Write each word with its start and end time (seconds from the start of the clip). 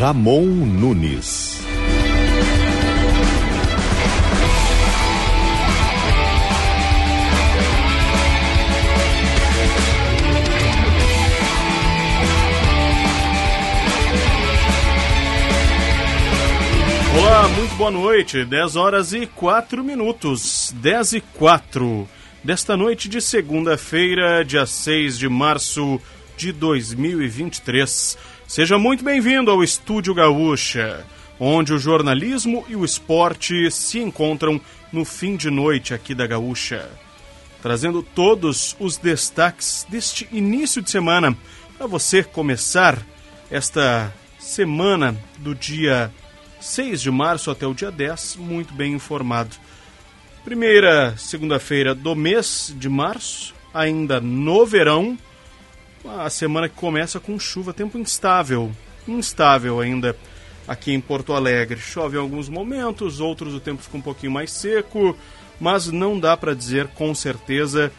Ramon 0.00 0.46
Nunes. 0.46 1.60
Olá, 17.14 17.48
muito 17.48 17.74
boa 17.74 17.90
noite. 17.90 18.42
10 18.46 18.76
horas 18.76 19.12
e 19.12 19.26
4 19.26 19.84
minutos. 19.84 20.74
10 20.76 21.12
e 21.12 21.20
4 21.20 22.08
desta 22.42 22.74
noite 22.74 23.06
de 23.06 23.20
segunda-feira, 23.20 24.42
dia 24.46 24.64
6 24.64 25.18
de 25.18 25.28
março 25.28 26.00
de 26.38 26.52
2023. 26.52 28.16
Seja 28.50 28.76
muito 28.76 29.04
bem-vindo 29.04 29.48
ao 29.48 29.62
Estúdio 29.62 30.12
Gaúcha, 30.12 31.06
onde 31.38 31.72
o 31.72 31.78
jornalismo 31.78 32.64
e 32.68 32.74
o 32.74 32.84
esporte 32.84 33.70
se 33.70 34.00
encontram 34.00 34.60
no 34.92 35.04
fim 35.04 35.36
de 35.36 35.48
noite 35.48 35.94
aqui 35.94 36.16
da 36.16 36.26
Gaúcha. 36.26 36.90
Trazendo 37.62 38.02
todos 38.02 38.74
os 38.80 38.96
destaques 38.96 39.86
deste 39.88 40.28
início 40.32 40.82
de 40.82 40.90
semana 40.90 41.38
para 41.78 41.86
você 41.86 42.24
começar 42.24 42.98
esta 43.48 44.12
semana 44.36 45.16
do 45.38 45.54
dia 45.54 46.12
6 46.60 47.02
de 47.02 47.10
março 47.12 47.52
até 47.52 47.68
o 47.68 47.72
dia 47.72 47.92
10, 47.92 48.34
muito 48.34 48.74
bem 48.74 48.94
informado. 48.94 49.54
Primeira 50.44 51.16
segunda-feira 51.16 51.94
do 51.94 52.16
mês 52.16 52.74
de 52.76 52.88
março, 52.88 53.54
ainda 53.72 54.20
no 54.20 54.66
verão, 54.66 55.16
a 56.04 56.30
semana 56.30 56.68
que 56.68 56.74
começa 56.74 57.20
com 57.20 57.38
chuva, 57.38 57.72
tempo 57.72 57.98
instável, 57.98 58.70
instável 59.06 59.80
ainda 59.80 60.16
aqui 60.66 60.92
em 60.92 61.00
Porto 61.00 61.32
Alegre. 61.32 61.78
Chove 61.78 62.16
em 62.16 62.20
alguns 62.20 62.48
momentos, 62.48 63.20
outros 63.20 63.54
o 63.54 63.60
tempo 63.60 63.82
fica 63.82 63.96
um 63.96 64.02
pouquinho 64.02 64.32
mais 64.32 64.50
seco, 64.52 65.16
mas 65.60 65.88
não 65.88 66.18
dá 66.18 66.36
para 66.36 66.54
dizer 66.54 66.88
com 66.88 67.14
certeza 67.14 67.92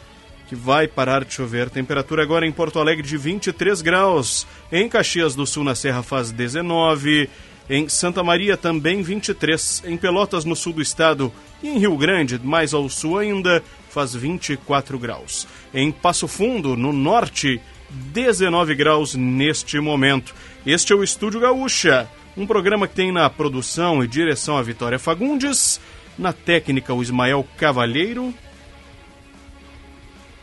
que 0.47 0.55
vai 0.55 0.87
parar 0.87 1.23
de 1.23 1.33
chover. 1.33 1.69
Temperatura 1.69 2.23
agora 2.23 2.45
em 2.45 2.51
Porto 2.51 2.79
Alegre 2.79 3.07
de 3.07 3.17
23 3.17 3.81
graus, 3.81 4.47
em 4.71 4.89
Caxias 4.89 5.35
do 5.35 5.45
Sul 5.45 5.63
na 5.63 5.75
Serra 5.75 6.03
faz 6.03 6.31
19 6.31 7.29
em 7.69 7.87
Santa 7.87 8.21
Maria, 8.21 8.57
também 8.57 9.01
23. 9.01 9.83
Em 9.85 9.95
Pelotas, 9.95 10.43
no 10.43 10.57
sul 10.57 10.73
do 10.73 10.81
estado. 10.81 11.31
E 11.63 11.69
em 11.69 11.77
Rio 11.77 11.95
Grande, 11.95 12.37
mais 12.43 12.73
ao 12.73 12.89
sul 12.89 13.17
ainda, 13.17 13.63
faz 13.89 14.13
24 14.13 14.99
graus. 14.99 15.47
Em 15.73 15.89
Passo 15.89 16.27
Fundo, 16.27 16.75
no 16.75 16.91
norte, 16.91 17.61
19 17.91 18.75
graus 18.75 19.15
neste 19.15 19.79
momento. 19.79 20.33
Este 20.65 20.93
é 20.93 20.95
o 20.95 21.03
Estúdio 21.03 21.39
Gaúcha, 21.39 22.09
um 22.37 22.47
programa 22.47 22.87
que 22.87 22.95
tem 22.95 23.11
na 23.11 23.29
produção 23.29 24.03
e 24.03 24.07
direção 24.07 24.57
a 24.57 24.61
Vitória 24.61 24.97
Fagundes, 24.97 25.79
na 26.17 26.31
técnica 26.31 26.93
o 26.93 27.01
Ismael 27.01 27.45
Cavalheiro, 27.57 28.33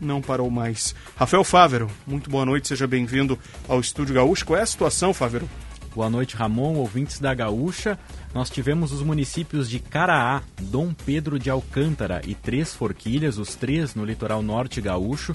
não 0.00 0.22
parou 0.22 0.48
mais. 0.50 0.94
Rafael 1.16 1.42
Fávero, 1.42 1.90
muito 2.06 2.30
boa 2.30 2.46
noite, 2.46 2.68
seja 2.68 2.86
bem-vindo 2.86 3.38
ao 3.68 3.80
Estúdio 3.80 4.14
Gaúcho. 4.14 4.46
Qual 4.46 4.58
é 4.58 4.62
a 4.62 4.66
situação, 4.66 5.12
Fávero? 5.12 5.48
Boa 5.98 6.08
noite, 6.08 6.36
Ramon, 6.36 6.76
ouvintes 6.76 7.18
da 7.18 7.34
Gaúcha. 7.34 7.98
Nós 8.32 8.48
tivemos 8.48 8.92
os 8.92 9.02
municípios 9.02 9.68
de 9.68 9.80
Caraá, 9.80 10.42
Dom 10.62 10.94
Pedro 10.94 11.40
de 11.40 11.50
Alcântara 11.50 12.22
e 12.24 12.36
Três 12.36 12.72
Forquilhas, 12.72 13.36
os 13.36 13.56
três 13.56 13.96
no 13.96 14.04
litoral 14.04 14.40
norte 14.40 14.80
gaúcho, 14.80 15.34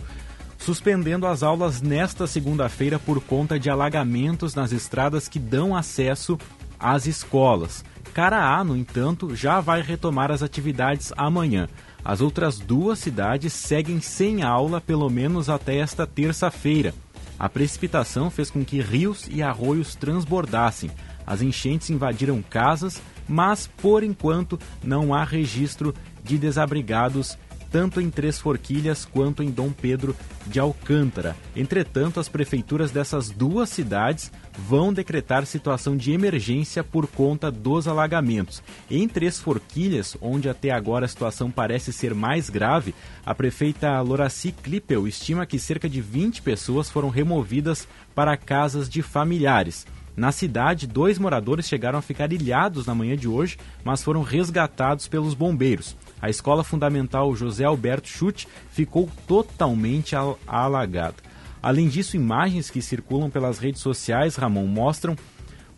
suspendendo 0.57 1.27
as 1.27 1.43
aulas 1.43 1.81
nesta 1.81 2.25
segunda-feira 2.25 2.97
por 2.97 3.19
conta 3.19 3.59
de 3.59 3.69
alagamentos 3.69 4.55
nas 4.55 4.71
estradas 4.71 5.27
que 5.27 5.37
dão 5.37 5.75
acesso 5.75 6.39
às 6.79 7.07
escolas. 7.07 7.83
Caraá, 8.13 8.63
no 8.63 8.77
entanto, 8.77 9.35
já 9.35 9.59
vai 9.59 9.81
retomar 9.81 10.31
as 10.31 10.41
atividades 10.41 11.11
amanhã. 11.17 11.67
As 12.05 12.21
outras 12.21 12.57
duas 12.57 12.99
cidades 12.99 13.51
seguem 13.51 13.99
sem 13.99 14.43
aula 14.43 14.79
pelo 14.79 15.09
menos 15.09 15.49
até 15.49 15.75
esta 15.79 16.07
terça-feira. 16.07 16.93
A 17.39 17.49
precipitação 17.49 18.29
fez 18.29 18.49
com 18.49 18.63
que 18.63 18.81
rios 18.81 19.27
e 19.29 19.41
arroios 19.41 19.95
transbordassem. 19.95 20.91
As 21.25 21.41
enchentes 21.41 21.89
invadiram 21.89 22.41
casas, 22.41 23.01
mas 23.27 23.67
por 23.67 24.03
enquanto 24.03 24.59
não 24.83 25.13
há 25.13 25.23
registro 25.23 25.93
de 26.23 26.37
desabrigados 26.37 27.37
tanto 27.73 27.99
em 27.99 28.11
Três 28.11 28.39
Forquilhas 28.39 29.03
quanto 29.03 29.41
em 29.41 29.49
Dom 29.49 29.71
Pedro 29.71 30.15
de 30.45 30.59
Alcântara. 30.59 31.35
Entretanto, 31.55 32.19
as 32.19 32.29
prefeituras 32.29 32.91
dessas 32.91 33.31
duas 33.31 33.67
cidades 33.67 34.31
vão 34.57 34.93
decretar 34.93 35.45
situação 35.45 35.97
de 35.97 36.11
emergência 36.11 36.83
por 36.83 37.07
conta 37.07 37.51
dos 37.51 37.87
alagamentos. 37.87 38.61
Em 38.89 39.07
Três 39.07 39.39
Forquilhas, 39.39 40.15
onde 40.21 40.49
até 40.49 40.71
agora 40.71 41.05
a 41.05 41.09
situação 41.09 41.49
parece 41.49 41.91
ser 41.91 42.13
mais 42.13 42.49
grave, 42.49 42.93
a 43.25 43.33
prefeita 43.33 43.99
Loraci 44.01 44.51
Klippel 44.51 45.07
estima 45.07 45.45
que 45.45 45.59
cerca 45.59 45.89
de 45.89 46.01
20 46.01 46.41
pessoas 46.41 46.89
foram 46.89 47.09
removidas 47.09 47.87
para 48.13 48.37
casas 48.37 48.89
de 48.89 49.01
familiares. 49.01 49.85
Na 50.15 50.31
cidade, 50.31 50.85
dois 50.85 51.17
moradores 51.17 51.67
chegaram 51.67 51.97
a 51.97 52.01
ficar 52.01 52.31
ilhados 52.31 52.85
na 52.85 52.93
manhã 52.93 53.17
de 53.17 53.27
hoje, 53.27 53.57
mas 53.83 54.03
foram 54.03 54.21
resgatados 54.21 55.07
pelos 55.07 55.33
bombeiros. 55.33 55.97
A 56.21 56.29
escola 56.29 56.63
fundamental 56.63 57.35
José 57.35 57.63
Alberto 57.63 58.07
Chute 58.07 58.47
ficou 58.69 59.09
totalmente 59.27 60.15
al 60.15 60.37
alagada. 60.45 61.15
Além 61.63 61.87
disso, 61.87 62.17
imagens 62.17 62.69
que 62.69 62.81
circulam 62.81 63.29
pelas 63.29 63.57
redes 63.57 63.81
sociais, 63.81 64.35
Ramon, 64.35 64.67
mostram 64.67 65.15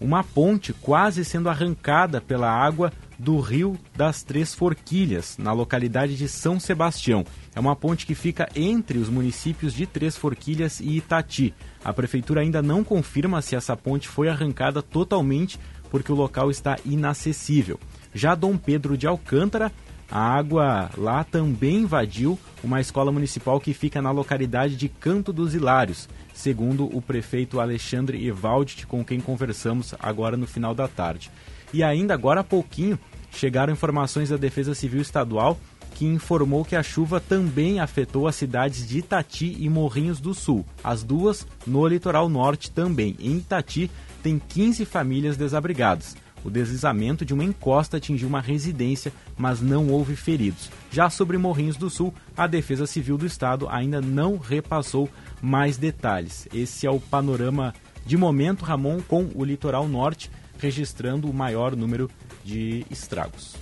uma 0.01 0.23
ponte 0.23 0.73
quase 0.73 1.23
sendo 1.23 1.47
arrancada 1.47 2.19
pela 2.19 2.49
água 2.51 2.91
do 3.19 3.39
Rio 3.39 3.77
das 3.95 4.23
Três 4.23 4.53
Forquilhas, 4.53 5.37
na 5.37 5.53
localidade 5.53 6.17
de 6.17 6.27
São 6.27 6.59
Sebastião. 6.59 7.23
É 7.55 7.59
uma 7.59 7.75
ponte 7.75 8.05
que 8.07 8.15
fica 8.15 8.49
entre 8.55 8.97
os 8.97 9.09
municípios 9.09 9.75
de 9.75 9.85
Três 9.85 10.17
Forquilhas 10.17 10.79
e 10.79 10.97
Itati. 10.97 11.53
A 11.83 11.93
prefeitura 11.93 12.41
ainda 12.41 12.63
não 12.63 12.83
confirma 12.83 13.41
se 13.43 13.55
essa 13.55 13.77
ponte 13.77 14.07
foi 14.07 14.27
arrancada 14.27 14.81
totalmente 14.81 15.59
porque 15.91 16.11
o 16.11 16.15
local 16.15 16.49
está 16.49 16.77
inacessível. 16.83 17.79
Já 18.11 18.33
Dom 18.33 18.57
Pedro 18.57 18.97
de 18.97 19.05
Alcântara 19.05 19.71
A 20.09 20.19
água 20.19 20.89
lá 20.97 21.23
também 21.23 21.77
invadiu 21.77 22.39
uma 22.63 22.79
escola 22.79 23.11
municipal 23.11 23.59
que 23.59 23.73
fica 23.73 24.01
na 24.01 24.11
localidade 24.11 24.75
de 24.75 24.87
Canto 24.87 25.33
dos 25.33 25.53
Hilários, 25.55 26.07
segundo 26.33 26.85
o 26.95 27.01
prefeito 27.01 27.59
Alexandre 27.59 28.25
Evaldi, 28.25 28.85
com 28.85 29.03
quem 29.03 29.19
conversamos 29.19 29.95
agora 29.99 30.37
no 30.37 30.47
final 30.47 30.75
da 30.75 30.87
tarde. 30.87 31.31
E 31.73 31.83
ainda 31.83 32.13
agora 32.13 32.41
há 32.41 32.43
pouquinho 32.43 32.99
chegaram 33.31 33.73
informações 33.73 34.29
da 34.29 34.37
Defesa 34.37 34.73
Civil 34.73 35.01
Estadual 35.01 35.59
que 35.95 36.05
informou 36.05 36.65
que 36.65 36.75
a 36.75 36.83
chuva 36.83 37.21
também 37.21 37.79
afetou 37.79 38.27
as 38.27 38.35
cidades 38.35 38.85
de 38.87 38.99
Itati 38.99 39.55
e 39.57 39.69
Morrinhos 39.69 40.19
do 40.19 40.33
Sul, 40.33 40.65
as 40.83 41.03
duas 41.03 41.47
no 41.65 41.87
litoral 41.87 42.27
norte 42.27 42.69
também. 42.69 43.15
Em 43.17 43.37
Itati, 43.37 43.89
tem 44.21 44.37
15 44.37 44.83
famílias 44.83 45.37
desabrigadas. 45.37 46.15
O 46.45 46.49
deslizamento 46.51 47.25
de 47.25 47.33
uma 47.33 47.43
encosta 47.43 47.97
atingiu 47.97 48.27
uma 48.27 48.39
residência, 48.39 49.11
mas 49.35 49.61
não 49.61 49.89
houve 49.89 50.15
feridos. 50.15 50.69
Já 50.91 51.09
sobre 51.09 51.39
Morrinhos 51.39 51.75
do 51.75 51.89
Sul, 51.89 52.13
a 52.37 52.45
Defesa 52.45 52.85
Civil 52.85 53.17
do 53.17 53.25
Estado 53.25 53.67
ainda 53.67 53.99
não 53.99 54.37
repassou 54.37 55.09
mais 55.41 55.75
detalhes. 55.75 56.47
Esse 56.53 56.85
é 56.85 56.91
o 56.91 56.99
panorama 56.99 57.73
de 58.05 58.15
momento, 58.15 58.63
Ramon, 58.63 59.01
com 59.01 59.27
o 59.33 59.43
litoral 59.43 59.87
norte 59.87 60.29
registrando 60.59 61.29
o 61.29 61.33
maior 61.33 61.75
número 61.75 62.09
de 62.43 62.85
estragos. 62.91 63.55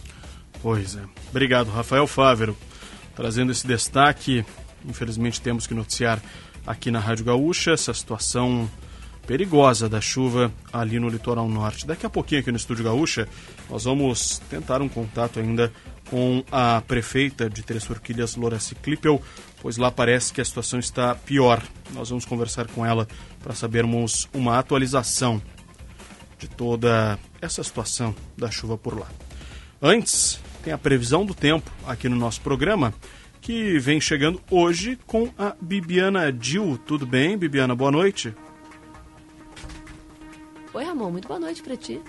Pois 0.61 0.95
é. 0.95 1.03
Obrigado, 1.29 1.69
Rafael 1.69 2.05
Fávero, 2.05 2.55
trazendo 3.15 3.51
esse 3.51 3.65
destaque. 3.65 4.45
Infelizmente 4.85 5.41
temos 5.41 5.65
que 5.65 5.73
noticiar 5.73 6.21
aqui 6.67 6.91
na 6.91 6.99
Rádio 6.99 7.25
Gaúcha 7.25 7.71
essa 7.71 7.93
situação 7.93 8.69
perigosa 9.25 9.87
da 9.87 10.01
chuva 10.01 10.51
ali 10.71 10.99
no 10.99 11.09
litoral 11.09 11.47
norte. 11.47 11.87
Daqui 11.87 12.05
a 12.05 12.09
pouquinho 12.09 12.41
aqui 12.41 12.51
no 12.51 12.57
Estúdio 12.57 12.83
Gaúcha, 12.83 13.27
nós 13.69 13.85
vamos 13.85 14.39
tentar 14.49 14.81
um 14.81 14.89
contato 14.89 15.39
ainda 15.39 15.71
com 16.09 16.43
a 16.51 16.81
prefeita 16.81 17.49
de 17.49 17.63
Três 17.63 17.83
Forquilhas, 17.83 18.35
Loraci 18.35 18.75
Klippel, 18.75 19.21
pois 19.61 19.77
lá 19.77 19.89
parece 19.89 20.33
que 20.33 20.41
a 20.41 20.45
situação 20.45 20.79
está 20.79 21.15
pior. 21.15 21.61
Nós 21.93 22.09
vamos 22.09 22.25
conversar 22.25 22.67
com 22.67 22.85
ela 22.85 23.07
para 23.41 23.55
sabermos 23.55 24.27
uma 24.33 24.59
atualização 24.59 25.41
de 26.37 26.47
toda 26.47 27.17
essa 27.41 27.63
situação 27.63 28.13
da 28.37 28.51
chuva 28.51 28.77
por 28.77 28.99
lá. 28.99 29.07
Antes, 29.81 30.39
tem 30.63 30.73
a 30.73 30.77
previsão 30.77 31.25
do 31.25 31.33
tempo 31.33 31.71
aqui 31.87 32.07
no 32.07 32.15
nosso 32.15 32.41
programa, 32.41 32.93
que 33.41 33.77
vem 33.79 33.99
chegando 33.99 34.41
hoje 34.49 34.97
com 35.05 35.29
a 35.37 35.55
Bibiana 35.59 36.31
Dil. 36.31 36.77
Tudo 36.85 37.05
bem, 37.05 37.37
Bibiana? 37.37 37.75
Boa 37.75 37.91
noite. 37.91 38.33
Oi, 40.73 40.83
Ramon. 40.83 41.11
Muito 41.11 41.27
boa 41.27 41.39
noite 41.39 41.61
para 41.61 41.77
ti. 41.77 42.01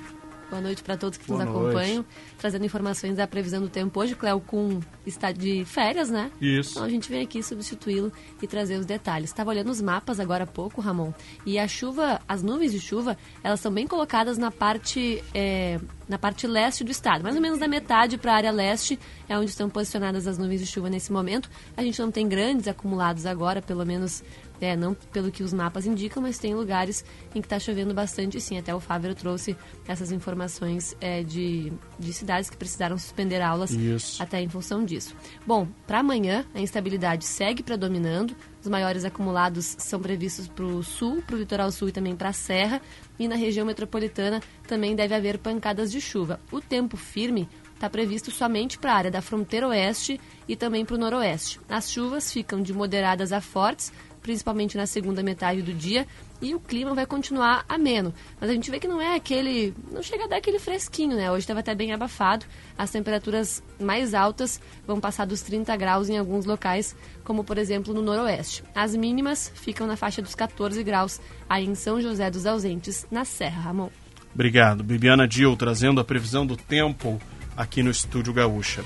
Boa 0.49 0.63
noite 0.63 0.83
para 0.83 0.97
todos 0.97 1.19
que 1.19 1.27
boa 1.27 1.45
nos 1.45 1.53
noite. 1.53 1.67
acompanham, 1.67 2.05
trazendo 2.39 2.65
informações 2.65 3.17
da 3.17 3.27
previsão 3.27 3.61
do 3.61 3.69
tempo. 3.69 3.99
Hoje 4.01 4.15
Cléo 4.15 4.41
com 4.41 4.81
está 5.07 5.33
de 5.33 5.65
férias, 5.65 6.11
né? 6.11 6.31
Isso. 6.41 6.73
Então 6.73 6.85
a 6.85 6.89
gente 6.89 7.11
vem 7.11 7.23
aqui 7.23 7.43
substituí-lo 7.43 8.13
e 8.41 8.47
trazer 8.47 8.79
os 8.79 8.87
detalhes. 8.87 9.31
Estava 9.31 9.51
olhando 9.51 9.71
os 9.71 9.83
mapas 9.83 10.21
agora 10.21 10.45
há 10.45 10.47
pouco, 10.47 10.81
Ramon, 10.81 11.13
e 11.45 11.59
a 11.59 11.67
chuva, 11.67 12.21
as 12.29 12.43
nuvens 12.43 12.73
de 12.73 12.81
chuva, 12.81 13.19
elas 13.43 13.61
são 13.61 13.73
bem 13.73 13.87
colocadas 13.87 14.39
na 14.39 14.51
parte 14.51 15.23
é, 15.35 15.79
na 16.09 16.19
parte 16.19 16.47
leste 16.47 16.85
do 16.85 16.91
estado, 16.91 17.23
mais 17.23 17.35
ou 17.35 17.43
menos 17.43 17.59
da 17.59 17.67
metade 17.67 18.19
para 18.19 18.33
a 18.33 18.37
área 18.37 18.51
leste 18.51 18.99
é 19.29 19.39
onde 19.39 19.51
estão 19.51 19.71
posicionadas 19.71 20.27
as 20.27 20.39
nuvens 20.39 20.61
de 20.61 20.67
chuva 20.67 20.91
nesse 20.91 21.13
momento. 21.13 21.51
A 21.77 21.83
gente 21.83 22.01
não 22.01 22.11
tem 22.11 22.29
grandes 22.29 22.69
acumulados 22.69 23.27
agora, 23.27 23.63
pelo 23.63 23.85
menos 23.87 24.23
é, 24.61 24.77
não 24.77 24.95
pelo 25.13 25.31
que 25.31 25.43
os 25.43 25.53
mapas 25.53 25.87
indicam, 25.87 26.23
mas 26.23 26.39
tem 26.39 26.55
lugares 26.55 27.05
em 27.35 27.41
que 27.41 27.47
está 27.47 27.59
chovendo 27.59 27.93
bastante 27.93 28.41
sim. 28.41 28.59
Até 28.59 28.75
o 28.75 28.81
Fávero 28.81 29.15
trouxe 29.15 29.57
essas 29.87 30.13
informações 30.13 30.97
é, 31.01 31.23
de, 31.23 31.73
de 31.99 32.13
cidades 32.13 32.49
que 32.49 32.57
precisaram 32.57 32.97
suspender 32.99 33.41
aulas 33.41 33.71
Isso. 33.71 34.23
até 34.23 34.41
em 34.41 34.49
função 34.49 34.85
disso. 34.85 35.15
Bom, 35.47 35.69
para 35.87 36.01
amanhã 36.01 36.45
a 36.55 36.61
instabilidade 36.61 37.25
segue 37.25 37.63
predominando. 37.63 38.35
Os 38.65 38.71
maiores 38.71 39.05
acumulados 39.05 39.77
são 39.79 40.01
previstos 40.01 40.49
para 40.49 40.65
o 40.65 40.83
sul, 40.83 41.23
para 41.27 41.37
o 41.37 41.39
litoral 41.39 41.71
sul 41.71 41.91
e 41.91 41.93
também 41.93 42.17
para 42.17 42.31
a 42.31 42.33
serra. 42.33 42.81
E 43.19 43.29
na 43.29 43.37
região 43.37 43.67
metropolitana 43.67 44.41
também 44.67 44.97
deve 44.97 45.15
haver 45.15 45.37
pancadas 45.37 45.93
de 45.93 46.01
chuva. 46.01 46.41
O 46.51 46.63
tempo 46.63 46.97
firme 46.97 47.47
está 47.75 47.91
previsto 47.91 48.31
somente 48.31 48.79
para 48.79 48.93
a 48.93 48.97
área 48.97 49.11
da 49.11 49.21
fronteira 49.21 49.69
oeste 49.69 50.19
e 50.49 50.57
também 50.57 50.83
para 50.83 50.97
o 50.97 50.99
noroeste. 50.99 51.61
As 51.69 51.91
chuvas 51.91 52.33
ficam 52.33 52.63
de 52.63 52.73
moderadas 52.73 53.33
a 53.33 53.41
fortes, 53.43 53.93
principalmente 54.23 54.79
na 54.79 54.87
segunda 54.87 55.23
metade 55.23 55.61
do 55.61 55.75
dia, 55.75 56.07
e 56.41 56.55
o 56.55 56.61
clima 56.61 56.95
vai 56.95 57.07
continuar 57.07 57.65
ameno. 57.69 58.13
Mas 58.41 58.51
a 58.51 58.53
gente 58.53 58.71
vê 58.71 58.79
que 58.79 58.89
não 58.89 59.01
é 59.01 59.15
aquele. 59.15 59.75
não 59.91 60.03
chega 60.03 60.25
a 60.25 60.27
dar 60.27 60.37
aquele 60.37 60.59
fresquinho, 60.59 61.17
né? 61.17 61.31
Hoje 61.31 61.41
estava 61.41 61.61
até 61.61 61.75
bem 61.75 61.93
abafado. 61.93 62.45
As 62.77 62.91
temperaturas 62.91 63.63
mais 63.81 64.15
altas 64.15 64.61
vão 64.87 65.01
passar 65.01 65.27
dos 65.27 65.43
30 65.43 65.77
graus 65.77 66.09
em 66.09 66.19
alguns 66.19 66.45
locais, 66.45 66.95
como 67.25 67.45
por 67.45 67.59
exemplo 67.59 67.95
no 67.95 68.03
noroeste. 68.03 68.63
As 68.75 68.95
mínimas 68.95 69.51
ficam 69.55 69.87
na 69.87 69.97
faixa 69.97 70.21
dos 70.21 70.35
14 70.35 70.83
graus, 70.83 71.21
aí 71.49 71.65
em 71.65 71.75
São 71.75 72.01
José 72.01 72.31
dos 72.31 72.47
Ausentes, 72.47 73.07
na 73.11 73.25
Serra, 73.25 73.63
Ramon. 73.63 73.89
Obrigado. 74.35 74.83
Bibiana 74.83 75.29
Dil 75.29 75.57
trazendo 75.57 76.01
a 76.01 76.05
previsão 76.05 76.45
do 76.45 76.57
tempo 76.57 77.21
aqui 77.57 77.83
no 77.83 77.91
Estúdio 77.91 78.33
Gaúcha. 78.33 78.85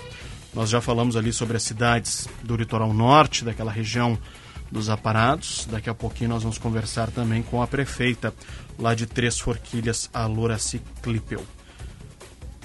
Nós 0.54 0.70
já 0.70 0.80
falamos 0.80 1.16
ali 1.16 1.32
sobre 1.32 1.56
as 1.56 1.62
cidades 1.62 2.28
do 2.42 2.56
litoral 2.56 2.92
norte, 2.92 3.44
daquela 3.44 3.70
região 3.70 4.18
dos 4.70 4.90
aparados. 4.90 5.66
Daqui 5.70 5.88
a 5.88 5.94
pouquinho 5.94 6.30
nós 6.30 6.42
vamos 6.42 6.58
conversar 6.58 7.10
também 7.10 7.42
com 7.42 7.62
a 7.62 7.66
prefeita 7.66 8.34
lá 8.78 8.94
de 8.94 9.06
Três 9.06 9.38
Forquilhas, 9.38 10.08
a 10.12 10.26
Loraci 10.26 10.80
Klippel. 11.02 11.42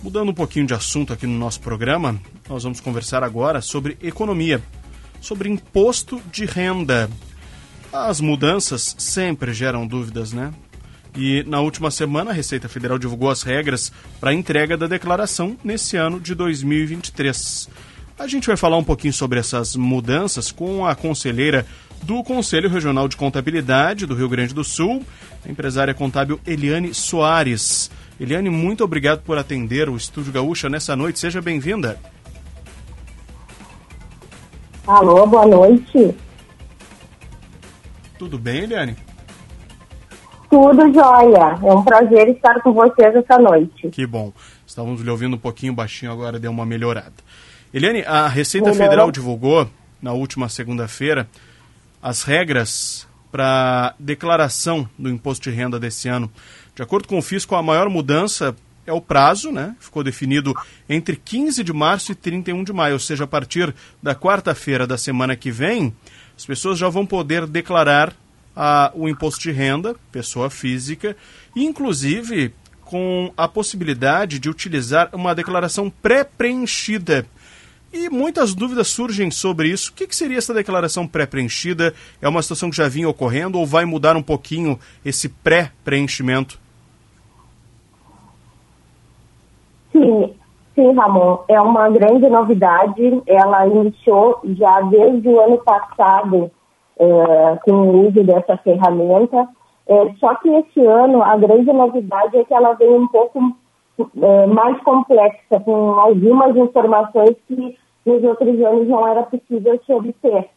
Mudando 0.02 0.30
um 0.30 0.34
pouquinho 0.34 0.68
de 0.68 0.74
assunto 0.74 1.14
aqui 1.14 1.26
no 1.26 1.38
nosso 1.38 1.62
programa, 1.62 2.20
nós 2.50 2.64
vamos 2.64 2.82
conversar 2.82 3.24
agora 3.24 3.62
sobre 3.62 3.98
economia, 4.02 4.62
sobre 5.22 5.48
imposto 5.48 6.22
de 6.32 6.46
renda. 6.46 7.10
As 7.92 8.20
mudanças 8.20 8.96
sempre 8.98 9.54
geram 9.54 9.88
dúvidas, 9.88 10.34
né? 10.34 10.54
E 11.16 11.44
na 11.44 11.62
última 11.62 11.92
semana, 11.92 12.32
a 12.32 12.34
Receita 12.34 12.68
Federal 12.68 12.98
divulgou 12.98 13.30
as 13.30 13.44
regras 13.44 13.92
para 14.20 14.32
a 14.32 14.34
entrega 14.34 14.76
da 14.76 14.88
declaração 14.88 15.56
nesse 15.64 15.96
ano 15.96 16.20
de 16.20 16.34
2023. 16.34 17.70
A 18.18 18.28
gente 18.28 18.48
vai 18.48 18.58
falar 18.58 18.78
um 18.78 18.84
pouquinho 18.84 19.14
sobre 19.14 19.40
essas 19.40 19.76
mudanças 19.76 20.52
com 20.52 20.86
a 20.86 20.96
conselheira 20.96 21.66
do 22.04 22.24
Conselho 22.24 22.70
Regional 22.70 23.08
de 23.08 23.16
Contabilidade 23.16 24.06
do 24.06 24.14
Rio 24.14 24.30
Grande 24.30 24.54
do 24.54 24.64
Sul, 24.64 25.02
a 25.46 25.50
empresária 25.50 25.94
contábil 25.94 26.40
Eliane 26.46 26.94
Soares. 26.94 27.90
Eliane, 28.20 28.50
muito 28.50 28.84
obrigado 28.84 29.22
por 29.22 29.38
atender 29.38 29.90
o 29.90 29.96
Estúdio 29.96 30.32
Gaúcha 30.32 30.70
nessa 30.70 30.96
noite. 30.96 31.20
Seja 31.20 31.42
bem-vinda. 31.42 31.98
Alô, 34.86 35.26
boa 35.26 35.46
noite. 35.48 36.14
Tudo 38.20 38.38
bem, 38.38 38.64
Eliane? 38.64 38.96
Tudo 40.50 40.94
jóia. 40.94 41.58
É 41.64 41.74
um 41.74 41.84
prazer 41.84 42.28
estar 42.30 42.62
com 42.62 42.74
vocês 42.74 43.16
essa 43.16 43.40
noite. 43.40 43.90
Que 43.90 44.06
bom. 44.06 44.32
Estávamos 44.68 45.02
lhe 45.02 45.10
ouvindo 45.10 45.36
um 45.36 45.40
pouquinho 45.40 45.74
baixinho, 45.74 46.12
agora 46.12 46.38
deu 46.38 46.52
uma 46.52 46.66
melhorada. 46.66 47.14
Eliane, 47.74 48.04
a 48.04 48.28
Receita 48.28 48.68
Melhorou. 48.68 48.86
Federal 48.86 49.12
divulgou 49.12 49.70
na 50.02 50.12
última 50.12 50.50
segunda-feira 50.50 51.28
as 52.04 52.24
regras 52.24 53.08
para 53.32 53.96
declaração 53.98 54.88
do 55.00 55.10
imposto 55.10 55.50
de 55.50 55.56
renda 55.56 55.80
desse 55.80 56.10
ano. 56.10 56.30
De 56.76 56.84
acordo 56.84 57.08
com 57.08 57.18
o 57.18 57.22
fisco, 57.22 57.56
a 57.56 57.64
maior 57.64 57.90
mudança 57.90 58.54
é 58.86 58.92
o 58.92 59.00
prazo, 59.00 59.52
né? 59.52 59.76
Ficou 59.80 60.04
definido 60.04 60.54
entre 60.90 61.16
15 61.16 61.64
de 61.64 61.72
março 61.72 62.12
e 62.12 62.16
31 62.16 62.66
de 62.66 62.74
maio, 62.74 62.94
ou 62.96 63.00
seja, 63.00 63.24
a 63.24 63.28
partir 63.28 63.74
da 64.02 64.14
quarta-feira 64.14 64.86
da 64.86 64.98
semana 64.98 65.36
que 65.36 65.50
vem, 65.50 65.96
as 66.38 66.46
pessoas 66.46 66.78
já 66.78 66.90
vão 66.90 67.06
poder 67.06 67.48
declarar 67.48 68.14
a, 68.54 68.92
o 68.94 69.08
imposto 69.08 69.42
de 69.42 69.52
renda, 69.52 69.96
pessoa 70.12 70.50
física, 70.50 71.16
inclusive 71.56 72.54
com 72.82 73.34
a 73.38 73.48
possibilidade 73.48 74.38
de 74.38 74.50
utilizar 74.50 75.10
uma 75.14 75.34
declaração 75.34 75.90
pré-preenchida. 75.90 77.26
E 77.94 78.10
muitas 78.10 78.56
dúvidas 78.56 78.88
surgem 78.88 79.30
sobre 79.30 79.68
isso. 79.68 79.92
O 79.92 79.94
que, 79.94 80.08
que 80.08 80.16
seria 80.16 80.40
essa 80.40 80.52
declaração 80.52 81.08
pré-preenchida? 81.08 81.94
É 82.20 82.28
uma 82.28 82.42
situação 82.42 82.72
que 82.72 82.76
já 82.76 82.90
vinha 82.90 83.08
ocorrendo 83.08 83.60
ou 83.60 83.68
vai 83.68 83.86
mudar 83.86 84.18
um 84.18 84.24
pouquinho 84.24 84.80
esse 85.06 85.30
pré-preenchimento? 85.30 86.60
Sim, 89.92 90.34
sim, 90.74 90.92
Ramon. 90.94 91.44
É 91.48 91.62
uma 91.62 91.88
grande 91.92 92.28
novidade. 92.28 93.22
Ela 93.28 93.68
iniciou 93.68 94.42
já 94.44 94.82
desde 94.82 95.30
o 95.30 95.40
ano 95.40 95.60
passado 95.60 96.50
é, 96.98 97.60
com 97.64 97.74
o 97.74 98.08
uso 98.08 98.24
dessa 98.24 98.58
ferramenta. 98.58 99.48
É, 99.88 100.14
só 100.20 100.34
que 100.36 100.50
esse 100.50 100.84
ano 100.84 101.22
a 101.22 101.38
grande 101.38 101.72
novidade 101.72 102.38
é 102.38 102.44
que 102.44 102.54
ela 102.56 102.74
vem 102.74 102.90
um 102.90 103.08
pouco 103.08 103.56
é, 104.00 104.48
mais 104.48 104.82
complexa, 104.82 105.60
com 105.64 105.92
algumas 106.00 106.56
informações 106.56 107.36
que 107.48 107.78
nos 108.06 108.24
outros 108.24 108.60
anos 108.62 108.88
não 108.88 109.08
era 109.08 109.24
possível 109.24 109.80
se 109.86 109.94
obter. 109.94 110.50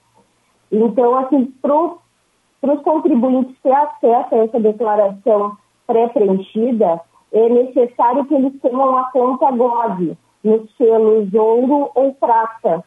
Então, 0.70 1.16
assim, 1.16 1.46
para 1.62 2.72
os 2.72 2.82
contribuintes 2.82 3.56
ter 3.62 3.72
acesso 3.72 4.34
a 4.34 4.38
essa 4.38 4.60
declaração 4.60 5.56
pré-preenchida, 5.86 7.00
é 7.32 7.48
necessário 7.48 8.24
que 8.24 8.34
eles 8.34 8.60
tenham 8.60 8.96
a 8.96 9.04
conta 9.10 9.50
GOV. 9.50 10.16
nos 10.42 10.76
selos 10.76 11.32
ouro 11.34 11.90
ou 11.94 12.14
prata. 12.14 12.84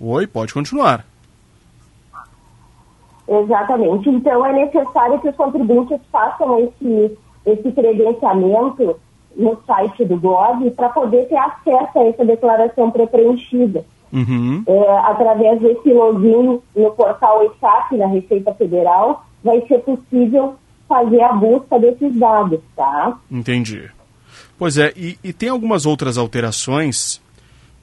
Oi, 0.00 0.26
pode 0.26 0.54
continuar. 0.54 1.04
Exatamente. 3.28 4.08
Então, 4.08 4.44
é 4.46 4.52
necessário 4.64 5.20
que 5.20 5.28
os 5.28 5.36
contribuintes 5.36 6.00
façam 6.10 6.58
esse, 6.58 7.18
esse 7.44 7.70
credenciamento 7.72 8.98
no 9.36 9.58
site 9.66 10.04
do 10.04 10.18
Gov 10.18 10.70
para 10.72 10.88
poder 10.88 11.26
ter 11.26 11.36
acesso 11.36 11.98
a 11.98 12.04
essa 12.04 12.24
declaração 12.24 12.90
pré-preenchida. 12.90 13.84
Uhum. 14.12 14.64
É, 14.66 14.98
através 15.04 15.60
desse 15.60 15.92
login 15.92 16.60
no 16.74 16.90
portal 16.92 17.44
ESAP, 17.44 17.96
na 17.96 18.08
Receita 18.08 18.52
Federal, 18.54 19.24
vai 19.42 19.60
ser 19.66 19.78
possível 19.80 20.56
fazer 20.88 21.20
a 21.22 21.32
busca 21.32 21.78
desses 21.78 22.14
dados, 22.16 22.60
tá? 22.74 23.16
Entendi. 23.30 23.88
Pois 24.58 24.76
é, 24.76 24.92
e, 24.96 25.16
e 25.22 25.32
tem 25.32 25.48
algumas 25.48 25.86
outras 25.86 26.18
alterações 26.18 27.20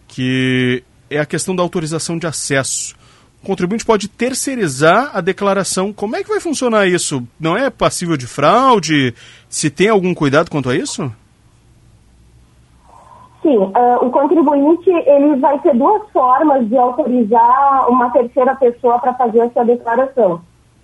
que 0.08 0.84
é 1.10 1.20
a 1.20 1.26
questão 1.26 1.56
da 1.56 1.64
autorização 1.64 2.18
de 2.18 2.28
acesso. 2.28 2.96
O 3.42 3.46
contribuinte 3.46 3.86
pode 3.86 4.08
terceirizar 4.08 5.12
a 5.14 5.22
declaração. 5.22 5.94
Como 5.94 6.16
é 6.16 6.24
que 6.24 6.30
vai 6.30 6.40
funcionar 6.40 6.88
isso? 6.88 7.26
Não 7.40 7.58
é 7.58 7.70
passível 7.70 8.18
de 8.18 8.28
fraude? 8.28 9.14
Se 9.48 9.70
tem 9.70 9.90
algum 9.90 10.14
cuidado 10.14 10.52
quanto 10.52 10.70
a 10.70 10.76
isso? 10.76 11.12
Sim, 13.48 13.60
uh, 13.60 14.06
o 14.06 14.12
contribuinte 14.12 14.90
ele 14.90 15.38
vai 15.38 15.58
ter 15.60 15.74
duas 15.74 16.02
formas 16.10 16.68
de 16.68 16.78
autorizar 16.78 17.90
uma 17.90 18.10
terceira 18.10 18.54
pessoa 18.56 19.00
para 19.00 19.14
fazer 19.14 19.40
a 19.40 19.50
sua 19.52 19.64
declaração. 19.64 20.42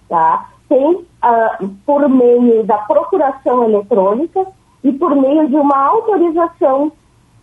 Tá? 0.08 0.46
Tem 0.70 0.94
uh, 0.96 1.68
por 1.86 2.08
meio 2.08 2.64
da 2.64 2.78
procuração 2.78 3.66
eletrônica 3.66 4.48
e 4.82 4.94
por 4.94 5.14
meio 5.14 5.50
de 5.50 5.58
uma 5.58 5.78
autorização 5.78 6.90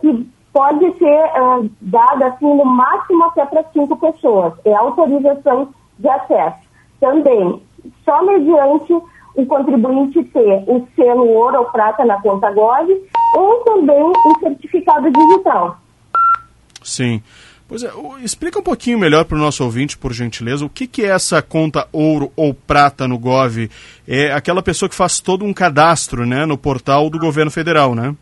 que 0.01 0.27
pode 0.55 0.91
ser 0.97 1.25
uh, 1.39 1.71
dada 1.83 2.29
assim 2.29 2.55
no 2.55 2.65
máximo 2.65 3.25
até 3.25 3.45
para 3.45 3.65
cinco 3.75 3.99
pessoas. 3.99 4.55
É 4.65 4.73
autorização 4.73 5.69
de 5.99 6.09
acesso. 6.09 6.67
Também, 6.99 7.63
só 8.07 8.25
mediante 8.25 8.99
o 9.35 9.47
contribuinte 9.47 10.23
ter 10.25 10.65
o 10.67 10.87
selo 10.97 11.29
ouro 11.29 11.59
ou 11.59 11.65
prata 11.67 12.05
na 12.05 12.21
conta 12.21 12.51
Gov 12.51 12.89
ou 13.37 13.61
também 13.65 14.03
o 14.03 14.39
certificado 14.41 15.11
digital. 15.11 15.79
Sim. 16.83 17.23
Pois 17.69 17.85
é, 17.85 17.91
explica 18.25 18.59
um 18.59 18.65
pouquinho 18.65 18.99
melhor 18.99 19.25
para 19.25 19.37
o 19.37 19.41
nosso 19.41 19.63
ouvinte, 19.63 19.97
por 19.97 20.13
gentileza, 20.13 20.65
o 20.65 20.69
que, 20.69 20.89
que 20.89 21.05
é 21.05 21.11
essa 21.11 21.41
conta 21.41 21.87
ouro 21.93 22.33
ou 22.35 22.53
prata 22.53 23.07
no 23.07 23.17
Gov? 23.17 23.71
É 24.09 24.33
aquela 24.33 24.61
pessoa 24.61 24.89
que 24.89 24.95
faz 24.95 25.21
todo 25.21 25.45
um 25.45 25.55
cadastro 25.55 26.27
né, 26.27 26.45
no 26.45 26.59
portal 26.59 27.09
do 27.09 27.17
governo 27.17 27.51
federal, 27.51 27.95
né? 27.95 28.13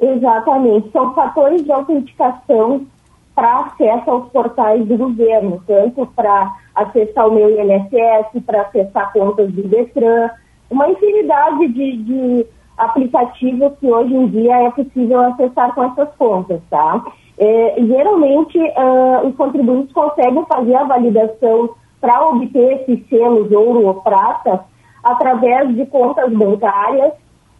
Exatamente. 0.00 0.90
São 0.90 1.14
fatores 1.14 1.62
de 1.62 1.70
autenticação 1.70 2.84
para 3.34 3.60
acesso 3.60 4.10
aos 4.10 4.28
portais 4.30 4.86
do 4.86 4.96
governo, 4.96 5.62
tanto 5.66 6.06
para 6.14 6.52
acessar 6.74 7.28
o 7.28 7.34
meu 7.34 7.50
INSS, 7.50 8.42
para 8.44 8.62
acessar 8.62 9.12
contas 9.12 9.50
do 9.52 9.62
Detran, 9.62 10.30
uma 10.70 10.88
infinidade 10.88 11.68
de, 11.68 11.96
de, 11.98 12.46
aplicativos 12.76 13.72
que 13.78 13.90
hoje 13.90 14.14
em 14.14 14.26
dia 14.28 14.66
é 14.66 14.70
possível 14.70 15.20
acessar 15.20 15.74
com 15.74 15.84
essas 15.84 16.14
contas, 16.16 16.60
tá? 16.70 17.04
É, 17.38 17.74
geralmente, 17.78 18.58
uh, 18.58 19.26
os 19.26 19.36
contribuintes 19.36 19.92
conseguem 19.92 20.44
fazer 20.46 20.74
a 20.74 20.84
validação 20.84 21.70
para 22.00 22.26
obter 22.28 22.80
esses 22.80 23.08
selos 23.08 23.50
ouro 23.52 23.86
ou 23.86 23.94
prata 23.94 24.64
através 25.02 25.74
de 25.74 25.86
contas 25.86 26.32
bancárias, 26.32 27.12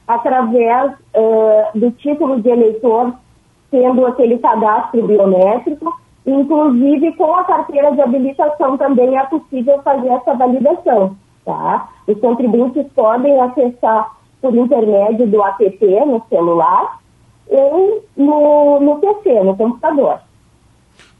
através 0.07 0.93
uh, 0.93 1.79
do 1.79 1.91
título 1.93 2.41
de 2.41 2.49
eleitor, 2.49 3.14
tendo 3.73 4.07
aquele 4.07 4.38
cadastro 4.38 5.05
biométrico, 5.05 5.99
inclusive 6.25 7.12
com 7.17 7.35
a 7.35 7.43
carteira 7.43 7.91
de 7.93 8.02
habilitação 8.02 8.76
também 8.76 9.19
é 9.19 9.25
possível 9.25 9.81
fazer 9.83 10.09
essa 10.09 10.35
validação. 10.35 11.17
Tá? 11.45 11.88
Os 12.07 12.21
contribuintes 12.21 12.87
podem 12.95 13.41
acessar 13.41 14.12
por 14.41 14.55
intermédio 14.55 15.26
do 15.26 15.43
app 15.43 15.79
no 16.07 16.23
celular 16.29 17.00
ou 17.49 18.05
no, 18.17 18.81
no 18.81 18.99
PC, 19.00 19.43
no 19.43 19.57
computador. 19.57 20.21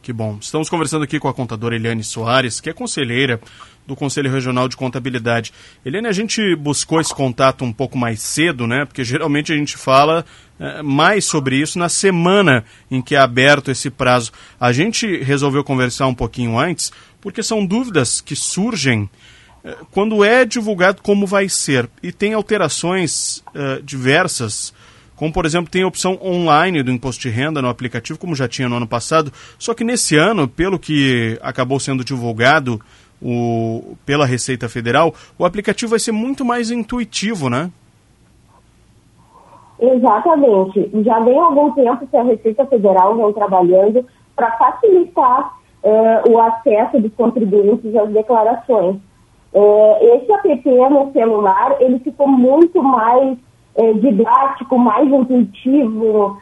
Que 0.03 0.13
bom. 0.13 0.37
Estamos 0.41 0.69
conversando 0.69 1.05
aqui 1.05 1.19
com 1.19 1.29
a 1.29 1.35
contadora 1.35 1.77
Eliane 1.77 2.03
Soares, 2.03 2.61
que 2.61 2.69
é 2.69 2.73
conselheira 2.73 3.41
do 3.87 3.97
Conselho 3.97 4.31
Regional 4.31 4.69
de 4.69 4.77
Contabilidade. 4.77 5.53
Eliane, 5.85 6.07
a 6.07 6.13
gente 6.13 6.55
buscou 6.57 7.01
esse 7.01 7.15
contato 7.15 7.65
um 7.65 7.73
pouco 7.73 7.99
mais 7.99 8.21
cedo, 8.21 8.67
né? 8.67 8.85
Porque 8.85 9.05
geralmente 9.05 9.53
a 9.53 9.57
gente 9.57 9.77
fala 9.77 10.25
é, 10.59 10.83
mais 10.83 11.25
sobre 11.25 11.57
isso 11.57 11.79
na 11.79 11.89
semana 11.89 12.65
em 12.91 13.03
que 13.03 13.15
é 13.15 13.19
aberto 13.19 13.71
esse 13.71 13.91
prazo. 13.91 14.33
A 14.61 14.73
gente 14.73 15.17
resolveu 15.23 15.65
conversar 15.65 16.07
um 16.07 16.15
pouquinho 16.15 16.59
antes, 16.59 16.93
porque 17.21 17.43
são 17.43 17.67
dúvidas 17.67 18.21
que 18.21 18.37
surgem 18.37 19.11
é, 19.65 19.77
quando 19.91 20.25
é 20.25 20.45
divulgado 20.45 21.03
como 21.03 21.27
vai 21.27 21.49
ser. 21.49 21.89
E 22.03 22.13
tem 22.13 22.35
alterações 22.35 23.43
é, 23.55 23.81
diversas 23.83 24.73
como 25.23 25.33
por 25.33 25.47
exemplo 25.47 25.71
tem 25.71 25.85
a 25.85 25.87
opção 25.87 26.19
online 26.21 26.83
do 26.83 26.91
imposto 26.91 27.23
de 27.23 27.29
renda 27.29 27.63
no 27.63 27.69
aplicativo, 27.69 28.19
como 28.19 28.35
já 28.35 28.49
tinha 28.49 28.69
no 28.69 28.75
ano 28.75 28.89
passado, 28.89 29.33
só 29.57 29.73
que 29.73 29.85
nesse 29.85 30.17
ano, 30.17 30.49
pelo 30.49 30.81
que 30.81 31.39
acabou 31.41 31.79
sendo 31.79 32.05
divulgado 32.05 32.81
o, 33.23 33.97
pela 34.05 34.27
Receita 34.27 34.69
Federal, 34.69 35.15
o 35.39 35.45
aplicativo 35.45 35.91
vai 35.91 35.99
ser 35.99 36.13
muito 36.13 36.45
mais 36.45 36.71
intuitivo, 36.71 37.49
né? 37.49 37.71
Exatamente. 39.81 40.91
Já 41.03 41.21
vem 41.21 41.39
algum 41.39 41.73
tempo 41.73 42.07
que 42.07 42.17
a 42.17 42.23
Receita 42.23 42.67
Federal 42.67 43.17
vem 43.17 43.33
trabalhando 43.33 44.07
para 44.37 44.51
facilitar 44.53 45.55
uh, 45.83 46.31
o 46.31 46.41
acesso 46.41 47.01
dos 47.01 47.13
contribuintes 47.15 47.95
às 47.97 48.09
declarações. 48.11 48.97
Uh, 49.53 49.97
esse 50.01 50.33
app 50.33 50.65
no 50.91 51.13
celular, 51.13 51.77
ele 51.81 51.99
ficou 51.99 52.27
muito 52.27 52.83
mais 52.83 53.37
é, 53.75 53.93
didático, 53.95 54.79
mais 54.79 55.09
intuitivo, 55.09 56.39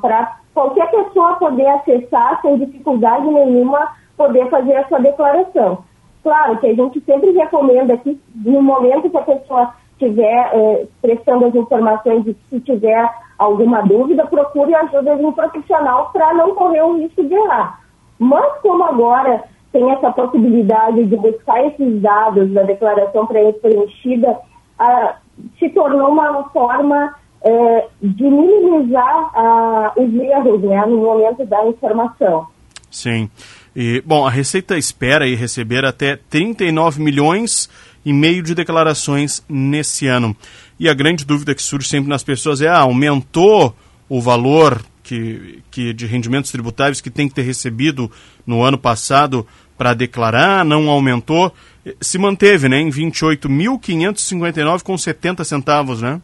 para 0.00 0.36
qualquer 0.52 0.90
pessoa 0.90 1.36
poder 1.36 1.66
acessar 1.66 2.40
sem 2.42 2.58
dificuldade 2.58 3.26
nenhuma, 3.26 3.88
poder 4.16 4.48
fazer 4.50 4.74
a 4.74 4.88
sua 4.88 4.98
declaração. 4.98 5.84
Claro 6.26 6.58
que 6.58 6.66
a 6.66 6.74
gente 6.74 7.00
sempre 7.02 7.30
recomenda 7.30 7.96
que 7.98 8.20
no 8.34 8.60
momento 8.60 9.08
que 9.08 9.16
a 9.16 9.22
pessoa 9.22 9.72
estiver 9.92 10.50
é, 10.52 10.86
prestando 11.00 11.44
as 11.44 11.54
informações 11.54 12.26
e 12.26 12.36
se 12.50 12.58
tiver 12.62 13.08
alguma 13.38 13.82
dúvida, 13.82 14.26
procure 14.26 14.74
ajuda 14.74 15.14
de 15.14 15.24
um 15.24 15.30
profissional 15.30 16.10
para 16.12 16.34
não 16.34 16.52
correr 16.56 16.82
o 16.82 16.98
risco 16.98 17.22
de 17.22 17.32
errar. 17.32 17.80
Mas 18.18 18.60
como 18.60 18.82
agora 18.82 19.44
tem 19.70 19.88
essa 19.92 20.10
possibilidade 20.10 21.04
de 21.04 21.16
buscar 21.16 21.64
esses 21.64 22.02
dados 22.02 22.50
da 22.52 22.64
declaração 22.64 23.24
preenchida, 23.24 24.36
a, 24.80 25.14
se 25.60 25.68
tornou 25.68 26.08
uma 26.08 26.42
forma 26.48 27.14
é, 27.42 27.86
de 28.02 28.24
minimizar 28.24 29.30
a, 29.32 29.92
os 29.96 30.12
erros 30.12 30.60
né, 30.62 30.84
no 30.86 30.96
momento 30.96 31.46
da 31.46 31.68
informação. 31.68 32.48
Sim. 32.90 33.30
E, 33.76 34.02
bom, 34.06 34.26
a 34.26 34.30
Receita 34.30 34.78
espera 34.78 35.26
receber 35.36 35.84
até 35.84 36.18
39 36.30 37.02
milhões 37.02 37.68
e 38.04 38.12
meio 38.12 38.42
de 38.42 38.54
declarações 38.54 39.44
nesse 39.46 40.06
ano. 40.06 40.34
E 40.80 40.88
a 40.88 40.94
grande 40.94 41.26
dúvida 41.26 41.54
que 41.54 41.62
surge 41.62 41.86
sempre 41.86 42.08
nas 42.08 42.24
pessoas 42.24 42.62
é: 42.62 42.68
ah, 42.68 42.78
aumentou 42.78 43.74
o 44.08 44.20
valor 44.20 44.80
que, 45.02 45.62
que 45.70 45.92
de 45.92 46.06
rendimentos 46.06 46.50
tributários 46.50 47.02
que 47.02 47.10
tem 47.10 47.28
que 47.28 47.34
ter 47.34 47.42
recebido 47.42 48.10
no 48.46 48.62
ano 48.62 48.78
passado 48.78 49.46
para 49.76 49.92
declarar? 49.92 50.64
Não 50.64 50.88
aumentou? 50.88 51.52
se 52.00 52.18
manteve, 52.18 52.68
né, 52.68 52.80
em 52.80 52.90
28.559,70 52.90 55.44
centavos, 55.44 56.02
né? 56.02 56.20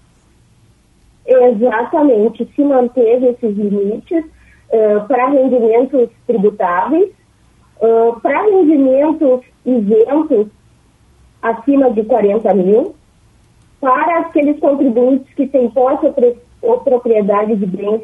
Exatamente, 1.24 2.48
se 2.56 2.64
manteve 2.64 3.28
esses 3.28 3.56
limites 3.56 4.24
uh, 4.24 5.06
para 5.06 5.30
rendimentos 5.30 6.08
tributáveis, 6.26 7.10
uh, 7.82 8.20
para 8.20 8.42
rendimentos 8.44 9.40
isentos 9.66 10.46
acima 11.42 11.90
de 11.90 12.04
40 12.04 12.54
mil, 12.54 12.94
para 13.80 14.20
aqueles 14.20 14.58
contribuintes 14.60 15.34
que 15.34 15.46
têm 15.48 15.68
posse 15.70 16.06
ou 16.62 16.80
propriedade 16.80 17.56
de 17.56 17.66
bens 17.66 18.00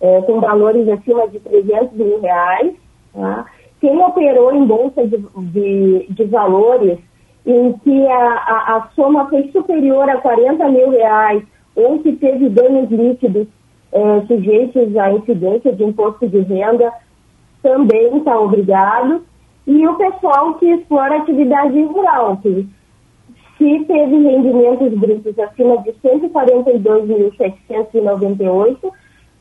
uh, 0.00 0.22
com 0.22 0.40
valores 0.40 0.88
acima 0.88 1.28
de 1.28 1.38
300 1.38 1.92
mil 1.92 2.20
reais, 2.20 2.72
tá? 3.12 3.44
quem 3.80 3.96
operou 4.02 4.52
em 4.52 4.64
bolsa 4.66 5.06
de, 5.06 5.18
de, 5.18 6.06
de 6.08 6.24
valores 6.24 6.98
em 7.46 7.72
que 7.78 8.06
a, 8.06 8.16
a, 8.16 8.76
a, 8.76 8.88
soma 8.94 9.28
foi 9.28 9.50
superior 9.52 10.08
a 10.08 10.18
40 10.18 10.68
mil 10.68 10.90
reais 10.90 11.42
ou 11.76 11.98
que 12.00 12.12
teve 12.16 12.48
danos 12.48 12.90
líquidos 12.90 13.46
eh, 13.92 14.22
sujeitos 14.26 14.96
à 14.96 15.12
incidência 15.12 15.72
de 15.72 15.82
imposto 15.82 16.28
de 16.28 16.40
renda, 16.40 16.92
também 17.62 18.18
está 18.18 18.38
obrigado. 18.38 19.24
E 19.66 19.86
o 19.86 19.94
pessoal 19.94 20.54
que 20.54 20.66
explora 20.66 21.18
atividade 21.18 21.80
rural, 21.82 22.36
que 22.38 22.66
se 23.58 23.84
teve 23.84 24.16
rendimentos 24.16 24.98
brutos 24.98 25.38
acima 25.38 25.76
de 25.82 25.92
142.798, 25.92 28.90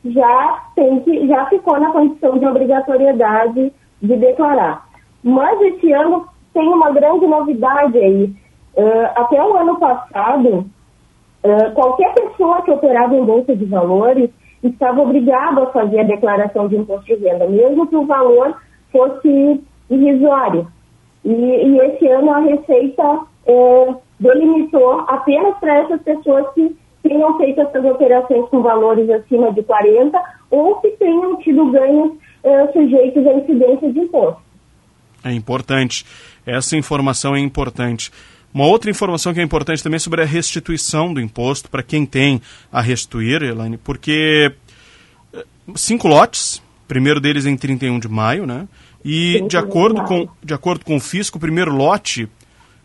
já 0.05 0.63
tem 0.75 0.99
que 1.01 1.27
já 1.27 1.45
ficou 1.45 1.79
na 1.79 1.91
condição 1.91 2.37
de 2.37 2.45
obrigatoriedade 2.45 3.73
de 4.01 4.17
declarar. 4.17 4.85
Mas 5.23 5.61
esse 5.61 5.93
ano 5.93 6.27
tem 6.53 6.67
uma 6.67 6.91
grande 6.91 7.25
novidade 7.27 7.97
aí. 7.97 8.35
Uh, 8.75 9.07
até 9.15 9.41
o 9.43 9.57
ano 9.57 9.79
passado, 9.79 10.65
uh, 11.43 11.71
qualquer 11.73 12.13
pessoa 12.13 12.61
que 12.61 12.69
operava 12.71 13.15
em 13.15 13.23
bolsa 13.23 13.55
de 13.55 13.63
valores 13.65 14.29
estava 14.63 15.01
obrigado 15.01 15.61
a 15.61 15.71
fazer 15.71 15.99
a 15.99 16.03
declaração 16.03 16.67
de 16.67 16.75
imposto 16.75 17.05
de 17.05 17.15
renda, 17.15 17.47
mesmo 17.47 17.87
que 17.87 17.95
o 17.95 18.05
valor 18.05 18.55
fosse 18.91 19.61
irrisório. 19.89 20.67
E, 21.23 21.31
e 21.31 21.79
esse 21.79 22.07
ano 22.07 22.33
a 22.33 22.39
Receita 22.39 23.21
é, 23.45 23.95
delimitou 24.19 25.01
apenas 25.07 25.57
para 25.59 25.79
essas 25.79 26.01
pessoas 26.01 26.53
que 26.53 26.75
tenham 27.03 27.37
feito 27.37 27.61
essas 27.61 27.85
operações 27.85 28.49
com 28.49 28.61
valores 28.61 29.09
acima 29.09 29.51
de 29.53 29.63
40 29.63 30.19
ou 30.49 30.75
que 30.81 30.89
tenham 30.91 31.37
tido 31.37 31.71
ganhos 31.71 32.13
é, 32.43 32.67
sujeitos 32.71 33.25
à 33.25 33.33
incidência 33.33 33.91
de 33.91 33.99
imposto. 33.99 34.41
É 35.23 35.33
importante. 35.33 36.05
Essa 36.45 36.77
informação 36.77 37.35
é 37.35 37.39
importante. 37.39 38.11
Uma 38.53 38.65
outra 38.65 38.89
informação 38.89 39.33
que 39.33 39.39
é 39.39 39.43
importante 39.43 39.83
também 39.83 39.97
é 39.97 39.99
sobre 39.99 40.21
a 40.21 40.25
restituição 40.25 41.13
do 41.13 41.21
imposto 41.21 41.69
para 41.69 41.83
quem 41.83 42.05
tem 42.05 42.41
a 42.71 42.81
restituir, 42.81 43.43
Elaine, 43.43 43.77
porque 43.77 44.51
eh, 45.33 45.45
cinco 45.75 46.07
lotes, 46.07 46.61
primeiro 46.87 47.19
deles 47.19 47.45
em 47.45 47.55
31 47.55 47.99
de 47.99 48.07
maio, 48.07 48.45
né? 48.45 48.67
E 49.03 49.41
de 49.47 49.57
acordo, 49.57 50.03
com, 50.03 50.27
de 50.43 50.53
acordo 50.53 50.83
com 50.83 50.97
o 50.97 50.99
fisco, 50.99 51.37
o 51.37 51.41
primeiro 51.41 51.71
lote 51.71 52.27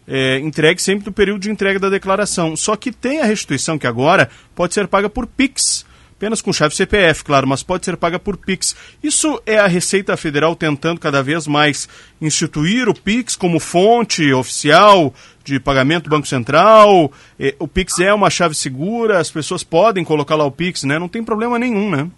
é, 0.07 0.39
entregue 0.39 0.81
sempre 0.83 1.07
no 1.07 1.13
período 1.13 1.41
de 1.41 1.51
entrega 1.51 1.79
da 1.79 1.89
declaração. 1.89 2.57
Só 2.57 2.77
que 2.77 2.93
tem 2.93 3.21
a 3.21 3.25
restituição 3.25 3.79
que 3.79 3.87
agora 3.87 4.29
pode 4.55 4.75
ser 4.75 4.87
paga 4.87 5.09
por 5.09 5.27
PIX, 5.27 5.87
apenas 6.23 6.41
com 6.41 6.53
chave 6.53 6.73
CPF, 6.73 7.25
claro, 7.25 7.49
mas 7.49 7.65
pode 7.65 7.85
ser 7.85 7.97
paga 7.97 8.17
por 8.17 8.37
PIX. 8.37 8.77
Isso 9.03 9.43
é 9.45 9.59
a 9.59 9.67
Receita 9.67 10.17
Federal 10.17 10.55
tentando 10.55 11.01
cada 11.01 11.21
vez 11.21 11.49
mais 11.49 11.89
instituir 12.21 12.89
o 12.89 12.95
PIX 12.95 13.35
como 13.35 13.59
fonte 13.59 14.33
oficial 14.33 15.13
de 15.43 15.59
pagamento 15.59 16.05
do 16.05 16.11
Banco 16.11 16.29
Central. 16.29 17.11
É, 17.41 17.57
o 17.59 17.67
PIX 17.67 17.99
é 17.99 18.15
uma 18.15 18.31
chave 18.31 18.55
segura, 18.55 19.19
as 19.19 19.33
pessoas 19.33 19.65
podem 19.65 20.05
colocar 20.05 20.37
lá 20.37 20.45
o 20.45 20.53
PIX, 20.53 20.85
né? 20.85 20.97
Não 20.97 21.09
tem 21.09 21.25
problema 21.25 21.59
nenhum, 21.59 21.91
né? 21.91 22.09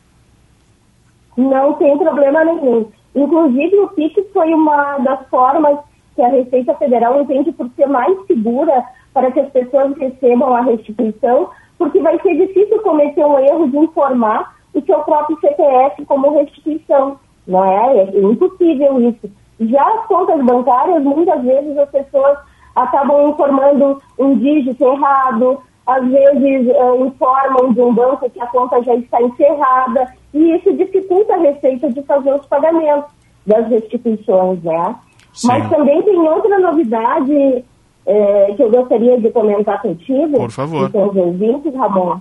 Não 1.35 1.73
tem 1.73 1.97
problema 1.97 2.45
nenhum. 2.45 2.87
Inclusive, 3.15 3.75
o 3.79 3.89
PIX 3.89 4.23
foi 4.35 4.53
uma 4.53 4.99
das 4.99 5.27
formas 5.31 5.79
que 6.15 6.21
a 6.21 6.29
Receita 6.29 6.75
Federal 6.75 7.23
entende 7.23 7.53
por 7.53 7.71
ser 7.75 7.87
mais 7.87 8.15
segura 8.27 8.85
para 9.15 9.31
que 9.31 9.41
as 9.41 9.51
pessoas 9.51 9.97
recebam 9.97 10.55
a 10.55 10.61
restituição, 10.61 11.49
porque 11.79 12.01
vai 12.01 12.19
ser 12.21 12.35
difícil 12.37 12.81
cometer 12.83 13.25
um 13.25 13.39
erro 13.39 13.69
de 13.69 13.79
informar 13.79 14.55
o 14.73 14.81
seu 14.83 14.99
próprio 15.01 15.39
CPF 15.41 16.05
como 16.07 16.35
restituição, 16.35 17.19
não 17.47 17.65
é? 17.65 17.99
É 17.99 18.21
impossível 18.21 19.01
isso. 19.01 19.31
Já 19.61 19.83
as 19.95 20.07
contas 20.07 20.45
bancárias, 20.45 21.03
muitas 21.03 21.43
vezes 21.43 21.79
as 21.79 21.91
pessoas 21.91 22.39
acabam 22.75 23.31
informando 23.31 24.03
um 24.19 24.37
dígito 24.37 24.85
errado, 24.85 25.61
às 25.87 26.05
vezes 26.09 26.75
uh, 26.75 27.07
informam 27.07 27.73
de 27.73 27.81
um 27.81 27.95
banco 27.95 28.29
que 28.31 28.41
a 28.41 28.47
conta 28.47 28.83
já 28.83 28.95
está 28.97 29.23
encerrada, 29.23 30.13
e 30.33 30.57
isso 30.57 30.73
dificulta 30.73 31.35
a 31.35 31.39
receita 31.39 31.91
de 31.91 32.03
fazer 32.03 32.35
os 32.35 32.47
pagamentos 32.47 33.11
das 33.47 33.69
restituições, 33.69 34.63
né? 34.63 34.97
Sim. 35.33 35.49
Mas 35.49 35.69
também 35.69 36.03
tem 36.03 36.19
outra 36.19 36.59
novidade 36.59 37.65
é, 38.07 38.53
que 38.55 38.63
eu 38.63 38.71
gostaria 38.71 39.19
de 39.19 39.31
comentar 39.31 39.81
contigo. 39.81 40.37
Por 40.37 40.51
favor. 40.51 40.91
Com 40.91 41.09
os 41.09 41.17
ouvintes, 41.17 41.75
Ramon. 41.75 42.19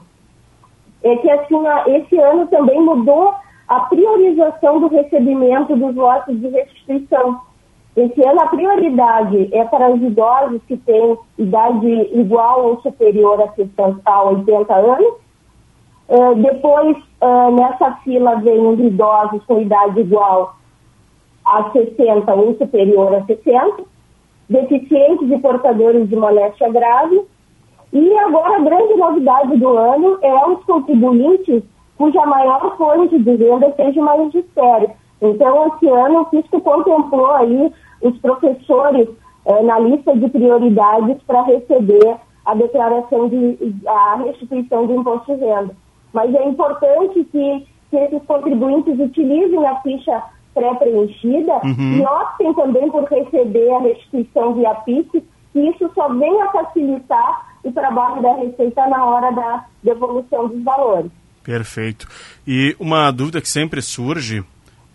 É 1.04 1.16
que 1.18 1.30
assim, 1.30 1.62
esse 1.88 2.18
ano 2.18 2.48
também 2.48 2.80
mudou 2.80 3.34
a 3.68 3.80
priorização 3.82 4.80
do 4.80 4.88
recebimento 4.88 5.76
dos 5.76 5.96
lotes 5.96 6.40
de 6.40 6.48
restituição. 6.48 7.42
Esse 7.96 8.26
ano 8.26 8.42
a 8.42 8.48
prioridade 8.48 9.50
é 9.52 9.64
para 9.66 9.90
os 9.90 10.02
idosos 10.02 10.62
que 10.68 10.78
têm 10.78 11.18
idade 11.38 12.10
igual 12.18 12.66
ou 12.66 12.82
superior 12.82 13.40
a 14.06 14.24
80 14.24 14.74
anos. 14.74 15.14
Uh, 16.10 16.36
depois, 16.36 16.98
uh, 17.22 17.52
nessa 17.52 17.92
fila, 18.04 18.36
vem 18.36 18.60
os 18.66 18.80
idosos 18.80 19.44
com 19.46 19.62
idade 19.62 20.00
igual 20.00 20.56
a 21.46 21.72
60 21.72 22.34
ou 22.34 22.56
superior 22.56 23.14
a 23.16 23.26
60, 23.26 23.84
deficientes 24.50 25.30
e 25.32 25.38
portadores 25.40 26.10
de 26.10 26.16
moléstia 26.16 26.70
grave. 26.70 27.22
E 27.92 28.18
agora 28.20 28.58
a 28.58 28.62
grande 28.62 28.96
novidade 28.96 29.58
do 29.58 29.78
ano 29.78 30.18
é 30.22 30.48
os 30.48 30.64
contribuintes 30.66 31.64
cuja 31.98 32.26
maior 32.26 32.76
fonte 32.78 33.18
de 33.20 33.36
renda 33.36 33.74
seja 33.76 34.02
o 34.02 34.04
magistério. 34.04 34.92
Então, 35.22 35.68
esse 35.68 35.88
ano 35.88 36.22
o 36.22 36.26
fisco 36.26 36.60
contemplou 36.60 37.32
aí 37.32 37.72
os 38.02 38.18
professores 38.20 39.08
eh, 39.46 39.64
na 39.64 39.80
lista 39.80 40.16
de 40.16 40.28
prioridades 40.30 41.22
para 41.26 41.44
receber 41.44 42.18
a 42.46 42.56
declaração 42.56 43.30
de 43.30 43.58
a 43.88 44.16
restituição 44.16 44.86
de 44.88 44.94
imposto 44.94 45.36
de 45.36 45.46
renda. 45.46 45.76
Mas 46.12 46.34
é 46.36 46.46
importante 46.46 47.24
que, 47.26 47.68
que 47.90 47.96
esses 47.96 48.22
contribuintes 48.24 49.00
utilizem 49.00 49.66
a 49.66 49.76
ficha 49.82 50.24
pré-preenchida 50.54 51.54
uhum. 51.64 51.98
e 51.98 52.02
optem 52.02 52.54
também 52.54 52.90
por 52.90 53.04
receber 53.06 53.72
a 53.72 53.80
restituição 53.80 54.54
via 54.54 54.74
PIX, 54.76 55.24
e 55.56 55.70
isso 55.70 55.90
só 55.94 56.10
vem 56.14 56.42
a 56.42 56.52
facilitar 56.52 57.54
o 57.64 57.72
trabalho 57.72 58.22
da 58.22 58.36
Receita 58.36 58.88
na 58.88 59.06
hora 59.06 59.32
da 59.32 59.66
devolução 59.84 60.48
dos 60.48 60.64
valores. 60.64 61.12
Perfeito. 61.44 62.08
E 62.48 62.76
uma 62.80 63.12
dúvida 63.12 63.42
que 63.42 63.50
sempre 63.50 63.82
surge 63.82 64.44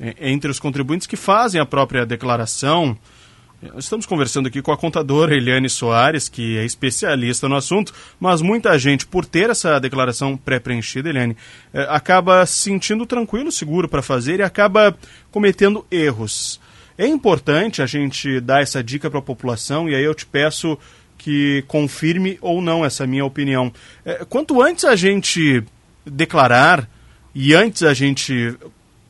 é, 0.01 0.15
entre 0.21 0.51
os 0.51 0.61
contribuintes 0.61 1.07
que 1.07 1.17
fazem 1.17 1.61
a 1.61 1.67
própria 1.67 2.07
declaração 2.07 2.97
Estamos 3.77 4.07
conversando 4.07 4.47
aqui 4.47 4.63
com 4.63 4.71
a 4.71 4.77
contadora 4.77 5.35
Eliane 5.35 5.69
Soares, 5.69 6.29
que 6.29 6.57
é 6.57 6.65
especialista 6.65 7.49
no 7.49 7.57
assunto, 7.57 7.93
mas 8.21 8.41
muita 8.41 8.79
gente, 8.79 9.05
por 9.05 9.27
ter 9.27 9.51
essa 9.51 9.81
declaração 9.81 10.37
pré-preenchida, 10.37 11.09
Eliane, 11.09 11.37
eh, 11.75 11.85
acaba 11.91 12.47
se 12.47 12.61
sentindo 12.61 13.05
tranquilo, 13.05 13.51
seguro 13.51 13.89
para 13.89 14.01
fazer 14.01 14.39
e 14.39 14.45
acaba 14.45 14.97
cometendo 15.33 15.85
erros. 15.91 16.61
É 16.97 17.05
importante 17.05 17.83
a 17.83 17.87
gente 17.87 18.39
dar 18.39 18.63
essa 18.63 18.83
dica 18.83 19.11
para 19.11 19.19
a 19.19 19.23
população 19.23 19.89
e 19.89 19.95
aí 19.95 20.05
eu 20.05 20.15
te 20.15 20.25
peço 20.25 20.79
que 21.17 21.65
confirme 21.67 22.39
ou 22.41 22.63
não 22.63 22.85
essa 22.85 23.09
minha 23.09 23.25
opinião. 23.25 23.73
Eh, 24.05 24.25
quanto 24.29 24.63
antes 24.63 24.85
a 24.85 24.95
gente 24.95 25.65
declarar 26.07 26.89
e 27.35 27.55
antes 27.55 27.83
a 27.83 27.93
gente 27.93 28.57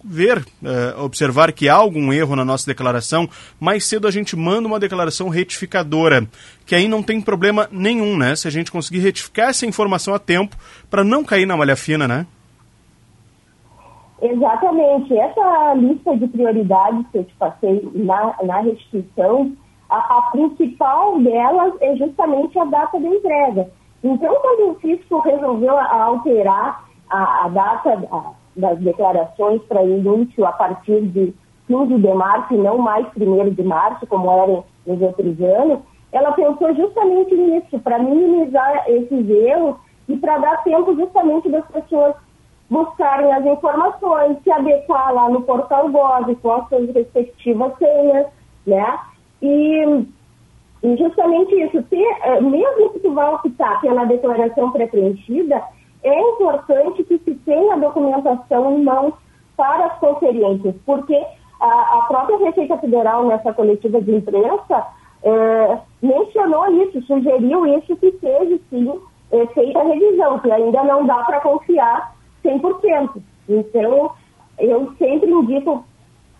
ver, 0.02 0.38
uh, 0.38 1.02
observar 1.02 1.52
que 1.52 1.68
há 1.68 1.74
algum 1.74 2.12
erro 2.12 2.36
na 2.36 2.44
nossa 2.44 2.66
declaração, 2.66 3.28
mais 3.58 3.84
cedo 3.84 4.06
a 4.06 4.10
gente 4.10 4.36
manda 4.36 4.68
uma 4.68 4.78
declaração 4.78 5.28
retificadora, 5.28 6.26
que 6.64 6.74
aí 6.74 6.88
não 6.88 7.02
tem 7.02 7.20
problema 7.20 7.68
nenhum, 7.70 8.16
né? 8.16 8.36
Se 8.36 8.46
a 8.48 8.50
gente 8.50 8.70
conseguir 8.70 9.00
retificar 9.00 9.50
essa 9.50 9.66
informação 9.66 10.14
a 10.14 10.18
tempo 10.18 10.56
para 10.90 11.04
não 11.04 11.24
cair 11.24 11.46
na 11.46 11.56
malha 11.56 11.76
fina, 11.76 12.06
né? 12.06 12.26
Exatamente. 14.20 15.16
Essa 15.16 15.74
lista 15.74 16.16
de 16.16 16.26
prioridades 16.28 17.06
que 17.12 17.18
eu 17.18 17.24
te 17.24 17.34
passei 17.34 17.88
na, 17.94 18.34
na 18.42 18.60
restituição, 18.60 19.52
a, 19.88 19.96
a 19.96 20.22
principal 20.32 21.20
delas 21.20 21.74
é 21.80 21.96
justamente 21.96 22.58
a 22.58 22.64
data 22.64 22.98
da 22.98 23.08
entrega. 23.08 23.70
Então, 24.02 24.34
quando 24.40 24.70
o 24.70 24.74
fisco 24.80 25.20
resolveu 25.20 25.78
alterar 25.78 26.84
a, 27.10 27.46
a 27.46 27.48
data, 27.48 28.08
a, 28.10 28.32
das 28.58 28.78
declarações 28.78 29.62
para 29.62 29.82
início 29.82 30.44
a 30.44 30.52
partir 30.52 31.02
de 31.02 31.34
15 31.68 31.98
de 31.98 32.14
março 32.14 32.54
e 32.54 32.56
não 32.56 32.78
mais 32.78 33.06
1 33.16 33.50
de 33.50 33.62
março, 33.62 34.06
como 34.06 34.30
era 34.30 34.46
nos 34.86 35.02
outros 35.02 35.40
anos, 35.40 35.80
ela 36.12 36.32
pensou 36.32 36.74
justamente 36.74 37.34
nisso, 37.34 37.78
para 37.80 37.98
minimizar 37.98 38.84
esses 38.88 39.28
erros 39.28 39.76
e 40.08 40.16
para 40.16 40.38
dar 40.38 40.62
tempo 40.64 40.94
justamente 40.94 41.48
das 41.50 41.66
pessoas 41.66 42.14
buscarem 42.70 43.32
as 43.32 43.44
informações, 43.44 44.38
se 44.42 44.50
adequar 44.50 45.12
lá 45.14 45.28
no 45.28 45.42
portal 45.42 45.88
Gov 45.90 46.34
com 46.36 46.52
as 46.52 46.68
suas 46.68 46.94
respectivas 46.94 47.72
senhas, 47.78 48.26
né? 48.66 48.98
E, 49.40 50.06
e 50.82 50.96
justamente 50.96 51.54
isso, 51.54 51.82
ter, 51.84 52.18
eh, 52.22 52.40
mesmo 52.40 52.90
que 52.90 53.00
tu 53.00 53.12
vá 53.12 53.30
optar 53.30 53.80
pela 53.80 54.04
declaração 54.04 54.70
pré-preenchida, 54.70 55.62
é 56.02 56.20
importante 56.30 57.04
que 57.04 57.18
se 57.18 57.34
tenha 57.34 57.76
documentação 57.76 58.78
em 58.78 58.84
mãos 58.84 59.14
para 59.56 59.86
as 59.86 59.98
conferências, 59.98 60.74
porque 60.86 61.16
a, 61.60 61.98
a 61.98 62.02
própria 62.08 62.38
Receita 62.38 62.78
Federal, 62.78 63.26
nessa 63.26 63.52
coletiva 63.52 64.00
de 64.00 64.14
imprensa, 64.14 64.86
é, 65.22 65.78
mencionou 66.00 66.70
isso, 66.82 67.02
sugeriu 67.02 67.66
isso, 67.66 67.96
que 67.96 68.12
seja, 68.12 68.60
sim, 68.70 69.00
é, 69.32 69.46
feita 69.48 69.80
a 69.80 69.84
revisão, 69.84 70.38
que 70.38 70.50
ainda 70.50 70.84
não 70.84 71.04
dá 71.04 71.24
para 71.24 71.40
confiar 71.40 72.14
100%. 72.44 73.22
Então, 73.48 74.12
eu 74.58 74.92
sempre 74.98 75.30
indico 75.30 75.84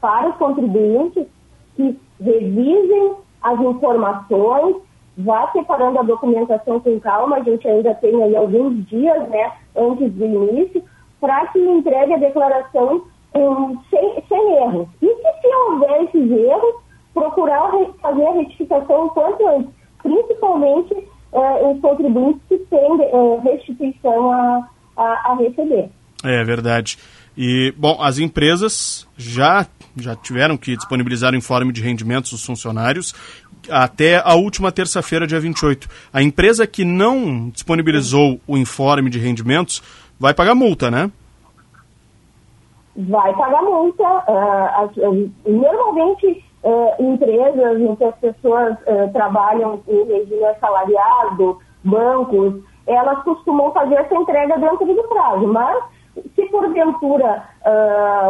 para 0.00 0.28
os 0.28 0.36
contribuintes 0.36 1.26
que 1.74 1.98
revisem 2.20 3.14
as 3.42 3.60
informações, 3.60 4.76
vá 5.18 5.50
separando 5.52 5.98
a 5.98 6.02
documentação 6.02 6.78
com 6.80 7.00
calma, 7.00 7.36
a 7.36 7.42
gente 7.42 7.66
ainda 7.66 7.92
tem 7.94 8.22
aí 8.22 8.36
alguns 8.36 8.86
dias, 8.86 9.28
né, 9.28 9.52
antes 9.76 10.12
do 10.12 10.24
início, 10.24 10.82
para 11.20 11.46
que 11.48 11.58
entregue 11.58 12.14
a 12.14 12.18
declaração 12.18 13.02
um, 13.34 13.76
sem, 13.90 14.22
sem 14.28 14.56
erros. 14.58 14.88
E 15.02 15.06
se 15.06 15.46
houver 15.68 16.04
esses 16.04 16.30
erros, 16.30 16.74
procurar 17.12 17.70
fazer 18.00 18.26
a 18.26 18.32
retificação 18.32 19.06
o 19.06 19.10
quanto 19.10 19.46
antes, 19.48 19.70
principalmente 20.02 20.94
uh, 21.32 21.72
os 21.72 21.80
contribuintes 21.80 22.40
que 22.48 22.58
têm 22.58 22.92
uh, 22.92 23.40
restituição 23.42 24.30
a, 24.30 24.68
a, 24.96 25.32
a 25.32 25.34
receber. 25.36 25.90
É 26.24 26.44
verdade. 26.44 26.96
E, 27.36 27.72
bom, 27.76 28.02
as 28.02 28.18
empresas 28.18 29.06
já, 29.16 29.64
já 29.96 30.16
tiveram 30.16 30.56
que 30.56 30.76
disponibilizar 30.76 31.32
o 31.32 31.36
informe 31.36 31.72
de 31.72 31.80
rendimentos 31.80 32.32
dos 32.32 32.44
funcionários 32.44 33.14
até 33.70 34.22
a 34.24 34.34
última 34.34 34.72
terça-feira, 34.72 35.26
dia 35.26 35.40
28. 35.40 35.88
A 36.12 36.22
empresa 36.22 36.66
que 36.66 36.84
não 36.84 37.48
disponibilizou 37.50 38.40
o 38.46 38.56
informe 38.56 39.10
de 39.10 39.18
rendimentos 39.18 39.82
vai 40.18 40.34
pagar 40.34 40.54
multa, 40.54 40.90
né? 40.90 41.10
Vai 42.96 43.32
pagar 43.34 43.62
multa. 43.62 44.04
Uh, 44.04 45.30
normalmente, 45.46 46.44
uh, 46.64 47.02
empresas 47.02 47.80
em 47.80 47.94
que 47.94 48.04
as 48.04 48.16
pessoas 48.16 48.76
uh, 48.80 49.12
trabalham 49.12 49.80
em 49.86 50.04
regime 50.04 50.44
assalariado, 50.46 51.58
bancos, 51.84 52.54
elas 52.86 53.22
costumam 53.22 53.72
fazer 53.72 53.94
essa 53.94 54.14
entrega 54.14 54.58
dentro 54.58 54.86
do 54.86 55.02
prazo. 55.04 55.46
Mas, 55.46 55.84
se 56.34 56.46
porventura 56.46 57.44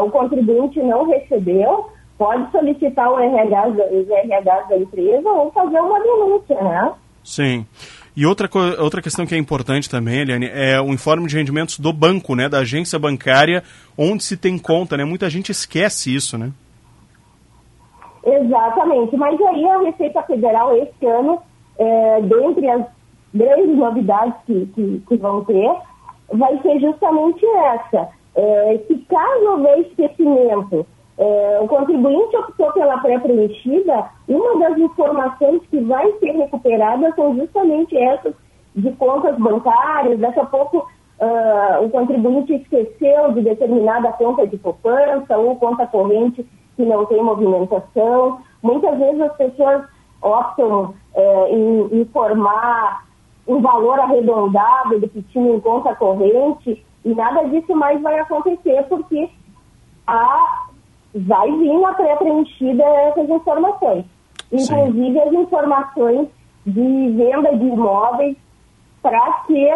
o 0.05 0.11
contribuinte 0.11 0.83
não 0.83 1.09
recebeu, 1.09 1.89
pode 2.19 2.51
solicitar 2.51 3.11
o 3.11 3.19
RH, 3.19 3.69
os 3.69 4.11
RH 4.11 4.63
da 4.63 4.77
empresa 4.77 5.29
ou 5.31 5.53
fazer 5.53 5.81
uma 5.81 6.01
denúncia, 6.01 6.61
né? 6.61 6.93
Sim. 7.23 7.65
E 8.17 8.27
outra, 8.27 8.51
outra 8.81 9.01
questão 9.01 9.25
que 9.25 9.35
é 9.35 9.39
importante 9.39 9.89
também, 9.89 10.21
Eliane, 10.21 10.51
é 10.53 10.81
o 10.81 10.89
informe 10.89 11.29
de 11.29 11.37
rendimentos 11.37 11.79
do 11.79 11.93
banco, 11.93 12.35
né, 12.35 12.49
da 12.49 12.59
agência 12.59 12.99
bancária, 12.99 13.63
onde 13.97 14.25
se 14.25 14.37
tem 14.37 14.59
conta, 14.59 14.97
né? 14.97 15.05
Muita 15.05 15.31
gente 15.31 15.53
esquece 15.53 16.13
isso, 16.13 16.37
né? 16.37 16.51
Exatamente. 18.25 19.17
Mas 19.17 19.41
aí 19.41 19.65
a 19.69 19.79
Receita 19.83 20.21
Federal, 20.23 20.77
esse 20.77 21.07
ano, 21.07 21.41
é, 21.79 22.21
dentre 22.23 22.69
as 22.69 22.87
grandes 23.33 23.77
novidades 23.77 24.35
que, 24.47 24.67
que, 24.75 25.03
que, 25.09 25.17
vão 25.17 25.45
ter, 25.45 25.71
vai 26.33 26.61
ser 26.61 26.81
justamente 26.81 27.47
essa. 27.47 28.09
É, 28.35 28.79
que 28.87 28.99
caso 29.09 29.45
houver 29.45 29.79
esquecimento 29.81 30.87
é, 31.19 31.59
o 31.61 31.67
contribuinte 31.67 32.37
optou 32.37 32.73
pela 32.73 32.99
pré-preenchida, 32.99 34.09
uma 34.29 34.59
das 34.61 34.79
informações 34.79 35.61
que 35.69 35.81
vai 35.81 36.13
ser 36.21 36.31
recuperada 36.31 37.13
são 37.17 37.35
justamente 37.37 37.97
essas 37.99 38.35
de 38.77 38.93
contas 38.93 39.37
bancárias. 39.37 40.21
Daqui 40.21 40.39
a 40.39 40.47
pouco 40.47 40.79
uh, 40.79 41.85
o 41.85 41.91
contribuinte 41.91 42.55
esqueceu 42.55 43.33
de 43.33 43.43
determinada 43.43 44.13
conta 44.13 44.47
de 44.47 44.57
poupança 44.59 45.37
ou 45.37 45.57
conta 45.57 45.89
corrente 45.89 46.47
que 46.77 46.85
não 46.85 47.05
tem 47.07 47.21
movimentação. 47.21 48.41
Muitas 48.63 48.97
vezes 48.97 49.21
as 49.21 49.37
pessoas 49.37 49.85
optam 50.23 50.95
uh, 51.15 51.47
em 51.51 52.01
informar 52.01 53.05
um 53.49 53.61
valor 53.61 53.99
arredondado 53.99 55.01
do 55.01 55.09
que 55.09 55.23
tinha 55.23 55.53
em 55.53 55.59
conta 55.59 55.97
corrente 55.97 56.85
e 57.05 57.15
nada 57.15 57.43
disso 57.49 57.75
mais 57.75 58.01
vai 58.03 58.21
acontecer 58.21 58.85
porque 58.89 59.29
a 60.07 60.68
vai 61.15 61.51
vir 61.51 61.85
a 61.85 61.95
pré-preenchida 61.95 62.83
essas 62.83 63.29
informações. 63.29 64.05
Inclusive 64.53 65.13
Sim. 65.13 65.21
as 65.21 65.33
informações 65.33 66.29
de 66.67 67.11
venda 67.11 67.57
de 67.57 67.67
imóveis 67.67 68.37
para 69.03 69.45
que 69.47 69.71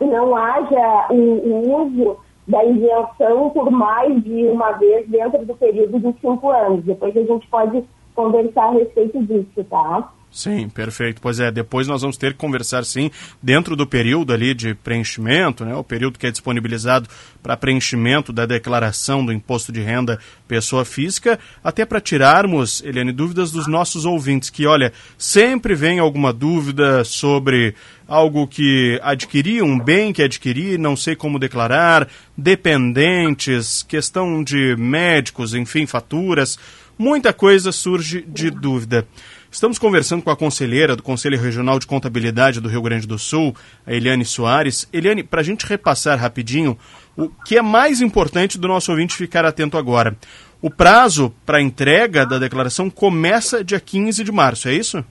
não 0.00 0.34
haja 0.36 1.06
o, 1.10 1.14
o, 1.14 1.82
uso 1.82 2.16
da 2.46 2.64
isenção 2.64 3.50
por 3.50 3.70
mais 3.70 4.22
de 4.22 4.46
uma 4.46 4.72
vez 4.72 5.08
dentro 5.08 5.44
do 5.44 5.54
período 5.54 5.98
de 6.00 6.20
cinco 6.20 6.50
anos. 6.50 6.84
Depois 6.84 7.16
a 7.16 7.22
gente 7.22 7.46
pode 7.48 7.84
conversar 8.14 8.68
a 8.68 8.70
respeito 8.72 9.22
disso, 9.24 9.64
tá? 9.68 10.10
Sim, 10.30 10.68
perfeito. 10.68 11.20
Pois 11.20 11.40
é, 11.40 11.50
depois 11.50 11.86
nós 11.86 12.02
vamos 12.02 12.16
ter 12.16 12.32
que 12.32 12.38
conversar 12.38 12.84
sim, 12.84 13.10
dentro 13.42 13.74
do 13.74 13.86
período 13.86 14.32
ali 14.32 14.54
de 14.54 14.74
preenchimento, 14.74 15.64
né, 15.64 15.74
o 15.74 15.82
período 15.82 16.18
que 16.18 16.26
é 16.26 16.30
disponibilizado 16.30 17.08
para 17.42 17.56
preenchimento 17.56 18.32
da 18.32 18.44
declaração 18.44 19.24
do 19.24 19.32
imposto 19.32 19.72
de 19.72 19.80
renda 19.80 20.18
pessoa 20.46 20.84
física, 20.84 21.38
até 21.64 21.84
para 21.84 22.00
tirarmos, 22.00 22.82
Eliane, 22.84 23.10
dúvidas 23.10 23.50
dos 23.50 23.66
nossos 23.66 24.04
ouvintes, 24.04 24.50
que 24.50 24.66
olha, 24.66 24.92
sempre 25.16 25.74
vem 25.74 25.98
alguma 25.98 26.32
dúvida 26.32 27.04
sobre 27.04 27.74
algo 28.06 28.46
que 28.46 28.98
adquiri, 29.02 29.62
um 29.62 29.78
bem 29.78 30.12
que 30.12 30.22
adquiri, 30.22 30.78
não 30.78 30.96
sei 30.96 31.16
como 31.16 31.38
declarar, 31.38 32.08
dependentes, 32.36 33.82
questão 33.82 34.44
de 34.44 34.76
médicos, 34.76 35.54
enfim, 35.54 35.86
faturas, 35.86 36.58
muita 36.98 37.32
coisa 37.32 37.70
surge 37.70 38.22
de 38.22 38.50
dúvida. 38.50 39.06
Estamos 39.50 39.78
conversando 39.78 40.22
com 40.22 40.30
a 40.30 40.36
conselheira 40.36 40.94
do 40.94 41.02
Conselho 41.02 41.40
Regional 41.40 41.78
de 41.78 41.86
Contabilidade 41.86 42.60
do 42.60 42.68
Rio 42.68 42.82
Grande 42.82 43.06
do 43.06 43.18
Sul, 43.18 43.54
a 43.86 43.94
Eliane 43.94 44.24
Soares. 44.24 44.86
Eliane, 44.92 45.22
para 45.22 45.40
a 45.40 45.44
gente 45.44 45.66
repassar 45.66 46.18
rapidinho, 46.18 46.76
o 47.16 47.30
que 47.46 47.56
é 47.56 47.62
mais 47.62 48.02
importante 48.02 48.58
do 48.58 48.68
nosso 48.68 48.90
ouvinte 48.90 49.16
ficar 49.16 49.46
atento 49.46 49.78
agora. 49.78 50.14
O 50.60 50.68
prazo 50.68 51.32
para 51.46 51.62
entrega 51.62 52.26
da 52.26 52.38
declaração 52.38 52.90
começa 52.90 53.64
dia 53.64 53.80
15 53.80 54.22
de 54.22 54.30
março, 54.30 54.68
é 54.68 54.74
isso? 54.74 55.02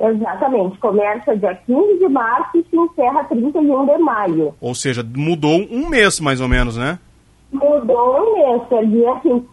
Exatamente, 0.00 0.78
começa 0.78 1.36
dia 1.36 1.54
15 1.66 1.98
de 1.98 2.08
março 2.08 2.56
e 2.56 2.64
se 2.70 2.76
encerra 2.76 3.24
31 3.24 3.84
de 3.84 3.98
maio. 3.98 4.54
Ou 4.60 4.74
seja, 4.74 5.06
mudou 5.14 5.60
um 5.70 5.90
mês 5.90 6.20
mais 6.20 6.40
ou 6.40 6.48
menos, 6.48 6.76
né? 6.76 6.98
Mudou 7.52 8.16
um 8.18 8.34
mês, 8.34 8.68
quer 8.68 8.86
dizer 8.86 9.08
assim, 9.08 9.46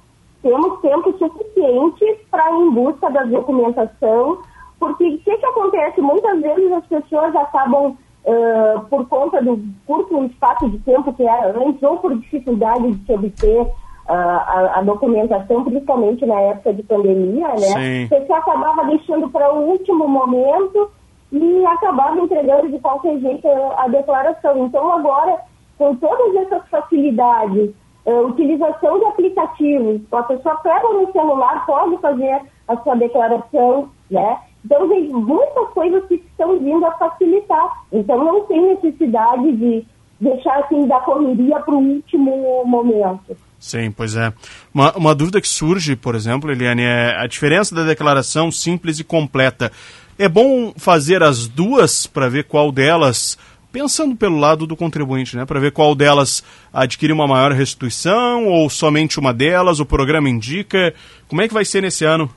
temos 0.45 0.79
tempo 0.79 1.11
suficiente 1.17 2.19
para 2.29 2.51
ir 2.51 2.61
em 2.61 2.69
busca 2.69 3.09
da 3.09 3.23
documentação, 3.23 4.37
porque 4.79 5.03
o 5.03 5.17
que, 5.17 5.37
que 5.37 5.45
acontece? 5.47 5.99
Muitas 5.99 6.39
vezes 6.39 6.71
as 6.71 6.85
pessoas 6.85 7.35
acabam, 7.35 7.97
uh, 8.25 8.79
por 8.87 9.07
conta 9.07 9.41
do 9.41 9.59
curto 9.87 10.23
espaço 10.25 10.69
de 10.69 10.77
tempo 10.79 11.11
que 11.13 11.23
era 11.23 11.57
antes, 11.57 11.81
ou 11.81 11.97
por 11.97 12.15
dificuldade 12.15 12.91
de 12.91 13.05
se 13.07 13.13
obter 13.13 13.71
a, 14.07 14.79
a, 14.79 14.83
documentação, 14.83 15.63
principalmente 15.63 16.23
na 16.27 16.39
época 16.39 16.73
de 16.73 16.83
pandemia, 16.83 17.47
né? 17.47 18.07
Você 18.07 18.31
acabava 18.31 18.85
deixando 18.85 19.27
para 19.31 19.51
o 19.51 19.63
último 19.71 20.07
momento 20.07 20.91
e 21.31 21.65
acabava 21.65 22.19
entregando 22.19 22.69
de 22.69 22.77
qualquer 22.77 23.17
jeito 23.17 23.47
a 23.79 23.87
declaração. 23.87 24.67
Então, 24.67 24.91
agora, 24.91 25.39
com 25.79 25.95
todas 25.95 26.35
essas 26.35 26.69
facilidades, 26.69 27.71
uh, 28.05 28.27
utilização 28.27 28.99
de 28.99 29.05
aplicativos. 29.05 30.01
A 30.11 30.23
pessoa 30.23 30.55
pega 30.57 30.87
no 30.89 31.11
celular, 31.11 31.65
pode 31.65 31.97
fazer 31.97 32.41
a 32.67 32.77
sua 32.77 32.95
declaração, 32.95 33.89
né? 34.09 34.39
Então, 34.63 34.89
tem 34.89 35.09
muitas 35.09 35.69
coisas 35.73 36.03
que 36.07 36.15
estão 36.15 36.57
vindo 36.57 36.83
a 36.85 36.91
facilitar. 36.93 37.83
Então, 37.91 38.17
não 38.23 38.45
tem 38.45 38.73
necessidade 38.73 39.51
de 39.51 39.85
deixar 40.19 40.59
assim 40.59 40.87
da 40.87 40.99
correria 41.01 41.59
para 41.59 41.75
o 41.75 41.79
último 41.79 42.65
momento. 42.65 43.37
Sim, 43.59 43.91
pois 43.91 44.15
é. 44.15 44.33
Uma, 44.73 44.91
uma 44.93 45.15
dúvida 45.15 45.41
que 45.41 45.47
surge, 45.47 45.95
por 45.95 46.15
exemplo, 46.15 46.51
Eliane, 46.51 46.83
é 46.83 47.15
a 47.17 47.27
diferença 47.27 47.75
da 47.75 47.83
declaração 47.83 48.51
simples 48.51 48.99
e 48.99 49.03
completa. 49.03 49.71
É 50.17 50.29
bom 50.29 50.73
fazer 50.77 51.21
as 51.21 51.47
duas 51.47 52.07
para 52.07 52.29
ver 52.29 52.45
qual 52.45 52.71
delas 52.71 53.37
pensando 53.75 54.15
pelo 54.15 54.37
lado 54.37 54.65
do 54.65 54.73
contribuinte, 54.73 55.35
né, 55.35 55.45
para 55.45 55.59
ver 55.59 55.73
qual 55.73 55.93
delas 55.93 56.41
adquire 56.73 57.11
uma 57.11 57.27
maior 57.27 57.51
restituição 57.51 58.47
ou 58.47 58.69
somente 58.69 59.19
uma 59.19 59.33
delas, 59.33 59.81
o 59.81 59.85
programa 59.85 60.29
indica. 60.29 60.93
Como 61.27 61.41
é 61.41 61.47
que 61.49 61.53
vai 61.53 61.65
ser 61.65 61.81
nesse 61.81 62.05
ano? 62.05 62.29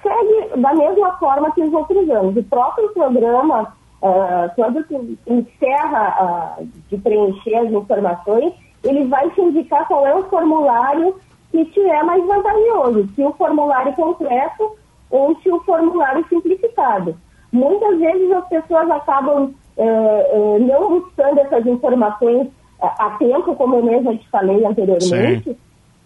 Segue 0.00 0.60
da 0.60 0.72
mesma 0.72 1.16
forma 1.16 1.50
que 1.50 1.60
os 1.60 1.72
outros 1.72 2.08
anos. 2.08 2.36
O 2.36 2.44
próprio 2.44 2.90
programa, 2.90 3.74
uh, 4.00 4.54
quando 4.54 4.84
encerra 5.26 6.58
uh, 6.60 6.68
de 6.88 6.96
preencher 6.98 7.56
as 7.56 7.72
informações, 7.72 8.52
ele 8.84 9.04
vai 9.08 9.28
te 9.30 9.40
indicar 9.40 9.84
qual 9.88 10.06
é 10.06 10.14
o 10.14 10.28
formulário 10.28 11.16
que 11.50 11.64
tiver 11.64 12.04
mais 12.04 12.24
vantajoso, 12.24 13.08
se 13.16 13.24
o 13.24 13.32
formulário 13.32 13.92
completo 13.94 14.76
ou 15.10 15.36
se 15.40 15.50
o 15.50 15.58
formulário 15.64 16.24
simplificado. 16.28 17.16
Muitas 17.52 17.98
vezes 17.98 18.30
as 18.32 18.48
pessoas 18.48 18.90
acabam 18.90 19.54
é, 19.76 19.84
é, 19.84 20.58
não 20.58 21.00
buscando 21.00 21.38
essas 21.38 21.66
informações 21.66 22.48
a 22.80 23.10
tempo, 23.18 23.56
como 23.56 23.76
eu 23.76 23.82
mesma 23.82 24.16
te 24.16 24.28
falei 24.28 24.64
anteriormente, 24.64 25.50
Sim. 25.50 25.56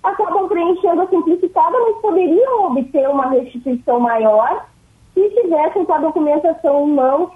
acabam 0.03 0.49
preenchendo 0.49 1.03
a 1.03 1.07
simplificada, 1.09 1.79
mas 1.79 2.01
poderiam 2.01 2.67
obter 2.67 3.09
uma 3.09 3.29
restituição 3.29 4.01
maior 4.01 4.67
se 5.13 5.29
tivessem 5.31 5.85
com 5.85 5.93
a 5.93 5.99
documentação 5.99 6.89
em 6.89 6.93
mãos 6.93 7.31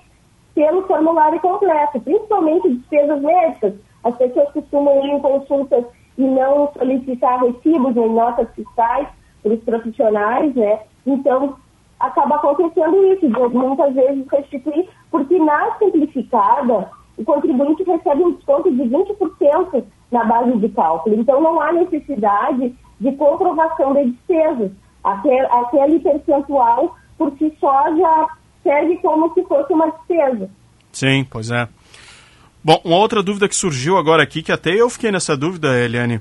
pelo 0.55 0.87
formulário 0.87 1.38
completo, 1.40 2.01
principalmente 2.01 2.71
despesas 2.71 3.21
médicas. 3.21 3.75
As 4.03 4.16
pessoas 4.16 4.51
costumam 4.53 5.05
ir 5.05 5.11
em 5.11 5.21
consultas 5.21 5.85
e 6.16 6.23
não 6.23 6.73
solicitar 6.73 7.40
recibos 7.40 7.95
nem 7.95 8.09
notas 8.09 8.49
fiscais 8.55 9.09
para 9.42 9.53
os 9.53 9.62
profissionais, 9.62 10.55
né? 10.55 10.81
Então, 11.07 11.57
acaba 11.98 12.37
acontecendo 12.37 13.12
isso, 13.12 13.28
de 13.28 13.56
muitas 13.56 13.94
vezes 13.94 14.26
restituir, 14.30 14.88
porque 15.11 15.38
na 15.38 15.76
simplificada 15.78 16.90
o 17.16 17.24
contribuinte 17.24 17.82
recebe 17.85 18.22
um 18.22 18.32
desconto 18.32 18.70
de 18.70 18.82
20% 18.82 19.85
na 20.12 20.24
base 20.24 20.56
de 20.59 20.68
cálculo. 20.70 21.16
Então 21.18 21.40
não 21.40 21.61
há 21.61 21.72
necessidade 21.72 22.74
de 23.00 23.12
comprovação 23.12 23.94
de 23.94 24.11
despesas. 24.11 24.70
Aquele, 25.02 25.46
aquele 25.46 26.00
percentual 26.00 26.96
por 27.16 27.32
si 27.38 27.52
só 27.59 27.96
já 27.96 28.26
serve 28.62 28.96
como 28.98 29.32
se 29.32 29.42
fosse 29.44 29.72
uma 29.72 29.90
despesa. 29.90 30.50
Sim, 30.92 31.24
pois 31.30 31.50
é. 31.50 31.68
Bom, 32.62 32.80
uma 32.85 32.96
outra 32.96 33.22
dúvida 33.22 33.48
que 33.48 33.54
surgiu 33.54 33.96
agora 33.96 34.22
aqui, 34.22 34.42
que 34.42 34.50
até 34.50 34.70
eu 34.70 34.90
fiquei 34.90 35.12
nessa 35.12 35.37
dúvida, 35.37 35.78
Eliane. 35.78 36.20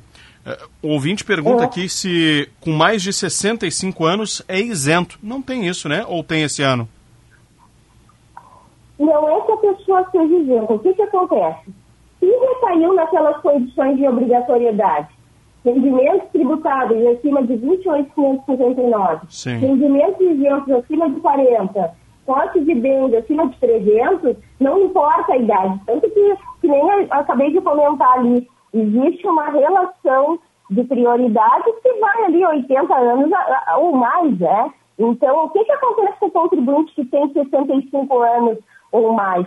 O 0.81 0.87
ouvinte 0.89 1.25
pergunta 1.25 1.63
é. 1.63 1.65
aqui 1.65 1.89
se 1.89 2.47
com 2.61 2.71
mais 2.71 3.01
de 3.01 3.11
65 3.11 4.05
anos 4.05 4.43
é 4.47 4.59
isento. 4.59 5.17
Não 5.21 5.41
tem 5.41 5.67
isso, 5.67 5.89
né? 5.89 6.05
Ou 6.07 6.23
tem 6.23 6.43
esse 6.43 6.61
ano? 6.61 6.87
Não 8.99 9.27
é 9.27 9.41
que 9.41 9.51
a 9.51 9.57
pessoa 9.57 10.07
seja 10.11 10.35
isenta. 10.35 10.73
O 10.73 10.79
que, 10.79 10.93
que 10.93 11.01
acontece? 11.01 11.73
Se 12.19 12.27
recaiu 12.27 12.93
naquelas 12.93 13.41
condições 13.41 13.97
de 13.97 14.07
obrigatoriedade, 14.07 15.09
rendimentos 15.65 16.29
tributados 16.31 17.05
acima 17.07 17.43
de 17.43 17.55
28.559, 17.55 19.59
rendimentos 19.59 20.21
isentos 20.21 20.71
acima 20.71 21.09
de 21.09 21.19
40, 21.19 21.93
posse 22.25 22.61
de 22.61 22.73
bens 22.75 23.13
acima 23.13 23.49
de 23.49 23.57
300, 23.57 24.37
não 24.59 24.85
importa 24.85 25.33
a 25.33 25.37
idade. 25.37 25.81
Tanto 25.85 26.09
que, 26.09 26.35
que 26.61 26.67
nem 26.67 26.79
eu 26.79 27.07
acabei 27.11 27.51
de 27.51 27.59
comentar 27.61 28.19
ali, 28.19 28.47
existe 28.75 29.25
uma 29.25 29.49
relação 29.49 30.39
de 30.69 30.83
prioridade 30.83 31.71
que 31.81 31.93
vai 31.93 32.25
ali 32.25 32.45
80 32.45 32.93
anos 32.93 33.31
ou 33.77 33.93
mais, 33.93 34.37
né? 34.39 34.73
Então, 34.97 35.45
o 35.45 35.49
que, 35.49 35.63
que 35.63 35.71
acontece 35.71 36.19
com 36.19 36.25
o 36.27 36.31
contribuinte 36.31 36.93
que 36.93 37.05
tem 37.05 37.31
65 37.31 38.19
anos 38.21 38.57
ou 38.91 39.13
mais? 39.13 39.45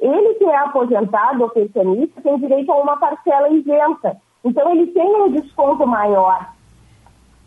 Ele 0.00 0.34
que 0.34 0.44
é 0.44 0.56
aposentado 0.56 1.42
ou 1.42 1.50
pensionista 1.50 2.20
tem 2.20 2.38
direito 2.38 2.70
a 2.72 2.76
uma 2.76 2.96
parcela 2.96 3.48
isenta. 3.50 4.16
Então, 4.44 4.70
ele 4.70 4.88
tem 4.88 5.22
um 5.22 5.30
desconto 5.30 5.86
maior 5.86 6.52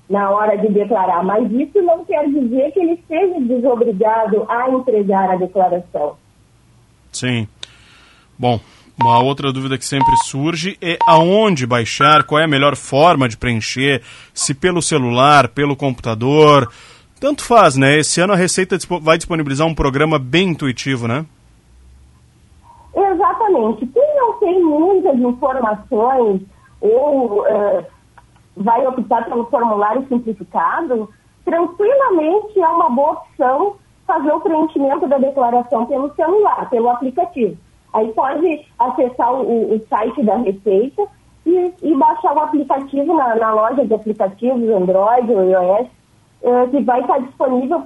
na 0.09 0.29
hora 0.29 0.57
de 0.57 0.69
declarar, 0.69 1.23
mas 1.23 1.51
isso 1.51 1.81
não 1.81 2.05
quer 2.05 2.27
dizer 2.29 2.71
que 2.71 2.79
ele 2.79 2.93
esteja 2.93 3.39
desobrigado 3.41 4.45
a 4.47 4.69
entregar 4.69 5.31
a 5.31 5.35
declaração. 5.35 6.15
Sim. 7.11 7.47
Bom, 8.37 8.59
uma 8.99 9.21
outra 9.21 9.51
dúvida 9.51 9.77
que 9.77 9.85
sempre 9.85 10.15
surge 10.23 10.77
é 10.81 10.97
aonde 11.07 11.67
baixar, 11.67 12.23
qual 12.23 12.39
é 12.39 12.45
a 12.45 12.47
melhor 12.47 12.75
forma 12.75 13.27
de 13.27 13.37
preencher, 13.37 14.01
se 14.33 14.53
pelo 14.53 14.81
celular, 14.81 15.49
pelo 15.49 15.75
computador. 15.75 16.71
Tanto 17.19 17.43
faz, 17.43 17.75
né? 17.75 17.99
Esse 17.99 18.21
ano 18.21 18.33
a 18.33 18.37
Receita 18.37 18.77
vai 19.01 19.17
disponibilizar 19.17 19.67
um 19.67 19.75
programa 19.75 20.17
bem 20.17 20.49
intuitivo, 20.49 21.07
né? 21.07 21.25
Exatamente. 22.95 23.85
Quem 23.87 24.15
não 24.15 24.33
tem 24.39 24.63
muitas 24.63 25.19
informações 25.19 26.41
ou 26.79 27.41
uh, 27.41 27.85
vai 28.55 28.85
optar 28.87 29.25
pelo 29.25 29.45
formulário 29.45 30.05
simplificado, 30.07 31.09
tranquilamente 31.43 32.59
é 32.59 32.67
uma 32.67 32.89
boa 32.89 33.11
opção 33.13 33.75
fazer 34.07 34.31
o 34.31 34.39
preenchimento 34.39 35.07
da 35.07 35.17
declaração 35.17 35.85
pelo 35.85 36.13
celular, 36.15 36.69
pelo 36.69 36.89
aplicativo. 36.89 37.57
Aí 37.95 38.11
pode 38.11 38.65
acessar 38.77 39.33
o, 39.33 39.73
o 39.73 39.87
site 39.87 40.21
da 40.23 40.35
Receita 40.35 41.07
e, 41.45 41.73
e, 41.81 41.95
baixar 41.95 42.35
o 42.35 42.39
aplicativo 42.39 43.15
na, 43.15 43.35
na, 43.35 43.53
loja 43.53 43.85
de 43.85 43.93
aplicativos 43.93 44.69
Android 44.69 45.31
ou 45.31 45.49
iOS, 45.49 45.87
eh, 46.43 46.67
que 46.71 46.81
vai 46.81 46.99
estar 46.99 47.19
disponível 47.19 47.83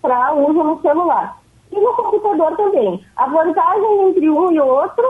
para 0.00 0.32
uso 0.32 0.64
no 0.64 0.80
celular. 0.80 1.36
E 1.70 1.78
no 1.78 1.92
computador 1.92 2.56
também. 2.56 3.04
A 3.16 3.26
vantagem 3.26 4.08
entre 4.08 4.30
um 4.30 4.50
e 4.50 4.60
outro 4.60 5.04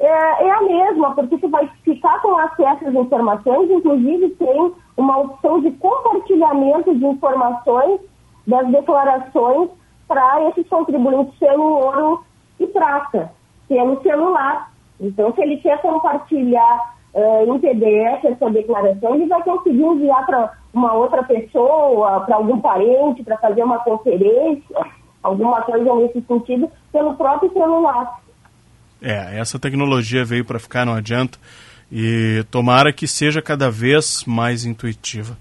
é, 0.00 0.06
é, 0.46 0.50
a 0.50 0.62
mesma, 0.62 1.14
porque 1.14 1.36
você 1.36 1.48
vai 1.48 1.68
ficar 1.84 2.22
com 2.22 2.34
acesso 2.38 2.88
às 2.88 2.94
informações, 2.94 3.70
inclusive 3.70 4.30
tem 4.30 4.72
uma 4.96 5.18
opção 5.18 5.60
de 5.60 5.70
compartilhamento 5.72 6.94
de 6.94 7.04
informações 7.04 8.00
das 8.46 8.66
declarações 8.68 9.68
para 10.08 10.48
esses 10.48 10.66
contribuintes 10.66 11.38
pelo 11.38 11.62
ouro 11.62 12.24
e 12.58 12.66
prata, 12.68 13.30
pelo 13.72 14.02
celular. 14.02 14.70
Então, 15.00 15.32
se 15.34 15.40
ele 15.40 15.56
quer 15.56 15.80
compartilhar 15.80 16.94
uh, 17.14 17.54
em 17.54 17.58
PDF 17.58 18.24
essa 18.24 18.50
declaração, 18.50 19.14
ele 19.14 19.26
vai 19.26 19.42
conseguir 19.42 19.82
enviar 19.82 20.26
para 20.26 20.52
uma 20.74 20.92
outra 20.92 21.22
pessoa, 21.22 22.20
para 22.20 22.36
algum 22.36 22.60
parente, 22.60 23.22
para 23.22 23.38
fazer 23.38 23.64
uma 23.64 23.78
conferência, 23.78 24.76
alguma 25.22 25.62
coisa 25.62 25.94
nesse 25.94 26.20
sentido, 26.20 26.70
pelo 26.92 27.14
próprio 27.14 27.50
celular. 27.52 28.20
É, 29.00 29.38
essa 29.38 29.58
tecnologia 29.58 30.24
veio 30.24 30.44
para 30.44 30.58
ficar, 30.58 30.84
não 30.84 30.94
adianta. 30.94 31.38
E 31.90 32.44
tomara 32.50 32.92
que 32.92 33.06
seja 33.06 33.42
cada 33.42 33.70
vez 33.70 34.24
mais 34.26 34.64
intuitiva. 34.64 35.36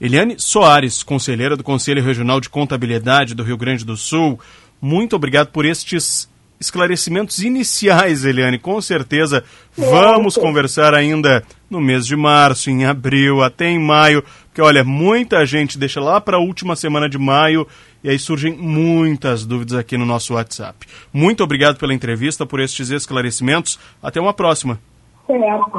Eliane 0.00 0.38
Soares, 0.38 1.02
conselheira 1.02 1.56
do 1.56 1.64
Conselho 1.64 2.02
Regional 2.02 2.40
de 2.40 2.48
Contabilidade 2.48 3.34
do 3.34 3.42
Rio 3.42 3.56
Grande 3.56 3.84
do 3.84 3.96
Sul, 3.96 4.38
muito 4.80 5.16
obrigado 5.16 5.48
por 5.48 5.64
estes 5.64 6.28
esclarecimentos 6.60 7.42
iniciais, 7.42 8.24
Eliane. 8.24 8.58
Com 8.58 8.80
certeza 8.80 9.44
vamos 9.76 10.36
conversar 10.36 10.94
ainda 10.94 11.42
no 11.70 11.80
mês 11.80 12.06
de 12.06 12.16
março, 12.16 12.70
em 12.70 12.84
abril, 12.84 13.42
até 13.42 13.66
em 13.66 13.78
maio, 13.78 14.24
porque 14.46 14.62
olha, 14.62 14.82
muita 14.82 15.44
gente 15.46 15.78
deixa 15.78 16.00
lá 16.00 16.20
para 16.20 16.36
a 16.36 16.40
última 16.40 16.74
semana 16.74 17.08
de 17.08 17.18
maio 17.18 17.66
e 18.02 18.08
aí 18.08 18.18
surgem 18.18 18.52
muitas 18.52 19.44
dúvidas 19.44 19.78
aqui 19.78 19.96
no 19.96 20.06
nosso 20.06 20.34
WhatsApp. 20.34 20.86
Muito 21.12 21.42
obrigado 21.42 21.78
pela 21.78 21.94
entrevista, 21.94 22.46
por 22.46 22.60
estes 22.60 22.90
esclarecimentos. 22.90 23.78
Até 24.02 24.20
uma 24.20 24.32
próxima. 24.32 24.78
Certo. 25.26 25.76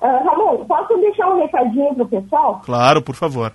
Uh, 0.00 0.24
Ramon, 0.24 0.64
posso 0.64 0.96
deixar 0.98 1.28
um 1.28 1.40
recadinho 1.40 1.94
para 1.94 2.04
o 2.04 2.08
pessoal? 2.08 2.62
Claro, 2.64 3.00
por 3.02 3.14
favor. 3.14 3.52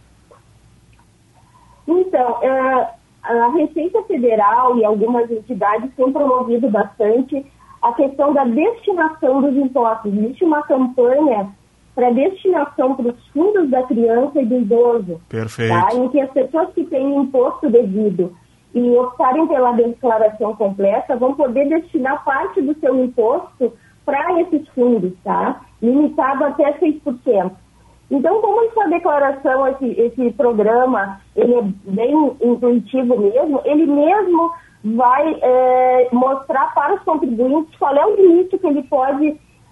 Então, 1.88 2.32
uh, 2.32 2.88
a 3.28 3.50
Receita 3.50 4.02
Federal 4.04 4.78
e 4.78 4.86
algumas 4.86 5.30
entidades 5.30 5.94
têm 5.96 6.12
promovido 6.12 6.70
bastante 6.70 7.46
a 7.82 7.94
questão 7.94 8.34
da 8.34 8.44
destinação 8.46 9.42
dos 9.42 9.56
impostos. 9.56 10.14
Existe 10.14 10.44
uma 10.44 10.64
campanha 10.64 11.50
para 11.94 12.12
destinação 12.12 12.96
para 12.96 13.08
os 13.08 13.28
fundos 13.30 13.70
da 13.70 13.84
criança 13.84 14.42
e 14.42 14.46
do 14.46 14.56
idoso. 14.56 15.22
Perfeito. 15.28 15.74
Tá? 15.74 15.96
Em 15.96 16.08
que 16.10 16.22
as 16.22 16.32
pessoas 16.32 16.74
que 16.74 16.84
têm 16.86 17.16
imposto 17.16 17.70
devido 17.70 18.36
e 18.74 18.98
optarem 18.98 19.48
pela 19.48 19.72
declaração 19.72 20.56
completa 20.56 21.16
vão 21.16 21.34
poder 21.34 21.68
destinar 21.68 22.24
parte 22.24 22.62
do 22.62 22.78
seu 22.80 23.04
imposto 23.04 23.74
para 24.06 24.42
esses 24.42 24.68
fundos, 24.70 25.12
tá? 25.24 25.62
Limitado 25.82 26.46
até 26.46 26.72
6%. 26.80 27.52
Então, 28.10 28.42
como 28.42 28.64
essa 28.64 28.90
declaração, 28.90 29.68
esse, 29.68 29.86
esse 30.00 30.32
programa, 30.32 31.20
ele 31.36 31.56
é 31.56 31.62
bem 31.92 32.38
intuitivo 32.42 33.20
mesmo, 33.20 33.62
ele 33.66 33.86
mesmo 33.86 34.52
vai 34.84 35.38
é, 35.42 36.08
mostrar 36.14 36.74
para 36.74 36.96
os 36.96 37.02
contribuintes 37.02 37.78
qual 37.78 37.96
é 37.96 38.06
o 38.06 38.16
limite 38.16 38.58
que 38.58 38.68
ele 38.68 38.84
pode 38.84 39.30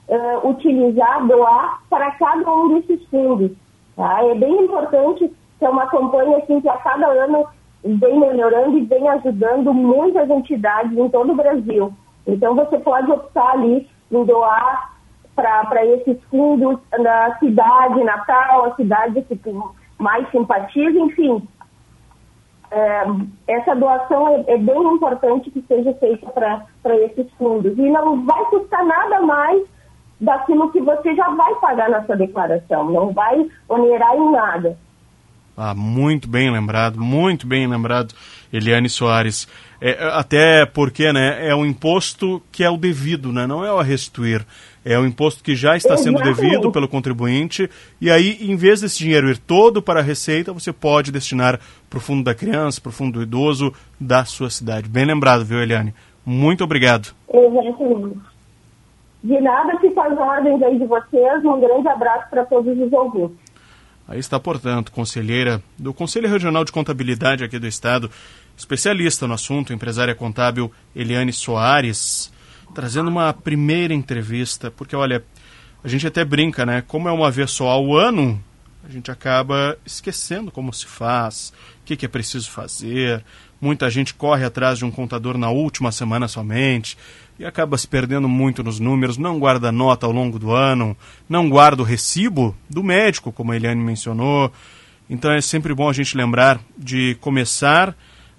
uh, 0.09 0.49
utilizar, 0.49 1.25
doar 1.25 1.81
para 1.89 2.11
cada 2.11 2.51
um 2.53 2.75
desses 2.75 3.07
fundos. 3.07 3.51
Tá? 3.95 4.23
É 4.25 4.35
bem 4.35 4.63
importante 4.63 5.31
que 5.57 5.65
é 5.65 5.69
uma 5.69 5.87
campanha 5.87 6.37
assim, 6.37 6.59
que 6.59 6.67
a 6.67 6.77
cada 6.77 7.07
ano 7.07 7.47
vem 7.83 8.19
melhorando 8.19 8.77
e 8.77 8.85
vem 8.85 9.07
ajudando 9.07 9.73
muitas 9.73 10.29
entidades 10.29 10.97
em 10.97 11.07
todo 11.09 11.31
o 11.31 11.35
Brasil. 11.35 11.93
Então 12.27 12.55
você 12.55 12.77
pode 12.79 13.09
optar 13.11 13.51
ali 13.51 13.87
em 14.11 14.25
doar 14.25 14.94
para 15.35 15.85
esses 15.85 16.17
fundos 16.25 16.79
na 16.97 17.37
cidade 17.39 18.03
natal, 18.03 18.65
a 18.65 18.75
cidade 18.75 19.21
que 19.23 19.39
mais 19.97 20.29
simpatiza, 20.31 20.97
enfim. 20.97 21.45
É, 22.71 23.03
essa 23.47 23.75
doação 23.75 24.27
é, 24.27 24.53
é, 24.53 24.57
bem 24.57 24.81
importante 24.93 25.51
que 25.51 25.63
seja 25.67 25.93
feita 25.95 26.27
para 26.31 26.97
esses 26.97 27.31
fundos. 27.33 27.77
E 27.77 27.89
não 27.89 28.25
vai 28.25 28.43
custar 28.45 28.83
nada 28.85 29.21
mais 29.21 29.63
daquilo 30.19 30.71
que 30.71 30.81
você 30.81 31.15
já 31.15 31.29
vai 31.29 31.53
pagar 31.55 31.89
na 31.89 32.03
sua 32.05 32.15
declaração, 32.15 32.91
não 32.91 33.11
vai 33.11 33.45
onerar 33.67 34.15
em 34.15 34.31
nada. 34.31 34.77
Ah, 35.57 35.73
muito 35.73 36.27
bem 36.27 36.51
lembrado, 36.51 36.99
muito 36.99 37.47
bem 37.47 37.65
lembrado, 37.65 38.13
Eliane 38.51 38.89
Soares. 38.89 39.47
É, 39.79 40.09
até 40.13 40.65
porque 40.65 41.13
né, 41.13 41.47
é 41.47 41.55
um 41.55 41.65
imposto 41.65 42.41
que 42.51 42.63
é 42.63 42.69
o 42.69 42.77
devido, 42.77 43.31
né, 43.31 43.45
não 43.47 43.63
é 43.63 43.71
o 43.71 43.81
restituir. 43.81 44.45
É 44.85 44.99
um 44.99 45.05
imposto 45.07 45.43
que 45.43 45.55
já 45.55 45.75
está 45.75 45.97
sendo 45.97 46.21
Exatamente. 46.21 46.41
devido 46.41 46.71
pelo 46.71 46.87
contribuinte. 46.87 47.67
E 47.99 48.11
aí, 48.11 48.37
em 48.39 48.55
vez 48.55 48.81
desse 48.81 48.99
dinheiro 48.99 49.31
ir 49.31 49.37
todo 49.39 49.81
para 49.81 49.99
a 49.99 50.03
Receita, 50.03 50.53
você 50.53 50.71
pode 50.71 51.11
destinar 51.11 51.59
para 51.89 51.97
o 51.97 51.99
fundo 51.99 52.23
da 52.23 52.35
criança, 52.35 52.79
para 52.79 52.91
o 52.91 52.93
fundo 52.93 53.13
do 53.13 53.23
idoso 53.23 53.73
da 53.99 54.23
sua 54.25 54.51
cidade. 54.51 54.87
Bem 54.87 55.05
lembrado, 55.05 55.43
viu, 55.43 55.59
Eliane? 55.59 55.91
Muito 56.23 56.63
obrigado. 56.63 57.15
Exatamente. 57.27 58.19
De 59.23 59.41
nada, 59.41 59.73
as 59.73 60.17
ordens 60.19 60.61
aí 60.61 60.77
de 60.77 60.85
vocês. 60.85 61.43
Um 61.43 61.59
grande 61.59 61.87
abraço 61.87 62.29
para 62.29 62.45
todos 62.45 62.77
os 62.77 62.93
ouvintes. 62.93 63.35
Aí 64.07 64.19
está, 64.19 64.39
portanto, 64.39 64.91
conselheira 64.91 65.63
do 65.79 65.95
Conselho 65.95 66.29
Regional 66.29 66.63
de 66.63 66.71
Contabilidade 66.71 67.43
aqui 67.43 67.57
do 67.57 67.65
Estado, 67.65 68.09
especialista 68.55 69.25
no 69.25 69.33
assunto, 69.33 69.73
empresária 69.73 70.13
contábil 70.13 70.71
Eliane 70.95 71.33
Soares, 71.33 72.31
trazendo 72.75 73.09
uma 73.09 73.33
primeira 73.33 73.93
entrevista, 73.93 74.69
porque 74.69 74.95
olha, 74.95 75.23
a 75.81 75.87
gente 75.87 76.05
até 76.05 76.25
brinca, 76.25 76.65
né? 76.65 76.83
Como 76.85 77.07
é 77.07 77.11
uma 77.11 77.31
vez 77.31 77.51
só 77.51 77.69
ao 77.69 77.95
ano, 77.95 78.43
a 78.83 78.91
gente 78.91 79.09
acaba 79.09 79.77
esquecendo 79.85 80.51
como 80.51 80.73
se 80.73 80.85
faz, 80.85 81.53
o 81.81 81.85
que, 81.85 81.95
que 81.95 82.05
é 82.05 82.09
preciso 82.09 82.51
fazer. 82.51 83.23
Muita 83.61 83.89
gente 83.89 84.13
corre 84.13 84.43
atrás 84.43 84.77
de 84.77 84.85
um 84.85 84.91
contador 84.91 85.37
na 85.37 85.49
última 85.49 85.91
semana 85.91 86.27
somente 86.27 86.97
e 87.39 87.45
acaba 87.45 87.77
se 87.77 87.87
perdendo 87.87 88.27
muito 88.27 88.61
nos 88.61 88.79
números, 88.79 89.17
não 89.17 89.39
guarda 89.39 89.71
nota 89.71 90.05
ao 90.05 90.11
longo 90.11 90.37
do 90.37 90.51
ano, 90.51 90.95
não 91.29 91.49
guarda 91.49 91.81
o 91.81 91.85
recibo 91.85 92.55
do 92.69 92.83
médico, 92.83 93.31
como 93.31 93.53
a 93.53 93.55
Eliane 93.55 93.81
mencionou. 93.81 94.51
Então 95.09 95.31
é 95.31 95.39
sempre 95.39 95.73
bom 95.73 95.89
a 95.89 95.93
gente 95.93 96.17
lembrar 96.17 96.59
de 96.77 97.15
começar 97.21 97.95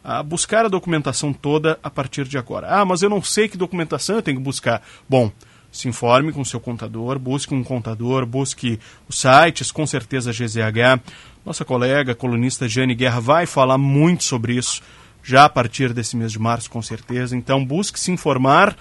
a 0.06 0.22
buscar 0.22 0.64
a 0.64 0.68
documentação 0.68 1.32
toda 1.32 1.80
a 1.82 1.90
partir 1.90 2.28
de 2.28 2.38
agora. 2.38 2.68
Ah, 2.70 2.84
mas 2.84 3.02
eu 3.02 3.10
não 3.10 3.20
sei 3.20 3.48
que 3.48 3.56
documentação 3.56 4.14
eu 4.14 4.22
tenho 4.22 4.36
que 4.36 4.42
buscar. 4.42 4.80
Bom, 5.08 5.32
se 5.72 5.88
informe 5.88 6.32
com 6.32 6.44
seu 6.44 6.60
contador, 6.60 7.18
busque 7.18 7.52
um 7.52 7.64
contador, 7.64 8.24
busque 8.24 8.78
os 9.08 9.20
sites, 9.20 9.72
com 9.72 9.84
certeza 9.84 10.30
GZH. 10.30 11.02
Nossa 11.44 11.64
colega, 11.64 12.14
colunista 12.14 12.68
Jane 12.68 12.94
Guerra, 12.94 13.18
vai 13.18 13.46
falar 13.46 13.78
muito 13.78 14.22
sobre 14.22 14.54
isso 14.54 14.80
já 15.24 15.46
a 15.46 15.48
partir 15.48 15.92
desse 15.92 16.16
mês 16.16 16.30
de 16.30 16.38
março, 16.38 16.70
com 16.70 16.80
certeza. 16.80 17.36
Então, 17.36 17.64
busque 17.64 17.98
se 17.98 18.12
informar 18.12 18.76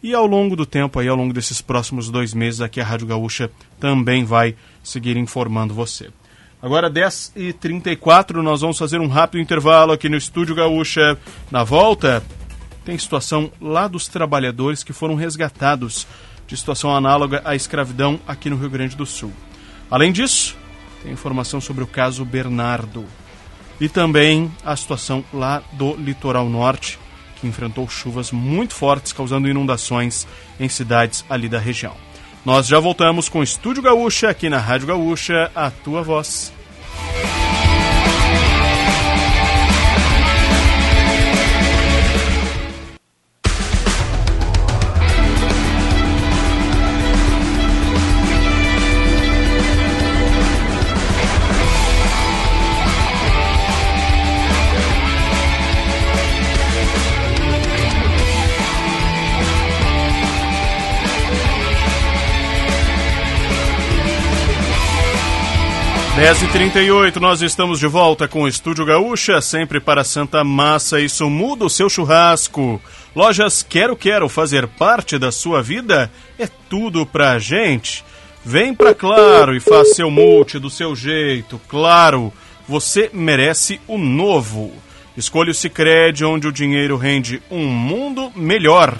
e 0.00 0.14
ao 0.14 0.26
longo 0.26 0.54
do 0.54 0.64
tempo, 0.64 1.00
aí, 1.00 1.08
ao 1.08 1.16
longo 1.16 1.34
desses 1.34 1.60
próximos 1.60 2.08
dois 2.08 2.32
meses, 2.32 2.60
aqui 2.60 2.80
a 2.80 2.84
Rádio 2.84 3.08
Gaúcha 3.08 3.50
também 3.80 4.24
vai 4.24 4.54
seguir 4.80 5.16
informando 5.16 5.74
você. 5.74 6.10
Agora, 6.62 6.88
10h34, 6.88 8.34
nós 8.34 8.60
vamos 8.60 8.78
fazer 8.78 9.00
um 9.00 9.08
rápido 9.08 9.40
intervalo 9.40 9.90
aqui 9.90 10.08
no 10.08 10.16
Estúdio 10.16 10.54
Gaúcha. 10.54 11.18
Na 11.50 11.64
volta, 11.64 12.22
tem 12.84 12.96
situação 12.96 13.50
lá 13.60 13.88
dos 13.88 14.06
trabalhadores 14.06 14.84
que 14.84 14.92
foram 14.92 15.16
resgatados 15.16 16.06
de 16.46 16.56
situação 16.56 16.94
análoga 16.94 17.42
à 17.44 17.56
escravidão 17.56 18.20
aqui 18.28 18.48
no 18.48 18.56
Rio 18.56 18.70
Grande 18.70 18.94
do 18.94 19.04
Sul. 19.04 19.32
Além 19.90 20.12
disso, 20.12 20.56
tem 21.02 21.10
informação 21.10 21.60
sobre 21.60 21.82
o 21.82 21.86
caso 21.86 22.24
Bernardo 22.24 23.06
e 23.80 23.88
também 23.88 24.48
a 24.64 24.76
situação 24.76 25.24
lá 25.34 25.64
do 25.72 25.96
litoral 25.96 26.48
norte, 26.48 26.96
que 27.40 27.46
enfrentou 27.48 27.88
chuvas 27.88 28.30
muito 28.30 28.72
fortes, 28.72 29.12
causando 29.12 29.48
inundações 29.48 30.28
em 30.60 30.68
cidades 30.68 31.24
ali 31.28 31.48
da 31.48 31.58
região. 31.58 32.11
Nós 32.44 32.66
já 32.66 32.80
voltamos 32.80 33.28
com 33.28 33.38
o 33.38 33.42
Estúdio 33.42 33.82
Gaúcha 33.82 34.28
aqui 34.28 34.48
na 34.48 34.58
Rádio 34.58 34.88
Gaúcha, 34.88 35.50
a 35.54 35.70
tua 35.70 36.02
voz. 36.02 36.52
10h38, 66.22 67.16
nós 67.16 67.42
estamos 67.42 67.80
de 67.80 67.88
volta 67.88 68.28
com 68.28 68.42
o 68.42 68.48
Estúdio 68.48 68.84
Gaúcha, 68.84 69.40
sempre 69.40 69.80
para 69.80 70.04
Santa 70.04 70.44
Massa. 70.44 71.00
Isso 71.00 71.28
muda 71.28 71.64
o 71.64 71.68
seu 71.68 71.90
churrasco. 71.90 72.80
Lojas 73.12 73.64
Quero 73.64 73.96
Quero 73.96 74.28
fazer 74.28 74.68
parte 74.68 75.18
da 75.18 75.32
sua 75.32 75.60
vida 75.60 76.08
é 76.38 76.46
tudo 76.70 77.04
pra 77.04 77.40
gente. 77.40 78.04
Vem 78.44 78.72
pra 78.72 78.94
Claro 78.94 79.52
e 79.56 79.58
faça 79.58 79.94
seu 79.94 80.12
multi 80.12 80.60
do 80.60 80.70
seu 80.70 80.94
jeito. 80.94 81.60
Claro, 81.66 82.32
você 82.68 83.10
merece 83.12 83.80
o 83.88 83.98
novo. 83.98 84.72
Escolha 85.16 85.50
o 85.50 85.54
Cicred, 85.54 86.24
onde 86.24 86.46
o 86.46 86.52
dinheiro 86.52 86.96
rende 86.96 87.42
um 87.50 87.66
mundo 87.66 88.30
melhor. 88.36 88.96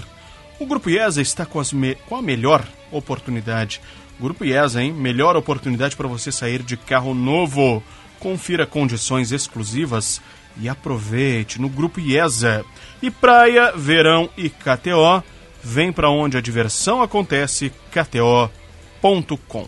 O 0.58 0.66
Grupo 0.66 0.90
IESA 0.90 1.22
está 1.22 1.46
com, 1.46 1.62
me 1.72 1.94
com 2.08 2.16
a 2.16 2.22
melhor 2.22 2.64
oportunidade 2.90 3.80
Grupo 4.22 4.44
IESA, 4.44 4.80
hein? 4.80 4.92
Melhor 4.92 5.36
oportunidade 5.36 5.96
para 5.96 6.06
você 6.06 6.30
sair 6.30 6.62
de 6.62 6.76
carro 6.76 7.12
novo. 7.12 7.82
Confira 8.20 8.64
condições 8.64 9.32
exclusivas 9.32 10.22
e 10.60 10.68
aproveite 10.68 11.60
no 11.60 11.68
Grupo 11.68 11.98
IESA. 11.98 12.64
E 13.02 13.10
praia, 13.10 13.72
verão 13.72 14.30
e 14.36 14.48
KTO, 14.48 15.24
vem 15.60 15.90
para 15.92 16.08
onde 16.08 16.36
a 16.36 16.40
diversão 16.40 17.02
acontece, 17.02 17.72
kto.com. 17.90 19.66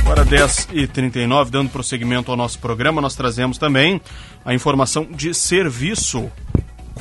Agora 0.00 0.24
10h39, 0.24 1.50
dando 1.50 1.68
prosseguimento 1.68 2.30
ao 2.30 2.38
nosso 2.38 2.58
programa, 2.58 3.02
nós 3.02 3.14
trazemos 3.14 3.58
também 3.58 4.00
a 4.46 4.54
informação 4.54 5.04
de 5.04 5.34
serviço 5.34 6.32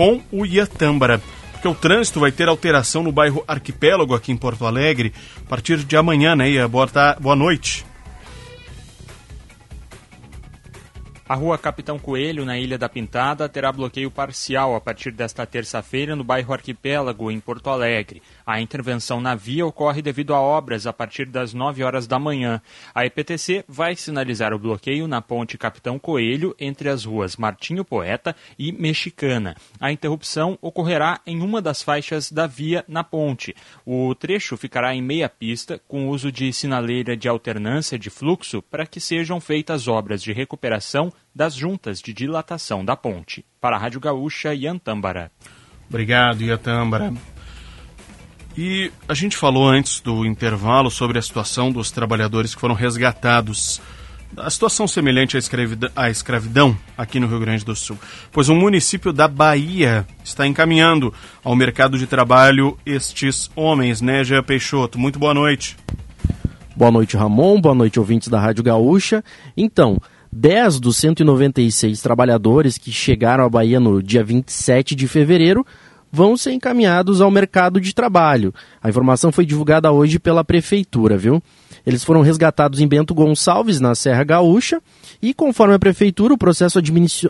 com 0.01 0.19
o 0.31 0.47
Iatâmbara. 0.47 1.21
Porque 1.51 1.67
o 1.67 1.75
trânsito 1.75 2.19
vai 2.19 2.31
ter 2.31 2.47
alteração 2.47 3.03
no 3.03 3.11
bairro 3.11 3.43
Arquipélago 3.47 4.15
aqui 4.15 4.31
em 4.31 4.35
Porto 4.37 4.65
Alegre 4.65 5.13
a 5.45 5.47
partir 5.47 5.77
de 5.83 5.95
amanhã, 5.95 6.35
né, 6.35 6.49
Ia? 6.49 6.67
Boa, 6.67 6.89
boa 7.19 7.35
noite. 7.35 7.85
A 11.29 11.35
rua 11.35 11.55
Capitão 11.55 11.99
Coelho, 11.99 12.43
na 12.43 12.57
Ilha 12.57 12.79
da 12.79 12.89
Pintada, 12.89 13.47
terá 13.47 13.71
bloqueio 13.71 14.09
parcial 14.09 14.75
a 14.75 14.81
partir 14.81 15.11
desta 15.11 15.45
terça-feira 15.45 16.15
no 16.15 16.23
bairro 16.23 16.51
Arquipélago, 16.51 17.29
em 17.29 17.39
Porto 17.39 17.69
Alegre. 17.69 18.23
A 18.51 18.59
intervenção 18.59 19.21
na 19.21 19.33
via 19.33 19.65
ocorre 19.65 20.01
devido 20.01 20.33
a 20.33 20.41
obras 20.41 20.85
a 20.85 20.91
partir 20.91 21.25
das 21.25 21.53
9 21.53 21.85
horas 21.85 22.05
da 22.05 22.19
manhã. 22.19 22.61
A 22.93 23.05
EPTC 23.05 23.63
vai 23.65 23.95
sinalizar 23.95 24.53
o 24.53 24.59
bloqueio 24.59 25.07
na 25.07 25.21
ponte 25.21 25.57
Capitão 25.57 25.97
Coelho, 25.97 26.53
entre 26.59 26.89
as 26.89 27.05
ruas 27.05 27.37
Martinho 27.37 27.85
Poeta 27.85 28.35
e 28.59 28.73
Mexicana. 28.73 29.55
A 29.79 29.89
interrupção 29.89 30.59
ocorrerá 30.61 31.21
em 31.25 31.41
uma 31.41 31.61
das 31.61 31.81
faixas 31.81 32.29
da 32.29 32.45
via 32.45 32.83
na 32.89 33.05
ponte. 33.05 33.55
O 33.85 34.13
trecho 34.15 34.57
ficará 34.57 34.93
em 34.93 35.01
meia 35.01 35.29
pista, 35.29 35.79
com 35.87 36.09
uso 36.09 36.29
de 36.29 36.51
sinaleira 36.51 37.15
de 37.15 37.29
alternância 37.29 37.97
de 37.97 38.09
fluxo 38.09 38.61
para 38.61 38.85
que 38.85 38.99
sejam 38.99 39.39
feitas 39.39 39.87
obras 39.87 40.21
de 40.21 40.33
recuperação 40.33 41.09
das 41.33 41.55
juntas 41.55 42.01
de 42.01 42.11
dilatação 42.11 42.83
da 42.83 42.97
ponte. 42.97 43.45
Para 43.61 43.77
a 43.77 43.79
Rádio 43.79 44.01
Gaúcha, 44.01 44.53
Iantâmbara. 44.53 45.31
Obrigado, 45.87 46.41
Iantâmbara. 46.41 47.13
E 48.57 48.91
a 49.07 49.13
gente 49.13 49.37
falou 49.37 49.67
antes 49.67 50.01
do 50.01 50.25
intervalo 50.25 50.91
sobre 50.91 51.17
a 51.17 51.21
situação 51.21 51.71
dos 51.71 51.89
trabalhadores 51.89 52.53
que 52.53 52.59
foram 52.59 52.75
resgatados. 52.75 53.81
A 54.35 54.49
situação 54.49 54.87
semelhante 54.87 55.35
à 55.35 55.39
escravidão, 55.39 55.89
à 55.95 56.09
escravidão 56.09 56.77
aqui 56.97 57.19
no 57.19 57.27
Rio 57.27 57.39
Grande 57.39 57.65
do 57.65 57.75
Sul, 57.75 57.97
pois 58.31 58.47
o 58.47 58.55
município 58.55 59.11
da 59.11 59.27
Bahia 59.27 60.05
está 60.23 60.47
encaminhando 60.47 61.13
ao 61.43 61.55
mercado 61.55 61.97
de 61.97 62.07
trabalho 62.07 62.77
estes 62.85 63.49
homens, 63.55 63.99
né, 63.99 64.23
Jean 64.23 64.43
Peixoto? 64.43 64.97
Muito 64.97 65.19
boa 65.19 65.33
noite. 65.33 65.77
Boa 66.75 66.91
noite, 66.91 67.17
Ramon. 67.17 67.59
Boa 67.59 67.75
noite, 67.75 67.99
ouvintes 67.99 68.29
da 68.29 68.39
Rádio 68.39 68.63
Gaúcha. 68.63 69.21
Então, 69.55 69.99
10 70.31 70.79
dos 70.79 70.95
196 70.97 72.01
trabalhadores 72.01 72.77
que 72.77 72.91
chegaram 72.91 73.43
à 73.43 73.49
Bahia 73.49 73.79
no 73.79 74.01
dia 74.01 74.23
27 74.23 74.95
de 74.95 75.07
fevereiro 75.07 75.65
vão 76.11 76.35
ser 76.35 76.51
encaminhados 76.51 77.21
ao 77.21 77.31
mercado 77.31 77.79
de 77.79 77.93
trabalho. 77.93 78.53
A 78.81 78.89
informação 78.89 79.31
foi 79.31 79.45
divulgada 79.45 79.91
hoje 79.91 80.19
pela 80.19 80.43
prefeitura, 80.43 81.17
viu? 81.17 81.41
Eles 81.85 82.03
foram 82.03 82.21
resgatados 82.21 82.79
em 82.79 82.87
Bento 82.87 83.13
Gonçalves, 83.13 83.79
na 83.79 83.95
Serra 83.95 84.23
Gaúcha, 84.23 84.81
e 85.21 85.33
conforme 85.33 85.73
a 85.73 85.79
prefeitura, 85.79 86.33
o 86.33 86.37
processo 86.37 86.79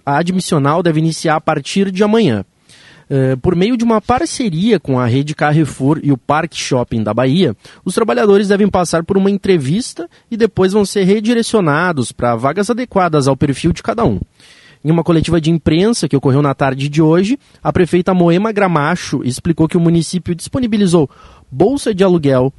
admissional 0.06 0.84
deve 0.84 0.99
iniciar 0.99 1.36
a 1.36 1.41
partir 1.41 1.91
de 1.91 2.03
amanhã. 2.03 2.43
Eh, 3.14 3.36
por 3.36 3.58
meio 3.58 3.76
de 3.76 3.84
uma 3.84 3.99
parceria 3.99 4.80
com 4.80 4.97
a 4.97 5.06
rede 5.06 5.36
Carrefour 5.36 5.99
e 6.01 6.14
o 6.14 6.18
Parque 6.18 6.58
Shopping 6.58 7.03
da 7.03 7.14
Bahia, 7.14 7.53
os 7.84 7.93
trabalhadores 7.93 8.47
devem 8.47 8.70
passar 8.70 9.03
por 9.03 9.18
uma 9.18 9.30
entrevista 9.30 10.10
e 10.32 10.38
depois 10.38 10.72
vão 10.72 10.86
ser 10.86 11.03
redirecionados 11.03 12.14
para 12.14 12.38
vagas 12.38 12.70
adequadas 12.70 13.28
ao 13.28 13.36
perfil 13.36 13.74
de 13.74 13.84
cada 13.84 14.06
um. 14.06 14.18
Em 14.84 14.90
uma 14.90 15.04
coletiva 15.04 15.40
de 15.40 15.52
imprensa 15.52 16.08
que 16.08 16.18
ocorreu 16.18 16.42
na 16.42 16.56
tarde 16.56 16.90
de 16.90 17.02
hoje, 17.02 17.38
a 17.64 17.72
prefeita 17.72 18.14
Moema 18.14 18.52
Gramacho 18.52 19.24
explicou 19.24 19.68
que 19.68 19.78
o 19.78 19.80
município 19.80 20.34
disponibilizou 20.34 21.08
bolsa 21.52 21.94
de 21.94 22.04
aluguel, 22.04 22.52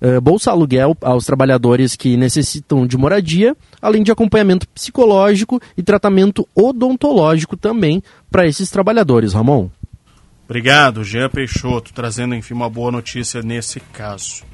uh, 0.00 0.20
bolsa 0.20 0.50
aluguel 0.50 0.96
aos 1.02 1.26
trabalhadores 1.26 1.94
que 1.94 2.16
necessitam 2.16 2.86
de 2.86 2.96
moradia, 2.96 3.54
além 3.82 4.02
de 4.02 4.10
acompanhamento 4.10 4.66
psicológico 4.68 5.60
e 5.76 5.82
tratamento 5.82 6.48
odontológico 6.54 7.58
também 7.58 8.02
para 8.30 8.46
esses 8.46 8.70
trabalhadores, 8.70 9.34
Ramon. 9.34 9.68
Obrigado, 10.46 11.04
Jean 11.04 11.28
Peixoto, 11.28 11.92
trazendo, 11.92 12.34
enfim, 12.34 12.54
uma 12.54 12.70
boa 12.70 12.90
notícia 12.90 13.42
nesse 13.42 13.80
caso. 13.80 14.44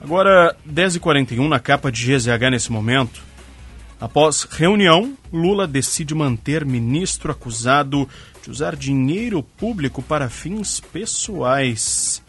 Agora, 0.00 0.54
10h41, 0.70 1.48
na 1.48 1.58
capa 1.58 1.90
de 1.90 2.04
GZH 2.04 2.50
nesse 2.50 2.70
momento. 2.70 3.27
Após 4.00 4.44
reunião, 4.44 5.16
Lula 5.32 5.66
decide 5.66 6.14
manter 6.14 6.64
ministro 6.64 7.32
acusado 7.32 8.08
de 8.42 8.50
usar 8.50 8.76
dinheiro 8.76 9.42
público 9.42 10.00
para 10.00 10.28
fins 10.28 10.80
pessoais. 10.80 12.22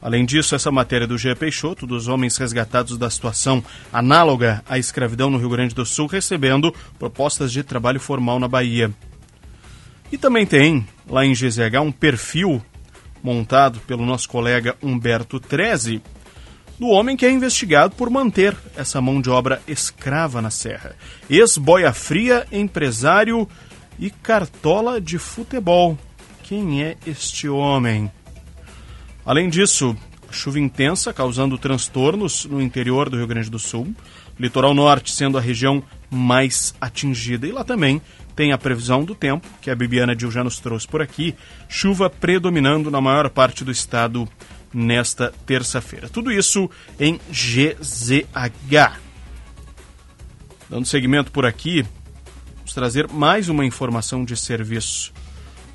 Além 0.00 0.24
disso, 0.24 0.54
essa 0.54 0.70
matéria 0.70 1.06
do 1.06 1.18
G. 1.18 1.34
Peixoto, 1.34 1.86
dos 1.86 2.08
homens 2.08 2.38
resgatados 2.38 2.96
da 2.96 3.10
situação 3.10 3.62
análoga 3.92 4.64
à 4.66 4.78
escravidão 4.78 5.28
no 5.28 5.36
Rio 5.36 5.50
Grande 5.50 5.74
do 5.74 5.84
Sul, 5.84 6.06
recebendo 6.06 6.74
propostas 6.98 7.52
de 7.52 7.62
trabalho 7.62 8.00
formal 8.00 8.40
na 8.40 8.48
Bahia. 8.48 8.90
E 10.10 10.16
também 10.16 10.46
tem, 10.46 10.86
lá 11.06 11.24
em 11.24 11.34
GZH, 11.34 11.80
um 11.82 11.92
perfil 11.92 12.62
montado 13.22 13.78
pelo 13.80 14.06
nosso 14.06 14.26
colega 14.26 14.74
Humberto 14.82 15.38
Treze, 15.38 16.02
do 16.80 16.88
homem 16.88 17.14
que 17.14 17.26
é 17.26 17.30
investigado 17.30 17.94
por 17.94 18.08
manter 18.08 18.56
essa 18.74 19.02
mão 19.02 19.20
de 19.20 19.28
obra 19.28 19.60
escrava 19.68 20.40
na 20.40 20.48
Serra. 20.48 20.96
Ex-boia 21.28 21.92
fria, 21.92 22.46
empresário 22.50 23.46
e 23.98 24.08
cartola 24.08 24.98
de 24.98 25.18
futebol. 25.18 25.98
Quem 26.42 26.82
é 26.82 26.96
este 27.06 27.46
homem? 27.50 28.10
Além 29.26 29.50
disso, 29.50 29.94
chuva 30.30 30.58
intensa 30.58 31.12
causando 31.12 31.58
transtornos 31.58 32.46
no 32.46 32.62
interior 32.62 33.10
do 33.10 33.18
Rio 33.18 33.26
Grande 33.26 33.50
do 33.50 33.58
Sul, 33.58 33.94
litoral 34.38 34.72
norte 34.72 35.12
sendo 35.12 35.36
a 35.36 35.40
região 35.40 35.82
mais 36.10 36.74
atingida. 36.80 37.46
E 37.46 37.52
lá 37.52 37.62
também 37.62 38.00
tem 38.34 38.52
a 38.52 38.58
previsão 38.58 39.04
do 39.04 39.14
tempo, 39.14 39.46
que 39.60 39.70
a 39.70 39.74
Bibiana 39.74 40.16
Dil 40.16 40.30
já 40.30 40.42
nos 40.42 40.58
trouxe 40.58 40.88
por 40.88 41.02
aqui, 41.02 41.34
chuva 41.68 42.08
predominando 42.08 42.90
na 42.90 43.02
maior 43.02 43.28
parte 43.28 43.66
do 43.66 43.70
estado 43.70 44.26
nesta 44.72 45.32
terça-feira. 45.46 46.08
Tudo 46.08 46.30
isso 46.30 46.70
em 46.98 47.20
GZH. 47.30 48.98
Dando 50.68 50.86
seguimento 50.86 51.32
por 51.32 51.44
aqui, 51.44 51.84
vamos 52.56 52.72
trazer 52.72 53.08
mais 53.08 53.48
uma 53.48 53.64
informação 53.64 54.24
de 54.24 54.36
serviço, 54.36 55.12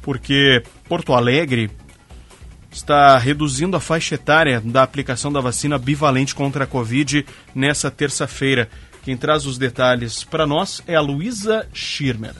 porque 0.01 0.63
Porto 0.87 1.13
Alegre 1.13 1.69
está 2.71 3.17
reduzindo 3.17 3.75
a 3.75 3.79
faixa 3.79 4.15
etária 4.15 4.61
da 4.61 4.83
aplicação 4.83 5.31
da 5.31 5.41
vacina 5.41 5.77
bivalente 5.77 6.35
contra 6.35 6.63
a 6.63 6.67
Covid 6.67 7.25
nessa 7.53 7.89
terça-feira. 7.91 8.69
Quem 9.03 9.15
traz 9.15 9.45
os 9.45 9.57
detalhes 9.57 10.23
para 10.23 10.47
nós 10.47 10.81
é 10.87 10.95
a 10.95 11.01
Luísa 11.01 11.67
Schirmer. 11.73 12.35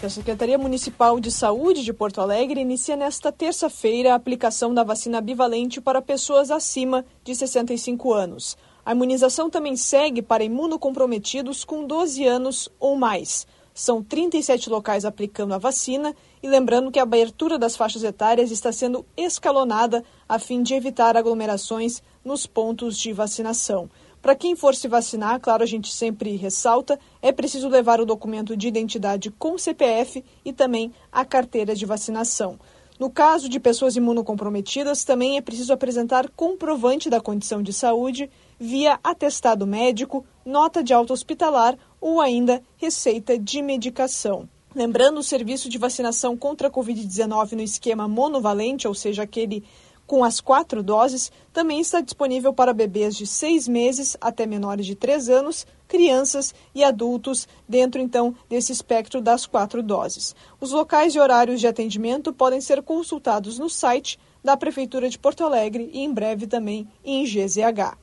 A 0.00 0.08
Secretaria 0.08 0.56
Municipal 0.56 1.18
de 1.18 1.28
Saúde 1.30 1.82
de 1.82 1.92
Porto 1.92 2.20
Alegre 2.20 2.60
inicia 2.60 2.96
nesta 2.96 3.32
terça-feira 3.32 4.12
a 4.12 4.14
aplicação 4.14 4.72
da 4.72 4.84
vacina 4.84 5.20
bivalente 5.20 5.80
para 5.80 6.00
pessoas 6.00 6.52
acima 6.52 7.04
de 7.24 7.34
65 7.34 8.12
anos. 8.14 8.56
A 8.86 8.92
imunização 8.92 9.50
também 9.50 9.74
segue 9.76 10.22
para 10.22 10.44
imunocomprometidos 10.44 11.64
com 11.64 11.84
12 11.84 12.24
anos 12.24 12.68
ou 12.78 12.94
mais. 12.94 13.44
São 13.74 14.02
37 14.02 14.70
locais 14.70 15.04
aplicando 15.04 15.52
a 15.52 15.58
vacina 15.58 16.14
e 16.42 16.48
lembrando 16.48 16.92
que 16.92 17.00
a 17.00 17.02
abertura 17.02 17.58
das 17.58 17.76
faixas 17.76 18.04
etárias 18.04 18.52
está 18.52 18.70
sendo 18.70 19.04
escalonada 19.16 20.04
a 20.28 20.38
fim 20.38 20.62
de 20.62 20.74
evitar 20.74 21.16
aglomerações 21.16 22.02
nos 22.24 22.46
pontos 22.46 22.96
de 22.96 23.12
vacinação. 23.12 23.90
Para 24.20 24.34
quem 24.34 24.56
for 24.56 24.74
se 24.74 24.88
vacinar, 24.88 25.40
claro, 25.40 25.62
a 25.62 25.66
gente 25.66 25.92
sempre 25.92 26.36
ressalta, 26.36 26.98
é 27.22 27.30
preciso 27.30 27.68
levar 27.68 28.00
o 28.00 28.06
documento 28.06 28.56
de 28.56 28.66
identidade 28.66 29.30
com 29.30 29.56
CPF 29.56 30.24
e 30.44 30.52
também 30.52 30.92
a 31.12 31.24
carteira 31.24 31.74
de 31.74 31.86
vacinação. 31.86 32.58
No 32.98 33.08
caso 33.08 33.48
de 33.48 33.60
pessoas 33.60 33.94
imunocomprometidas, 33.94 35.04
também 35.04 35.36
é 35.36 35.40
preciso 35.40 35.72
apresentar 35.72 36.28
comprovante 36.30 37.08
da 37.08 37.20
condição 37.20 37.62
de 37.62 37.72
saúde 37.72 38.28
via 38.58 38.98
atestado 39.04 39.64
médico, 39.64 40.26
nota 40.44 40.82
de 40.82 40.92
alta 40.92 41.12
hospitalar 41.12 41.78
ou 42.00 42.20
ainda 42.20 42.60
receita 42.76 43.38
de 43.38 43.62
medicação. 43.62 44.48
Lembrando, 44.74 45.18
o 45.18 45.22
serviço 45.22 45.68
de 45.68 45.78
vacinação 45.78 46.36
contra 46.36 46.68
a 46.68 46.70
Covid-19 46.70 47.52
no 47.52 47.62
esquema 47.62 48.06
monovalente, 48.06 48.86
ou 48.86 48.94
seja, 48.94 49.22
aquele 49.22 49.64
com 50.08 50.24
as 50.24 50.40
quatro 50.40 50.82
doses, 50.82 51.30
também 51.52 51.80
está 51.80 52.00
disponível 52.00 52.50
para 52.50 52.72
bebês 52.72 53.14
de 53.14 53.26
seis 53.26 53.68
meses 53.68 54.16
até 54.22 54.46
menores 54.46 54.86
de 54.86 54.94
três 54.94 55.28
anos, 55.28 55.66
crianças 55.86 56.54
e 56.74 56.82
adultos, 56.82 57.46
dentro 57.68 58.00
então 58.00 58.34
desse 58.48 58.72
espectro 58.72 59.20
das 59.20 59.44
quatro 59.44 59.82
doses. 59.82 60.34
Os 60.58 60.72
locais 60.72 61.14
e 61.14 61.20
horários 61.20 61.60
de 61.60 61.66
atendimento 61.66 62.32
podem 62.32 62.60
ser 62.60 62.82
consultados 62.82 63.58
no 63.58 63.68
site 63.68 64.18
da 64.42 64.56
Prefeitura 64.56 65.10
de 65.10 65.18
Porto 65.18 65.44
Alegre 65.44 65.90
e 65.92 66.00
em 66.00 66.12
breve 66.12 66.46
também 66.46 66.88
em 67.04 67.24
GZH. 67.24 67.98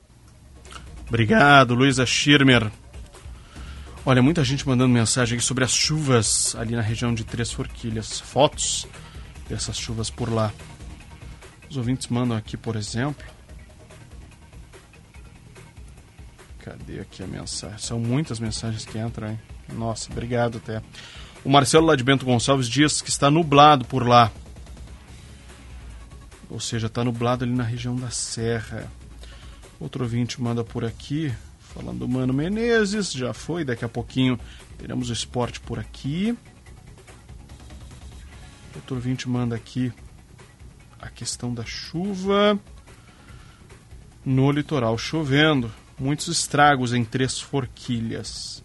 Obrigado, 1.07 1.73
Luísa 1.73 2.05
Schirmer. 2.05 2.71
Olha, 4.05 4.21
muita 4.21 4.43
gente 4.43 4.67
mandando 4.67 4.93
mensagem 4.93 5.39
sobre 5.39 5.63
as 5.63 5.71
chuvas 5.71 6.55
ali 6.55 6.75
na 6.75 6.81
região 6.81 7.11
de 7.15 7.23
Três 7.23 7.51
Forquilhas. 7.51 8.19
Fotos 8.19 8.85
dessas 9.49 9.75
chuvas 9.75 10.11
por 10.11 10.31
lá. 10.31 10.53
Os 11.75 11.77
ouvintes 11.77 12.07
mandam 12.07 12.37
aqui, 12.37 12.55
por 12.55 12.77
exemplo. 12.77 13.27
Cadê 16.59 17.01
aqui 17.01 17.21
a 17.21 17.27
mensagem? 17.27 17.77
São 17.79 17.99
muitas 17.99 18.39
mensagens 18.39 18.85
que 18.85 18.97
entram, 18.97 19.31
hein? 19.31 19.39
Nossa, 19.73 20.09
obrigado 20.09 20.59
até. 20.59 20.81
O 21.43 21.49
Marcelo 21.49 21.85
lá 21.85 21.97
de 21.97 22.03
Bento 22.05 22.23
Gonçalves 22.25 22.69
diz 22.69 23.01
que 23.01 23.09
está 23.09 23.29
nublado 23.29 23.83
por 23.83 24.07
lá. 24.07 24.31
Ou 26.49 26.61
seja, 26.61 26.87
está 26.87 27.03
nublado 27.03 27.43
ali 27.43 27.53
na 27.53 27.65
região 27.65 27.93
da 27.93 28.09
Serra. 28.09 28.89
Outro 29.77 30.05
ouvinte 30.05 30.41
manda 30.41 30.63
por 30.63 30.85
aqui, 30.85 31.33
falando 31.59 31.99
do 31.99 32.07
Mano 32.07 32.33
Menezes, 32.33 33.11
já 33.11 33.33
foi, 33.33 33.65
daqui 33.65 33.83
a 33.83 33.89
pouquinho 33.89 34.39
teremos 34.77 35.09
o 35.09 35.13
esporte 35.13 35.59
por 35.59 35.77
aqui. 35.77 36.37
Outro 38.73 38.95
ouvinte 38.95 39.27
manda 39.27 39.57
aqui 39.57 39.91
a 41.05 41.09
questão 41.09 41.53
da 41.53 41.63
chuva 41.63 42.59
no 44.25 44.51
litoral 44.51 44.97
chovendo. 44.97 45.71
Muitos 45.97 46.27
estragos 46.27 46.93
em 46.93 47.05
três 47.05 47.39
forquilhas. 47.39 48.63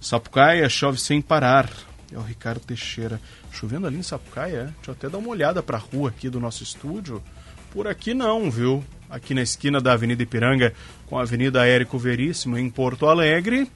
Sapucaia 0.00 0.68
chove 0.68 0.98
sem 0.98 1.20
parar. 1.20 1.70
É 2.10 2.18
o 2.18 2.22
Ricardo 2.22 2.60
Teixeira. 2.60 3.20
Chovendo 3.52 3.86
ali 3.86 3.98
em 3.98 4.02
Sapucaia, 4.02 4.56
é? 4.56 4.64
Deixa 4.64 4.90
eu 4.90 4.92
até 4.92 5.08
dar 5.08 5.18
uma 5.18 5.28
olhada 5.28 5.62
para 5.62 5.76
a 5.76 5.80
rua 5.80 6.08
aqui 6.08 6.28
do 6.28 6.40
nosso 6.40 6.62
estúdio. 6.62 7.22
Por 7.70 7.86
aqui 7.86 8.14
não, 8.14 8.50
viu? 8.50 8.82
Aqui 9.10 9.34
na 9.34 9.42
esquina 9.42 9.80
da 9.80 9.92
Avenida 9.92 10.22
Ipiranga 10.22 10.72
com 11.06 11.18
a 11.18 11.22
Avenida 11.22 11.66
Érico 11.66 11.98
Veríssimo, 11.98 12.58
em 12.58 12.68
Porto 12.70 13.06
Alegre. 13.06 13.70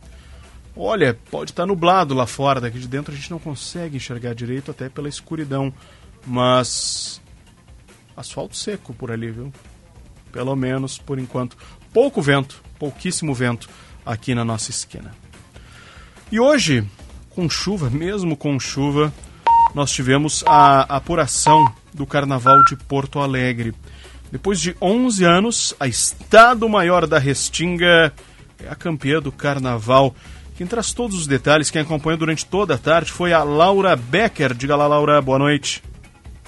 Olha, 0.75 1.19
pode 1.31 1.51
estar 1.51 1.67
nublado 1.67 2.15
lá 2.15 2.27
fora, 2.27 2.61
daqui 2.61 2.79
de 2.79 2.89
dentro 2.89 3.13
a 3.13 3.17
gente 3.17 3.31
não 3.31 3.39
consegue 3.39 3.97
enxergar 3.97 4.35
direito, 4.35 4.71
até 4.71 4.89
pela 4.89 5.09
escuridão. 5.09 5.73
Mas 6.27 7.22
asfalto 8.17 8.57
seco 8.57 8.93
por 8.93 9.11
ali, 9.11 9.31
viu? 9.31 9.53
Pelo 10.31 10.55
menos 10.57 10.99
por 10.99 11.19
enquanto. 11.19 11.57
Pouco 11.93 12.23
vento, 12.23 12.63
pouquíssimo 12.79 13.35
vento 13.35 13.69
aqui 14.05 14.35
na 14.35 14.45
nossa 14.45 14.71
esquina. 14.71 15.13
E 16.31 16.41
hoje, 16.41 16.85
com 17.31 17.49
chuva, 17.49 17.91
mesmo 17.91 18.37
com 18.37 18.59
chuva, 18.59 19.13
nós 19.75 19.91
tivemos 19.93 20.43
a 20.47 20.83
apuração 20.97 21.73
do 21.93 22.07
Carnaval 22.07 22.65
de 22.65 22.77
Porto 22.77 23.19
Alegre. 23.21 23.75
Depois 24.31 24.59
de 24.61 24.75
11 24.81 25.25
anos, 25.25 25.75
a 25.79 25.87
Estado 25.87 26.69
Maior 26.69 27.07
da 27.07 27.19
Restinga 27.19 28.13
é 28.59 28.69
a 28.69 28.75
campeã 28.75 29.21
do 29.21 29.31
Carnaval. 29.31 30.15
Quem 30.57 30.67
traz 30.67 30.93
todos 30.93 31.19
os 31.19 31.27
detalhes, 31.27 31.71
quem 31.71 31.83
acompanhou 31.83 32.19
durante 32.19 32.47
toda 32.47 32.75
a 32.75 32.79
tarde 32.79 33.13
foi 33.13 33.33
a 33.33 33.43
Laura 33.43 33.95
Becker. 33.97 34.55
Diga 34.55 34.77
lá, 34.77 34.87
Laura, 34.87 35.21
boa 35.21 35.39
noite. 35.39 35.83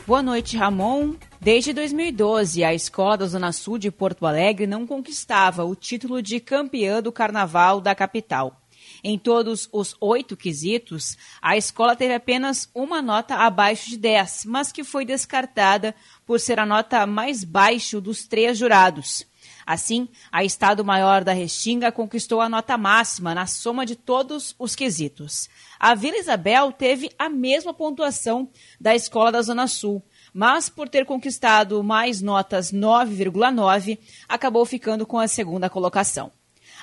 Boa 0.07 0.23
noite, 0.23 0.57
Ramon. 0.57 1.15
Desde 1.45 1.75
2012, 1.75 2.65
a 2.65 2.73
Escola 2.73 3.19
da 3.19 3.27
Zona 3.27 3.53
Sul 3.53 3.77
de 3.77 3.91
Porto 3.91 4.25
Alegre 4.25 4.67
não 4.67 4.87
conquistava 4.87 5.63
o 5.63 5.75
título 5.75 6.23
de 6.23 6.41
campeã 6.41 7.03
do 7.03 7.13
Carnaval 7.13 7.83
da 7.83 7.95
capital. 7.95 8.63
Em 9.03 9.19
todos 9.19 9.69
os 9.71 9.95
oito 10.01 10.39
quesitos, 10.39 11.19
a 11.43 11.55
escola 11.55 11.95
teve 11.95 12.15
apenas 12.15 12.71
uma 12.75 13.03
nota 13.03 13.35
abaixo 13.35 13.91
de 13.91 13.99
10, 13.99 14.47
mas 14.47 14.73
que 14.73 14.83
foi 14.83 15.05
descartada 15.05 15.95
por 16.25 16.41
ser 16.41 16.59
a 16.59 16.65
nota 16.65 17.07
mais 17.07 17.45
baixa 17.45 18.01
dos 18.01 18.27
três 18.27 18.57
jurados. 18.57 19.27
Assim, 19.67 20.09
a 20.33 20.45
Estado-Maior 20.45 21.25
da 21.25 21.33
Restinga 21.33 21.93
conquistou 21.93 22.41
a 22.41 22.49
nota 22.49 22.77
máxima 22.77 23.35
na 23.35 23.47
soma 23.47 23.85
de 23.85 23.97
todos 23.97 24.55
os 24.59 24.75
quesitos. 24.75 25.49
A 25.79 25.95
Vila 25.95 26.17
Isabel 26.17 26.73
teve 26.73 27.11
a 27.19 27.29
mesma 27.29 27.73
pontuação 27.73 28.49
da 28.81 28.95
Escola 28.95 29.33
da 29.33 29.43
Zona 29.43 29.67
Sul, 29.67 30.03
mas 30.35 30.69
por 30.69 30.89
ter 30.89 31.07
conquistado 31.07 31.83
mais 31.85 32.21
notas 32.21 32.73
9,9, 32.73 33.99
acabou 34.29 34.67
ficando 34.67 35.07
com 35.07 35.21
a 35.21 35.29
segunda 35.29 35.71
colocação. 35.71 36.33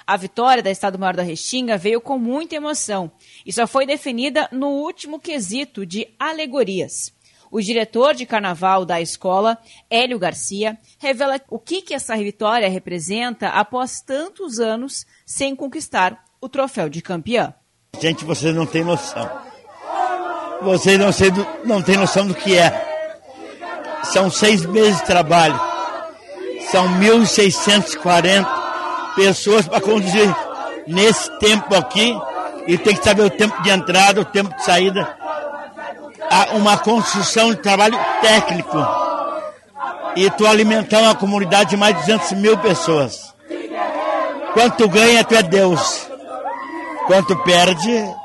A 0.07 0.15
vitória 0.15 0.63
da 0.63 0.71
Estado 0.71 0.97
Maior 0.97 1.15
da 1.15 1.21
Restinga 1.21 1.77
veio 1.77 1.99
com 1.99 2.17
muita 2.17 2.55
emoção 2.55 3.11
e 3.45 3.51
só 3.51 3.67
foi 3.67 3.85
definida 3.85 4.47
no 4.51 4.69
último 4.69 5.19
quesito 5.19 5.85
de 5.85 6.07
alegorias. 6.17 7.13
O 7.51 7.59
diretor 7.59 8.15
de 8.15 8.25
carnaval 8.25 8.85
da 8.85 9.01
escola, 9.01 9.57
Hélio 9.89 10.17
Garcia, 10.17 10.79
revela 10.97 11.39
o 11.49 11.59
que, 11.59 11.81
que 11.81 11.93
essa 11.93 12.15
vitória 12.15 12.69
representa 12.69 13.49
após 13.49 13.99
tantos 13.99 14.57
anos 14.59 15.05
sem 15.25 15.53
conquistar 15.53 16.23
o 16.39 16.47
troféu 16.47 16.87
de 16.87 17.01
campeã. 17.01 17.53
Gente, 17.99 18.23
vocês 18.23 18.55
não 18.55 18.65
têm 18.65 18.85
noção. 18.85 19.29
Vocês 20.61 20.97
não, 20.97 21.11
sei 21.11 21.29
não 21.65 21.81
têm 21.81 21.97
noção 21.97 22.25
do 22.25 22.33
que 22.33 22.57
é. 22.57 22.90
São 24.03 24.29
seis 24.29 24.65
meses 24.65 24.97
de 24.97 25.05
trabalho. 25.05 25.59
São 26.71 26.87
1.640 26.99 28.47
pessoas 29.15 29.67
para 29.67 29.81
conduzir 29.81 30.33
nesse 30.87 31.29
tempo 31.39 31.75
aqui. 31.75 32.17
E 32.67 32.77
tem 32.77 32.95
que 32.95 33.03
saber 33.03 33.23
o 33.23 33.29
tempo 33.29 33.61
de 33.61 33.69
entrada, 33.69 34.21
o 34.21 34.25
tempo 34.25 34.55
de 34.55 34.63
saída. 34.63 35.17
Há 36.29 36.55
uma 36.55 36.77
construção 36.77 37.49
de 37.49 37.57
trabalho 37.57 37.97
técnico. 38.21 38.77
E 40.15 40.29
tu 40.31 40.45
alimentar 40.45 40.99
uma 40.99 41.15
comunidade 41.15 41.71
de 41.71 41.77
mais 41.77 41.95
de 41.95 42.01
200 42.01 42.31
mil 42.33 42.57
pessoas. 42.57 43.33
Quanto 44.53 44.87
ganha, 44.87 45.23
tu 45.23 45.35
é 45.35 45.41
Deus. 45.41 46.07
Quanto 47.07 47.35
perde, 47.43 48.15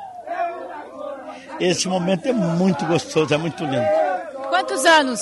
esse 1.59 1.89
momento 1.89 2.29
é 2.29 2.33
muito 2.33 2.85
gostoso, 2.85 3.33
é 3.33 3.37
muito 3.37 3.65
lindo. 3.65 4.06
Quantos 4.57 4.87
anos 4.87 5.21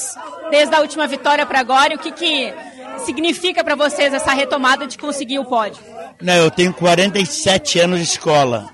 desde 0.49 0.73
a 0.77 0.81
última 0.81 1.09
vitória 1.09 1.45
para 1.45 1.59
agora 1.59 1.93
e 1.93 1.97
o 1.97 1.99
que, 1.99 2.13
que 2.13 2.55
significa 3.05 3.65
para 3.65 3.75
vocês 3.75 4.15
essa 4.15 4.33
retomada 4.33 4.87
de 4.87 4.97
conseguir 4.97 5.41
o 5.41 5.45
pódio? 5.45 5.83
Não, 6.23 6.35
eu 6.35 6.53
tenho 6.53 6.73
47 6.73 7.81
anos 7.81 7.99
de 7.99 8.05
escola 8.05 8.71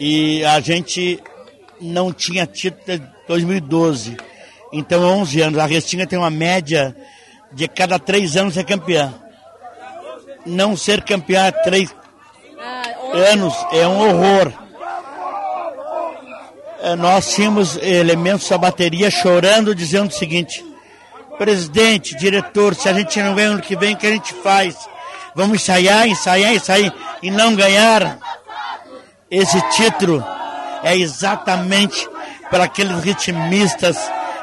e 0.00 0.44
a 0.44 0.58
gente 0.58 1.22
não 1.80 2.12
tinha 2.12 2.44
título 2.44 2.82
desde 2.84 3.06
2012, 3.28 4.16
então 4.72 5.00
11 5.20 5.42
anos. 5.42 5.58
A 5.60 5.66
Restinga 5.66 6.08
tem 6.08 6.18
uma 6.18 6.28
média 6.28 6.96
de 7.52 7.68
cada 7.68 8.00
três 8.00 8.36
anos 8.36 8.54
ser 8.54 8.64
campeã. 8.64 9.14
Não 10.44 10.76
ser 10.76 11.04
campeã 11.04 11.46
há 11.46 11.52
três 11.52 11.94
anos 13.30 13.54
é 13.70 13.86
um 13.86 14.08
horror. 14.08 14.52
É, 16.80 16.94
nós 16.94 17.34
tínhamos 17.34 17.76
elementos 17.82 18.48
da 18.48 18.56
bateria 18.56 19.10
chorando, 19.10 19.74
dizendo 19.74 20.10
o 20.10 20.14
seguinte: 20.14 20.64
presidente, 21.36 22.16
diretor, 22.16 22.74
se 22.74 22.88
a 22.88 22.92
gente 22.92 23.20
não 23.20 23.34
ganha 23.34 23.50
ano 23.50 23.60
que 23.60 23.76
vem, 23.76 23.94
o 23.94 23.96
que 23.96 24.06
a 24.06 24.12
gente 24.12 24.32
faz? 24.34 24.76
Vamos 25.34 25.60
ensaiar, 25.60 26.06
ensaiar, 26.06 26.54
ensaiar 26.54 26.94
e 27.22 27.30
não 27.30 27.54
ganhar? 27.54 28.18
Esse 29.30 29.60
título 29.70 30.24
é 30.82 30.96
exatamente 30.96 32.08
para 32.50 32.64
aqueles 32.64 33.02
ritmistas, 33.02 33.98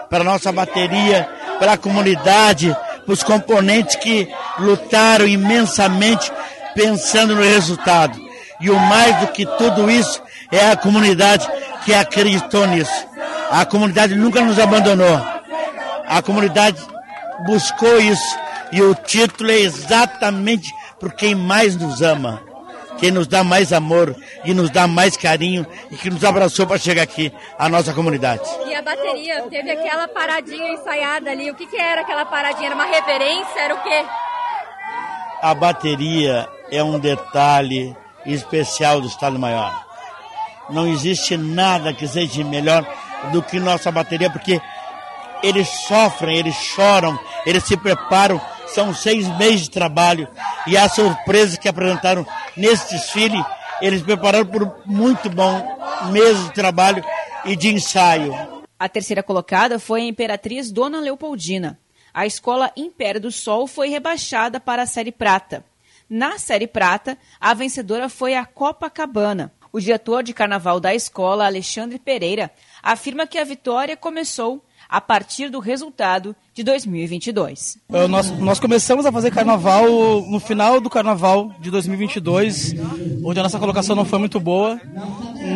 para 0.10 0.20
a 0.20 0.26
nossa 0.26 0.52
bateria, 0.52 1.28
para 1.58 1.74
a 1.74 1.78
comunidade, 1.78 2.76
para 3.06 3.14
os 3.14 3.24
componentes 3.24 3.96
que 3.96 4.28
lutaram 4.60 5.26
imensamente 5.26 6.32
pensando 6.76 7.36
no 7.36 7.42
resultado. 7.42 8.20
E 8.60 8.70
o 8.70 8.80
mais 8.80 9.20
do 9.22 9.28
que 9.28 9.46
tudo 9.46 9.90
isso 9.90 10.22
é 10.52 10.72
a 10.72 10.76
comunidade 10.76 11.48
que 11.84 11.94
acreditou 11.94 12.66
nisso. 12.68 13.08
A 13.52 13.66
comunidade 13.66 14.16
nunca 14.16 14.42
nos 14.42 14.60
abandonou. 14.60 15.22
A 16.08 16.22
comunidade 16.22 16.82
buscou 17.46 18.00
isso. 18.00 18.38
E 18.72 18.82
o 18.82 18.94
título 18.96 19.52
é 19.52 19.60
exatamente 19.60 20.74
por 21.00 21.14
quem 21.14 21.36
mais 21.36 21.76
nos 21.76 22.02
ama. 22.02 22.42
Quem 22.98 23.12
nos 23.12 23.28
dá 23.28 23.44
mais 23.44 23.74
amor 23.74 24.16
e 24.46 24.54
nos 24.54 24.70
dá 24.70 24.88
mais 24.88 25.18
carinho 25.18 25.66
e 25.92 25.98
que 25.98 26.10
nos 26.10 26.24
abraçou 26.24 26.66
para 26.66 26.78
chegar 26.78 27.04
aqui, 27.04 27.32
a 27.60 27.68
nossa 27.68 27.94
comunidade. 27.94 28.44
E 28.66 28.74
a 28.74 28.82
bateria, 28.82 29.42
teve 29.50 29.70
aquela 29.70 30.08
paradinha 30.08 30.74
ensaiada 30.74 31.30
ali. 31.30 31.52
O 31.52 31.56
que, 31.56 31.68
que 31.68 31.78
era 31.78 32.02
aquela 32.02 32.26
paradinha? 32.26 32.68
Era 32.68 32.76
uma 32.76 32.86
reverência? 32.86 33.60
Era 33.60 33.76
o 33.76 33.84
quê? 33.84 34.06
A 35.42 35.54
bateria 35.54 36.48
é 36.72 36.82
um 36.82 36.98
detalhe 36.98 37.96
especial 38.26 39.02
do 39.02 39.08
Estado 39.08 39.38
Maior. 39.38 39.85
Não 40.70 40.88
existe 40.88 41.38
nada 41.38 41.94
que 41.94 42.08
seja 42.08 42.44
melhor 42.44 42.86
do 43.32 43.42
que 43.42 43.60
nossa 43.60 43.92
bateria, 43.92 44.30
porque 44.30 44.62
eles 45.44 45.68
sofrem, 45.88 46.38
eles 46.38 46.56
choram, 46.56 47.20
eles 47.46 47.64
se 47.64 47.78
preparam, 47.78 48.42
são 48.68 48.94
seis 48.94 49.28
meses 49.38 49.64
de 49.64 49.72
trabalho 49.72 50.28
e 50.68 50.76
as 50.76 50.94
surpresas 50.94 51.58
que 51.58 51.70
apresentaram 51.70 52.26
nesse 52.58 52.94
desfile, 52.94 53.44
eles 53.82 54.02
prepararam 54.02 54.46
por 54.46 54.82
muito 54.86 55.30
bom 55.30 55.78
meses 56.12 56.46
de 56.46 56.54
trabalho 56.54 57.04
e 57.46 57.56
de 57.56 57.74
ensaio. 57.74 58.34
A 58.78 58.90
terceira 58.90 59.24
colocada 59.24 59.80
foi 59.80 60.02
a 60.02 60.06
Imperatriz 60.06 60.72
Dona 60.72 61.00
Leopoldina. 61.00 61.80
A 62.14 62.26
escola 62.26 62.72
Império 62.76 63.22
do 63.22 63.32
Sol 63.32 63.68
foi 63.68 63.90
rebaixada 63.90 64.60
para 64.60 64.84
a 64.84 64.86
Série 64.86 65.12
Prata. 65.12 65.64
Na 66.10 66.38
Série 66.38 66.68
Prata, 66.68 67.18
a 67.40 67.54
vencedora 67.54 68.10
foi 68.10 68.36
a 68.36 68.46
Copacabana. 68.46 69.52
O 69.76 69.80
diretor 69.82 70.24
de 70.24 70.34
carnaval 70.34 70.80
da 70.80 70.96
escola, 70.96 71.46
Alexandre 71.46 72.00
Pereira, 72.00 72.50
afirma 72.82 73.28
que 73.28 73.38
a 73.38 73.44
vitória 73.44 73.98
começou 73.98 74.64
a 74.88 75.02
partir 75.02 75.50
do 75.50 75.60
resultado 75.60 76.34
de 76.54 76.64
2022. 76.64 77.78
Uh, 77.90 78.08
nós, 78.08 78.32
nós 78.40 78.58
começamos 78.58 79.06
a 79.06 79.12
fazer 79.12 79.32
carnaval 79.32 80.22
no 80.30 80.40
final 80.40 80.80
do 80.80 80.90
carnaval 80.90 81.54
de 81.60 81.70
2022, 81.70 82.74
onde 83.22 83.38
a 83.38 83.44
nossa 83.44 83.60
colocação 83.60 83.98
não 83.98 84.06
foi 84.06 84.18
muito 84.18 84.40
boa. 84.40 84.80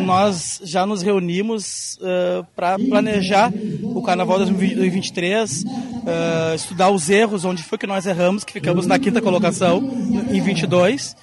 Nós 0.04 0.60
já 0.64 0.84
nos 0.84 1.00
reunimos 1.00 1.96
uh, 2.02 2.46
para 2.54 2.78
planejar 2.78 3.50
o 3.82 4.02
carnaval 4.02 4.38
de 4.40 4.50
2023, 4.50 5.62
uh, 5.62 6.54
estudar 6.54 6.90
os 6.90 7.08
erros, 7.08 7.46
onde 7.46 7.62
foi 7.62 7.78
que 7.78 7.86
nós 7.86 8.04
erramos, 8.04 8.44
que 8.44 8.52
ficamos 8.52 8.86
na 8.86 8.98
quinta 8.98 9.22
colocação 9.22 9.78
em 10.30 10.42
22. 10.42 11.16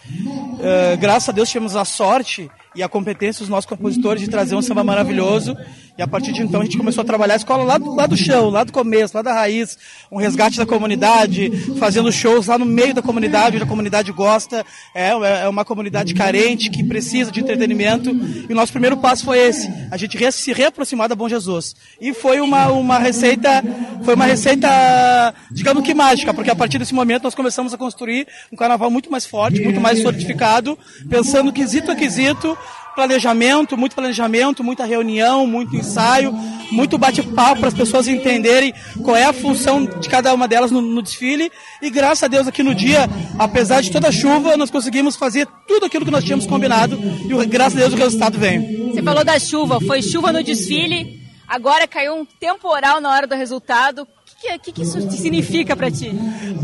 Uh, 0.57 0.97
graças 0.99 1.29
a 1.29 1.31
Deus 1.31 1.47
tivemos 1.47 1.75
a 1.75 1.85
sorte 1.85 2.49
e 2.77 2.83
a 2.83 2.87
competência 2.87 3.39
dos 3.39 3.49
nossos 3.49 3.65
compositores 3.65 4.21
de 4.21 4.29
trazer 4.29 4.55
um 4.55 4.61
samba 4.61 4.83
maravilhoso. 4.83 5.57
E 5.97 6.01
a 6.01 6.07
partir 6.07 6.31
de 6.31 6.43
então 6.43 6.61
a 6.61 6.63
gente 6.63 6.77
começou 6.77 7.01
a 7.01 7.05
trabalhar 7.05 7.33
a 7.33 7.37
escola 7.37 7.63
lá 7.63 7.79
do, 7.79 7.95
lá 7.95 8.05
do 8.05 8.15
chão, 8.15 8.51
lá 8.51 8.63
do 8.63 8.71
começo, 8.71 9.17
lá 9.17 9.23
da 9.23 9.33
raiz, 9.33 9.79
um 10.11 10.17
resgate 10.17 10.55
da 10.55 10.65
comunidade, 10.65 11.49
fazendo 11.79 12.11
shows 12.11 12.45
lá 12.45 12.55
no 12.55 12.65
meio 12.65 12.93
da 12.93 13.01
comunidade, 13.01 13.55
onde 13.55 13.63
a 13.63 13.67
comunidade 13.67 14.11
gosta. 14.11 14.63
É, 14.93 15.09
é 15.09 15.49
uma 15.49 15.65
comunidade 15.65 16.13
carente 16.13 16.69
que 16.69 16.83
precisa 16.83 17.31
de 17.31 17.39
entretenimento. 17.39 18.11
E 18.47 18.53
o 18.53 18.55
nosso 18.55 18.71
primeiro 18.71 18.95
passo 18.97 19.25
foi 19.25 19.39
esse: 19.39 19.67
a 19.89 19.97
gente 19.97 20.31
se 20.31 20.53
reaproximar 20.53 21.09
da 21.09 21.15
Bom 21.15 21.27
Jesus. 21.27 21.75
E 21.99 22.13
foi 22.13 22.39
uma, 22.41 22.67
uma 22.67 22.99
receita, 22.99 23.63
foi 24.03 24.13
uma 24.13 24.25
receita, 24.25 25.33
digamos 25.51 25.83
que 25.83 25.95
mágica, 25.95 26.31
porque 26.31 26.51
a 26.51 26.55
partir 26.55 26.77
desse 26.77 26.93
momento 26.93 27.23
nós 27.23 27.33
começamos 27.33 27.73
a 27.73 27.77
construir 27.77 28.27
um 28.53 28.55
carnaval 28.55 28.91
muito 28.91 29.09
mais 29.09 29.25
forte, 29.25 29.63
muito 29.63 29.81
mais 29.81 29.99
solidificado, 29.99 30.77
pensando 31.09 31.51
quesito 31.51 31.89
a 31.89 31.95
quesito 31.95 32.55
planejamento, 32.97 33.77
muito 33.77 33.95
planejamento, 33.95 34.63
muita 34.63 34.83
reunião, 34.83 35.45
muito 35.45 35.75
ensaio, 35.75 36.31
muito 36.71 36.97
bate-papo 36.97 37.59
para 37.59 37.67
as 37.67 37.73
pessoas 37.75 38.07
entenderem 38.07 38.73
qual 39.03 39.15
é 39.15 39.23
a 39.23 39.31
função 39.31 39.85
de 39.85 40.09
cada 40.09 40.33
uma 40.33 40.47
delas 40.47 40.71
no, 40.71 40.81
no, 40.81 41.03
desfile. 41.03 41.51
E 41.79 41.91
graças 41.91 42.23
a 42.23 42.27
Deus 42.27 42.47
aqui 42.47 42.63
no 42.63 42.73
dia, 42.73 43.07
apesar 43.37 43.81
de 43.81 43.91
toda 43.91 44.07
a 44.07 44.11
chuva, 44.11 44.57
nós 44.57 44.71
conseguimos 44.71 45.15
fazer 45.15 45.47
tudo 45.67 45.85
aquilo 45.85 46.05
que 46.05 46.11
nós 46.11 46.23
tínhamos 46.23 46.47
combinado 46.47 46.97
e 46.97 47.45
graças 47.45 47.75
a 47.75 47.81
Deus 47.81 47.93
o 47.93 47.97
resultado 47.97 48.39
vem. 48.39 48.89
Você 48.91 49.03
falou 49.03 49.23
da 49.23 49.37
chuva, 49.37 49.79
foi 49.79 50.01
chuva 50.01 50.33
no 50.33 50.41
desfile, 50.41 51.21
agora 51.47 51.87
caiu 51.87 52.15
um 52.15 52.25
temporal 52.25 52.99
na 52.99 53.11
hora 53.11 53.27
do 53.27 53.35
resultado. 53.35 54.07
O 54.37 54.39
que, 54.39 54.59
que, 54.59 54.71
que, 54.71 54.81
isso 54.83 55.01
significa 55.11 55.75
para 55.75 55.89
ti? 55.89 56.11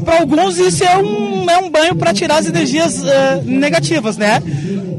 Para 0.05 0.19
alguns 0.19 0.59
isso 0.59 0.83
é 0.83 0.95
um, 0.95 1.49
é 1.49 1.57
um 1.57 1.71
banho 1.71 1.95
para 1.95 2.13
tirar 2.13 2.37
as 2.37 2.45
energias 2.45 3.01
uh, 3.01 3.41
negativas, 3.43 4.15
né? 4.15 4.39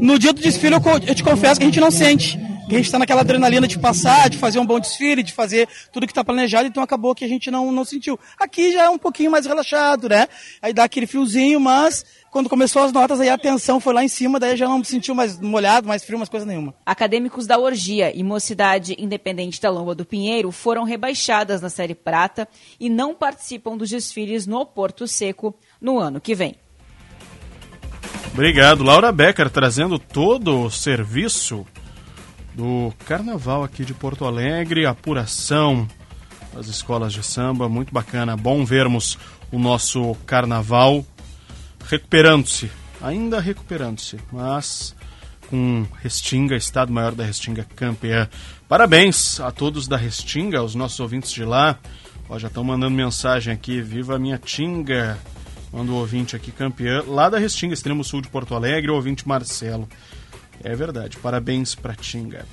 No 0.01 0.19
dia 0.19 0.33
do 0.33 0.41
desfile, 0.41 0.75
eu, 0.75 0.83
eu 1.07 1.15
te 1.15 1.23
confesso 1.23 1.61
que 1.61 1.65
a 1.65 1.69
gente 1.69 1.79
não 1.79 1.93
sente. 1.93 2.37
Que 2.69 2.75
a 2.75 2.79
gente 2.79 2.87
está 2.87 2.99
naquela 2.99 3.21
adrenalina 3.21 3.69
de 3.69 3.79
passar, 3.79 4.29
de 4.29 4.39
fazer 4.39 4.59
um 4.59 4.67
bom 4.67 4.81
desfile, 4.81 5.23
de 5.23 5.33
fazer 5.33 5.69
tudo 5.93 6.05
que 6.05 6.11
está 6.11 6.25
planejado, 6.25 6.67
então 6.67 6.83
acabou 6.83 7.15
que 7.15 7.25
a 7.25 7.29
gente 7.29 7.49
não, 7.49 7.71
não 7.71 7.85
sentiu. 7.85 8.19
Aqui 8.41 8.73
já 8.73 8.85
é 8.85 8.89
um 8.89 8.99
pouquinho 8.99 9.31
mais 9.31 9.47
relaxado, 9.47 10.09
né? 10.09 10.27
Aí 10.61 10.73
dá 10.73 10.83
aquele 10.83 11.07
friozinho, 11.07 11.61
mas 11.61 12.05
quando 12.35 12.49
começou 12.49 12.83
as 12.83 12.91
notas, 12.91 13.21
aí 13.21 13.29
a 13.29 13.39
tensão 13.39 13.79
foi 13.79 13.95
lá 13.95 14.03
em 14.03 14.09
cima, 14.09 14.41
daí 14.41 14.57
já 14.57 14.67
não 14.67 14.81
me 14.81 14.85
sentiu 14.85 15.15
mais 15.15 15.39
molhado, 15.39 15.87
mais 15.87 16.03
frio, 16.03 16.19
mais 16.19 16.29
coisa 16.29 16.45
nenhuma. 16.45 16.75
Acadêmicos 16.85 17.47
da 17.47 17.61
Orgia 17.61 18.11
e 18.13 18.25
Mocidade 18.25 18.97
Independente 18.99 19.63
da 19.63 19.71
Lomba 19.71 19.95
do 19.95 20.05
Pinheiro 20.05 20.51
foram 20.51 20.83
rebaixadas 20.83 21.61
na 21.61 21.69
Série 21.69 21.95
Prata 21.95 22.49
e 22.81 22.91
não 22.91 23.15
participam 23.15 23.77
dos 23.77 23.89
desfiles 23.89 24.49
no 24.49 24.67
Porto 24.67 25.07
Seco 25.07 25.55
no 25.81 26.01
ano 26.01 26.21
que 26.21 26.35
vem. 26.35 26.57
Obrigado, 28.33 28.83
Laura 28.83 29.13
Becker, 29.13 29.49
trazendo 29.49 29.97
todo 29.97 30.63
o 30.63 30.71
serviço 30.73 31.65
do 32.53 32.93
carnaval 33.07 33.63
aqui 33.63 33.85
de 33.85 33.95
Porto 33.95 34.25
Alegre, 34.25 34.87
apuração 34.87 35.87
das 36.53 36.67
escolas 36.67 37.13
de 37.13 37.23
samba, 37.23 37.69
muito 37.69 37.95
bacana, 37.95 38.37
bom 38.37 38.65
vermos 38.65 39.17
o 39.53 39.59
nosso 39.61 40.17
carnaval 40.27 41.07
recuperando-se, 41.95 42.71
ainda 43.01 43.41
recuperando-se, 43.41 44.19
mas 44.33 44.95
com 45.49 45.87
Restinga, 46.03 46.57
Estado 46.57 46.93
Maior 46.93 47.15
da 47.15 47.25
Restinga 47.25 47.67
campeã. 47.77 48.29
Parabéns 48.69 49.39
a 49.41 49.51
todos 49.51 49.87
da 49.87 49.97
Restinga, 49.97 50.59
aos 50.59 50.75
nossos 50.75 50.99
ouvintes 50.99 51.31
de 51.31 51.45
lá. 51.45 51.79
Ó, 52.29 52.39
já 52.39 52.49
estão 52.49 52.65
mandando 52.65 52.97
mensagem 52.97 53.53
aqui, 53.53 53.81
viva 53.81 54.17
a 54.17 54.19
minha 54.19 54.39
Tinga. 54.39 55.19
Manda 55.73 55.93
o 55.93 55.97
ouvinte 55.97 56.35
aqui 56.35 56.51
campeã, 56.51 57.03
lá 57.07 57.29
da 57.29 57.39
Restinga, 57.39 57.75
extremo 57.75 58.05
sul 58.05 58.21
de 58.21 58.29
Porto 58.29 58.55
Alegre, 58.55 58.91
o 58.91 58.95
ouvinte 58.95 59.27
Marcelo. 59.27 59.89
É 60.63 60.75
verdade, 60.75 61.17
parabéns 61.19 61.75
pra 61.75 61.95
Tinga. 61.95 62.47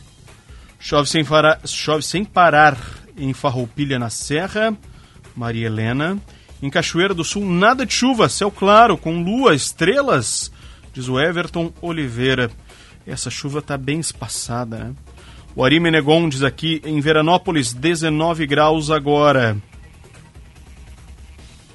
Chove 0.79 1.07
sem, 1.07 1.23
fará, 1.23 1.59
chove 1.65 2.03
sem 2.03 2.25
parar 2.25 2.77
em 3.15 3.33
Farroupilha, 3.33 3.99
na 3.99 4.09
Serra, 4.09 4.75
Maria 5.35 5.67
Helena. 5.67 6.19
Em 6.61 6.69
Cachoeira 6.69 7.13
do 7.13 7.23
Sul, 7.23 7.43
nada 7.43 7.85
de 7.85 7.93
chuva, 7.93 8.29
céu 8.29 8.51
claro, 8.51 8.95
com 8.95 9.23
lua, 9.23 9.55
estrelas, 9.55 10.51
diz 10.93 11.07
o 11.09 11.19
Everton 11.19 11.73
Oliveira. 11.81 12.51
Essa 13.05 13.31
chuva 13.31 13.63
tá 13.63 13.75
bem 13.75 13.99
espaçada, 13.99 14.77
né? 14.77 14.95
O 15.55 15.65
Ari 15.65 15.79
Menegon 15.79 16.29
diz 16.29 16.43
aqui, 16.43 16.79
em 16.85 17.01
Veranópolis, 17.01 17.73
19 17.73 18.45
graus 18.45 18.91
agora. 18.91 19.57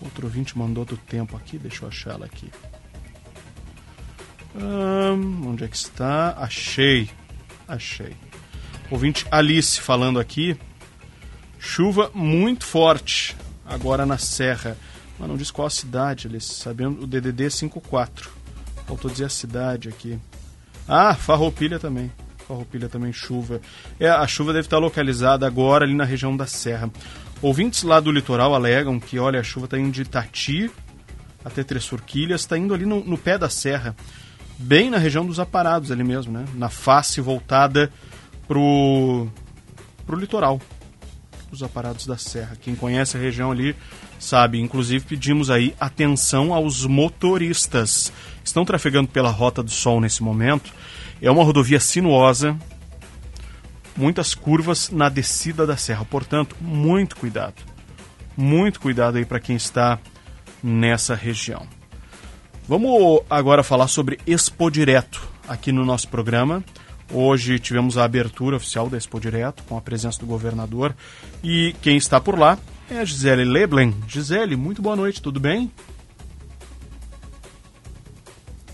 Outro 0.00 0.26
ouvinte 0.26 0.56
mandou 0.56 0.84
do 0.84 0.96
tempo 0.96 1.36
aqui, 1.36 1.58
deixa 1.58 1.84
eu 1.84 1.88
achar 1.88 2.14
ela 2.14 2.26
aqui. 2.26 2.48
Hum, 4.54 5.48
onde 5.48 5.64
é 5.64 5.68
que 5.68 5.76
está? 5.76 6.36
Achei. 6.38 7.10
Achei. 7.66 8.16
Ouvinte 8.88 9.26
Alice 9.32 9.80
falando 9.80 10.20
aqui. 10.20 10.56
Chuva 11.58 12.10
muito 12.14 12.64
forte 12.64 13.36
agora 13.66 14.06
na 14.06 14.18
Serra. 14.18 14.76
Mas 15.18 15.28
não 15.28 15.36
diz 15.36 15.50
qual 15.50 15.66
a 15.66 15.70
cidade, 15.70 16.26
Alice. 16.26 16.54
Sabendo 16.54 17.02
o 17.02 17.06
DDD 17.06 17.50
54. 17.50 18.30
Faltou 18.86 19.10
dizer 19.10 19.24
a 19.24 19.30
cidade 19.30 19.88
aqui. 19.88 20.18
Ah, 20.88 21.14
Farroupilha 21.14 21.78
também. 21.78 22.12
Farroupilha 22.46 22.88
também 22.88 23.12
chuva. 23.12 23.60
É, 23.98 24.08
a 24.08 24.26
chuva 24.26 24.52
deve 24.52 24.66
estar 24.66 24.78
localizada 24.78 25.46
agora 25.46 25.84
ali 25.84 25.94
na 25.94 26.04
região 26.04 26.36
da 26.36 26.46
Serra. 26.46 26.90
Ouvintes 27.42 27.82
lá 27.82 28.00
do 28.00 28.12
litoral 28.12 28.54
alegam 28.54 29.00
que, 29.00 29.18
olha, 29.18 29.40
a 29.40 29.42
chuva 29.42 29.66
está 29.66 29.78
indo 29.78 29.90
de 29.90 30.02
Itati 30.02 30.70
até 31.44 31.62
Três 31.62 31.86
Forquilhas, 31.86 32.40
está 32.40 32.58
indo 32.58 32.74
ali 32.74 32.84
no, 32.84 33.04
no, 33.04 33.16
pé 33.16 33.38
da 33.38 33.48
serra, 33.48 33.94
bem 34.58 34.90
na 34.90 34.98
região 34.98 35.24
dos 35.24 35.38
aparados 35.38 35.92
ali 35.92 36.02
mesmo, 36.02 36.32
né? 36.32 36.44
Na 36.54 36.68
face 36.68 37.20
voltada 37.20 37.88
pro, 38.48 39.28
pro 40.04 40.18
litoral 40.18 40.60
dos 41.58 41.62
aparados 41.62 42.06
da 42.06 42.16
serra. 42.16 42.56
Quem 42.60 42.74
conhece 42.74 43.16
a 43.16 43.20
região 43.20 43.50
ali 43.50 43.74
sabe. 44.18 44.60
Inclusive 44.60 45.04
pedimos 45.04 45.50
aí 45.50 45.74
atenção 45.78 46.54
aos 46.54 46.86
motoristas. 46.86 48.12
Estão 48.44 48.64
trafegando 48.64 49.08
pela 49.08 49.30
Rota 49.30 49.62
do 49.62 49.70
Sol 49.70 50.00
nesse 50.00 50.22
momento 50.22 50.72
é 51.20 51.30
uma 51.30 51.44
rodovia 51.44 51.80
sinuosa, 51.80 52.56
muitas 53.96 54.34
curvas 54.34 54.90
na 54.90 55.08
descida 55.08 55.66
da 55.66 55.76
serra, 55.76 56.04
portanto, 56.04 56.56
muito 56.60 57.16
cuidado. 57.16 57.54
Muito 58.36 58.80
cuidado 58.80 59.16
aí 59.16 59.24
para 59.24 59.40
quem 59.40 59.56
está 59.56 59.98
nessa 60.62 61.14
região. 61.14 61.66
Vamos 62.68 63.22
agora 63.30 63.62
falar 63.62 63.88
sobre 63.88 64.18
Expo 64.26 64.70
Direto 64.70 65.26
aqui 65.48 65.72
no 65.72 65.84
nosso 65.84 66.08
programa. 66.08 66.62
Hoje 67.12 67.58
tivemos 67.58 67.96
a 67.96 68.04
abertura 68.04 68.56
oficial 68.56 68.88
da 68.88 68.96
Expo 68.96 69.20
Direto 69.20 69.62
com 69.68 69.76
a 69.76 69.80
presença 69.80 70.18
do 70.18 70.26
governador 70.26 70.94
e 71.42 71.74
quem 71.80 71.96
está 71.96 72.20
por 72.20 72.38
lá 72.38 72.58
é 72.90 72.98
a 72.98 73.04
Gisele 73.04 73.44
Leblen. 73.44 73.94
Gisele, 74.08 74.56
muito 74.56 74.82
boa 74.82 74.96
noite, 74.96 75.22
tudo 75.22 75.38
bem? 75.38 75.70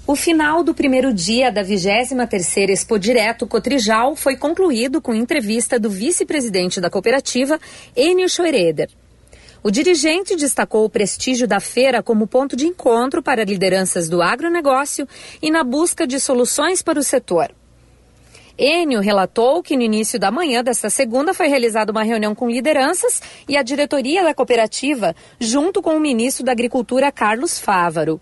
O 0.07 0.17
final 0.17 0.65
do 0.65 0.75
primeiro 0.75 1.13
dia 1.13 1.53
da 1.53 1.63
23ª 1.63 2.71
Expo 2.71 2.99
Direto 2.99 3.47
Cotrijal 3.47 4.17
foi 4.17 4.37
concluído 4.37 5.01
com 5.01 5.15
entrevista 5.15 5.79
do 5.79 5.89
vice-presidente 5.89 6.81
da 6.81 6.91
cooperativa, 6.91 7.59
Enio 7.95 8.29
Schroeder. 8.29 8.91
O 9.63 9.71
dirigente 9.71 10.35
destacou 10.35 10.85
o 10.85 10.91
prestígio 10.91 11.47
da 11.47 11.61
feira 11.61 12.03
como 12.03 12.27
ponto 12.27 12.57
de 12.57 12.67
encontro 12.67 13.23
para 13.23 13.45
lideranças 13.45 14.09
do 14.09 14.21
agronegócio 14.21 15.07
e 15.41 15.51
na 15.51 15.63
busca 15.63 16.07
de 16.07 16.19
soluções 16.19 16.83
para 16.83 16.99
o 16.99 17.03
setor. 17.03 17.55
Enio 18.59 19.01
relatou 19.01 19.63
que 19.63 19.77
no 19.77 19.83
início 19.83 20.19
da 20.19 20.31
manhã 20.31 20.63
desta 20.63 20.91
segunda 20.91 21.33
foi 21.33 21.49
realizada 21.49 21.91
uma 21.91 22.03
reunião 22.03 22.35
com 22.35 22.51
lideranças 22.51 23.23
e 23.49 23.57
a 23.57 23.63
diretoria 23.63 24.23
da 24.23 24.35
cooperativa, 24.35 25.15
junto 25.41 25.81
com 25.81 25.97
o 25.97 26.01
ministro 26.01 26.45
da 26.45 26.53
Agricultura, 26.53 27.11
Carlos 27.11 27.59
Fávaro. 27.59 28.21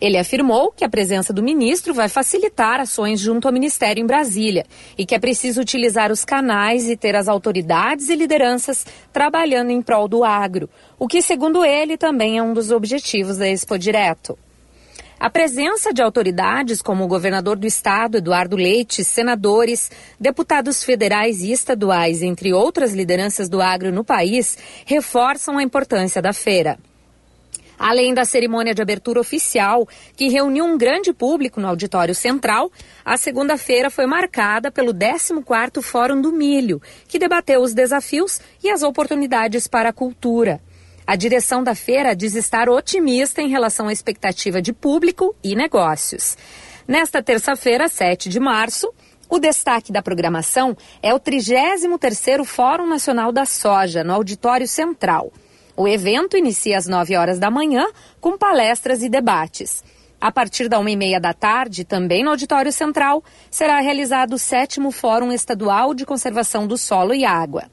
Ele 0.00 0.16
afirmou 0.16 0.70
que 0.70 0.84
a 0.84 0.88
presença 0.88 1.32
do 1.32 1.42
ministro 1.42 1.92
vai 1.92 2.08
facilitar 2.08 2.80
ações 2.80 3.18
junto 3.18 3.48
ao 3.48 3.52
ministério 3.52 4.00
em 4.00 4.06
Brasília 4.06 4.64
e 4.96 5.04
que 5.04 5.14
é 5.14 5.18
preciso 5.18 5.60
utilizar 5.60 6.12
os 6.12 6.24
canais 6.24 6.88
e 6.88 6.96
ter 6.96 7.16
as 7.16 7.26
autoridades 7.26 8.08
e 8.08 8.14
lideranças 8.14 8.86
trabalhando 9.12 9.70
em 9.70 9.82
prol 9.82 10.06
do 10.06 10.22
agro, 10.22 10.70
o 10.98 11.08
que, 11.08 11.20
segundo 11.20 11.64
ele, 11.64 11.96
também 11.96 12.38
é 12.38 12.42
um 12.42 12.54
dos 12.54 12.70
objetivos 12.70 13.38
da 13.38 13.48
Expo 13.48 13.76
Direto. 13.76 14.38
A 15.20 15.28
presença 15.28 15.92
de 15.92 16.00
autoridades 16.00 16.80
como 16.80 17.02
o 17.02 17.08
governador 17.08 17.56
do 17.56 17.66
estado, 17.66 18.18
Eduardo 18.18 18.54
Leite, 18.54 19.02
senadores, 19.02 19.90
deputados 20.18 20.84
federais 20.84 21.42
e 21.42 21.50
estaduais, 21.50 22.22
entre 22.22 22.52
outras 22.52 22.92
lideranças 22.92 23.48
do 23.48 23.60
agro 23.60 23.90
no 23.90 24.04
país, 24.04 24.56
reforçam 24.86 25.58
a 25.58 25.62
importância 25.62 26.22
da 26.22 26.32
feira. 26.32 26.78
Além 27.76 28.14
da 28.14 28.24
cerimônia 28.24 28.72
de 28.72 28.80
abertura 28.80 29.20
oficial, 29.20 29.88
que 30.16 30.28
reuniu 30.28 30.64
um 30.64 30.78
grande 30.78 31.12
público 31.12 31.60
no 31.60 31.66
auditório 31.66 32.14
central, 32.14 32.70
a 33.04 33.16
segunda-feira 33.16 33.90
foi 33.90 34.06
marcada 34.06 34.70
pelo 34.70 34.94
14º 34.94 35.82
Fórum 35.82 36.20
do 36.20 36.30
Milho, 36.30 36.80
que 37.08 37.18
debateu 37.18 37.60
os 37.60 37.74
desafios 37.74 38.40
e 38.62 38.70
as 38.70 38.84
oportunidades 38.84 39.66
para 39.66 39.88
a 39.88 39.92
cultura. 39.92 40.60
A 41.08 41.16
direção 41.16 41.64
da 41.64 41.74
feira 41.74 42.14
diz 42.14 42.34
estar 42.34 42.68
otimista 42.68 43.40
em 43.40 43.48
relação 43.48 43.88
à 43.88 43.92
expectativa 43.94 44.60
de 44.60 44.74
público 44.74 45.34
e 45.42 45.56
negócios. 45.56 46.36
Nesta 46.86 47.22
terça-feira, 47.22 47.88
7 47.88 48.28
de 48.28 48.38
março, 48.38 48.92
o 49.26 49.38
destaque 49.38 49.90
da 49.90 50.02
programação 50.02 50.76
é 51.02 51.14
o 51.14 51.18
33º 51.18 52.44
Fórum 52.44 52.86
Nacional 52.86 53.32
da 53.32 53.46
Soja, 53.46 54.04
no 54.04 54.12
Auditório 54.12 54.68
Central. 54.68 55.32
O 55.74 55.88
evento 55.88 56.36
inicia 56.36 56.76
às 56.76 56.86
9 56.86 57.16
horas 57.16 57.38
da 57.38 57.50
manhã, 57.50 57.86
com 58.20 58.36
palestras 58.36 59.02
e 59.02 59.08
debates. 59.08 59.82
A 60.20 60.30
partir 60.30 60.68
da 60.68 60.78
uma 60.78 60.90
e 60.90 60.96
meia 60.96 61.18
da 61.18 61.32
tarde, 61.32 61.86
também 61.86 62.22
no 62.22 62.28
Auditório 62.28 62.70
Central, 62.70 63.24
será 63.50 63.80
realizado 63.80 64.34
o 64.34 64.38
sétimo 64.38 64.90
Fórum 64.90 65.32
Estadual 65.32 65.94
de 65.94 66.04
Conservação 66.04 66.66
do 66.66 66.76
Solo 66.76 67.14
e 67.14 67.24
Água. 67.24 67.64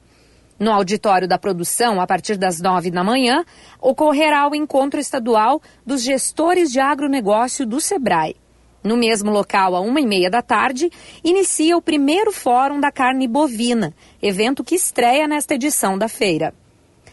No 0.58 0.72
auditório 0.72 1.28
da 1.28 1.38
produção, 1.38 2.00
a 2.00 2.06
partir 2.06 2.38
das 2.38 2.60
nove 2.60 2.90
da 2.90 3.04
manhã, 3.04 3.44
ocorrerá 3.80 4.48
o 4.48 4.54
encontro 4.54 4.98
estadual 4.98 5.60
dos 5.84 6.02
gestores 6.02 6.72
de 6.72 6.80
agronegócio 6.80 7.66
do 7.66 7.78
SEBRAE. 7.78 8.36
No 8.82 8.96
mesmo 8.96 9.30
local, 9.30 9.74
a 9.74 9.80
uma 9.80 10.00
e 10.00 10.06
meia 10.06 10.30
da 10.30 10.40
tarde, 10.40 10.90
inicia 11.22 11.76
o 11.76 11.82
primeiro 11.82 12.32
Fórum 12.32 12.80
da 12.80 12.90
Carne 12.90 13.26
Bovina, 13.26 13.92
evento 14.22 14.64
que 14.64 14.76
estreia 14.76 15.28
nesta 15.28 15.54
edição 15.54 15.98
da 15.98 16.08
feira. 16.08 16.54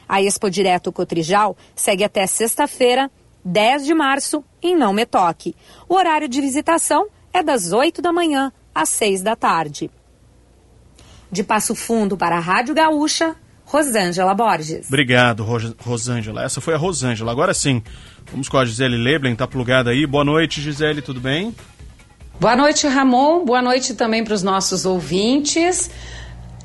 A 0.08 0.22
Expo 0.22 0.50
Direto 0.50 0.91
Cotrijal 0.91 1.58
segue 1.76 2.04
até 2.04 2.26
sexta-feira, 2.28 3.12
10 3.44 3.86
de 3.86 3.94
março, 3.94 4.44
em 4.62 4.76
Não 4.76 4.94
Me 4.94 5.06
Toque. 5.06 5.56
O 5.89 5.96
horário 5.96 6.30
de 6.30 6.39
visitação 6.39 7.08
é 7.34 7.44
das 7.44 7.74
8 7.74 8.02
da 8.02 8.14
manhã 8.14 8.54
às 8.74 8.89
6 8.89 9.22
da 9.22 9.36
tarde. 9.36 9.89
De 11.34 11.44
Passo 11.44 11.74
Fundo 11.74 12.16
para 12.16 12.38
a 12.38 12.40
Rádio 12.40 12.76
Gaúcha, 12.76 13.36
Rosângela 13.66 14.36
Borges. 14.36 14.88
Obrigado, 14.88 15.44
Rosângela. 15.80 16.44
Essa 16.44 16.62
foi 16.62 16.76
a 16.76 16.78
Rosângela. 16.78 17.32
Agora 17.32 17.54
sim, 17.54 17.82
vamos 18.32 18.48
com 18.48 18.58
a 18.58 18.66
Gisele 18.66 18.96
Leblen, 18.96 19.36
tá 19.36 19.48
plugada 19.48 19.90
aí. 19.90 20.06
Boa 20.06 20.24
noite, 20.24 20.62
Gisele, 20.62 21.02
tudo 21.02 21.20
bem? 21.20 21.54
Boa 22.40 22.56
noite, 22.56 22.88
Ramon. 22.88 23.44
Boa 23.44 23.62
noite 23.64 23.96
também 23.96 24.24
para 24.24 24.36
os 24.36 24.44
nossos 24.44 24.86
ouvintes. 24.86 25.90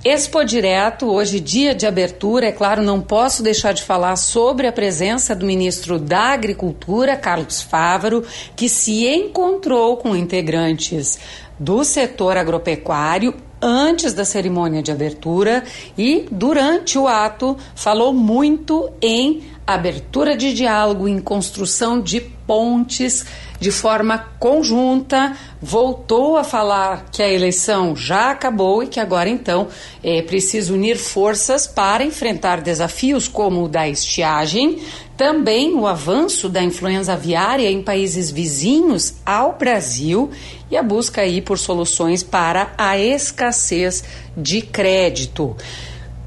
Expo 0.05 0.45
Direto, 0.45 1.07
hoje 1.07 1.41
dia 1.41 1.75
de 1.75 1.85
abertura, 1.85 2.47
é 2.47 2.53
claro, 2.53 2.83
não 2.83 3.01
posso 3.01 3.43
deixar 3.43 3.73
de 3.73 3.83
falar 3.83 4.15
sobre 4.15 4.69
a 4.69 4.73
presença 4.73 5.35
do 5.35 5.45
ministro 5.45 5.99
da 5.99 6.33
Agricultura, 6.33 7.17
Carlos 7.17 7.63
Fávaro, 7.63 8.25
que 8.55 8.69
se 8.69 9.09
encontrou 9.09 9.97
com 9.97 10.15
integrantes 10.15 11.19
do 11.59 11.83
setor 11.83 12.37
agropecuário 12.37 13.35
antes 13.61 14.13
da 14.15 14.25
cerimônia 14.25 14.83
de 14.83 14.91
abertura 14.91 15.65
e 15.97 16.27
durante 16.31 16.99
o 16.99 17.07
ato 17.07 17.57
falou 17.75 18.13
muito 18.13 18.91
em 19.01 19.43
abertura 19.75 20.35
de 20.35 20.55
diálogo 20.55 21.07
em 21.07 21.21
construção 21.21 22.01
de 22.01 22.21
pontes 22.21 23.27
de 23.61 23.71
forma 23.71 24.19
conjunta, 24.39 25.37
voltou 25.61 26.37
a 26.37 26.45
falar 26.45 27.07
que 27.11 27.23
a 27.23 27.29
eleição 27.29 27.95
já 27.97 28.31
acabou 28.31 28.83
e 28.83 28.87
que 28.87 29.01
agora 29.01 29.29
então 29.29 29.69
é 30.03 30.23
preciso 30.23 30.75
unir 30.75 30.97
forças 30.97 31.67
para 31.67 32.05
enfrentar 32.05 32.61
desafios 32.61 33.27
como 33.27 33.65
o 33.65 33.69
da 33.69 33.89
estiagem, 33.89 34.79
também 35.17 35.75
o 35.75 35.87
avanço 35.87 36.49
da 36.49 36.63
influenza 36.63 37.15
aviária 37.15 37.69
em 37.71 37.83
países 37.83 38.31
vizinhos 38.31 39.17
ao 39.27 39.59
Brasil 39.59 40.31
e 40.71 40.77
a 40.77 40.83
busca 40.83 41.23
aí 41.23 41.43
por 41.43 41.59
soluções 41.59 42.23
para 42.23 42.73
a 42.79 42.97
escassez 42.97 44.05
de 44.37 44.63
crédito. 44.63 45.57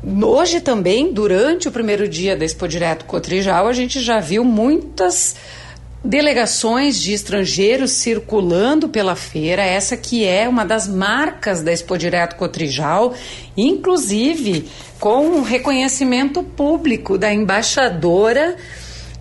Hoje 0.04 0.60
também, 0.60 1.14
durante 1.14 1.68
o 1.68 1.72
primeiro 1.72 2.08
dia 2.08 2.36
da 2.36 2.44
Expo 2.44 2.68
Direto 2.68 3.06
Cotrijal, 3.06 3.68
a 3.68 3.74
gente 3.74 4.00
já 4.00 4.20
viu 4.20 4.44
muitas 4.44 5.36
delegações 6.04 7.00
de 7.00 7.14
estrangeiros 7.14 7.92
circulando 7.92 8.90
pela 8.90 9.16
feira, 9.16 9.62
essa 9.62 9.96
que 9.96 10.26
é 10.26 10.50
uma 10.50 10.66
das 10.66 10.88
marcas 10.88 11.62
da 11.62 11.72
Expo 11.72 12.00
Direto 12.00 12.36
Cotrijal, 12.36 13.14
inclusive 13.56 14.68
com 15.00 15.28
um 15.28 15.44
reconhecimento 15.44 16.42
público 16.42 17.16
da 17.16 17.32
embaixadora 17.32 18.56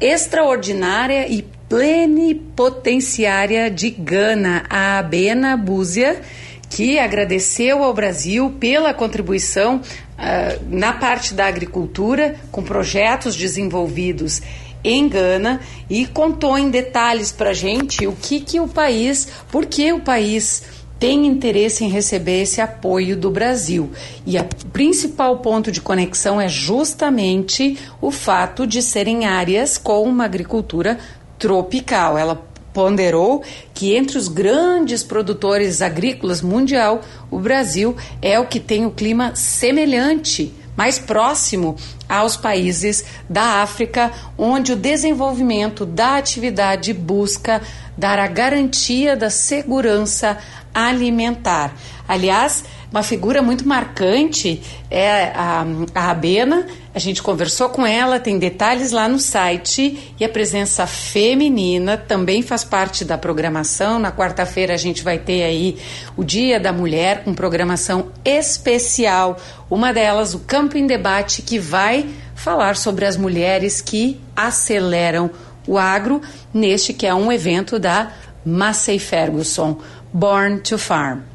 extraordinária 0.01 1.29
e 1.29 1.43
plenipotenciária 1.69 3.71
de 3.71 3.91
Gana, 3.91 4.65
a 4.71 4.99
Abena 4.99 5.59
Búzia, 5.59 6.23
que 6.71 6.99
agradeceu 6.99 7.83
ao 7.83 7.93
Brasil 7.93 8.55
pela 8.61 8.95
contribuição 8.95 9.77
uh, 9.79 10.65
na 10.71 10.93
parte 10.93 11.35
da 11.35 11.47
agricultura, 11.47 12.37
com 12.51 12.63
projetos 12.63 13.35
desenvolvidos 13.35 14.41
em 14.83 15.09
Gana 15.09 15.61
e 15.91 16.07
contou 16.07 16.57
em 16.57 16.71
detalhes 16.71 17.33
para 17.33 17.53
gente 17.53 18.07
o 18.07 18.13
que, 18.13 18.41
que 18.41 18.61
o 18.61 18.69
país, 18.69 19.29
por 19.51 19.67
que 19.67 19.93
o 19.93 20.01
país 20.01 20.63
tem 20.99 21.27
interesse 21.27 21.83
em 21.83 21.89
receber 21.89 22.43
esse 22.43 22.61
apoio 22.61 23.17
do 23.17 23.31
Brasil. 23.31 23.91
E 24.27 24.39
o 24.39 24.45
principal 24.71 25.39
ponto 25.39 25.73
de 25.73 25.81
conexão 25.81 26.39
é 26.39 26.47
justamente 26.47 27.79
o 28.03 28.11
fato 28.11 28.67
de 28.67 28.83
serem 28.83 29.25
áreas 29.25 29.79
com 29.79 30.03
uma 30.03 30.27
agricultura 30.27 30.99
tropical. 31.39 32.19
Ela 32.19 32.50
ponderou 32.73 33.43
que 33.75 33.97
entre 33.97 34.19
os 34.19 34.29
grandes 34.29 35.03
produtores 35.03 35.83
agrícolas 35.83 36.43
mundial, 36.43 37.03
o 37.31 37.39
Brasil 37.39 37.97
é 38.21 38.39
o 38.39 38.47
que 38.47 38.61
tem 38.61 38.87
o 38.87 38.91
clima 38.91 39.35
semelhante 39.35 40.55
mais 40.77 40.99
próximo 40.99 41.77
aos 42.09 42.37
países 42.37 43.05
da 43.29 43.63
África, 43.63 44.11
onde 44.39 44.73
o 44.73 44.77
desenvolvimento 44.77 45.85
da 45.85 46.17
atividade 46.17 46.93
busca 46.95 47.61
dar 47.97 48.19
a 48.19 48.27
garantia 48.27 49.15
da 49.15 49.29
segurança 49.29 50.39
alimentar. 50.73 51.75
Aliás, 52.09 52.65
uma 52.91 53.05
figura 53.05 53.41
muito 53.41 53.67
marcante 53.69 54.61
é 54.91 55.31
a, 55.33 55.65
a 55.95 56.11
Abena. 56.11 56.67
A 56.93 56.99
gente 56.99 57.23
conversou 57.23 57.69
com 57.69 57.87
ela, 57.87 58.19
tem 58.19 58.37
detalhes 58.37 58.91
lá 58.91 59.09
no 59.09 59.21
site 59.21 60.13
e 60.19 60.25
a 60.25 60.29
presença 60.29 60.89
feminina 60.89 61.97
também 61.97 62.43
faz 62.43 62.65
parte 62.65 63.05
da 63.05 63.17
programação. 63.17 64.01
Na 64.01 64.11
quarta-feira 64.11 64.75
a 64.75 64.77
gente 64.77 65.05
vai 65.05 65.19
ter 65.19 65.45
aí 65.45 65.79
o 66.17 66.25
Dia 66.25 66.59
da 66.59 66.73
Mulher 66.73 67.23
com 67.23 67.33
programação 67.33 68.09
especial. 68.25 69.39
Uma 69.71 69.93
delas, 69.93 70.35
o 70.35 70.41
Campo 70.41 70.77
em 70.77 70.87
Debate, 70.87 71.43
que 71.43 71.61
vai 71.61 72.09
falar 72.35 72.75
sobre 72.75 73.07
as 73.07 73.17
mulheres 73.17 73.81
que 73.81 74.21
aceleram 74.35 75.31
o 75.65 75.79
agro, 75.79 76.21
neste 76.53 76.93
que 76.93 77.07
é 77.07 77.15
um 77.15 77.31
evento 77.31 77.79
da 77.79 78.11
Massey 78.45 78.99
Ferguson, 78.99 79.79
Born 80.13 80.59
to 80.59 80.77
Farm. 80.77 81.30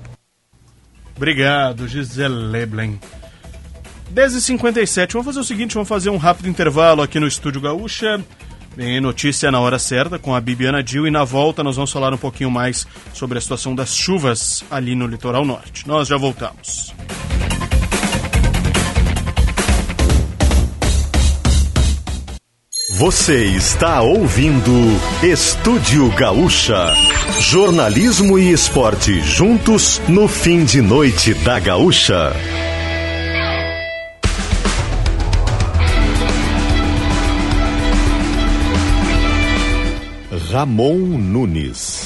Obrigado, 1.15 1.87
Gisele 1.87 2.33
Leblen. 2.33 2.99
10h57, 4.13 5.13
vamos 5.13 5.25
fazer 5.25 5.39
o 5.39 5.43
seguinte, 5.43 5.73
vamos 5.73 5.89
fazer 5.89 6.09
um 6.09 6.17
rápido 6.17 6.47
intervalo 6.47 7.01
aqui 7.01 7.19
no 7.19 7.27
Estúdio 7.27 7.61
Gaúcha. 7.61 8.23
Vem 8.75 8.99
notícia 8.99 9.49
na 9.49 9.59
hora 9.59 9.79
certa 9.79 10.19
com 10.19 10.35
a 10.35 10.41
Bibiana 10.41 10.83
Dil 10.83 11.07
e 11.07 11.11
na 11.11 11.23
volta 11.23 11.63
nós 11.63 11.77
vamos 11.77 11.91
falar 11.91 12.13
um 12.13 12.17
pouquinho 12.17 12.51
mais 12.51 12.85
sobre 13.13 13.37
a 13.37 13.41
situação 13.41 13.73
das 13.73 13.95
chuvas 13.95 14.65
ali 14.69 14.95
no 14.95 15.07
litoral 15.07 15.45
norte. 15.45 15.87
Nós 15.87 16.09
já 16.09 16.17
voltamos. 16.17 16.93
Você 22.97 23.43
está 23.43 24.01
ouvindo 24.01 24.71
Estúdio 25.21 26.09
Gaúcha. 26.11 26.93
Jornalismo 27.41 28.39
e 28.39 28.53
esporte 28.53 29.19
juntos 29.19 30.01
no 30.07 30.29
fim 30.29 30.63
de 30.63 30.81
noite 30.81 31.33
da 31.33 31.59
Gaúcha. 31.59 32.31
Ramon 40.49 41.17
Nunes. 41.17 42.04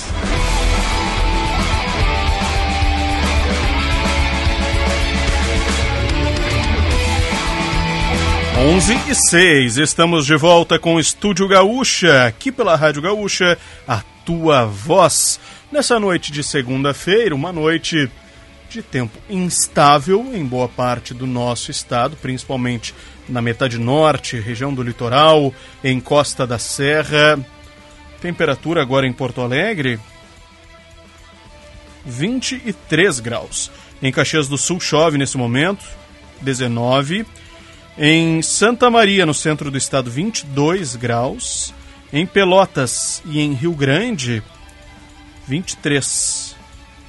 11 8.62 8.93
e 9.10 9.16
6, 9.16 9.78
estamos 9.78 10.26
de 10.26 10.36
volta 10.36 10.78
com 10.78 10.95
o 10.95 10.99
Estúdio 10.99 11.47
Gaúcha, 11.47 12.26
aqui 12.26 12.51
pela 12.51 12.76
Rádio 12.76 13.01
Gaúcha, 13.01 13.57
a 13.88 14.03
tua 14.26 14.66
voz. 14.66 15.39
Nessa 15.72 15.97
noite 15.97 16.30
de 16.30 16.43
segunda-feira, 16.43 17.34
uma 17.34 17.53
noite 17.53 18.12
de 18.70 18.82
tempo 18.82 19.18
instável 19.30 20.32
em 20.34 20.45
boa 20.45 20.68
parte 20.68 21.14
do 21.14 21.26
nosso 21.26 21.72
estado, 21.72 22.18
principalmente 22.18 22.93
na 23.30 23.41
metade 23.41 23.78
norte, 23.78 24.38
região 24.38 24.74
do 24.74 24.84
litoral, 24.84 25.53
em 25.82 25.97
Costa 26.01 26.45
da 26.45 26.60
Serra. 26.60 27.39
Temperatura 28.22 28.82
agora 28.82 29.07
em 29.07 29.14
Porto 29.14 29.39
Alegre, 29.39 29.97
23 32.05 33.22
graus. 33.22 33.72
Em 34.03 34.12
Caxias 34.12 34.49
do 34.49 34.57
Sul 34.57 34.82
chove 34.82 35.18
nesse 35.18 35.38
momento, 35.38 35.86
19 36.41 37.26
em 38.02 38.41
Santa 38.41 38.89
Maria, 38.89 39.26
no 39.26 39.34
centro 39.34 39.70
do 39.70 39.78
estado, 39.78 40.10
22 40.10 40.95
graus. 40.95 41.74
Em 42.14 42.26
Pelotas 42.26 43.22
e 43.26 43.41
em 43.41 43.54
Rio 43.54 43.74
Grande, 43.74 44.41
23. 45.45 46.56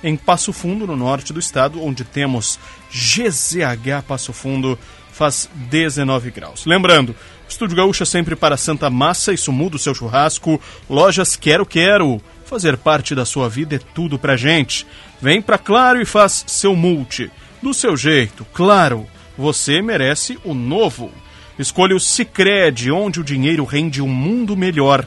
Em 0.02 0.16
Passo 0.16 0.52
Fundo, 0.52 0.88
no 0.88 0.96
norte 0.96 1.32
do 1.32 1.38
estado, 1.38 1.80
onde 1.82 2.02
temos 2.04 2.58
GZH 2.90 4.02
Passo 4.06 4.32
Fundo, 4.32 4.76
faz 5.12 5.48
19 5.54 6.32
graus. 6.32 6.66
Lembrando, 6.66 7.14
Estúdio 7.48 7.76
Gaúcha 7.76 8.04
sempre 8.04 8.34
para 8.34 8.56
Santa 8.56 8.90
Massa, 8.90 9.32
isso 9.32 9.52
muda 9.52 9.76
o 9.76 9.78
seu 9.78 9.94
churrasco. 9.94 10.60
Lojas 10.88 11.36
Quero 11.36 11.64
Quero. 11.64 12.20
Fazer 12.44 12.76
parte 12.76 13.14
da 13.14 13.24
sua 13.24 13.48
vida 13.48 13.76
é 13.76 13.80
tudo 13.94 14.18
pra 14.18 14.36
gente. 14.36 14.84
Vem 15.22 15.40
pra 15.40 15.56
Claro 15.56 16.02
e 16.02 16.04
faz 16.04 16.44
seu 16.48 16.74
multi. 16.74 17.30
Do 17.62 17.72
seu 17.72 17.96
jeito, 17.96 18.44
claro. 18.52 19.06
Você 19.40 19.80
merece 19.80 20.38
o 20.44 20.52
novo. 20.52 21.10
Escolha 21.58 21.96
o 21.96 22.00
Sicredi, 22.00 22.92
onde 22.92 23.20
o 23.20 23.24
dinheiro 23.24 23.64
rende 23.64 24.02
um 24.02 24.06
mundo 24.06 24.54
melhor. 24.54 25.06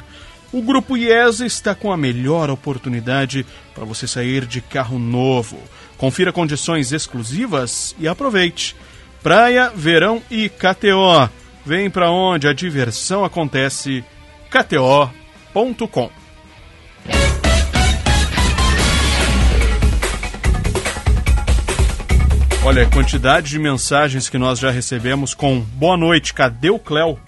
O 0.52 0.60
Grupo 0.60 0.98
IES 0.98 1.42
está 1.42 1.76
com 1.76 1.92
a 1.92 1.98
melhor 1.98 2.50
oportunidade 2.50 3.46
para 3.76 3.86
você 3.86 4.08
sair 4.08 4.48
de 4.48 4.60
carro 4.60 4.98
novo. 4.98 5.60
Confira 6.00 6.34
condições 6.34 6.92
exclusivas 6.92 7.96
e 8.00 8.08
aproveite. 8.08 8.76
Praia, 9.22 9.72
verão 9.76 10.20
e 10.32 10.50
KTO. 10.50 11.30
Vem 11.64 11.88
para 11.92 12.10
onde 12.10 12.48
a 12.48 12.54
diversão 12.54 13.24
acontece. 13.24 14.04
KTO.com 14.50 16.10
Olha, 22.66 22.84
a 22.84 22.90
quantidade 22.90 23.50
de 23.50 23.60
mensagens 23.60 24.30
que 24.30 24.38
nós 24.38 24.58
já 24.58 24.72
recebemos 24.72 25.34
com 25.34 25.60
boa 25.60 25.98
noite, 25.98 26.34
cadê 26.34 26.70
o 26.70 26.80
Cléo? 26.80 27.20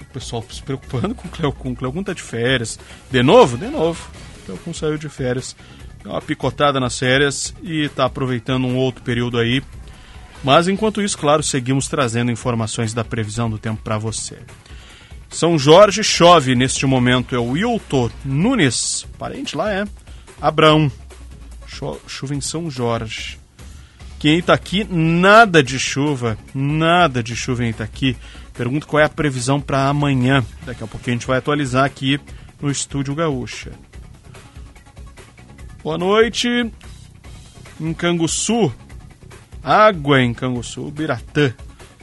O 0.00 0.04
pessoal 0.12 0.44
se 0.50 0.60
preocupando 0.60 1.14
com 1.14 1.28
o 1.28 1.30
Cléo 1.30 1.52
Kun. 1.52 1.70
O 1.70 1.76
Cléo 1.76 2.02
tá 2.02 2.12
de 2.12 2.20
férias. 2.20 2.76
De 3.08 3.22
novo? 3.22 3.56
De 3.56 3.68
novo. 3.68 4.10
O 4.36 4.46
Cléo 4.46 4.58
Kun 4.58 4.74
saiu 4.74 4.98
de 4.98 5.08
férias. 5.08 5.54
Deu 6.02 6.10
uma 6.10 6.20
picotada 6.20 6.80
nas 6.80 6.98
férias 6.98 7.54
e 7.62 7.88
tá 7.90 8.04
aproveitando 8.04 8.66
um 8.66 8.76
outro 8.76 9.00
período 9.04 9.38
aí. 9.38 9.62
Mas 10.42 10.66
enquanto 10.66 11.00
isso, 11.00 11.16
claro, 11.16 11.40
seguimos 11.40 11.86
trazendo 11.86 12.32
informações 12.32 12.92
da 12.92 13.04
previsão 13.04 13.48
do 13.48 13.58
tempo 13.58 13.80
para 13.80 13.96
você. 13.96 14.38
São 15.30 15.56
Jorge 15.56 16.02
chove 16.02 16.56
neste 16.56 16.84
momento. 16.84 17.36
É 17.36 17.38
o 17.38 17.50
Wilton 17.50 18.10
Nunes, 18.24 19.06
parente 19.16 19.56
lá 19.56 19.72
é. 19.72 19.84
Abrão. 20.42 20.90
Cho 21.64 21.96
chuva 22.08 22.34
em 22.34 22.40
São 22.40 22.68
Jorge 22.68 23.43
que 24.24 24.30
em 24.30 24.38
Itaqui 24.38 24.84
nada 24.84 25.62
de 25.62 25.78
chuva, 25.78 26.38
nada 26.54 27.22
de 27.22 27.36
chuva 27.36 27.62
em 27.62 27.68
Itaqui. 27.68 28.16
Pergunto 28.54 28.86
qual 28.86 29.02
é 29.02 29.04
a 29.04 29.08
previsão 29.10 29.60
para 29.60 29.86
amanhã. 29.86 30.42
Daqui 30.64 30.82
a 30.82 30.86
pouquinho 30.86 31.16
a 31.16 31.18
gente 31.18 31.26
vai 31.26 31.36
atualizar 31.36 31.84
aqui 31.84 32.18
no 32.58 32.70
Estúdio 32.70 33.14
Gaúcha. 33.14 33.72
Boa 35.82 35.98
noite. 35.98 36.48
Em 37.78 37.92
Canguçu. 37.92 38.72
Água 39.62 40.22
em 40.22 40.32
Canguçu. 40.32 40.90
Biratã, 40.90 41.52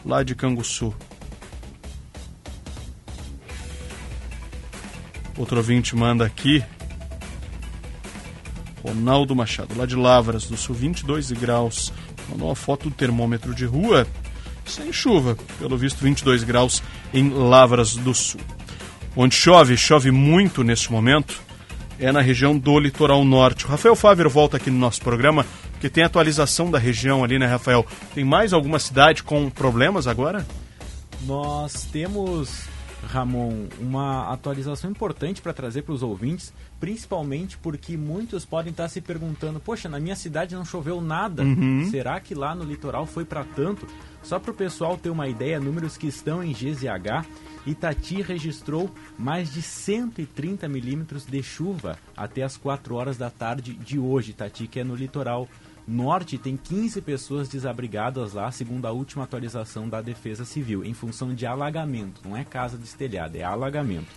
lá 0.06 0.22
de 0.22 0.36
Canguçu. 0.36 0.94
Outro 5.36 5.58
ouvinte 5.58 5.96
manda 5.96 6.24
aqui. 6.24 6.64
Ronaldo 8.84 9.36
Machado, 9.36 9.76
lá 9.76 9.88
de 9.88 9.96
Lavras 9.96 10.46
do 10.46 10.58
Sul, 10.58 10.76
22 10.76 11.32
graus. 11.32 11.92
Mandou 12.32 12.48
uma 12.48 12.56
foto 12.56 12.90
do 12.90 12.96
termômetro 12.96 13.54
de 13.54 13.66
rua, 13.66 14.08
sem 14.66 14.92
chuva, 14.92 15.38
pelo 15.60 15.78
visto 15.78 16.00
22 16.00 16.44
graus 16.44 16.82
em 17.14 17.30
Lavras 17.30 17.96
do 17.96 18.14
Sul. 18.14 18.42
Onde 19.16 19.36
chove, 19.36 19.76
chove 19.76 20.10
muito 20.10 20.64
neste 20.64 20.92
momento, 20.92 21.42
é 22.00 22.12
na 22.12 22.22
região 22.22 22.58
do 22.58 22.80
litoral 22.80 23.24
norte. 23.26 23.66
O 23.66 23.68
Rafael 23.68 23.96
Fáver 23.96 24.30
volta 24.30 24.58
aqui 24.58 24.72
no 24.72 24.80
nosso 24.80 25.02
programa, 25.02 25.46
porque 25.74 25.90
tem 25.90 26.04
atualização 26.04 26.72
da 26.72 26.80
região 26.80 27.24
ali, 27.24 27.38
né, 27.38 27.46
Rafael? 27.46 27.86
Tem 28.16 28.24
mais 28.24 28.54
alguma 28.54 28.80
cidade 28.80 29.22
com 29.22 29.50
problemas 29.50 30.08
agora? 30.08 30.46
Nós 31.26 31.84
temos 31.92 32.71
Ramon, 33.08 33.68
uma 33.80 34.32
atualização 34.32 34.92
importante 34.92 35.42
para 35.42 35.54
trazer 35.54 35.82
para 35.82 35.94
os 35.94 36.04
ouvintes, 36.04 36.54
principalmente 36.80 37.58
porque 37.58 37.98
muitos 37.98 38.46
podem 38.46 38.72
estar 38.72 38.88
se 38.88 39.02
perguntando: 39.02 39.60
poxa, 39.60 39.90
na 39.90 40.00
minha 40.00 40.16
cidade 40.16 40.56
não 40.56 40.64
choveu 40.64 41.02
nada, 41.02 41.44
uhum. 41.44 41.88
será 41.90 42.20
que 42.20 42.36
lá 42.36 42.54
no 42.54 42.64
litoral 42.64 43.06
foi 43.06 43.26
para 43.26 43.44
tanto? 43.44 43.88
Só 44.24 44.40
para 44.40 44.52
o 44.52 44.54
pessoal 44.54 44.98
ter 44.98 45.10
uma 45.10 45.28
ideia, 45.28 45.60
números 45.60 45.98
que 45.98 46.08
estão 46.08 46.44
em 46.44 46.54
GZH, 46.54 47.26
Itati 47.66 48.22
registrou 48.22 48.90
mais 49.18 49.52
de 49.52 49.62
130 49.62 50.68
milímetros 50.68 51.26
de 51.26 51.42
chuva 51.42 51.98
até 52.16 52.44
as 52.44 52.56
4 52.58 52.96
horas 52.96 53.18
da 53.18 53.30
tarde 53.30 53.74
de 53.74 53.98
hoje, 54.00 54.32
Itati, 54.32 54.68
que 54.68 54.80
é 54.80 54.84
no 54.84 54.96
litoral 54.96 55.48
Norte 55.92 56.38
tem 56.38 56.56
15 56.56 57.02
pessoas 57.02 57.50
desabrigadas 57.50 58.32
lá, 58.32 58.50
segundo 58.50 58.86
a 58.86 58.92
última 58.92 59.26
atualização 59.26 59.90
da 59.90 60.02
Defesa 60.02 60.46
Civil, 60.46 60.86
em 60.86 60.94
função 60.94 61.36
de 61.36 61.46
alagamento. 61.46 62.22
Não 62.24 62.38
é 62.38 62.46
casa 62.46 62.78
destelhada, 62.78 63.38
é 63.38 63.44
alagamento. 63.44 64.08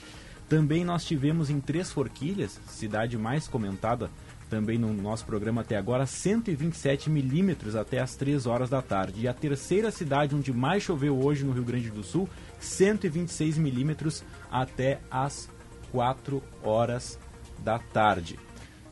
Também 0.48 0.84
nós 0.84 1.04
tivemos 1.04 1.50
em 1.50 1.58
Três 1.58 1.90
Forquilhas, 1.90 2.60
cidade 2.68 3.18
mais 3.18 3.48
comentada 3.48 4.08
também 4.48 4.78
no 4.78 4.92
nosso 4.92 5.26
programa 5.26 5.62
até 5.62 5.76
agora, 5.76 6.06
127 6.06 7.10
milímetros 7.10 7.74
até 7.74 7.98
as 7.98 8.14
3 8.14 8.46
horas 8.46 8.70
da 8.70 8.80
tarde. 8.80 9.22
E 9.22 9.26
a 9.26 9.34
terceira 9.34 9.90
cidade 9.90 10.36
onde 10.36 10.52
mais 10.52 10.84
choveu 10.84 11.18
hoje 11.18 11.42
no 11.42 11.50
Rio 11.50 11.64
Grande 11.64 11.90
do 11.90 12.04
Sul, 12.04 12.28
126 12.60 13.58
milímetros 13.58 14.22
até 14.48 15.00
as 15.10 15.48
4 15.90 16.40
horas 16.62 17.18
da 17.64 17.80
tarde. 17.80 18.38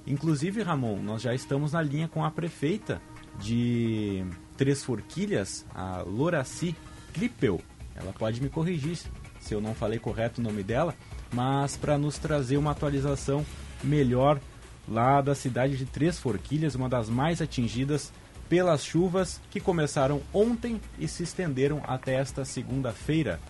Inclusive, 0.06 0.62
Ramon, 0.62 0.98
nós 1.02 1.22
já 1.22 1.34
estamos 1.34 1.72
na 1.72 1.82
linha 1.82 2.08
com 2.08 2.24
a 2.24 2.30
prefeita 2.30 3.00
de 3.40 4.24
Três 4.56 4.82
Forquilhas, 4.82 5.64
a 5.74 6.02
Loraci 6.02 6.74
Klippel. 7.12 7.60
Ela 7.94 8.12
pode 8.12 8.42
me 8.42 8.48
corrigir 8.48 8.98
se 9.40 9.54
eu 9.54 9.60
não 9.60 9.74
falei 9.74 9.98
correto 9.98 10.40
o 10.40 10.44
nome 10.44 10.62
dela, 10.62 10.94
mas 11.32 11.76
para 11.76 11.98
nos 11.98 12.18
trazer 12.18 12.56
uma 12.56 12.70
atualização 12.70 13.44
melhor 13.82 14.40
lá 14.88 15.20
da 15.20 15.34
cidade 15.34 15.76
de 15.76 15.84
Três 15.84 16.18
Forquilhas, 16.18 16.74
uma 16.74 16.88
das 16.88 17.08
mais 17.08 17.42
atingidas 17.42 18.12
pelas 18.48 18.84
chuvas 18.84 19.40
que 19.50 19.60
começaram 19.60 20.20
ontem 20.32 20.80
e 20.98 21.08
se 21.08 21.22
estenderam 21.22 21.82
até 21.86 22.14
esta 22.14 22.44
segunda-feira. 22.44 23.40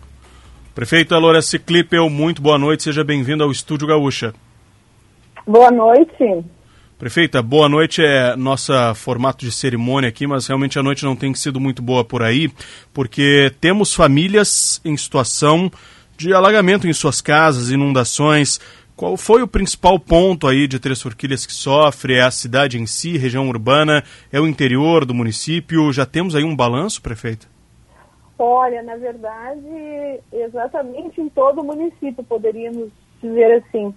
Prefeita 0.73 1.17
Loraci 1.17 1.59
Klippel, 1.59 2.09
muito 2.09 2.41
boa 2.41 2.57
noite, 2.57 2.83
seja 2.83 3.03
bem-vindo 3.03 3.43
ao 3.43 3.51
Estúdio 3.51 3.87
Gaúcha. 3.87 4.33
Boa 5.45 5.69
noite. 5.69 6.43
Prefeita, 6.97 7.41
boa 7.41 7.67
noite 7.67 8.01
é 8.01 8.33
nossa 8.37 8.93
formato 8.95 9.43
de 9.43 9.51
cerimônia 9.51 10.07
aqui, 10.07 10.25
mas 10.25 10.47
realmente 10.47 10.79
a 10.79 10.83
noite 10.83 11.03
não 11.03 11.17
tem 11.17 11.33
sido 11.33 11.59
muito 11.59 11.81
boa 11.81 12.05
por 12.05 12.23
aí, 12.23 12.49
porque 12.93 13.51
temos 13.59 13.93
famílias 13.93 14.79
em 14.85 14.95
situação 14.95 15.69
de 16.15 16.33
alagamento 16.33 16.87
em 16.87 16.93
suas 16.93 17.19
casas, 17.19 17.71
inundações. 17.71 18.57
Qual 18.95 19.17
foi 19.17 19.41
o 19.41 19.47
principal 19.47 19.99
ponto 19.99 20.47
aí 20.47 20.65
de 20.65 20.79
Três 20.79 21.01
Forquilhas 21.01 21.45
que 21.45 21.51
sofre? 21.51 22.13
É 22.13 22.21
a 22.21 22.31
cidade 22.31 22.79
em 22.79 22.85
si, 22.85 23.17
região 23.17 23.49
urbana? 23.49 24.01
É 24.31 24.39
o 24.39 24.47
interior 24.47 25.03
do 25.03 25.13
município? 25.13 25.91
Já 25.91 26.05
temos 26.05 26.35
aí 26.35 26.45
um 26.45 26.55
balanço, 26.55 27.01
prefeita? 27.01 27.47
Olha, 28.39 28.81
na 28.81 28.95
verdade, 28.95 30.21
exatamente 30.31 31.19
em 31.19 31.27
todo 31.27 31.59
o 31.59 31.65
município, 31.65 32.23
poderíamos 32.23 32.89
dizer 33.21 33.63
assim 33.65 33.93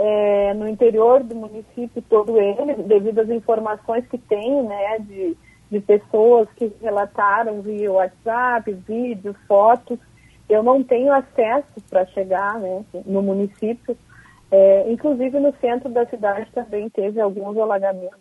é, 0.00 0.54
no 0.54 0.68
interior 0.68 1.24
do 1.24 1.34
município 1.34 2.00
todo 2.08 2.40
ele, 2.40 2.74
devido 2.84 3.18
às 3.18 3.28
informações 3.28 4.06
que 4.06 4.16
tem, 4.16 4.62
né, 4.62 4.98
de, 5.00 5.36
de 5.68 5.80
pessoas 5.80 6.48
que 6.54 6.72
relataram 6.80 7.60
via 7.62 7.90
WhatsApp, 7.90 8.72
vídeos, 8.86 9.36
fotos. 9.48 9.98
Eu 10.48 10.62
não 10.62 10.84
tenho 10.84 11.12
acesso 11.12 11.82
para 11.90 12.06
chegar 12.06 12.60
né, 12.60 12.84
no 13.04 13.20
município. 13.20 13.98
É, 14.50 14.90
inclusive 14.90 15.40
no 15.40 15.52
centro 15.60 15.90
da 15.90 16.06
cidade 16.06 16.48
também 16.52 16.88
teve 16.88 17.20
alguns 17.20 17.58
alagamentos. 17.58 18.20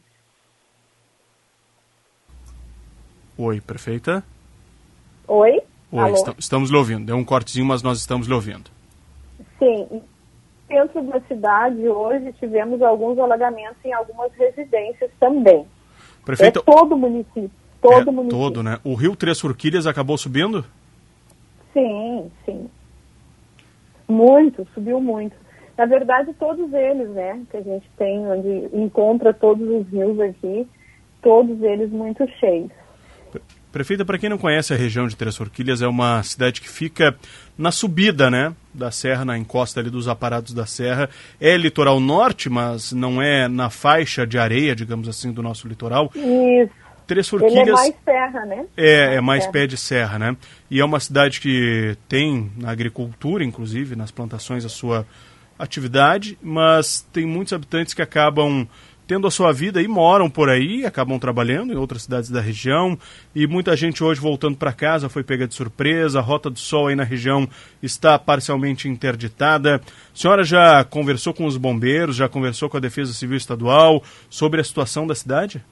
Oi, 3.38 3.62
prefeita? 3.62 4.24
Oi? 5.28 5.62
Oi, 5.92 6.14
estamos 6.40 6.72
lhe 6.72 6.76
ouvindo. 6.76 7.06
Deu 7.06 7.16
um 7.16 7.24
cortezinho, 7.24 7.68
mas 7.68 7.84
nós 7.84 8.00
estamos 8.00 8.28
lhe 8.28 8.34
ouvindo. 8.34 8.70
Sim, 9.60 10.02
centro 10.68 11.02
da 11.04 11.20
cidade, 11.22 11.88
hoje 11.88 12.34
tivemos 12.34 12.82
alguns 12.82 13.18
alagamentos 13.18 13.78
em 13.84 13.94
algumas 13.94 14.32
residências 14.34 15.10
também. 15.20 15.66
Prefeito... 16.26 16.60
É 16.60 16.62
todo 16.62 16.94
o 16.94 16.98
município. 16.98 17.52
Todo 17.82 18.10
é 18.10 18.14
município. 18.14 18.38
Todo, 18.38 18.64
né? 18.64 18.80
O 18.84 18.94
Rio 18.94 19.16
Três 19.16 19.40
Forquilhas 19.40 19.88
acabou 19.88 20.18
subindo? 20.18 20.66
Sim, 21.74 22.32
sim. 22.46 22.70
Muito, 24.08 24.68
subiu 24.74 25.00
muito. 25.00 25.36
Na 25.78 25.86
verdade, 25.86 26.34
todos 26.34 26.74
eles, 26.74 27.10
né, 27.10 27.40
que 27.52 27.58
a 27.58 27.62
gente 27.62 27.88
tem, 27.98 28.26
onde 28.28 28.70
encontra 28.74 29.32
todos 29.32 29.68
os 29.70 29.88
rios 29.90 30.20
aqui, 30.20 30.68
todos 31.22 31.62
eles 31.62 31.92
muito 31.92 32.28
cheios. 32.40 32.72
Prefeita, 33.72 34.06
para 34.06 34.18
quem 34.18 34.30
não 34.30 34.38
conhece 34.38 34.74
a 34.74 34.78
região 34.78 35.08
de 35.08 35.16
Três 35.16 35.36
Forquilhas, 35.36 35.82
é 35.82 35.88
uma 35.88 36.24
cidade 36.24 36.62
que 36.62 36.70
fica 36.70 37.16
na 37.58 37.72
subida, 37.72 38.30
né, 38.30 38.54
da 38.74 38.92
serra, 38.92 39.26
na 39.26 39.38
encosta 39.38 39.80
ali 39.80 39.90
dos 39.90 40.08
aparados 40.08 40.54
da 40.54 40.66
serra. 40.66 41.10
É 41.40 41.56
litoral 41.58 42.00
norte, 42.00 42.50
mas 42.50 42.92
não 42.92 43.22
é 43.22 43.48
na 43.48 43.70
faixa 43.70 44.26
de 44.26 44.38
areia, 44.38 44.76
digamos 44.76 45.08
assim, 45.10 45.32
do 45.32 45.44
nosso 45.44 45.68
litoral. 45.68 46.12
Isso. 46.16 46.72
Três 47.06 47.28
Forquilhas... 47.28 47.56
Ele 47.56 47.70
é 47.70 47.74
mais 47.74 47.96
serra, 48.04 48.46
né? 48.46 48.66
É, 48.76 49.06
mais 49.06 49.18
é 49.18 49.22
mais 49.22 49.44
serra. 49.44 49.54
pé 49.54 49.68
de 49.68 49.78
serra, 49.78 50.20
né? 50.20 50.38
E 50.70 50.80
é 50.80 50.86
uma 50.86 51.00
cidade 51.00 51.40
que 51.40 51.98
tem 52.10 52.52
na 52.58 52.70
agricultura, 52.70 53.44
inclusive, 53.44 53.96
nas 53.96 54.12
plantações, 54.12 54.66
a 54.66 54.70
sua 54.70 55.06
atividade, 55.58 56.38
mas 56.42 57.08
tem 57.14 57.26
muitos 57.26 57.54
habitantes 57.54 57.94
que 57.94 58.02
acabam 58.02 58.68
tendo 59.08 59.26
a 59.26 59.32
sua 59.32 59.54
vida 59.54 59.82
e 59.82 59.88
moram 59.88 60.30
por 60.30 60.50
aí, 60.50 60.86
acabam 60.86 61.18
trabalhando 61.18 61.72
em 61.72 61.78
outras 61.78 62.04
cidades 62.04 62.30
da 62.30 62.42
região. 62.42 62.98
E 63.34 63.48
muita 63.48 63.76
gente 63.76 64.04
hoje 64.04 64.20
voltando 64.20 64.58
para 64.58 64.74
casa 64.74 65.08
foi 65.08 65.24
pega 65.24 65.48
de 65.48 65.56
surpresa. 65.56 66.20
A 66.20 66.22
Rota 66.22 66.50
do 66.50 66.60
Sol 66.60 66.88
aí 66.88 66.96
na 66.96 67.06
região 67.06 67.48
está 67.82 68.20
parcialmente 68.20 68.90
interditada. 68.90 69.76
A 69.78 69.80
senhora 70.14 70.44
já 70.44 70.84
conversou 70.84 71.34
com 71.34 71.46
os 71.46 71.56
bombeiros, 71.56 72.18
já 72.18 72.28
conversou 72.28 72.70
com 72.70 72.76
a 72.76 72.82
Defesa 72.82 73.14
Civil 73.14 73.38
Estadual 73.38 74.04
sobre 74.30 74.60
a 74.60 74.64
situação 74.64 75.08
da 75.08 75.16
cidade? 75.16 75.64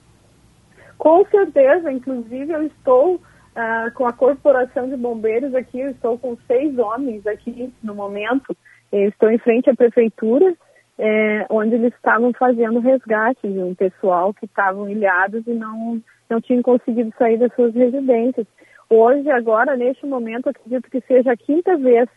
Com 0.97 1.25
certeza, 1.25 1.91
inclusive 1.91 2.53
eu 2.53 2.63
estou 2.63 3.15
uh, 3.15 3.91
com 3.93 4.07
a 4.07 4.13
Corporação 4.13 4.87
de 4.89 4.95
Bombeiros 4.95 5.53
aqui, 5.53 5.81
eu 5.81 5.91
estou 5.91 6.17
com 6.17 6.37
seis 6.47 6.77
homens 6.77 7.27
aqui 7.27 7.73
no 7.83 7.93
momento. 7.93 8.55
Eu 8.93 9.09
estou 9.09 9.29
em 9.29 9.37
frente 9.39 9.69
à 9.69 9.75
prefeitura 9.75 10.55
é, 10.97 11.45
onde 11.49 11.75
eles 11.75 11.93
estavam 11.93 12.31
fazendo 12.33 12.79
resgate 12.79 13.47
de 13.47 13.59
um 13.59 13.75
pessoal 13.75 14.33
que 14.33 14.45
estavam 14.45 14.89
ilhados 14.89 15.45
e 15.45 15.53
não, 15.53 16.01
não 16.29 16.39
tinham 16.41 16.61
conseguido 16.61 17.13
sair 17.17 17.37
das 17.37 17.53
suas 17.53 17.73
residências. 17.73 18.47
Hoje, 18.89 19.29
agora, 19.29 19.75
neste 19.75 20.05
momento, 20.05 20.49
acredito 20.49 20.89
que 20.89 21.01
seja 21.01 21.31
a 21.31 21.37
quinta 21.37 21.75
vez 21.77 22.07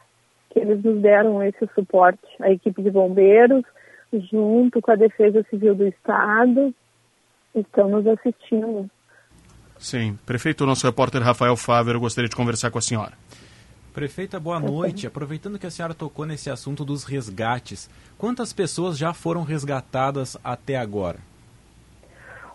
que 0.50 0.60
eles 0.60 0.82
nos 0.82 1.00
deram 1.00 1.42
esse 1.42 1.66
suporte. 1.74 2.26
A 2.40 2.50
equipe 2.50 2.82
de 2.82 2.90
bombeiros, 2.90 3.64
junto 4.30 4.80
com 4.80 4.90
a 4.90 4.96
Defesa 4.96 5.44
Civil 5.50 5.74
do 5.74 5.86
Estado, 5.86 6.74
estão 7.54 7.88
nos 7.88 8.06
assistindo. 8.06 8.88
Sim. 9.78 10.18
Prefeito, 10.26 10.66
nosso 10.66 10.86
repórter 10.86 11.22
Rafael 11.22 11.56
Fáver, 11.56 11.94
eu 11.94 12.00
gostaria 12.00 12.28
de 12.28 12.36
conversar 12.36 12.70
com 12.70 12.78
a 12.78 12.82
senhora. 12.82 13.12
Prefeita, 13.98 14.38
boa 14.38 14.60
noite. 14.60 15.08
Aproveitando 15.08 15.58
que 15.58 15.66
a 15.66 15.70
senhora 15.72 15.92
tocou 15.92 16.24
nesse 16.24 16.48
assunto 16.48 16.84
dos 16.84 17.02
resgates, 17.02 17.90
quantas 18.16 18.52
pessoas 18.52 18.96
já 18.96 19.12
foram 19.12 19.42
resgatadas 19.42 20.38
até 20.44 20.76
agora? 20.76 21.18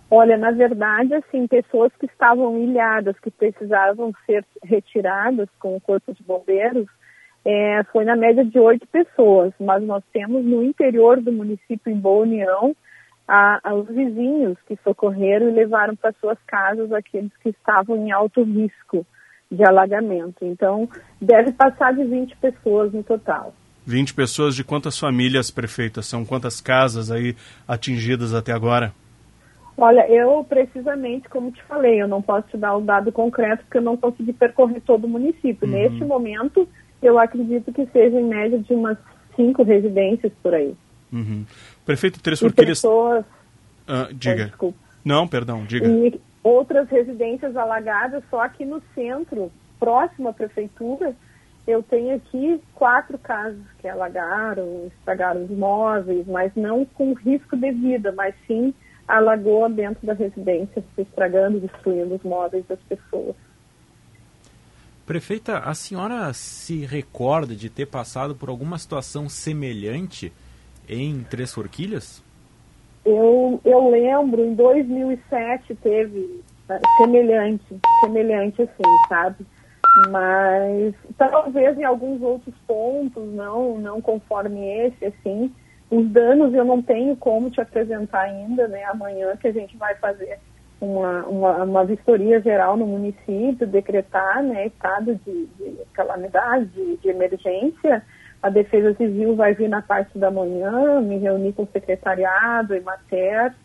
Olha, 0.10 0.38
na 0.38 0.52
verdade, 0.52 1.14
assim, 1.16 1.46
pessoas 1.46 1.92
que 2.00 2.06
estavam 2.06 2.58
ilhadas, 2.58 3.20
que 3.20 3.30
precisavam 3.30 4.14
ser 4.26 4.46
retiradas 4.64 5.50
com 5.60 5.76
o 5.76 5.82
corpo 5.82 6.14
de 6.14 6.24
bombeiros, 6.24 6.88
é, 7.44 7.84
foi 7.92 8.06
na 8.06 8.16
média 8.16 8.46
de 8.46 8.58
oito 8.58 8.88
pessoas, 8.88 9.52
mas 9.60 9.84
nós 9.84 10.02
temos 10.14 10.46
no 10.46 10.64
interior 10.64 11.20
do 11.20 11.34
município, 11.34 11.92
em 11.92 12.00
Boa 12.00 12.24
União, 12.24 12.74
a, 13.28 13.60
a, 13.62 13.76
os 13.76 13.90
vizinhos 13.90 14.58
que 14.66 14.80
socorreram 14.82 15.50
e 15.50 15.52
levaram 15.52 15.94
para 15.94 16.14
suas 16.22 16.38
casas 16.48 16.90
aqueles 16.94 17.36
que 17.42 17.50
estavam 17.50 17.98
em 17.98 18.14
alto 18.14 18.44
risco 18.44 19.06
de 19.54 19.64
alagamento. 19.64 20.44
Então, 20.44 20.90
deve 21.22 21.52
passar 21.52 21.94
de 21.94 22.04
20 22.04 22.36
pessoas 22.38 22.92
no 22.92 23.04
total. 23.04 23.54
20 23.86 24.14
pessoas 24.14 24.56
de 24.56 24.64
quantas 24.64 24.98
famílias, 24.98 25.52
prefeita? 25.52 26.02
São 26.02 26.26
quantas 26.26 26.60
casas 26.60 27.12
aí 27.12 27.36
atingidas 27.68 28.34
até 28.34 28.52
agora? 28.52 28.94
Olha, 29.78 30.08
eu 30.10 30.46
precisamente, 30.48 31.28
como 31.30 31.52
te 31.52 31.62
falei, 31.64 32.02
eu 32.02 32.08
não 32.08 32.22
posso 32.22 32.48
te 32.50 32.58
dar 32.58 32.76
o 32.76 32.82
dado 32.82 33.12
concreto 33.12 33.64
porque 33.64 33.78
eu 33.78 33.82
não 33.82 33.98
consegui 33.98 34.32
percorrer 34.32 34.82
todo 34.82 35.06
o 35.06 35.10
município. 35.10 35.68
Uhum. 35.68 35.74
Neste 35.74 36.06
momento, 36.06 36.68
eu 37.02 37.20
acredito 37.20 37.74
que 37.74 37.86
seja 37.88 38.20
em 38.20 38.26
média 38.26 38.58
de 38.60 38.74
umas 38.74 38.98
cinco 39.36 39.64
residências 39.64 40.32
por 40.42 40.54
aí. 40.54 40.74
Uhum. 41.12 41.46
Prefeito 41.86 42.22
Três 42.22 42.40
Forquilhas... 42.40 42.80
pessoas... 42.80 43.26
Ah, 43.86 44.08
diga. 44.14 44.54
Oh, 44.60 44.72
não, 45.04 45.28
perdão, 45.28 45.66
diga. 45.66 45.86
E 45.86 46.20
outras 46.44 46.90
residências 46.90 47.56
alagadas 47.56 48.24
só 48.30 48.42
aqui 48.42 48.66
no 48.66 48.82
centro, 48.94 49.52
próximo 49.80 50.30
à 50.30 50.34
prefeitura, 50.34 51.16
eu 51.66 51.82
tenho 51.82 52.16
aqui 52.16 52.62
quatro 52.74 53.18
casas 53.18 53.64
que 53.80 53.88
alagaram, 53.88 54.88
estragaram 54.88 55.46
os 55.46 55.50
móveis, 55.52 56.28
mas 56.28 56.52
não 56.56 56.86
com 56.86 57.14
risco 57.14 57.56
de 57.56 57.72
vida, 57.72 58.12
mas 58.12 58.36
sim 58.46 58.74
alagou 59.08 59.70
dentro 59.70 60.06
da 60.06 60.14
residência, 60.14 60.84
se 60.96 61.02
estragando, 61.02 61.60
destruindo 61.60 62.16
os 62.16 62.24
móveis 62.24 62.66
das 62.68 62.80
pessoas. 62.82 63.36
Prefeita, 65.06 65.60
a 65.60 65.74
senhora 65.74 66.32
se 66.34 66.86
recorda 66.86 67.54
de 67.54 67.70
ter 67.70 67.86
passado 67.86 68.36
por 68.36 68.50
alguma 68.50 68.78
situação 68.78 69.28
semelhante 69.28 70.32
em 70.88 71.24
Três 71.24 71.54
Forquilhas? 71.54 72.24
Eu, 73.06 73.60
eu 73.66 73.90
lembro, 73.90 74.42
em 74.42 74.54
2007 74.54 75.76
teve 75.76 76.42
uh, 76.70 76.98
semelhante, 76.98 77.66
semelhante 78.02 78.62
assim, 78.62 79.08
sabe? 79.10 79.46
Mas 80.10 80.96
talvez 81.18 81.78
em 81.78 81.84
alguns 81.84 82.22
outros 82.22 82.56
pontos, 82.66 83.32
não, 83.34 83.78
não 83.78 84.02
conforme 84.02 84.66
esse, 84.86 85.06
assim. 85.06 85.54
Os 85.92 86.10
danos 86.10 86.54
eu 86.54 86.66
não 86.66 86.82
tenho 86.82 87.16
como 87.16 87.52
te 87.52 87.62
apresentar 87.62 88.22
ainda, 88.22 88.68
né? 88.68 88.84
Amanhã 88.86 89.36
que 89.38 89.48
a 89.48 89.52
gente 89.52 89.78
vai 89.78 89.94
fazer 89.96 90.40
uma, 90.84 91.26
uma, 91.26 91.64
uma 91.64 91.86
vistoria 91.86 92.42
geral 92.42 92.76
no 92.76 92.86
município, 92.86 93.66
decretar 93.66 94.44
né, 94.44 94.68
estado 94.68 95.16
de, 95.26 95.46
de 95.46 95.78
calamidade, 95.94 96.66
de, 96.66 96.98
de, 96.98 97.10
emergência. 97.10 98.04
A 98.44 98.50
Defesa 98.50 98.94
Civil 98.96 99.38
vai 99.38 99.54
vir 99.54 99.70
na 99.70 99.82
parte 99.82 100.20
da 100.20 100.30
manhã, 100.30 101.00
me 101.00 101.18
reunir 101.18 101.54
com 101.54 101.64
o 101.64 101.70
secretariado, 101.72 102.76
e 102.76 102.82
Mater, 102.82 103.56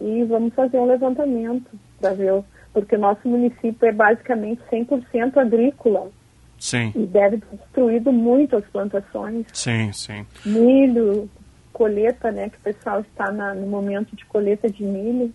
e 0.00 0.24
vamos 0.24 0.54
fazer 0.54 0.78
um 0.78 0.86
levantamento 0.86 1.70
para 2.00 2.14
ver, 2.14 2.42
porque 2.72 2.96
o 2.96 2.98
nosso 2.98 3.28
município 3.28 3.86
é 3.86 3.92
basicamente 3.92 4.62
100% 4.72 5.36
agrícola. 5.36 6.10
Sim. 6.58 6.92
E 6.96 7.04
deve 7.04 7.36
ter 7.36 7.56
destruído 7.58 8.10
muito 8.10 8.56
as 8.56 8.64
plantações. 8.64 9.46
Sim, 9.52 9.92
sim. 9.92 10.26
Milho, 10.46 11.28
colheita, 11.70 12.32
né, 12.32 12.48
que 12.48 12.56
o 12.56 12.60
pessoal 12.60 13.00
está 13.02 13.30
na, 13.30 13.54
no 13.54 13.66
momento 13.66 14.16
de 14.16 14.24
colheita 14.24 14.70
de 14.70 14.82
milho. 14.82 15.30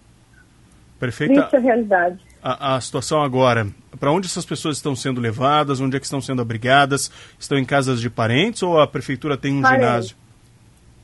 Prefeita, 1.00 1.36
Triste 1.36 1.56
a 1.56 1.60
realidade. 1.60 2.31
A, 2.44 2.76
a 2.76 2.82
situação 2.82 3.22
agora, 3.22 3.68
para 4.00 4.12
onde 4.12 4.26
essas 4.26 4.46
pessoas 4.46 4.78
estão 4.78 4.96
sendo 4.96 5.22
levadas, 5.22 5.80
onde 5.80 5.96
é 5.96 6.00
que 6.00 6.06
estão 6.06 6.20
sendo 6.20 6.42
abrigadas? 6.42 7.12
Estão 7.40 7.58
em 7.58 7.66
casas 7.66 8.02
de 8.02 8.10
parentes 8.10 8.64
ou 8.64 8.80
a 8.80 8.88
prefeitura 8.88 9.38
tem 9.38 9.54
um 9.54 9.62
parentes. 9.62 9.86
ginásio? 9.86 10.16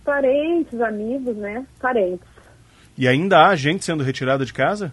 Parentes, 0.03 0.81
amigos, 0.81 1.35
né? 1.35 1.65
Parentes. 1.79 2.27
E 2.97 3.07
ainda 3.07 3.45
há 3.45 3.55
gente 3.55 3.85
sendo 3.85 4.03
retirada 4.03 4.43
de 4.43 4.53
casa? 4.53 4.91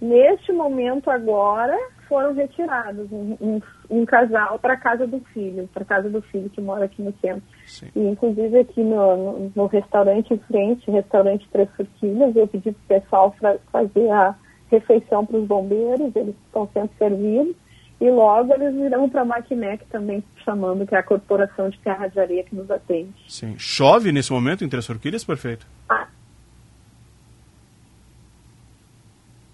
Neste 0.00 0.52
momento 0.52 1.10
agora 1.10 1.76
foram 2.08 2.34
retirados 2.34 3.10
um, 3.10 3.36
um, 3.40 3.62
um 3.90 4.04
casal 4.04 4.58
para 4.58 4.76
casa 4.76 5.06
do 5.06 5.18
filho, 5.32 5.68
para 5.72 5.84
casa 5.84 6.08
do 6.08 6.20
filho 6.22 6.50
que 6.50 6.60
mora 6.60 6.84
aqui 6.84 7.02
no 7.02 7.12
centro. 7.20 7.42
Sim. 7.66 7.88
E 7.96 8.00
inclusive 8.00 8.58
aqui 8.58 8.82
no, 8.82 9.16
no, 9.16 9.52
no, 9.56 9.66
restaurante 9.66 10.34
em 10.34 10.38
frente, 10.38 10.90
restaurante 10.90 11.48
Três 11.50 11.68
Forquilhas, 11.76 12.36
eu 12.36 12.46
pedi 12.46 12.72
para 12.72 12.98
o 12.98 13.00
pessoal 13.00 13.34
fazer 13.72 14.10
a 14.10 14.34
refeição 14.74 15.24
para 15.24 15.38
os 15.38 15.46
bombeiros, 15.46 16.14
eles 16.14 16.34
estão 16.46 16.68
sendo 16.72 16.90
servidos. 16.98 17.54
E 18.00 18.10
logo 18.10 18.52
eles 18.52 18.74
virão 18.74 19.08
para 19.08 19.22
a 19.22 19.24
Maquinec 19.24 19.84
também 19.86 20.22
chamando, 20.44 20.86
que 20.86 20.94
é 20.94 20.98
a 20.98 21.02
corporação 21.02 21.70
de 21.70 21.78
terra 21.78 22.08
de 22.08 22.18
areia 22.18 22.44
que 22.44 22.54
nos 22.54 22.70
atende. 22.70 23.14
Sim. 23.28 23.56
Chove 23.58 24.12
nesse 24.12 24.32
momento 24.32 24.64
em 24.64 24.68
Três 24.68 24.86
Forquilhas, 24.86 25.24
perfeito? 25.24 25.66
Ah. 25.88 26.08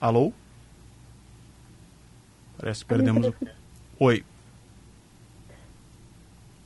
Alô? 0.00 0.32
Parece 2.58 2.82
que 2.82 2.88
perdemos. 2.88 3.26
O... 3.28 3.34
Oi. 4.06 4.24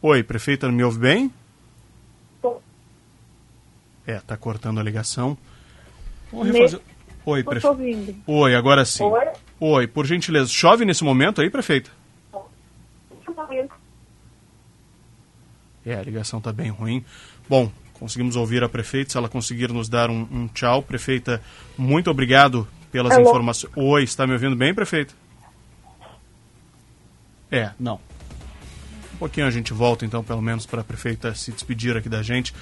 Oi, 0.01 0.23
prefeita, 0.23 0.71
me 0.71 0.85
ouve 0.85 0.99
bem? 0.99 1.33
Tô. 2.41 2.61
É, 4.07 4.21
tá 4.21 4.37
cortando 4.37 4.79
a 4.79 4.83
ligação. 4.83 5.37
Vamos 6.31 6.49
refazer. 6.49 6.81
Oi, 7.27 7.43
prefeita. 7.43 8.15
Oi, 8.27 8.55
agora 8.55 8.85
sim. 8.85 9.03
Oi? 9.03 9.29
Oi, 9.61 9.87
por 9.87 10.07
gentileza. 10.07 10.49
Chove 10.51 10.85
nesse 10.85 11.03
momento 11.03 11.41
aí, 11.41 11.49
prefeita? 11.49 11.91
É, 15.85 15.95
a 15.95 16.03
ligação 16.03 16.41
tá 16.41 16.53
bem 16.53 16.71
ruim. 16.71 17.05
Bom, 17.49 17.71
conseguimos 17.95 18.37
ouvir 18.37 18.63
a 18.63 18.69
prefeita. 18.69 19.13
Se 19.13 19.19
ela 19.19 19.29
conseguir 19.29 19.71
nos 19.73 19.89
dar 19.89 20.11
um, 20.11 20.27
um 20.31 20.49
tchau, 20.49 20.83
prefeita, 20.83 21.43
muito 21.77 22.11
obrigado 22.11 22.67
pelas 22.91 23.13
Alô? 23.13 23.29
informações. 23.29 23.73
Oi, 23.77 24.03
está 24.03 24.27
me 24.27 24.33
ouvindo 24.33 24.57
bem, 24.57 24.75
prefeita? 24.75 25.15
É, 27.51 27.71
não. 27.79 28.01
Um 29.15 29.17
pouquinho 29.17 29.47
a 29.47 29.51
gente 29.51 29.73
volta, 29.73 30.05
então, 30.05 30.25
pelo 30.25 30.43
menos, 30.43 30.67
para 30.67 30.81
a 30.81 30.85
prefeita 30.85 31.35
se 31.35 31.53
despedir 31.53 31.97
aqui 31.97 32.09
da 32.09 32.23
gente. 32.23 32.53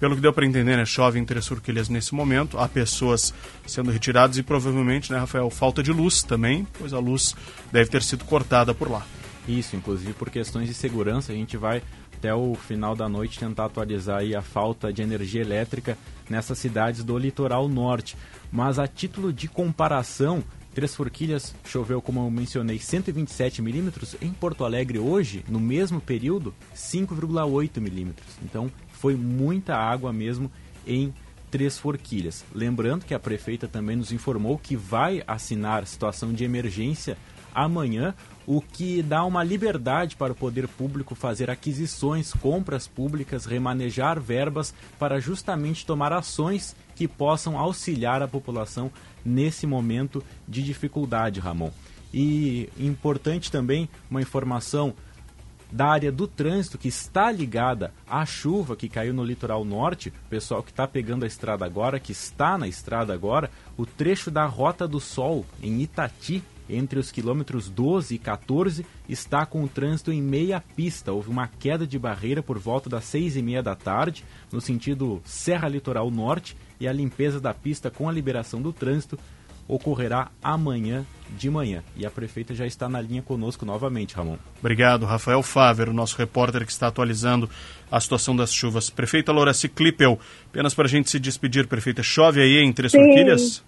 Pelo 0.00 0.14
que 0.14 0.22
deu 0.22 0.32
para 0.32 0.46
entender, 0.46 0.78
né, 0.78 0.86
chove 0.86 1.18
em 1.18 1.24
Três 1.26 1.46
Forquilhas 1.46 1.90
nesse 1.90 2.14
momento, 2.14 2.58
há 2.58 2.66
pessoas 2.66 3.34
sendo 3.66 3.90
retiradas 3.90 4.38
e 4.38 4.42
provavelmente, 4.42 5.12
né, 5.12 5.18
Rafael, 5.18 5.50
falta 5.50 5.82
de 5.82 5.92
luz 5.92 6.22
também, 6.22 6.66
pois 6.78 6.94
a 6.94 6.98
luz 6.98 7.36
deve 7.70 7.90
ter 7.90 8.02
sido 8.02 8.24
cortada 8.24 8.72
por 8.72 8.90
lá. 8.90 9.06
Isso, 9.46 9.76
inclusive 9.76 10.14
por 10.14 10.30
questões 10.30 10.68
de 10.68 10.74
segurança, 10.74 11.32
a 11.32 11.34
gente 11.34 11.58
vai 11.58 11.82
até 12.16 12.34
o 12.34 12.54
final 12.54 12.96
da 12.96 13.10
noite 13.10 13.38
tentar 13.38 13.66
atualizar 13.66 14.20
aí 14.20 14.34
a 14.34 14.40
falta 14.40 14.90
de 14.90 15.02
energia 15.02 15.42
elétrica 15.42 15.98
nessas 16.30 16.58
cidades 16.58 17.04
do 17.04 17.18
litoral 17.18 17.68
norte. 17.68 18.16
Mas 18.50 18.78
a 18.78 18.86
título 18.86 19.30
de 19.30 19.48
comparação, 19.48 20.42
Três 20.74 20.94
Forquilhas 20.94 21.54
choveu, 21.64 22.00
como 22.00 22.24
eu 22.24 22.30
mencionei, 22.30 22.78
127 22.78 23.60
milímetros. 23.60 24.16
Em 24.22 24.30
Porto 24.32 24.64
Alegre 24.64 24.98
hoje, 24.98 25.44
no 25.46 25.60
mesmo 25.60 26.00
período, 26.00 26.54
5,8 26.74 27.80
milímetros. 27.80 28.28
Então 28.42 28.70
foi 29.00 29.16
muita 29.16 29.74
água 29.74 30.12
mesmo 30.12 30.52
em 30.86 31.12
Três 31.50 31.78
Forquilhas. 31.78 32.44
Lembrando 32.54 33.06
que 33.06 33.14
a 33.14 33.18
prefeita 33.18 33.66
também 33.66 33.96
nos 33.96 34.12
informou 34.12 34.58
que 34.58 34.76
vai 34.76 35.22
assinar 35.26 35.86
situação 35.86 36.32
de 36.34 36.44
emergência 36.44 37.16
amanhã, 37.54 38.14
o 38.46 38.60
que 38.60 39.02
dá 39.02 39.24
uma 39.24 39.42
liberdade 39.42 40.16
para 40.16 40.32
o 40.32 40.36
poder 40.36 40.68
público 40.68 41.14
fazer 41.14 41.50
aquisições, 41.50 42.32
compras 42.34 42.86
públicas, 42.86 43.46
remanejar 43.46 44.20
verbas 44.20 44.74
para 44.98 45.18
justamente 45.18 45.86
tomar 45.86 46.12
ações 46.12 46.76
que 46.94 47.08
possam 47.08 47.58
auxiliar 47.58 48.22
a 48.22 48.28
população 48.28 48.92
nesse 49.24 49.66
momento 49.66 50.22
de 50.46 50.62
dificuldade, 50.62 51.40
Ramon. 51.40 51.70
E 52.12 52.68
importante 52.78 53.50
também 53.50 53.88
uma 54.10 54.20
informação 54.20 54.94
da 55.70 55.86
área 55.86 56.10
do 56.10 56.26
trânsito 56.26 56.78
que 56.78 56.88
está 56.88 57.30
ligada 57.30 57.92
à 58.08 58.24
chuva 58.26 58.76
que 58.76 58.88
caiu 58.88 59.14
no 59.14 59.24
litoral 59.24 59.64
norte, 59.64 60.12
pessoal 60.28 60.62
que 60.62 60.70
está 60.70 60.86
pegando 60.86 61.24
a 61.24 61.26
estrada 61.26 61.64
agora, 61.64 62.00
que 62.00 62.12
está 62.12 62.58
na 62.58 62.66
estrada 62.66 63.12
agora, 63.12 63.50
o 63.76 63.86
trecho 63.86 64.30
da 64.30 64.44
Rota 64.44 64.86
do 64.86 65.00
Sol 65.00 65.44
em 65.62 65.80
Itati, 65.80 66.42
entre 66.68 66.98
os 66.98 67.10
quilômetros 67.10 67.68
12 67.68 68.14
e 68.14 68.18
14, 68.18 68.86
está 69.08 69.44
com 69.44 69.64
o 69.64 69.68
trânsito 69.68 70.12
em 70.12 70.22
meia 70.22 70.62
pista. 70.76 71.12
Houve 71.12 71.28
uma 71.28 71.48
queda 71.48 71.86
de 71.86 71.98
barreira 71.98 72.42
por 72.42 72.58
volta 72.58 72.88
das 72.88 73.04
seis 73.04 73.36
e 73.36 73.42
meia 73.42 73.62
da 73.62 73.74
tarde, 73.74 74.24
no 74.52 74.60
sentido 74.60 75.20
Serra 75.24 75.68
Litoral 75.68 76.10
Norte, 76.10 76.56
e 76.78 76.86
a 76.86 76.92
limpeza 76.92 77.40
da 77.40 77.52
pista 77.52 77.90
com 77.90 78.08
a 78.08 78.12
liberação 78.12 78.62
do 78.62 78.72
trânsito 78.72 79.18
ocorrerá 79.70 80.28
amanhã 80.42 81.04
de 81.38 81.48
manhã. 81.48 81.82
E 81.96 82.04
a 82.04 82.10
prefeita 82.10 82.54
já 82.54 82.66
está 82.66 82.88
na 82.88 83.00
linha 83.00 83.22
conosco 83.22 83.64
novamente, 83.64 84.14
Ramon. 84.14 84.36
Obrigado, 84.58 85.06
Rafael 85.06 85.42
Faver, 85.42 85.88
o 85.88 85.92
nosso 85.92 86.18
repórter 86.18 86.64
que 86.64 86.72
está 86.72 86.88
atualizando 86.88 87.48
a 87.90 88.00
situação 88.00 88.34
das 88.34 88.52
chuvas. 88.52 88.90
Prefeita 88.90 89.32
Loraci 89.32 89.68
Klippel, 89.68 90.18
apenas 90.48 90.74
para 90.74 90.86
a 90.86 90.88
gente 90.88 91.08
se 91.08 91.20
despedir, 91.20 91.68
prefeita, 91.68 92.02
chove 92.02 92.40
aí 92.40 92.58
em 92.58 92.72
Três 92.72 92.92
Forquilhas? 92.92 93.64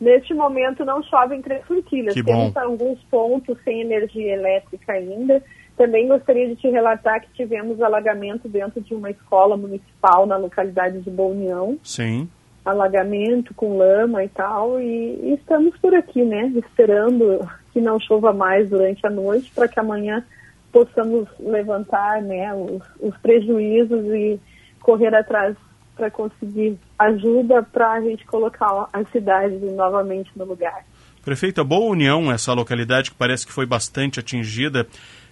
Neste 0.00 0.32
momento 0.32 0.84
não 0.84 1.02
chove 1.02 1.36
em 1.36 1.42
Três 1.42 1.64
Forquilhas. 1.64 2.14
Que 2.14 2.22
Temos 2.22 2.52
bom. 2.52 2.60
alguns 2.60 2.98
pontos 3.10 3.56
sem 3.64 3.80
energia 3.80 4.34
elétrica 4.34 4.92
ainda. 4.92 5.42
Também 5.76 6.08
gostaria 6.08 6.48
de 6.48 6.56
te 6.56 6.68
relatar 6.68 7.20
que 7.20 7.28
tivemos 7.34 7.80
alagamento 7.80 8.48
dentro 8.48 8.80
de 8.80 8.94
uma 8.94 9.10
escola 9.10 9.56
municipal 9.56 10.26
na 10.26 10.36
localidade 10.36 11.00
de 11.00 11.10
Boa 11.10 11.32
União. 11.32 11.78
Sim. 11.84 12.28
Alagamento 12.70 13.54
com 13.54 13.76
lama 13.76 14.24
e 14.24 14.28
tal. 14.28 14.80
E, 14.80 15.18
e 15.22 15.34
estamos 15.34 15.76
por 15.78 15.94
aqui, 15.94 16.22
né? 16.24 16.52
Esperando 16.56 17.48
que 17.72 17.80
não 17.80 17.98
chova 18.00 18.32
mais 18.32 18.70
durante 18.70 19.06
a 19.06 19.10
noite 19.10 19.50
para 19.54 19.68
que 19.68 19.78
amanhã 19.78 20.24
possamos 20.72 21.28
levantar 21.38 22.22
né, 22.22 22.54
os, 22.54 22.82
os 23.00 23.16
prejuízos 23.18 24.04
e 24.06 24.40
correr 24.80 25.14
atrás 25.14 25.56
para 25.96 26.10
conseguir 26.10 26.78
ajuda 26.98 27.62
para 27.62 27.92
a 27.92 28.00
gente 28.00 28.24
colocar 28.24 28.88
a 28.92 29.04
cidade 29.06 29.56
novamente 29.56 30.30
no 30.36 30.44
lugar. 30.44 30.84
Prefeita, 31.24 31.64
Boa 31.64 31.90
União, 31.90 32.30
essa 32.30 32.52
localidade 32.52 33.10
que 33.10 33.16
parece 33.16 33.46
que 33.46 33.52
foi 33.52 33.66
bastante 33.66 34.20
atingida, 34.20 34.86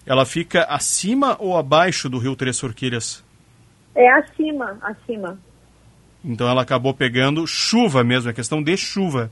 ela 0.05 0.27
fica 0.27 0.65
acima 0.65 1.37
ou 1.39 1.57
abaixo 1.57 2.09
do 2.09 2.19
rio 2.19 2.37
Três 2.37 2.59
Forquilhas? 2.59 3.25
É 3.95 4.11
acima, 4.13 4.77
acima. 4.83 5.39
Então 6.27 6.49
ela 6.49 6.63
acabou 6.63 6.93
pegando 6.93 7.47
chuva 7.47 8.03
mesmo, 8.03 8.29
é 8.29 8.33
questão 8.33 8.61
de 8.61 8.77
chuva. 8.77 9.31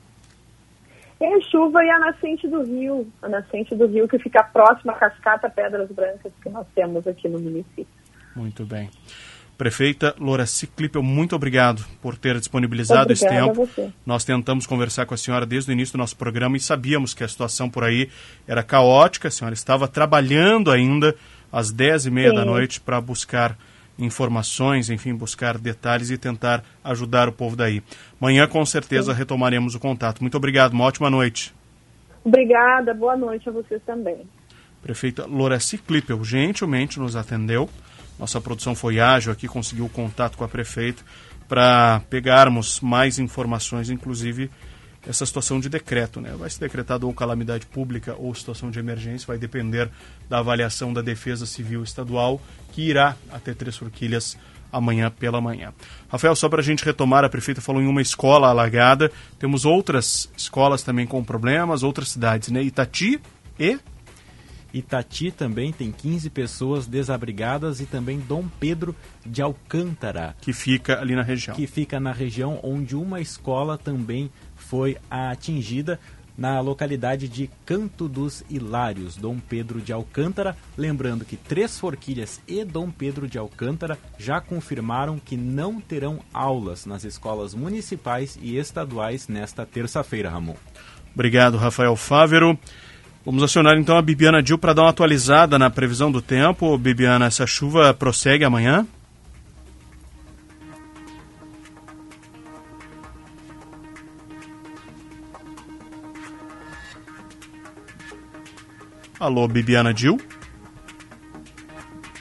É 1.21 1.35
a 1.35 1.41
chuva 1.41 1.85
e 1.85 1.91
a 1.91 1.99
nascente 1.99 2.47
do 2.47 2.63
rio, 2.63 3.07
a 3.21 3.29
nascente 3.29 3.75
do 3.75 3.87
rio 3.87 4.07
que 4.07 4.19
fica 4.19 4.45
próxima 4.45 4.93
à 4.93 4.97
cascata 4.97 5.51
Pedras 5.51 5.91
Brancas 5.91 6.33
que 6.41 6.49
nós 6.49 6.67
temos 6.75 7.05
aqui 7.07 7.29
no 7.29 7.41
município. 7.41 7.87
Muito 8.37 8.65
bem. 8.65 8.91
Prefeita 9.59 10.15
Loraci 10.19 10.67
Clipel, 10.67 11.03
muito 11.03 11.37
obrigado 11.37 11.85
por 12.03 12.17
ter 12.17 12.39
disponibilizado 12.39 13.13
esse 13.13 13.25
Obrigada 13.25 13.49
tempo. 13.49 13.63
a 13.63 13.67
você. 13.67 13.93
Nós 14.05 14.25
tentamos 14.25 14.67
conversar 14.67 15.07
com 15.07 15.15
a 15.15 15.17
senhora 15.17 15.47
desde 15.47 15.71
o 15.71 15.73
início 15.73 15.93
do 15.93 15.99
nosso 15.99 16.17
programa 16.17 16.57
e 16.57 16.61
sabíamos 16.61 17.15
que 17.15 17.23
a 17.23 17.29
situação 17.29 17.71
por 17.71 17.85
aí 17.85 18.09
era 18.49 18.63
caótica. 18.63 19.29
A 19.29 19.31
senhora 19.31 19.55
estava 19.55 19.87
trabalhando 19.87 20.73
ainda 20.73 21.15
às 21.53 21.71
10 21.71 22.07
e 22.07 22.11
meia 22.11 22.31
Sim. 22.31 22.37
da 22.37 22.45
noite 22.45 22.81
para 22.81 23.01
buscar 23.01 23.57
informações, 23.99 24.91
enfim, 24.91 25.15
buscar 25.15 25.59
detalhes 25.59 26.11
e 26.11 26.19
tentar 26.19 26.65
ajudar 26.83 27.29
o 27.29 27.33
povo 27.33 27.57
daí. 27.57 27.83
Amanhã, 28.21 28.47
com 28.47 28.65
certeza, 28.65 29.13
retomaremos 29.13 29.75
o 29.75 29.81
contato. 29.81 30.21
Muito 30.21 30.37
obrigado, 30.37 30.73
uma 30.73 30.85
ótima 30.85 31.09
noite. 31.09 31.55
Obrigada, 32.25 32.95
boa 32.95 33.17
noite 33.17 33.49
a 33.49 33.53
vocês 33.53 33.81
também. 33.85 34.27
Prefeita 34.83 35.27
Loraci 35.27 35.79
Clipel 35.79 36.23
gentilmente 36.25 36.99
nos 36.99 37.17
atendeu. 37.17 37.69
Nossa 38.19 38.41
produção 38.41 38.75
foi 38.75 39.01
ágil 39.01 39.33
aqui, 39.33 39.49
conseguiu 39.49 39.89
contato 39.89 40.37
com 40.37 40.45
a 40.45 40.49
prefeita 40.49 41.03
para 41.49 42.01
pegarmos 42.09 42.81
mais 42.81 43.19
informações, 43.19 43.91
inclusive 43.91 44.51
essa 45.07 45.25
situação 45.25 45.61
de 45.61 45.69
decreto. 45.69 46.21
Né? 46.21 46.35
Vai 46.37 46.51
ser 46.51 46.61
decretado 46.61 47.07
ou 47.07 47.15
calamidade 47.15 47.67
pública 47.67 48.15
ou 48.19 48.35
situação 48.35 48.71
de 48.71 48.79
emergência, 48.79 49.27
vai 49.27 49.39
depender 49.39 49.91
da 50.29 50.39
avaliação 50.39 50.93
da 50.93 51.03
Defesa 51.03 51.47
Civil 51.47 51.83
Estadual, 51.83 52.41
que 52.73 52.83
irá 52.83 53.17
até 53.31 53.55
Três 53.55 53.77
Forquilhas 53.77 54.37
amanhã 54.73 55.11
pela 55.11 55.41
manhã. 55.41 55.73
Rafael, 56.09 56.35
só 56.35 56.49
para 56.49 56.61
a 56.61 56.65
gente 56.65 56.85
retomar, 56.85 57.25
a 57.25 57.29
prefeita 57.29 57.61
falou 57.61 57.81
em 57.81 57.87
uma 57.87 58.03
escola 58.03 58.49
alagada, 58.49 59.11
temos 59.39 59.65
outras 59.65 60.29
escolas 60.37 60.83
também 60.83 61.07
com 61.07 61.23
problemas, 61.23 61.85
outras 61.85 62.09
cidades, 62.09 62.49
né? 62.49 62.61
Itati 62.63 63.21
e 63.59 63.79
Itati 64.75 65.31
também 65.31 65.73
tem 65.73 65.93
15 65.93 66.29
pessoas 66.31 66.87
desabrigadas 66.89 67.81
e 67.81 67.87
também 67.87 68.19
Dom 68.19 68.49
Pedro 68.59 68.95
de 69.25 69.41
Alcântara. 69.41 70.35
Que 70.41 70.53
fica 70.53 71.01
ali 71.01 71.15
na 71.15 71.23
região. 71.23 71.55
Que 71.55 71.69
fica 71.69 72.01
na 72.01 72.11
região 72.11 72.59
onde 72.61 72.97
uma 72.97 73.21
escola 73.21 73.79
também 73.79 74.29
foi 74.69 74.97
atingida 75.11 75.99
na 76.37 76.61
localidade 76.61 77.29
de 77.29 77.49
Canto 77.65 78.09
dos 78.09 78.45
Hilários, 78.51 79.17
Dom 79.17 79.39
Pedro 79.39 79.81
de 79.81 79.93
Alcântara. 79.93 80.57
Lembrando 80.77 81.25
que 81.25 81.37
Três 81.37 81.79
Forquilhas 81.79 82.41
e 82.47 82.65
Dom 82.65 82.91
Pedro 82.91 83.29
de 83.29 83.39
Alcântara 83.39 83.99
já 84.19 84.41
confirmaram 84.41 85.19
que 85.19 85.37
não 85.37 85.81
terão 85.81 86.21
aulas 86.33 86.87
nas 86.87 87.05
escolas 87.05 87.55
municipais 87.55 88.39
e 88.43 88.57
estaduais 88.57 89.29
nesta 89.29 89.65
terça-feira, 89.65 90.29
Ramon. 90.29 90.57
Obrigado, 91.15 91.57
Rafael 91.57 91.95
Fávero. 91.95 92.59
Vamos 93.25 93.43
acionar 93.43 93.79
então 93.79 93.97
a 93.97 94.03
Bibiana 94.03 94.43
Dil 94.43 94.59
para 94.59 94.75
dar 94.75 94.83
uma 94.83 94.91
atualizada 94.91 95.59
na 95.59 95.71
previsão 95.71 96.11
do 96.11 96.21
tempo. 96.21 96.77
Bibiana, 96.77 97.27
essa 97.27 97.47
chuva 97.47 97.95
prossegue 97.95 98.45
amanhã? 98.45 98.87
Alô, 109.19 109.47
Bibiana 109.47 109.95
Dil? 109.95 110.21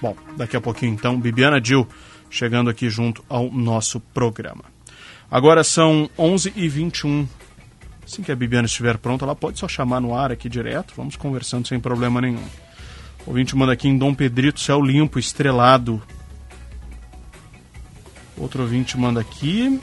Bom, 0.01 0.15
daqui 0.37 0.55
a 0.55 0.61
pouquinho 0.61 0.93
então, 0.93 1.19
Bibiana 1.19 1.59
Dil 1.59 1.87
chegando 2.29 2.69
aqui 2.69 2.89
junto 2.89 3.23
ao 3.29 3.51
nosso 3.51 3.99
programa. 3.99 4.63
Agora 5.29 5.63
são 5.63 6.09
11h21. 6.17 7.27
Assim 8.03 8.21
que 8.21 8.31
a 8.31 8.35
Bibiana 8.35 8.65
estiver 8.65 8.97
pronta, 8.97 9.23
ela 9.23 9.35
pode 9.35 9.59
só 9.59 9.67
chamar 9.67 9.99
no 9.99 10.15
ar 10.15 10.31
aqui 10.31 10.49
direto. 10.49 10.93
Vamos 10.97 11.15
conversando 11.15 11.67
sem 11.67 11.79
problema 11.79 12.19
nenhum. 12.19 12.43
O 13.25 13.29
ouvinte 13.29 13.55
manda 13.55 13.71
aqui 13.71 13.87
em 13.87 13.97
Dom 13.97 14.13
Pedrito, 14.13 14.59
céu 14.59 14.81
limpo, 14.81 15.17
estrelado. 15.17 16.01
Outro 18.37 18.63
ouvinte 18.63 18.97
manda 18.97 19.21
aqui. 19.21 19.79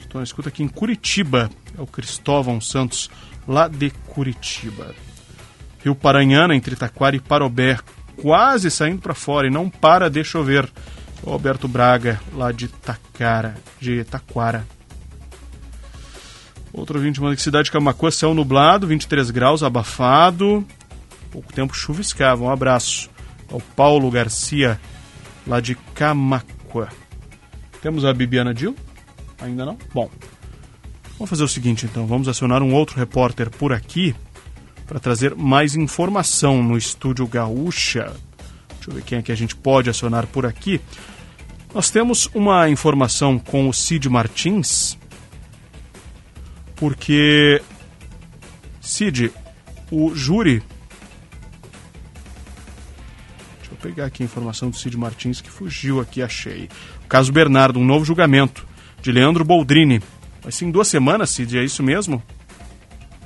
Estou 0.00 0.18
na 0.18 0.24
escuta 0.24 0.48
aqui 0.48 0.62
em 0.62 0.68
Curitiba. 0.68 1.50
É 1.76 1.80
o 1.80 1.86
Cristóvão 1.86 2.60
Santos, 2.60 3.10
lá 3.46 3.68
de 3.68 3.90
Curitiba. 4.08 4.94
Rio 5.82 5.94
Paranhana, 5.94 6.54
entre 6.54 6.76
Taquara 6.76 7.16
e 7.16 7.20
Parobé, 7.20 7.78
quase 8.20 8.70
saindo 8.70 9.00
para 9.00 9.14
fora 9.14 9.46
e 9.46 9.50
não 9.50 9.68
para 9.68 10.10
de 10.10 10.22
chover. 10.24 10.68
O 11.22 11.30
Alberto 11.30 11.66
Braga, 11.66 12.20
lá 12.32 12.52
de 12.52 12.68
Tacara, 12.68 13.56
de 13.80 14.04
Taquara. 14.04 14.64
Outro 16.72 16.98
ouvinte 16.98 17.20
manda 17.20 17.34
que 17.34 17.42
cidade 17.42 17.66
de 17.66 17.72
Camacuã, 17.72 18.10
céu 18.10 18.34
nublado, 18.34 18.86
23 18.86 19.30
graus, 19.30 19.62
abafado. 19.62 20.64
Pouco 21.30 21.52
tempo 21.52 21.74
chuviscava. 21.74 22.44
Um 22.44 22.50
abraço 22.50 23.10
ao 23.50 23.60
Paulo 23.60 24.10
Garcia, 24.10 24.80
lá 25.46 25.60
de 25.60 25.74
Camacuã. 25.94 26.88
Temos 27.82 28.04
a 28.04 28.12
Bibiana 28.12 28.54
Dil? 28.54 28.76
Ainda 29.40 29.64
não? 29.64 29.76
Bom, 29.92 30.10
vamos 31.18 31.30
fazer 31.30 31.42
o 31.42 31.48
seguinte 31.48 31.86
então. 31.86 32.06
Vamos 32.06 32.28
acionar 32.28 32.62
um 32.62 32.72
outro 32.72 32.96
repórter 32.96 33.50
por 33.50 33.72
aqui 33.72 34.14
para 34.88 34.98
trazer 34.98 35.34
mais 35.34 35.76
informação 35.76 36.62
no 36.62 36.76
estúdio 36.76 37.26
Gaúcha. 37.26 38.16
Deixa 38.76 38.90
eu 38.90 38.94
ver 38.94 39.02
quem 39.02 39.18
é 39.18 39.22
que 39.22 39.30
a 39.30 39.36
gente 39.36 39.54
pode 39.54 39.90
acionar 39.90 40.26
por 40.26 40.46
aqui. 40.46 40.80
Nós 41.74 41.90
temos 41.90 42.30
uma 42.34 42.70
informação 42.70 43.38
com 43.38 43.68
o 43.68 43.74
Cid 43.74 44.08
Martins, 44.08 44.96
porque 46.74 47.60
Cid, 48.80 49.30
o 49.90 50.14
júri. 50.14 50.62
Deixa 53.58 53.72
eu 53.72 53.76
pegar 53.76 54.06
aqui 54.06 54.22
a 54.22 54.26
informação 54.26 54.70
do 54.70 54.76
Cid 54.76 54.96
Martins 54.96 55.42
que 55.42 55.50
fugiu 55.50 56.00
aqui, 56.00 56.22
achei. 56.22 56.70
O 57.04 57.08
caso 57.08 57.30
Bernardo, 57.30 57.78
um 57.78 57.84
novo 57.84 58.06
julgamento 58.06 58.66
de 59.02 59.12
Leandro 59.12 59.44
Boldrini. 59.44 60.00
Vai 60.42 60.50
ser 60.50 60.64
em 60.64 60.70
duas 60.70 60.88
semanas, 60.88 61.28
Cid, 61.28 61.58
é 61.58 61.62
isso 61.62 61.82
mesmo? 61.82 62.22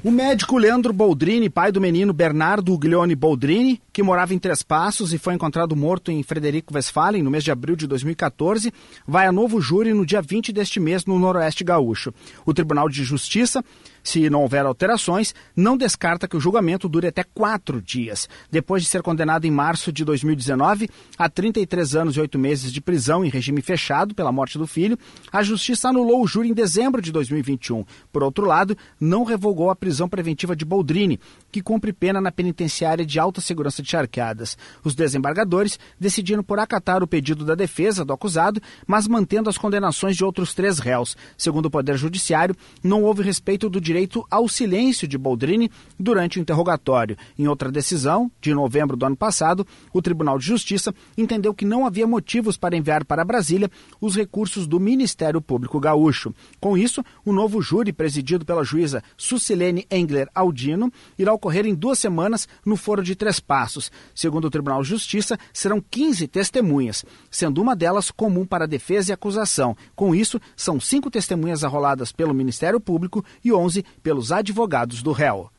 O 0.05 0.11
médico 0.11 0.59
Leandro 0.59 0.93
Boldrini, 0.93 1.49
pai 1.49 1.71
do 1.71 1.81
menino 1.81 2.13
Bernardo 2.13 2.73
Uglione 2.73 3.15
Boldrini, 3.15 3.81
que 3.93 4.03
morava 4.03 4.35
em 4.35 4.39
Três 4.39 4.61
Passos 4.61 5.13
e 5.13 5.19
foi 5.19 5.33
encontrado 5.33 5.77
morto 5.77 6.11
em 6.11 6.25
Frederico 6.25 6.75
Westphalen 6.75 7.23
no 7.23 7.31
mês 7.31 7.45
de 7.45 7.53
abril 7.53 7.77
de 7.77 7.87
2014, 7.87 8.73
vai 9.07 9.29
a 9.29 9.33
novo 9.33 9.61
júri 9.61 9.95
no 9.95 10.05
dia 10.05 10.21
20 10.21 10.53
deste 10.53 10.81
mês 10.81 11.07
no 11.07 11.21
Noroeste 11.21 11.63
Gaúcho. 11.63 12.13
O 12.45 12.53
Tribunal 12.53 12.89
de 12.89 13.05
Justiça, 13.05 13.65
se 14.03 14.29
não 14.29 14.43
houver 14.43 14.67
alterações, 14.67 15.35
não 15.55 15.77
descarta 15.77 16.27
que 16.27 16.37
o 16.37 16.41
julgamento 16.41 16.89
dure 16.89 17.07
até 17.07 17.23
quatro 17.23 17.81
dias. 17.81 18.29
Depois 18.51 18.83
de 18.83 18.89
ser 18.89 19.03
condenado 19.03 19.45
em 19.45 19.51
março 19.51 19.93
de 19.93 20.05
2019 20.05 20.89
a 21.17 21.29
33 21.29 21.95
anos 21.97 22.17
e 22.17 22.21
oito 22.21 22.39
meses 22.39 22.73
de 22.73 22.81
prisão 22.81 23.25
em 23.25 23.29
regime 23.29 23.63
fechado 23.63 24.15
pela 24.15 24.33
morte 24.33 24.59
do 24.59 24.67
filho, 24.67 24.99
a 25.31 25.43
Justiça 25.43 25.89
anulou 25.89 26.23
o 26.23 26.27
júri 26.27 26.51
em 26.51 26.55
dezembro 26.55 27.01
de 27.01 27.13
2021. 27.13 27.85
Por 28.13 28.23
outro 28.23 28.45
lado, 28.45 28.77
não 29.01 29.25
revogou 29.25 29.71
a 29.71 29.77
prisão 29.77 30.09
preventiva 30.09 30.57
de 30.57 30.65
Boldrini, 30.65 31.21
que 31.51 31.63
cumpre 31.63 31.93
pena 31.93 32.21
na 32.21 32.33
penitenciária 32.33 33.07
de 33.07 33.19
alta 33.19 33.41
segurança 33.41 33.83
de 33.83 33.91
Charqueadas. 33.91 34.57
Os 34.83 34.95
desembargadores 34.95 35.79
decidiram 35.99 36.43
por 36.43 36.59
acatar 36.59 37.03
o 37.03 37.07
pedido 37.07 37.45
da 37.45 37.55
defesa 37.55 38.05
do 38.05 38.13
acusado, 38.13 38.61
mas 38.87 39.07
mantendo 39.07 39.49
as 39.49 39.59
condenações 39.59 40.17
de 40.17 40.25
outros 40.25 40.55
três 40.55 40.79
réus. 40.79 41.17
Segundo 41.37 41.67
o 41.67 41.71
Poder 41.71 41.97
Judiciário, 41.97 42.57
não 42.83 43.03
houve 43.03 43.23
respeito 43.23 43.69
do 43.69 43.81
direito 43.81 43.92
direito 43.93 44.27
ao 44.31 44.49
silêncio 44.49 45.07
de 45.07 45.19
Boldrini 45.19 45.71
durante 45.99 46.39
o 46.39 46.41
interrogatório. 46.41 47.15
Em 47.39 47.47
outra 47.47 47.71
decisão, 47.71 48.33
de 48.41 48.55
novembro 48.55 48.97
do 48.97 49.05
ano 49.05 49.17
passado, 49.17 49.67
o 49.93 50.01
Tribunal 50.01 50.39
de 50.39 50.47
Justiça 50.47 50.95
entendeu 51.17 51.53
que 51.53 51.67
não 51.67 51.85
havia 51.85 52.07
motivos 52.07 52.57
para 52.57 52.75
enviar 52.75 53.05
para 53.05 53.23
Brasília 53.25 53.71
os 54.01 54.17
recursos 54.17 54.67
do 54.67 54.81
Ministério 54.81 55.43
Público 55.43 55.79
Gaúcho. 55.79 56.35
Com 56.59 56.79
isso, 56.79 57.05
o 57.23 57.35
novo 57.35 57.61
júri, 57.61 57.93
presidido 57.93 58.47
pela 58.47 58.65
juíza 58.65 59.05
Sucilene 59.15 59.87
Engler 59.91 60.27
Aldino, 60.35 60.91
irá 61.19 61.35
ocorrer 61.35 61.67
em 61.67 61.75
duas 61.75 61.99
semanas 61.99 62.49
no 62.65 62.77
Foro 62.77 63.03
de 63.03 63.15
Três 63.15 63.39
Passos. 63.41 63.93
Segundo 64.15 64.47
o 64.47 64.51
Tribunal 64.51 64.83
de 64.83 64.89
Justiça, 64.89 65.39
serão 65.53 65.85
15 65.91 66.27
testemunhas, 66.29 67.05
sendo 67.31 67.61
uma 67.61 67.77
delas 67.77 68.11
comum 68.11 68.47
para 68.47 68.67
defesa 68.67 69.11
e 69.11 69.13
acusação. 69.13 69.77
Com 69.95 70.15
isso, 70.15 70.41
são 70.57 70.81
cinco 70.81 71.11
testemunhas 71.11 71.63
arroladas 71.63 72.11
pelo 72.11 72.33
Ministério 72.33 72.81
Público 72.81 73.23
e 73.45 73.53
11 73.53 73.82
pelos 74.03 74.33
advogados 74.33 75.03
do 75.03 75.13
réu. 75.13 75.51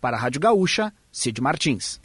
Para 0.00 0.16
a 0.16 0.20
Rádio 0.20 0.40
Gaúcha, 0.40 0.92
Cid 1.10 1.40
Martins. 1.40 2.00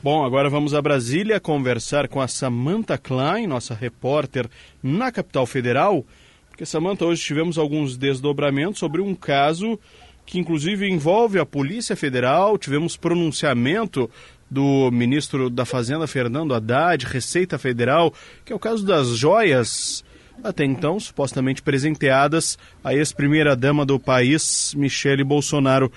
Bom, 0.00 0.24
agora 0.24 0.48
vamos 0.48 0.74
a 0.74 0.80
Brasília 0.80 1.40
conversar 1.40 2.06
com 2.06 2.20
a 2.20 2.28
Samantha 2.28 2.96
Klein, 2.96 3.48
nossa 3.48 3.74
repórter 3.74 4.48
na 4.80 5.10
capital 5.10 5.44
federal. 5.44 6.06
Porque, 6.48 6.64
Samantha, 6.64 7.04
hoje 7.04 7.24
tivemos 7.24 7.58
alguns 7.58 7.96
desdobramentos 7.96 8.78
sobre 8.78 9.00
um 9.00 9.14
caso 9.14 9.78
que, 10.24 10.38
inclusive, 10.38 10.88
envolve 10.88 11.38
a 11.38 11.46
Polícia 11.46 11.96
Federal. 11.96 12.56
Tivemos 12.56 12.96
pronunciamento 12.96 14.08
do 14.50 14.90
ministro 14.90 15.50
da 15.50 15.64
Fazenda, 15.64 16.06
Fernando 16.06 16.54
Haddad, 16.54 17.04
Receita 17.04 17.58
Federal, 17.58 18.14
que 18.44 18.52
é 18.52 18.56
o 18.56 18.58
caso 18.58 18.86
das 18.86 19.08
joias 19.08 20.04
até 20.42 20.64
então 20.64 20.98
supostamente 20.98 21.62
presenteadas 21.62 22.58
à 22.82 22.94
ex-primeira-dama 22.94 23.84
do 23.84 23.98
país, 23.98 24.74
Michele 24.74 25.24
Bolsonaro. 25.24 25.90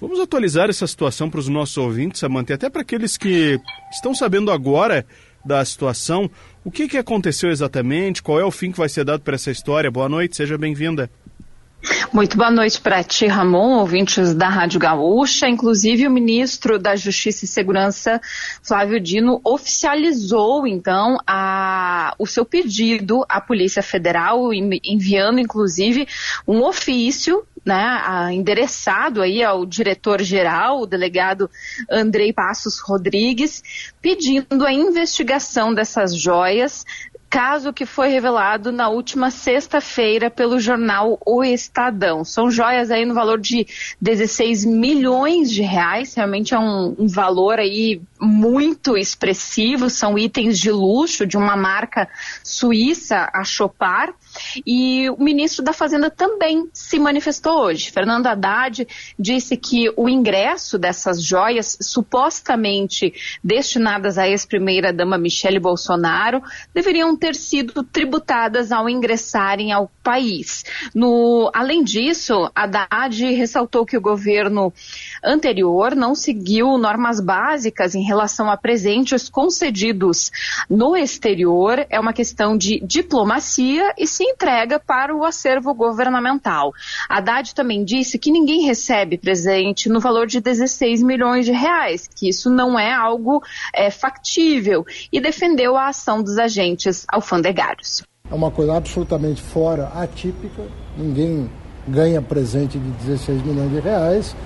Vamos 0.00 0.20
atualizar 0.20 0.68
essa 0.68 0.86
situação 0.86 1.30
para 1.30 1.40
os 1.40 1.48
nossos 1.48 1.76
ouvintes, 1.78 2.20
Samanta, 2.20 2.52
e 2.52 2.54
até 2.54 2.68
para 2.68 2.82
aqueles 2.82 3.16
que 3.16 3.58
estão 3.90 4.14
sabendo 4.14 4.50
agora 4.50 5.06
da 5.44 5.64
situação. 5.64 6.30
O 6.64 6.70
que, 6.70 6.88
que 6.88 6.98
aconteceu 6.98 7.50
exatamente? 7.50 8.22
Qual 8.22 8.38
é 8.38 8.44
o 8.44 8.50
fim 8.50 8.72
que 8.72 8.78
vai 8.78 8.88
ser 8.88 9.04
dado 9.04 9.22
para 9.22 9.36
essa 9.36 9.50
história? 9.50 9.90
Boa 9.90 10.08
noite, 10.08 10.36
seja 10.36 10.58
bem-vinda. 10.58 11.10
Muito 12.12 12.36
boa 12.36 12.50
noite 12.50 12.80
para 12.80 13.04
ti, 13.04 13.26
Ramon, 13.26 13.78
ouvintes 13.78 14.34
da 14.34 14.48
Rádio 14.48 14.80
Gaúcha. 14.80 15.48
Inclusive, 15.48 16.06
o 16.06 16.10
ministro 16.10 16.78
da 16.78 16.96
Justiça 16.96 17.44
e 17.44 17.48
Segurança, 17.48 18.20
Flávio 18.62 18.98
Dino, 18.98 19.40
oficializou, 19.44 20.66
então, 20.66 21.18
a, 21.26 22.14
o 22.18 22.26
seu 22.26 22.44
pedido 22.44 23.24
à 23.28 23.40
Polícia 23.40 23.82
Federal, 23.82 24.52
enviando, 24.52 25.38
inclusive, 25.38 26.08
um 26.46 26.62
ofício 26.64 27.44
né, 27.64 28.30
endereçado 28.32 29.22
aí 29.22 29.42
ao 29.42 29.66
diretor-geral, 29.66 30.80
o 30.80 30.86
delegado 30.86 31.50
Andrei 31.90 32.32
Passos 32.32 32.78
Rodrigues, 32.80 33.62
pedindo 34.00 34.64
a 34.64 34.72
investigação 34.72 35.74
dessas 35.74 36.16
joias 36.16 36.84
caso 37.28 37.72
que 37.72 37.84
foi 37.84 38.08
revelado 38.08 38.70
na 38.70 38.88
última 38.88 39.30
sexta-feira 39.30 40.30
pelo 40.30 40.58
jornal 40.58 41.18
O 41.24 41.42
Estadão. 41.42 42.24
São 42.24 42.50
joias 42.50 42.90
aí 42.90 43.04
no 43.04 43.14
valor 43.14 43.40
de 43.40 43.66
16 44.00 44.64
milhões 44.64 45.50
de 45.50 45.62
reais, 45.62 46.14
realmente 46.14 46.54
é 46.54 46.58
um, 46.58 46.94
um 46.98 47.06
valor 47.06 47.58
aí 47.58 48.00
muito 48.20 48.96
expressivo, 48.96 49.90
são 49.90 50.18
itens 50.18 50.58
de 50.58 50.70
luxo 50.70 51.26
de 51.26 51.36
uma 51.36 51.56
marca 51.56 52.08
suíça, 52.42 53.28
a 53.32 53.44
Chopard, 53.44 54.14
e 54.66 55.08
o 55.10 55.22
ministro 55.22 55.64
da 55.64 55.72
Fazenda 55.72 56.10
também 56.10 56.68
se 56.72 56.98
manifestou 56.98 57.60
hoje. 57.60 57.90
Fernando 57.90 58.26
Haddad 58.26 58.86
disse 59.18 59.56
que 59.56 59.92
o 59.96 60.08
ingresso 60.08 60.78
dessas 60.78 61.22
joias, 61.22 61.76
supostamente 61.80 63.12
destinadas 63.42 64.18
à 64.18 64.28
ex-primeira-dama 64.28 65.18
Michele 65.18 65.58
Bolsonaro, 65.58 66.42
deveriam 66.74 67.16
ter 67.16 67.34
sido 67.34 67.82
tributadas 67.82 68.72
ao 68.72 68.88
ingressarem 68.88 69.72
ao 69.72 69.90
país. 70.02 70.64
No, 70.94 71.50
além 71.54 71.82
disso, 71.82 72.50
Haddad 72.54 73.24
ressaltou 73.34 73.84
que 73.84 73.96
o 73.96 74.00
governo 74.00 74.72
anterior 75.24 75.94
não 75.94 76.14
seguiu 76.14 76.78
normas 76.78 77.20
básicas 77.20 77.94
em 77.94 78.02
relação 78.02 78.50
a 78.50 78.56
presentes 78.56 79.28
concedidos 79.28 80.30
no 80.68 80.96
exterior. 80.96 81.86
É 81.90 81.98
uma 81.98 82.12
questão 82.12 82.56
de 82.56 82.80
diplomacia 82.84 83.94
e 83.98 84.06
se 84.06 84.24
entrega 84.26 84.78
para 84.78 85.14
o 85.14 85.24
acervo 85.24 85.74
governamental. 85.74 86.72
Haddad 87.08 87.54
também 87.54 87.84
disse 87.84 88.18
que 88.18 88.30
ninguém 88.30 88.62
recebe 88.62 89.18
presente 89.18 89.88
no 89.88 90.00
valor 90.00 90.26
de 90.26 90.40
16 90.40 91.02
milhões 91.02 91.46
de 91.46 91.52
reais, 91.52 92.08
que 92.08 92.28
isso 92.28 92.50
não 92.50 92.78
é 92.78 92.92
algo 92.92 93.42
é, 93.74 93.90
factível, 93.90 94.84
e 95.12 95.20
defendeu 95.20 95.76
a 95.76 95.88
ação 95.88 96.22
dos 96.22 96.38
agentes 96.38 97.04
alfandegários. 97.08 98.02
É 98.30 98.34
uma 98.34 98.50
coisa 98.50 98.76
absolutamente 98.76 99.40
fora, 99.40 99.86
atípica, 99.94 100.62
ninguém 100.96 101.50
ganha 101.86 102.20
presente 102.20 102.78
de 102.78 102.90
16 103.04 103.42
milhões 103.42 103.70
de 103.70 103.80
reais 103.80 104.36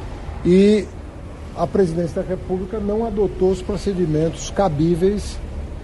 e 0.45 0.87
a 1.57 1.67
presidência 1.67 2.23
da 2.23 2.29
República 2.29 2.79
não 2.79 3.07
adotou 3.07 3.51
os 3.51 3.63
procedimentos 3.63 4.51
cabíveis 4.51 5.39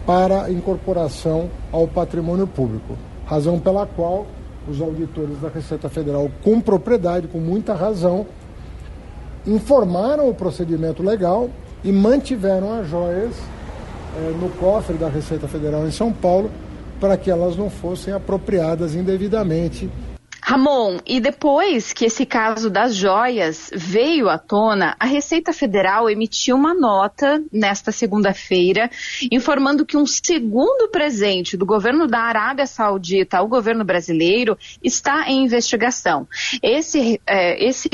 para 0.06 0.50
incorporação 0.50 1.50
ao 1.72 1.88
patrimônio 1.88 2.46
público. 2.46 2.96
Razão 3.26 3.58
pela 3.58 3.86
qual 3.86 4.26
os 4.68 4.80
auditores 4.80 5.40
da 5.40 5.48
Receita 5.48 5.88
Federal, 5.88 6.30
com 6.42 6.60
propriedade, 6.60 7.28
com 7.28 7.38
muita 7.38 7.74
razão, 7.74 8.26
informaram 9.46 10.28
o 10.28 10.34
procedimento 10.34 11.02
legal 11.02 11.50
e 11.84 11.92
mantiveram 11.92 12.72
as 12.72 12.88
joias 12.88 13.34
eh, 14.16 14.34
no 14.40 14.48
cofre 14.50 14.96
da 14.96 15.08
Receita 15.08 15.46
Federal 15.46 15.86
em 15.86 15.90
São 15.90 16.12
Paulo 16.12 16.50
para 17.00 17.16
que 17.16 17.30
elas 17.30 17.56
não 17.56 17.68
fossem 17.68 18.12
apropriadas 18.14 18.94
indevidamente 18.94 19.90
Ramon, 20.48 20.98
e 21.04 21.18
depois 21.18 21.92
que 21.92 22.04
esse 22.04 22.24
caso 22.24 22.70
das 22.70 22.94
joias 22.94 23.68
veio 23.74 24.28
à 24.28 24.38
tona, 24.38 24.94
a 24.96 25.04
Receita 25.04 25.52
Federal 25.52 26.08
emitiu 26.08 26.54
uma 26.54 26.72
nota 26.72 27.42
nesta 27.52 27.90
segunda-feira 27.90 28.88
informando 29.32 29.84
que 29.84 29.96
um 29.96 30.06
segundo 30.06 30.88
presente 30.88 31.56
do 31.56 31.66
governo 31.66 32.06
da 32.06 32.20
Arábia 32.20 32.64
Saudita 32.64 33.38
ao 33.38 33.48
governo 33.48 33.84
brasileiro 33.84 34.56
está 34.80 35.28
em 35.28 35.42
investigação. 35.42 36.28
Esse, 36.62 37.20
é, 37.26 37.66
esse 37.66 37.88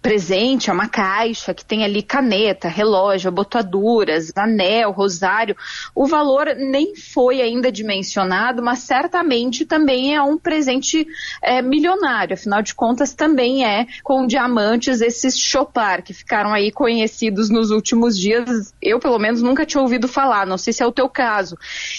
presente 0.00 0.70
é 0.70 0.72
uma 0.72 0.88
caixa 0.88 1.52
que 1.52 1.64
tem 1.64 1.84
ali 1.84 2.02
caneta, 2.02 2.68
relógio, 2.68 3.30
botaduras, 3.30 4.32
anel, 4.36 4.92
rosário. 4.92 5.56
O 5.94 6.06
valor 6.06 6.54
nem 6.56 6.96
foi 6.96 7.40
ainda 7.40 7.70
dimensionado, 7.70 8.62
mas 8.62 8.80
certamente 8.80 9.66
também 9.66 10.14
é 10.14 10.22
um 10.22 10.38
presente 10.38 11.06
é, 11.42 11.60
milionário. 11.60 12.34
Afinal 12.34 12.62
de 12.62 12.74
contas, 12.74 13.14
também 13.14 13.64
é 13.64 13.86
com 14.02 14.26
diamantes 14.26 15.00
esses 15.00 15.38
Chopar, 15.38 16.02
que 16.02 16.14
ficaram 16.14 16.52
aí 16.52 16.70
conhecidos 16.72 17.50
nos 17.50 17.70
últimos 17.70 18.18
dias. 18.18 18.74
Eu, 18.80 18.98
pelo 18.98 19.18
menos, 19.18 19.42
nunca 19.42 19.66
tinha 19.66 19.82
ouvido 19.82 20.08
falar. 20.08 20.46
Não 20.46 20.58
sei 20.58 20.72
se 20.72 20.82
é 20.82 20.86
o 20.86 20.92
teu 20.92 21.08
caso. 21.08 21.56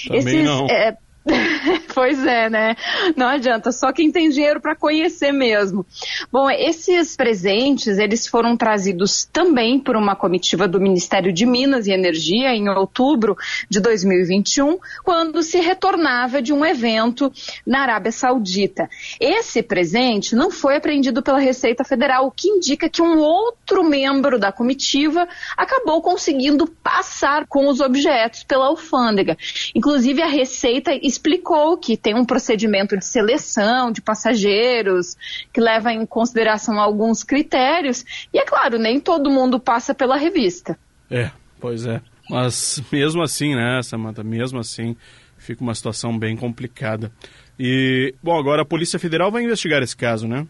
Também 0.07 0.19
esses, 0.19 0.45
não. 0.45 0.65
É, 0.67 0.97
pois 1.93 2.25
é, 2.25 2.49
né? 2.49 2.75
Não 3.15 3.27
adianta, 3.27 3.71
só 3.71 3.91
quem 3.91 4.11
tem 4.11 4.29
dinheiro 4.29 4.59
para 4.59 4.75
conhecer 4.75 5.31
mesmo. 5.31 5.85
Bom, 6.31 6.49
esses 6.49 7.15
presentes, 7.15 7.99
eles 7.99 8.25
foram 8.25 8.57
trazidos 8.57 9.25
também 9.31 9.79
por 9.79 9.95
uma 9.95 10.15
comitiva 10.15 10.67
do 10.67 10.81
Ministério 10.81 11.31
de 11.31 11.45
Minas 11.45 11.85
e 11.85 11.91
Energia 11.91 12.55
em 12.55 12.67
outubro 12.69 13.37
de 13.69 13.79
2021, 13.79 14.79
quando 15.03 15.43
se 15.43 15.59
retornava 15.59 16.41
de 16.41 16.51
um 16.51 16.65
evento 16.65 17.31
na 17.65 17.81
Arábia 17.81 18.11
Saudita. 18.11 18.89
Esse 19.19 19.61
presente 19.61 20.35
não 20.35 20.49
foi 20.49 20.77
apreendido 20.77 21.21
pela 21.21 21.39
Receita 21.39 21.83
Federal, 21.83 22.25
o 22.25 22.31
que 22.31 22.47
indica 22.47 22.89
que 22.89 23.01
um 23.01 23.19
outro 23.19 23.83
membro 23.83 24.39
da 24.39 24.51
comitiva 24.51 25.27
acabou 25.55 26.01
conseguindo 26.01 26.65
passar 26.65 27.45
com 27.47 27.67
os 27.67 27.79
objetos 27.79 28.43
pela 28.43 28.65
alfândega. 28.67 29.37
Inclusive, 29.75 30.21
a 30.21 30.27
Receita 30.27 30.91
explicou 31.11 31.77
que 31.77 31.95
tem 31.95 32.15
um 32.15 32.25
procedimento 32.25 32.97
de 32.97 33.05
seleção 33.05 33.91
de 33.91 34.01
passageiros 34.01 35.15
que 35.53 35.61
leva 35.61 35.93
em 35.93 36.05
consideração 36.05 36.79
alguns 36.79 37.23
critérios 37.23 38.03
e 38.33 38.39
é 38.39 38.45
claro, 38.45 38.79
nem 38.79 38.99
todo 38.99 39.29
mundo 39.29 39.59
passa 39.59 39.93
pela 39.93 40.17
revista. 40.17 40.77
É, 41.09 41.29
pois 41.59 41.85
é. 41.85 42.01
Mas 42.29 42.81
mesmo 42.91 43.21
assim, 43.21 43.55
né, 43.55 43.81
Samanta, 43.83 44.23
mesmo 44.23 44.59
assim, 44.59 44.95
fica 45.37 45.61
uma 45.61 45.75
situação 45.75 46.17
bem 46.17 46.37
complicada. 46.37 47.11
E, 47.59 48.15
bom, 48.23 48.39
agora 48.39 48.61
a 48.61 48.65
Polícia 48.65 48.97
Federal 48.97 49.31
vai 49.31 49.43
investigar 49.43 49.83
esse 49.83 49.95
caso, 49.95 50.27
né? 50.27 50.47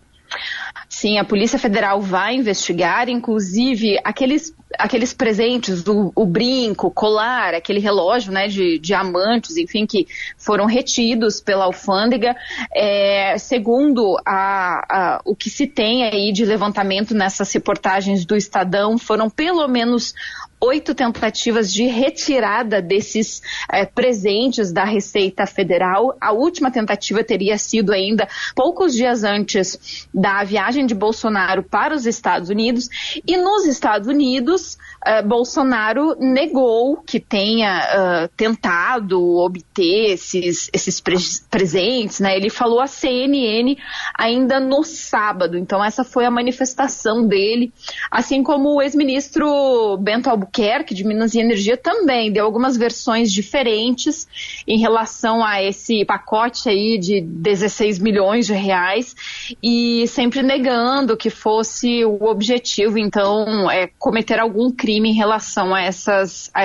Sim, 0.90 1.18
a 1.18 1.24
Polícia 1.24 1.58
Federal 1.58 2.02
vai 2.02 2.36
investigar, 2.36 3.08
inclusive 3.08 3.98
aqueles, 4.04 4.54
aqueles 4.78 5.14
presentes, 5.14 5.88
o, 5.88 6.12
o 6.14 6.26
brinco, 6.26 6.92
colar, 6.92 7.54
aquele 7.54 7.80
relógio 7.80 8.32
né, 8.32 8.48
de 8.48 8.78
diamantes, 8.78 9.56
enfim, 9.56 9.86
que 9.86 10.06
foram 10.38 10.66
retidos 10.66 11.40
pela 11.40 11.64
alfândega. 11.64 12.36
É, 12.76 13.38
segundo 13.38 14.18
a, 14.26 14.86
a, 14.90 15.22
o 15.24 15.36
que 15.36 15.50
se 15.50 15.66
tem 15.66 16.04
aí 16.04 16.32
de 16.34 16.46
levantamento 16.46 17.16
nessas 17.16 17.52
reportagens 17.54 18.26
do 18.26 18.36
Estadão, 18.36 18.98
foram 18.98 19.30
pelo 19.30 19.66
menos 19.68 20.14
oito 20.62 20.94
tentativas 20.94 21.74
de 21.74 21.88
retirada 21.88 22.82
desses 22.82 23.42
é, 23.68 23.84
presentes 23.84 24.72
da 24.72 24.84
Receita 24.84 25.48
Federal. 25.48 26.16
A 26.22 26.32
última 26.32 26.70
tentativa 26.70 27.24
teria 27.24 27.58
sido 27.58 27.92
ainda 27.92 28.28
poucos 28.56 28.94
dias 28.94 29.24
antes 29.24 30.08
da 30.14 30.44
viagem 30.44 30.86
de 30.86 30.94
Bolsonaro 30.94 31.64
para 31.64 31.96
os 31.96 32.06
Estados 32.06 32.50
Unidos. 32.50 32.88
E 33.26 33.36
nos 33.38 33.66
Estados 33.66 34.08
Unidos, 34.08 34.78
uh, 35.06 35.28
Bolsonaro 35.28 36.16
negou 36.20 36.98
que 36.98 37.20
tenha 37.20 38.28
uh, 38.28 38.36
tentado 38.38 39.20
obter 39.38 40.12
esses, 40.14 40.70
esses 40.72 41.00
pre 41.00 41.16
presentes, 41.50 42.20
né? 42.20 42.36
Ele 42.36 42.50
falou 42.50 42.80
à 42.80 42.88
CNN 42.88 43.78
ainda 44.18 44.60
no 44.60 44.84
sábado. 44.84 45.58
Então 45.58 45.84
essa 45.84 46.04
foi 46.04 46.26
a 46.26 46.32
manifestação 46.32 47.26
dele, 47.26 47.72
assim 48.10 48.44
como 48.44 48.76
o 48.76 48.82
ex-ministro 48.82 49.98
Bento 49.98 50.30
Albuquerque 50.30 50.51
de 50.94 51.04
Minas 51.04 51.34
e 51.34 51.40
Energia 51.40 51.78
também 51.78 52.32
deu 52.32 52.46
algumas 52.46 52.76
versões 52.76 53.32
diferentes 53.32 54.28
em 54.68 54.80
relação 54.80 55.44
a 55.44 55.64
esse 55.64 56.04
pacote 56.06 56.68
aí 56.68 56.98
de 56.98 57.22
16 57.22 58.00
milhões 58.00 58.46
de 58.46 58.54
reais 58.54 59.16
e 59.64 60.06
sempre 60.08 60.44
negando 60.44 61.16
que 61.16 61.30
fosse 61.30 62.04
o 62.04 62.26
objetivo, 62.26 62.98
então, 62.98 63.70
é 63.72 63.88
cometer 63.98 64.40
algum 64.40 64.72
crime 64.72 65.10
em 65.10 65.16
relação 65.16 65.74
a, 65.74 65.82
essas, 65.82 66.52
a, 66.54 66.64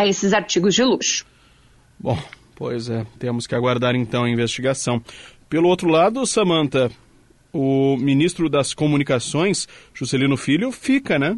a 0.00 0.06
esses 0.06 0.32
artigos 0.32 0.74
de 0.74 0.82
luxo. 0.82 1.24
Bom, 1.98 2.18
pois 2.56 2.88
é, 2.90 3.06
temos 3.18 3.46
que 3.46 3.54
aguardar 3.54 3.94
então 3.94 4.24
a 4.24 4.30
investigação. 4.30 5.02
Pelo 5.48 5.68
outro 5.68 5.88
lado, 5.88 6.26
Samanta, 6.26 6.90
o 7.52 7.96
ministro 7.96 8.48
das 8.48 8.72
Comunicações, 8.72 9.66
Juscelino 9.92 10.36
Filho, 10.36 10.70
fica, 10.70 11.18
né? 11.18 11.36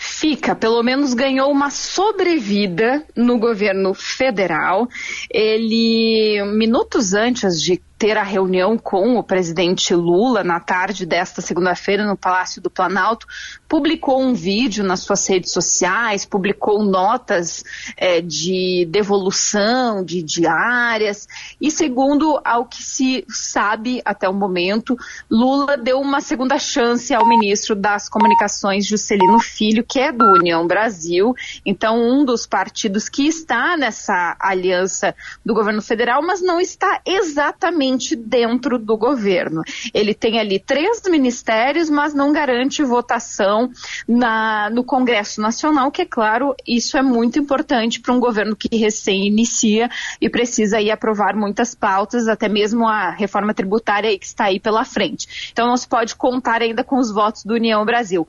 Fica, 0.00 0.54
pelo 0.54 0.80
menos 0.80 1.12
ganhou 1.12 1.50
uma 1.50 1.70
sobrevida 1.70 3.04
no 3.16 3.36
governo 3.36 3.92
federal. 3.92 4.88
Ele, 5.28 6.40
minutos 6.54 7.14
antes 7.14 7.60
de 7.60 7.82
ter 7.98 8.16
a 8.16 8.22
reunião 8.22 8.78
com 8.78 9.18
o 9.18 9.24
presidente 9.24 9.92
Lula 9.92 10.44
na 10.44 10.60
tarde 10.60 11.04
desta 11.04 11.42
segunda-feira 11.42 12.06
no 12.06 12.16
Palácio 12.16 12.62
do 12.62 12.70
Planalto, 12.70 13.26
publicou 13.68 14.20
um 14.20 14.32
vídeo 14.32 14.82
nas 14.82 15.00
suas 15.00 15.26
redes 15.28 15.52
sociais, 15.52 16.24
publicou 16.24 16.82
notas 16.82 17.62
é, 17.96 18.20
de 18.20 18.86
devolução 18.90 20.02
de 20.02 20.22
diárias 20.22 21.28
e 21.60 21.70
segundo 21.70 22.40
ao 22.44 22.64
que 22.64 22.82
se 22.82 23.24
sabe 23.28 24.00
até 24.04 24.28
o 24.28 24.32
momento, 24.32 24.96
Lula 25.30 25.76
deu 25.76 26.00
uma 26.00 26.20
segunda 26.20 26.58
chance 26.58 27.12
ao 27.12 27.28
ministro 27.28 27.76
das 27.76 28.08
Comunicações 28.08 28.86
Juscelino 28.86 29.38
Filho, 29.38 29.84
que 29.84 30.00
é 30.00 30.10
do 30.10 30.24
União 30.24 30.66
Brasil, 30.66 31.34
então 31.64 31.98
um 32.00 32.24
dos 32.24 32.46
partidos 32.46 33.08
que 33.08 33.26
está 33.26 33.76
nessa 33.76 34.36
aliança 34.40 35.14
do 35.44 35.52
governo 35.52 35.82
federal, 35.82 36.22
mas 36.22 36.40
não 36.40 36.60
está 36.60 37.00
exatamente 37.04 38.16
dentro 38.16 38.78
do 38.78 38.96
governo. 38.96 39.62
Ele 39.92 40.14
tem 40.14 40.38
ali 40.38 40.58
três 40.58 41.02
ministérios, 41.08 41.90
mas 41.90 42.14
não 42.14 42.32
garante 42.32 42.82
votação 42.82 43.57
na, 44.06 44.68
no 44.70 44.84
Congresso 44.84 45.40
Nacional, 45.40 45.90
que 45.90 46.02
é 46.02 46.06
claro, 46.06 46.54
isso 46.66 46.96
é 46.96 47.02
muito 47.02 47.38
importante 47.38 48.00
para 48.00 48.12
um 48.12 48.20
governo 48.20 48.54
que 48.54 48.76
recém 48.76 49.26
inicia 49.26 49.88
e 50.20 50.28
precisa 50.28 50.76
aí 50.76 50.90
aprovar 50.90 51.34
muitas 51.34 51.74
pautas, 51.74 52.28
até 52.28 52.48
mesmo 52.48 52.86
a 52.86 53.10
reforma 53.10 53.54
tributária 53.54 54.16
que 54.18 54.26
está 54.26 54.44
aí 54.44 54.60
pela 54.60 54.84
frente. 54.84 55.50
Então 55.52 55.66
não 55.66 55.76
se 55.76 55.88
pode 55.88 56.14
contar 56.14 56.60
ainda 56.62 56.84
com 56.84 56.98
os 56.98 57.10
votos 57.10 57.44
do 57.44 57.54
União 57.54 57.84
Brasil. 57.84 58.28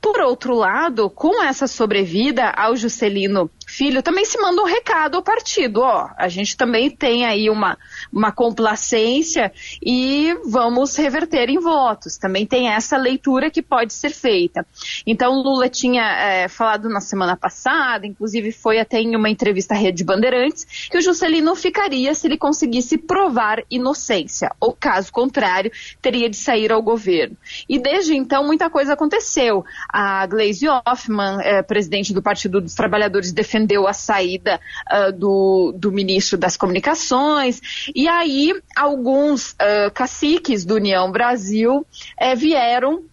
Por 0.00 0.20
outro 0.20 0.54
lado, 0.54 1.10
com 1.10 1.42
essa 1.42 1.66
sobrevida 1.66 2.50
ao 2.50 2.76
Juscelino 2.76 3.50
Filho, 3.66 4.02
também 4.02 4.24
se 4.24 4.40
manda 4.40 4.62
um 4.62 4.64
recado 4.64 5.16
ao 5.16 5.22
partido, 5.22 5.82
ó, 5.82 6.08
a 6.16 6.26
gente 6.26 6.56
também 6.56 6.88
tem 6.88 7.26
aí 7.26 7.50
uma, 7.50 7.76
uma 8.10 8.32
complacência 8.32 9.52
e 9.84 10.34
vamos 10.46 10.96
reverter 10.96 11.50
em 11.50 11.58
votos. 11.58 12.16
Também 12.16 12.46
tem 12.46 12.70
essa 12.70 12.96
leitura 12.96 13.50
que 13.50 13.60
pode 13.60 13.92
ser 13.92 14.08
feita. 14.08 14.66
Então, 15.06 15.42
Lula 15.42 15.68
tinha 15.68 16.02
é, 16.02 16.48
falado 16.48 16.88
na 16.88 17.00
semana 17.00 17.36
passada, 17.36 18.06
inclusive 18.06 18.52
foi 18.52 18.78
até 18.78 19.00
em 19.00 19.14
uma 19.14 19.28
entrevista 19.28 19.74
à 19.74 19.76
Rede 19.76 20.02
Bandeirantes, 20.02 20.88
que 20.90 20.96
o 20.96 21.02
Juscelino 21.02 21.54
ficaria 21.54 22.14
se 22.14 22.26
ele 22.26 22.38
conseguisse 22.38 22.96
provar 22.96 23.62
inocência, 23.70 24.50
ou 24.58 24.72
caso 24.72 25.12
contrário, 25.12 25.70
teria 26.00 26.30
de 26.30 26.36
sair 26.36 26.72
ao 26.72 26.80
governo. 26.80 27.36
E 27.68 27.78
desde 27.78 28.16
então, 28.16 28.46
muita 28.46 28.70
coisa 28.70 28.94
aconteceu. 28.94 29.62
A 29.88 30.26
Gleisi 30.26 30.66
Hoffmann, 30.68 31.40
é, 31.40 31.62
presidente 31.62 32.12
do 32.12 32.22
Partido 32.22 32.60
dos 32.60 32.74
Trabalhadores, 32.74 33.32
defendeu 33.32 33.86
a 33.86 33.92
saída 33.92 34.60
uh, 34.90 35.12
do, 35.12 35.72
do 35.76 35.90
ministro 35.90 36.36
das 36.36 36.56
Comunicações, 36.56 37.60
e 37.94 38.06
aí 38.06 38.52
alguns 38.76 39.52
uh, 39.52 39.90
caciques 39.94 40.64
do 40.64 40.74
União 40.74 41.10
Brasil 41.10 41.86
uh, 42.20 42.36
vieram 42.36 43.04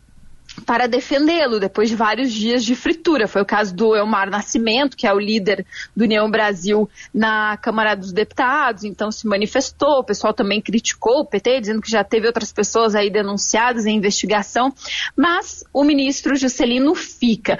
para 0.63 0.87
defendê-lo 0.87 1.59
depois 1.59 1.89
de 1.89 1.95
vários 1.95 2.31
dias 2.31 2.63
de 2.63 2.75
fritura. 2.75 3.27
Foi 3.27 3.41
o 3.41 3.45
caso 3.45 3.75
do 3.75 3.95
Elmar 3.95 4.29
Nascimento, 4.29 4.95
que 4.95 5.07
é 5.07 5.13
o 5.13 5.19
líder 5.19 5.65
do 5.95 6.03
União 6.03 6.29
Brasil 6.29 6.89
na 7.13 7.57
Câmara 7.57 7.95
dos 7.95 8.13
Deputados, 8.13 8.83
então 8.83 9.11
se 9.11 9.27
manifestou. 9.27 9.99
O 9.99 10.03
pessoal 10.03 10.33
também 10.33 10.61
criticou 10.61 11.19
o 11.19 11.25
PT, 11.25 11.61
dizendo 11.61 11.81
que 11.81 11.89
já 11.89 12.03
teve 12.03 12.27
outras 12.27 12.53
pessoas 12.53 12.95
aí 12.95 13.09
denunciadas 13.09 13.85
em 13.85 13.95
investigação, 13.95 14.73
mas 15.15 15.63
o 15.73 15.83
ministro 15.83 16.35
Juscelino 16.35 16.95
fica. 16.95 17.59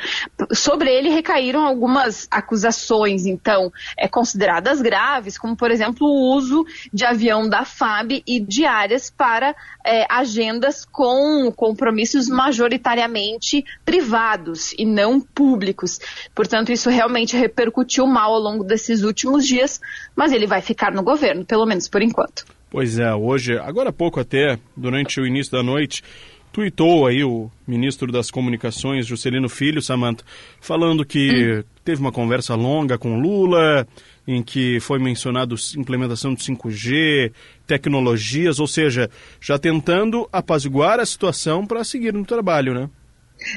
Sobre 0.54 0.90
ele 0.90 1.10
recaíram 1.10 1.66
algumas 1.66 2.28
acusações, 2.30 3.26
então, 3.26 3.72
é, 3.98 4.08
consideradas 4.08 4.82
graves, 4.82 5.38
como, 5.38 5.56
por 5.56 5.72
exemplo, 5.72 6.08
o 6.08 6.36
uso 6.36 6.66
de 6.94 7.06
avião 7.06 7.50
da 7.50 7.66
FAB 7.66 8.24
e 8.26 8.40
diárias 8.40 9.10
para 9.10 9.56
é, 9.86 10.06
agendas 10.10 10.86
com 10.86 11.52
compromissos 11.52 12.28
majoritários 12.30 12.85
majoritariamente 12.86 13.66
privados 13.84 14.74
e 14.78 14.86
não 14.86 15.20
públicos. 15.20 16.00
Portanto, 16.36 16.72
isso 16.72 16.90
realmente 16.90 17.36
repercutiu 17.36 18.06
mal 18.06 18.34
ao 18.34 18.40
longo 18.40 18.64
desses 18.64 19.02
últimos 19.02 19.48
dias, 19.48 19.82
mas 20.16 20.32
ele 20.32 20.46
vai 20.46 20.62
ficar 20.62 20.94
no 20.94 21.04
governo, 21.04 21.44
pelo 21.44 21.66
menos 21.66 21.90
por 21.90 22.02
enquanto. 22.02 22.46
Pois 22.70 23.00
é, 23.00 23.14
hoje, 23.14 23.58
agora 23.58 23.90
há 23.90 23.94
pouco 23.94 24.20
até, 24.20 24.60
durante 24.76 25.20
o 25.20 25.26
início 25.26 25.52
da 25.52 25.64
noite, 25.64 26.04
tuitou 26.52 27.08
aí 27.08 27.24
o 27.24 27.50
ministro 27.68 28.12
das 28.12 28.30
Comunicações, 28.30 29.08
Juscelino 29.08 29.50
Filho, 29.50 29.82
Samanta, 29.82 30.24
falando 30.62 31.06
que 31.06 31.60
hum. 31.60 31.64
teve 31.84 32.02
uma 32.02 32.12
conversa 32.12 32.54
longa 32.56 32.98
com 32.98 33.20
Lula, 33.20 33.88
em 34.28 34.42
que 34.42 34.80
foi 34.80 35.00
mencionado 35.00 35.56
implementação 35.78 36.34
do 36.34 36.40
5G, 36.40 37.32
tecnologias, 37.68 38.60
ou 38.60 38.68
seja, 38.68 39.10
já 39.40 39.58
tentando 39.58 40.28
apaziguar 40.32 41.00
a 41.00 41.06
situação 41.06 41.66
para 41.66 41.84
seguir 41.84 42.14
no 42.14 42.26
trabalho, 42.26 42.74
né? 42.74 42.90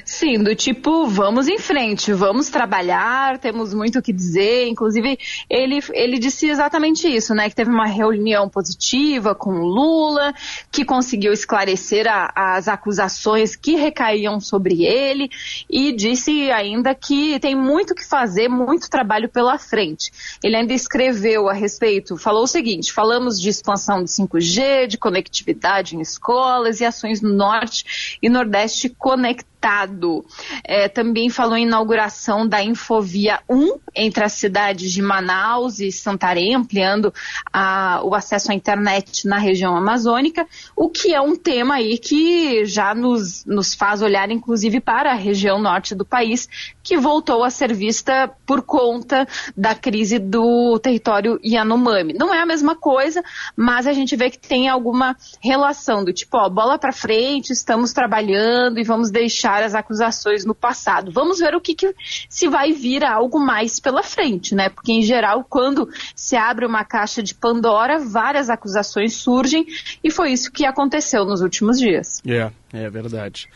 Sim, 0.05 0.42
do 0.42 0.55
tipo, 0.56 1.06
vamos 1.06 1.46
em 1.46 1.59
frente, 1.59 2.12
vamos 2.12 2.48
trabalhar, 2.48 3.38
temos 3.38 3.72
muito 3.72 3.98
o 3.98 4.02
que 4.02 4.12
dizer. 4.12 4.66
Inclusive, 4.66 5.18
ele, 5.48 5.78
ele 5.92 6.18
disse 6.18 6.48
exatamente 6.48 7.06
isso, 7.06 7.34
né? 7.34 7.48
Que 7.48 7.55
teve 7.55 7.70
uma 7.70 7.86
reunião 7.86 8.48
positiva 8.48 9.34
com 9.34 9.50
o 9.50 9.64
Lula, 9.64 10.34
que 10.70 10.84
conseguiu 10.84 11.32
esclarecer 11.32 12.06
a, 12.09 12.56
as 12.56 12.66
acusações 12.66 13.55
que 13.55 13.76
recaíam 13.76 14.40
sobre 14.40 14.84
ele 14.84 15.30
e 15.70 15.92
disse 15.92 16.50
ainda 16.50 16.94
que 16.94 17.38
tem 17.38 17.55
muito 17.55 17.94
que 17.94 18.05
fazer, 18.05 18.48
muito 18.48 18.90
trabalho 18.90 19.28
pela 19.28 19.59
frente. 19.59 20.10
Ele 20.42 20.56
ainda 20.56 20.74
escreveu 20.74 21.48
a 21.48 21.52
respeito, 21.52 22.16
falou 22.16 22.42
o 22.42 22.48
seguinte: 22.48 22.92
falamos 22.92 23.40
de 23.40 23.48
expansão 23.48 24.02
de 24.02 24.10
5G, 24.10 24.88
de 24.88 24.98
conectividade 24.98 25.96
em 25.96 26.00
escolas 26.00 26.80
e 26.80 26.84
ações 26.84 27.22
no 27.22 27.32
Norte 27.32 28.18
e 28.20 28.28
Nordeste 28.28 28.88
conectadas 28.88 29.57
estado. 29.59 30.24
É, 30.64 30.89
também 30.89 31.28
falou 31.28 31.56
em 31.56 31.64
inauguração 31.64 32.47
da 32.47 32.62
Infovia 32.62 33.40
1 33.51 33.78
entre 33.94 34.24
as 34.24 34.32
cidades 34.35 34.93
de 34.93 35.02
Manaus 35.02 35.80
e 35.80 35.90
Santarém, 35.90 36.55
ampliando 36.55 37.12
a, 37.52 38.01
o 38.05 38.14
acesso 38.14 38.52
à 38.52 38.55
internet 38.55 39.26
na 39.26 39.39
região 39.39 39.76
amazônica, 39.76 40.47
o 40.76 40.89
que 40.89 41.12
é 41.12 41.20
um 41.20 41.36
tema 41.36 41.74
aí 41.74 41.98
que 41.98 42.64
já 42.64 42.94
nos, 42.94 43.44
nos 43.44 43.74
faz 43.74 44.01
olhar, 44.01 44.30
inclusive, 44.30 44.80
para 44.80 45.10
a 45.10 45.16
região 45.16 45.60
norte 45.60 45.94
do 45.94 46.05
país, 46.05 46.48
que 46.89 46.97
voltou 46.97 47.44
a 47.44 47.51
ser 47.51 47.74
vista 47.74 48.31
por 48.47 48.62
conta 48.62 49.28
da 49.55 49.74
crise 49.74 50.19
do 50.19 50.78
território 50.78 51.39
Yanomami. 51.44 52.15
Não 52.15 52.35
é 52.35 52.40
a 52.40 52.47
mesma 52.47 52.74
coisa, 52.74 53.23
mas 53.55 53.86
a 53.86 53.93
gente 53.93 54.16
vê 54.16 54.31
que 54.31 54.39
tem 54.39 54.70
alguma 54.70 55.15
relação 55.39 56.02
do 56.02 56.15
tipo, 56.15 56.39
ó, 56.39 56.48
bola 56.48 56.78
para 56.78 56.90
frente, 56.90 57.52
estamos 57.52 57.93
trabalhando 57.93 58.78
e 58.78 58.85
vamos 58.85 59.10
deixar 59.10 59.62
as 59.62 59.74
acusações 59.74 60.47
no 60.47 60.55
passado. 60.55 61.12
Vamos 61.12 61.40
ver 61.40 61.55
o 61.55 61.60
que, 61.60 61.74
que 61.74 61.94
se 62.27 62.48
vai 62.48 62.73
vir 62.73 63.05
algo 63.05 63.39
mais 63.39 63.78
pela 63.78 64.02
frente, 64.02 64.55
né? 64.55 64.70
Porque 64.70 64.90
em 64.90 65.02
geral, 65.02 65.44
quando 65.47 65.90
se 66.16 66.36
abre 66.36 66.65
uma 66.65 66.86
caixa 66.86 67.23
de 67.23 67.35
Pandora, 67.35 67.98
várias 67.98 68.48
acusações 68.48 69.12
surgem 69.12 69.66
e 70.02 70.10
foi 70.10 70.32
isso 70.32 70.51
que 70.51 70.65
aconteceu 70.65 71.27
nos 71.27 71.43
últimos 71.43 71.78
dias. 71.78 72.23
É, 72.27 72.31
yeah, 72.31 72.55
é 72.73 72.89
verdade. 72.89 73.47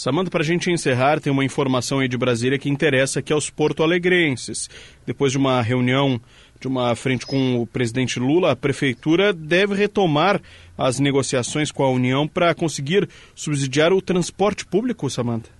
Samanta, 0.00 0.30
para 0.30 0.40
a 0.40 0.46
gente 0.46 0.70
encerrar, 0.70 1.20
tem 1.20 1.30
uma 1.30 1.44
informação 1.44 1.98
aí 1.98 2.08
de 2.08 2.16
Brasília 2.16 2.58
que 2.58 2.70
interessa 2.70 3.18
aqui 3.18 3.34
aos 3.34 3.50
porto-alegrenses. 3.50 4.66
Depois 5.04 5.30
de 5.30 5.36
uma 5.36 5.60
reunião 5.60 6.18
de 6.58 6.66
uma 6.66 6.96
frente 6.96 7.26
com 7.26 7.60
o 7.60 7.66
presidente 7.66 8.18
Lula, 8.18 8.52
a 8.52 8.56
prefeitura 8.56 9.30
deve 9.30 9.74
retomar 9.74 10.40
as 10.78 10.98
negociações 10.98 11.70
com 11.70 11.84
a 11.84 11.90
União 11.90 12.26
para 12.26 12.54
conseguir 12.54 13.06
subsidiar 13.34 13.92
o 13.92 14.00
transporte 14.00 14.64
público, 14.64 15.10
Samanta. 15.10 15.59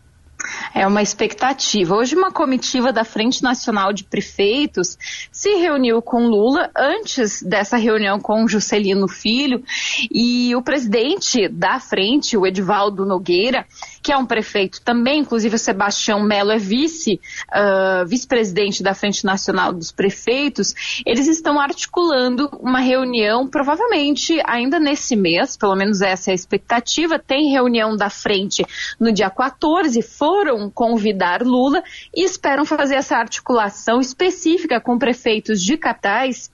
É 0.75 0.87
uma 0.87 1.03
expectativa. 1.03 1.95
Hoje, 1.95 2.15
uma 2.15 2.31
comitiva 2.31 2.93
da 2.93 3.05
Frente 3.05 3.43
Nacional 3.43 3.93
de 3.93 4.05
Prefeitos 4.05 4.97
se 5.31 5.51
reuniu 5.57 6.01
com 6.01 6.27
Lula 6.27 6.71
antes 6.77 7.43
dessa 7.43 7.77
reunião 7.77 8.21
com 8.21 8.47
Juscelino 8.47 9.09
Filho 9.09 9.63
e 10.11 10.55
o 10.55 10.63
presidente 10.63 11.49
da 11.49 11.81
frente, 11.81 12.37
o 12.37 12.47
Edivaldo 12.47 13.05
Nogueira, 13.05 13.67
que 14.03 14.13
é 14.13 14.17
um 14.17 14.27
prefeito 14.27 14.81
também, 14.83 15.21
inclusive 15.21 15.57
o 15.57 15.59
Sebastião 15.59 16.23
Melo 16.23 16.53
é 16.53 16.59
vice, 16.59 17.21
uh, 17.53 18.07
vice-presidente 18.07 18.83
da 18.83 18.95
Frente 18.95 19.25
Nacional 19.25 19.73
dos 19.73 19.93
Prefeitos, 19.93 20.75
eles 21.05 21.27
estão 21.27 21.61
articulando 21.61 22.49
uma 22.61 22.81
reunião, 22.81 23.49
provavelmente 23.49 24.41
ainda 24.47 24.79
nesse 24.79 25.17
mês, 25.17 25.57
pelo 25.57 25.77
menos 25.77 26.01
essa 26.01 26.31
é 26.31 26.33
a 26.33 26.35
expectativa, 26.35 27.19
tem 27.19 27.51
reunião 27.51 27.97
da 27.97 28.09
frente 28.09 28.65
no 28.99 29.13
dia 29.13 29.31
14, 29.31 30.01
foram 30.31 30.71
convidar 30.71 31.43
Lula 31.43 31.83
e 32.15 32.23
esperam 32.25 32.65
fazer 32.65 32.95
essa 32.95 33.17
articulação 33.17 34.01
específica 34.01 34.81
com 34.81 34.97
prefeitos 34.97 35.61
de 35.61 35.77
capitais 35.77 36.49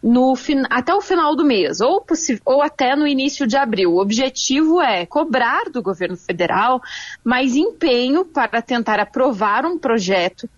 no, 0.00 0.34
até 0.70 0.94
o 0.94 1.00
final 1.00 1.34
do 1.34 1.44
mês, 1.44 1.80
ou, 1.80 2.06
ou 2.44 2.62
até 2.62 2.94
no 2.94 3.04
início 3.04 3.44
de 3.44 3.56
abril. 3.56 3.94
O 3.94 4.00
objetivo 4.00 4.80
é 4.80 5.04
cobrar 5.04 5.64
do 5.72 5.82
governo 5.82 6.16
federal 6.16 6.80
mais 7.24 7.56
empenho 7.56 8.24
para 8.24 8.62
tentar 8.62 9.00
aprovar 9.00 9.66
um 9.66 9.76
projeto 9.76 10.48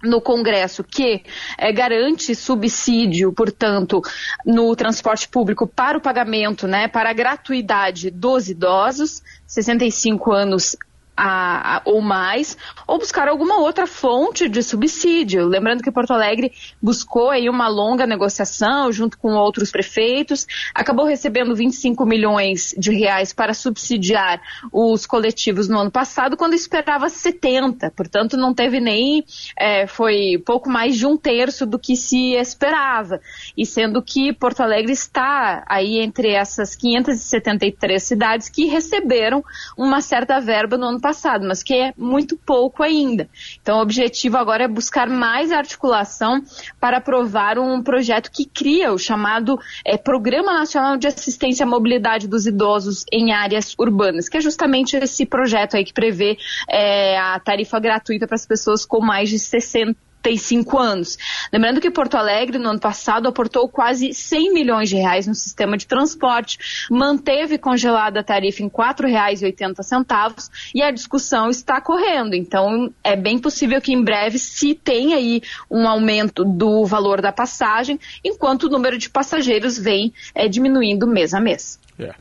no 0.00 0.20
Congresso 0.20 0.84
que 0.84 1.20
é, 1.58 1.72
garante 1.72 2.32
subsídio, 2.32 3.32
portanto, 3.32 4.00
no 4.46 4.76
transporte 4.76 5.26
público 5.26 5.66
para 5.66 5.98
o 5.98 6.00
pagamento, 6.00 6.68
né, 6.68 6.86
para 6.86 7.10
a 7.10 7.14
gratuidade 7.14 8.08
dos 8.08 8.48
idosos, 8.48 9.20
65 9.48 10.30
anos 10.30 10.76
a, 11.16 11.76
a, 11.76 11.82
ou 11.84 12.00
mais, 12.00 12.56
ou 12.86 12.98
buscar 12.98 13.28
alguma 13.28 13.58
outra 13.58 13.86
fonte 13.86 14.48
de 14.48 14.62
subsídio. 14.62 15.46
Lembrando 15.46 15.82
que 15.82 15.90
Porto 15.90 16.12
Alegre 16.12 16.52
buscou 16.82 17.30
aí 17.30 17.48
uma 17.48 17.68
longa 17.68 18.06
negociação 18.06 18.90
junto 18.92 19.18
com 19.18 19.34
outros 19.34 19.70
prefeitos, 19.70 20.46
acabou 20.74 21.06
recebendo 21.06 21.54
25 21.54 22.04
milhões 22.04 22.74
de 22.76 22.92
reais 22.92 23.32
para 23.32 23.54
subsidiar 23.54 24.40
os 24.72 25.06
coletivos 25.06 25.68
no 25.68 25.78
ano 25.78 25.90
passado, 25.90 26.36
quando 26.36 26.54
esperava 26.54 27.08
70. 27.08 27.90
Portanto, 27.92 28.36
não 28.36 28.52
teve 28.52 28.80
nem, 28.80 29.24
é, 29.56 29.86
foi 29.86 30.42
pouco 30.44 30.68
mais 30.68 30.96
de 30.96 31.06
um 31.06 31.16
terço 31.16 31.64
do 31.64 31.78
que 31.78 31.96
se 31.96 32.32
esperava. 32.34 33.20
E 33.56 33.64
sendo 33.64 34.02
que 34.02 34.32
Porto 34.32 34.60
Alegre 34.60 34.92
está 34.92 35.64
aí 35.68 35.98
entre 36.00 36.32
essas 36.32 36.74
573 36.74 38.02
cidades 38.02 38.48
que 38.48 38.66
receberam 38.66 39.44
uma 39.76 40.00
certa 40.00 40.40
verba 40.40 40.76
no 40.76 40.86
ano 40.86 41.00
passado, 41.04 41.46
mas 41.46 41.62
que 41.62 41.74
é 41.74 41.92
muito 41.98 42.34
pouco 42.34 42.82
ainda. 42.82 43.28
Então, 43.60 43.76
o 43.76 43.82
objetivo 43.82 44.38
agora 44.38 44.64
é 44.64 44.68
buscar 44.68 45.06
mais 45.06 45.52
articulação 45.52 46.42
para 46.80 46.96
aprovar 46.96 47.58
um 47.58 47.82
projeto 47.82 48.30
que 48.30 48.46
cria 48.46 48.90
o 48.90 48.96
chamado 48.96 49.60
é, 49.84 49.98
Programa 49.98 50.54
Nacional 50.54 50.96
de 50.96 51.06
Assistência 51.06 51.64
à 51.64 51.68
Mobilidade 51.68 52.26
dos 52.26 52.46
Idosos 52.46 53.04
em 53.12 53.32
Áreas 53.32 53.74
Urbanas, 53.78 54.30
que 54.30 54.38
é 54.38 54.40
justamente 54.40 54.96
esse 54.96 55.26
projeto 55.26 55.76
aí 55.76 55.84
que 55.84 55.92
prevê 55.92 56.38
é, 56.70 57.18
a 57.18 57.38
tarifa 57.38 57.78
gratuita 57.78 58.26
para 58.26 58.36
as 58.36 58.46
pessoas 58.46 58.86
com 58.86 59.04
mais 59.04 59.28
de 59.28 59.38
60 59.38 60.03
35 60.24 60.78
anos. 60.78 61.18
Lembrando 61.52 61.80
que 61.80 61.90
Porto 61.90 62.16
Alegre, 62.16 62.58
no 62.58 62.70
ano 62.70 62.80
passado, 62.80 63.28
aportou 63.28 63.68
quase 63.68 64.14
100 64.14 64.54
milhões 64.54 64.88
de 64.88 64.96
reais 64.96 65.26
no 65.26 65.34
sistema 65.34 65.76
de 65.76 65.86
transporte, 65.86 66.86
manteve 66.90 67.58
congelada 67.58 68.20
a 68.20 68.24
tarifa 68.24 68.62
em 68.62 68.66
R$ 68.66 68.72
4,80 68.72 70.48
e 70.74 70.82
a 70.82 70.90
discussão 70.90 71.50
está 71.50 71.80
correndo. 71.80 72.34
Então, 72.34 72.92
é 73.04 73.14
bem 73.14 73.38
possível 73.38 73.80
que 73.80 73.92
em 73.92 74.02
breve 74.02 74.38
se 74.38 74.74
tenha 74.74 75.16
aí 75.16 75.42
um 75.70 75.86
aumento 75.86 76.44
do 76.44 76.86
valor 76.86 77.20
da 77.20 77.30
passagem, 77.30 78.00
enquanto 78.24 78.64
o 78.64 78.70
número 78.70 78.96
de 78.96 79.10
passageiros 79.10 79.78
vem 79.78 80.12
é, 80.34 80.48
diminuindo 80.48 81.06
mês 81.06 81.34
a 81.34 81.40
mês. 81.40 81.78
É. 81.98 82.14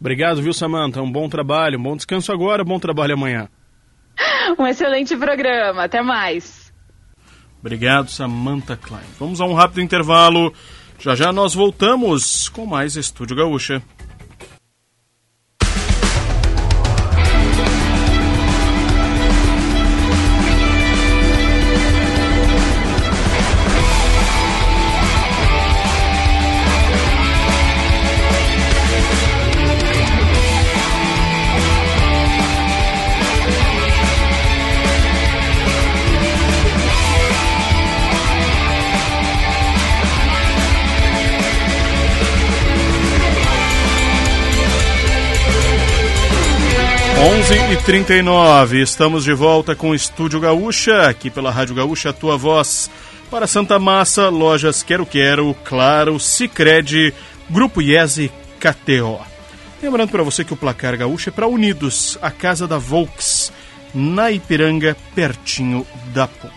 Obrigado, 0.00 0.42
viu, 0.42 0.52
Samanta? 0.52 1.00
Um 1.00 1.12
bom 1.12 1.28
trabalho, 1.28 1.78
um 1.78 1.82
bom 1.82 1.96
descanso 1.96 2.32
agora, 2.32 2.64
bom 2.64 2.80
trabalho 2.80 3.14
amanhã. 3.14 3.48
Um 4.58 4.66
excelente 4.66 5.16
programa. 5.16 5.84
Até 5.84 6.02
mais. 6.02 6.69
Obrigado, 7.60 8.10
Samantha 8.10 8.76
Klein. 8.76 9.04
Vamos 9.18 9.40
a 9.40 9.44
um 9.44 9.54
rápido 9.54 9.82
intervalo. 9.82 10.52
Já 10.98 11.14
já 11.14 11.32
nós 11.32 11.54
voltamos 11.54 12.48
com 12.48 12.66
mais 12.66 12.96
Estúdio 12.96 13.36
Gaúcha. 13.36 13.82
39 47.84 48.82
estamos 48.82 49.24
de 49.24 49.32
volta 49.32 49.74
com 49.74 49.90
o 49.90 49.94
Estúdio 49.94 50.38
Gaúcha, 50.38 51.08
aqui 51.08 51.30
pela 51.30 51.50
Rádio 51.50 51.74
Gaúcha, 51.74 52.10
a 52.10 52.12
tua 52.12 52.36
voz 52.36 52.90
para 53.30 53.46
Santa 53.46 53.78
Massa, 53.78 54.28
lojas 54.28 54.82
Quero 54.82 55.06
Quero, 55.06 55.54
Claro, 55.64 56.20
Cicred, 56.20 57.14
Grupo 57.48 57.80
IESE, 57.80 58.30
KTO. 58.60 59.18
Lembrando 59.82 60.10
para 60.10 60.22
você 60.22 60.44
que 60.44 60.52
o 60.52 60.56
Placar 60.56 60.96
Gaúcha 60.98 61.30
é 61.30 61.32
para 61.32 61.48
Unidos, 61.48 62.18
a 62.20 62.30
casa 62.30 62.68
da 62.68 62.76
Volks, 62.76 63.50
na 63.94 64.30
Ipiranga, 64.30 64.96
pertinho 65.14 65.86
da 66.12 66.28
PUC. 66.28 66.52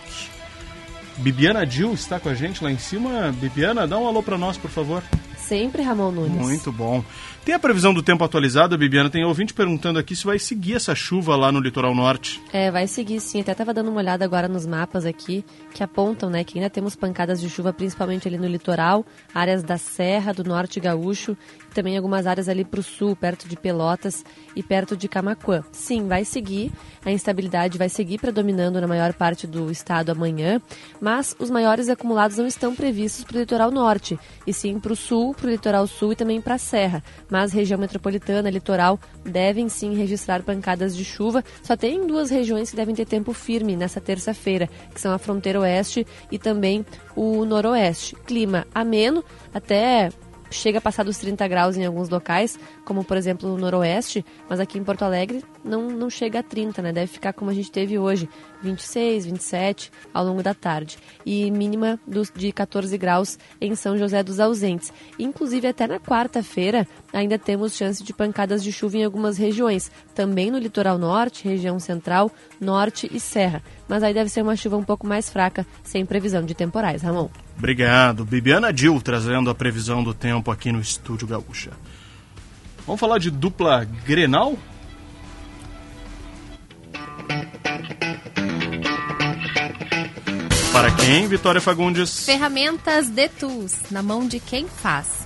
Bibiana 1.16 1.64
Dil 1.64 1.94
está 1.94 2.20
com 2.20 2.28
a 2.28 2.34
gente 2.34 2.62
lá 2.62 2.70
em 2.70 2.78
cima. 2.78 3.32
Bibiana, 3.40 3.86
dá 3.86 3.96
um 3.96 4.06
alô 4.06 4.22
para 4.22 4.36
nós, 4.36 4.58
por 4.58 4.70
favor. 4.70 5.02
Sempre, 5.38 5.82
Ramon 5.82 6.10
Nunes. 6.10 6.36
Muito 6.36 6.72
bom. 6.72 7.04
Tem 7.44 7.54
a 7.54 7.58
previsão 7.58 7.92
do 7.92 8.02
tempo 8.02 8.24
atualizada, 8.24 8.74
Bibiana? 8.74 9.10
Tem 9.10 9.22
ouvinte 9.22 9.52
perguntando 9.52 9.98
aqui 9.98 10.16
se 10.16 10.24
vai 10.24 10.38
seguir 10.38 10.76
essa 10.76 10.94
chuva 10.94 11.36
lá 11.36 11.52
no 11.52 11.60
litoral 11.60 11.94
norte. 11.94 12.40
É, 12.50 12.70
vai 12.70 12.86
seguir 12.86 13.20
sim. 13.20 13.42
Até 13.42 13.52
estava 13.52 13.74
dando 13.74 13.90
uma 13.90 14.00
olhada 14.00 14.24
agora 14.24 14.48
nos 14.48 14.64
mapas 14.64 15.04
aqui 15.04 15.44
que 15.74 15.82
apontam, 15.82 16.30
né, 16.30 16.42
que 16.42 16.56
ainda 16.56 16.70
temos 16.70 16.96
pancadas 16.96 17.42
de 17.42 17.50
chuva, 17.50 17.70
principalmente 17.70 18.26
ali 18.26 18.38
no 18.38 18.46
litoral, 18.46 19.04
áreas 19.34 19.62
da 19.62 19.76
Serra, 19.76 20.32
do 20.32 20.42
Norte 20.42 20.80
Gaúcho, 20.80 21.36
e 21.70 21.74
também 21.74 21.98
algumas 21.98 22.26
áreas 22.26 22.48
ali 22.48 22.64
para 22.64 22.80
o 22.80 22.82
sul, 22.82 23.14
perto 23.14 23.46
de 23.46 23.56
Pelotas 23.56 24.24
e 24.56 24.62
perto 24.62 24.96
de 24.96 25.06
Camacuã. 25.06 25.62
Sim, 25.70 26.08
vai 26.08 26.24
seguir. 26.24 26.72
A 27.04 27.12
instabilidade 27.12 27.76
vai 27.76 27.90
seguir 27.90 28.18
predominando 28.18 28.80
na 28.80 28.86
maior 28.86 29.12
parte 29.12 29.46
do 29.46 29.70
estado 29.70 30.10
amanhã, 30.10 30.62
mas 30.98 31.36
os 31.38 31.50
maiores 31.50 31.90
acumulados 31.90 32.38
não 32.38 32.46
estão 32.46 32.74
previstos 32.74 33.22
para 33.24 33.36
o 33.36 33.40
litoral 33.40 33.70
norte, 33.70 34.18
e 34.46 34.52
sim 34.54 34.80
para 34.80 34.94
o 34.94 34.96
sul, 34.96 35.34
para 35.34 35.48
o 35.48 35.50
litoral 35.50 35.86
sul 35.86 36.12
e 36.14 36.16
também 36.16 36.40
para 36.40 36.54
a 36.54 36.58
serra. 36.58 37.04
Mas 37.34 37.52
região 37.52 37.80
metropolitana, 37.80 38.48
litoral, 38.48 38.96
devem 39.24 39.68
sim 39.68 39.92
registrar 39.96 40.44
pancadas 40.44 40.96
de 40.96 41.04
chuva. 41.04 41.42
Só 41.64 41.76
tem 41.76 42.06
duas 42.06 42.30
regiões 42.30 42.70
que 42.70 42.76
devem 42.76 42.94
ter 42.94 43.06
tempo 43.06 43.32
firme 43.32 43.74
nessa 43.74 44.00
terça-feira, 44.00 44.70
que 44.94 45.00
são 45.00 45.12
a 45.12 45.18
fronteira 45.18 45.58
oeste 45.58 46.06
e 46.30 46.38
também 46.38 46.86
o 47.16 47.44
noroeste. 47.44 48.14
Clima 48.24 48.64
ameno, 48.72 49.24
até 49.52 50.10
chega 50.54 50.78
a 50.78 50.80
passar 50.80 51.04
dos 51.04 51.18
30 51.18 51.46
graus 51.48 51.76
em 51.76 51.84
alguns 51.84 52.08
locais, 52.08 52.58
como 52.84 53.04
por 53.04 53.16
exemplo 53.16 53.48
no 53.48 53.58
noroeste, 53.58 54.24
mas 54.48 54.60
aqui 54.60 54.78
em 54.78 54.84
Porto 54.84 55.02
Alegre 55.02 55.44
não, 55.64 55.88
não 55.88 56.08
chega 56.08 56.40
a 56.40 56.42
30, 56.42 56.82
né? 56.82 56.92
Deve 56.92 57.06
ficar 57.06 57.32
como 57.32 57.50
a 57.50 57.54
gente 57.54 57.70
teve 57.70 57.98
hoje, 57.98 58.28
26, 58.62 59.26
27 59.26 59.92
ao 60.12 60.24
longo 60.24 60.42
da 60.42 60.54
tarde. 60.54 60.98
E 61.24 61.50
mínima 61.50 61.98
dos, 62.06 62.30
de 62.34 62.52
14 62.52 62.96
graus 62.96 63.38
em 63.60 63.74
São 63.74 63.96
José 63.96 64.22
dos 64.22 64.40
Ausentes. 64.40 64.92
Inclusive, 65.18 65.68
até 65.68 65.86
na 65.86 66.00
quarta-feira, 66.00 66.86
ainda 67.12 67.38
temos 67.38 67.76
chance 67.76 68.02
de 68.02 68.12
pancadas 68.12 68.62
de 68.62 68.72
chuva 68.72 68.98
em 68.98 69.04
algumas 69.04 69.36
regiões, 69.36 69.90
também 70.14 70.50
no 70.50 70.58
litoral 70.58 70.98
norte, 70.98 71.46
região 71.46 71.78
central, 71.78 72.30
norte 72.60 73.10
e 73.12 73.20
serra. 73.20 73.62
Mas 73.88 74.02
aí 74.02 74.14
deve 74.14 74.30
ser 74.30 74.42
uma 74.42 74.56
chuva 74.56 74.76
um 74.76 74.84
pouco 74.84 75.06
mais 75.06 75.28
fraca, 75.28 75.66
sem 75.82 76.06
previsão 76.06 76.44
de 76.44 76.54
temporais, 76.54 77.02
Ramon. 77.02 77.28
Obrigado. 77.56 78.24
Bibiana 78.24 78.72
Dil 78.72 79.00
trazendo 79.00 79.48
a 79.50 79.54
previsão 79.54 80.02
do 80.02 80.12
tempo 80.12 80.50
aqui 80.50 80.72
no 80.72 80.80
Estúdio 80.80 81.26
Gaúcha. 81.26 81.72
Vamos 82.86 83.00
falar 83.00 83.18
de 83.18 83.30
dupla 83.30 83.84
Grenal? 84.04 84.58
Para 90.72 90.90
quem, 90.90 91.26
Vitória 91.28 91.60
Fagundes? 91.60 92.24
Ferramentas 92.24 93.08
Detus, 93.08 93.90
na 93.90 94.02
mão 94.02 94.26
de 94.26 94.40
quem 94.40 94.68
faz. 94.68 95.24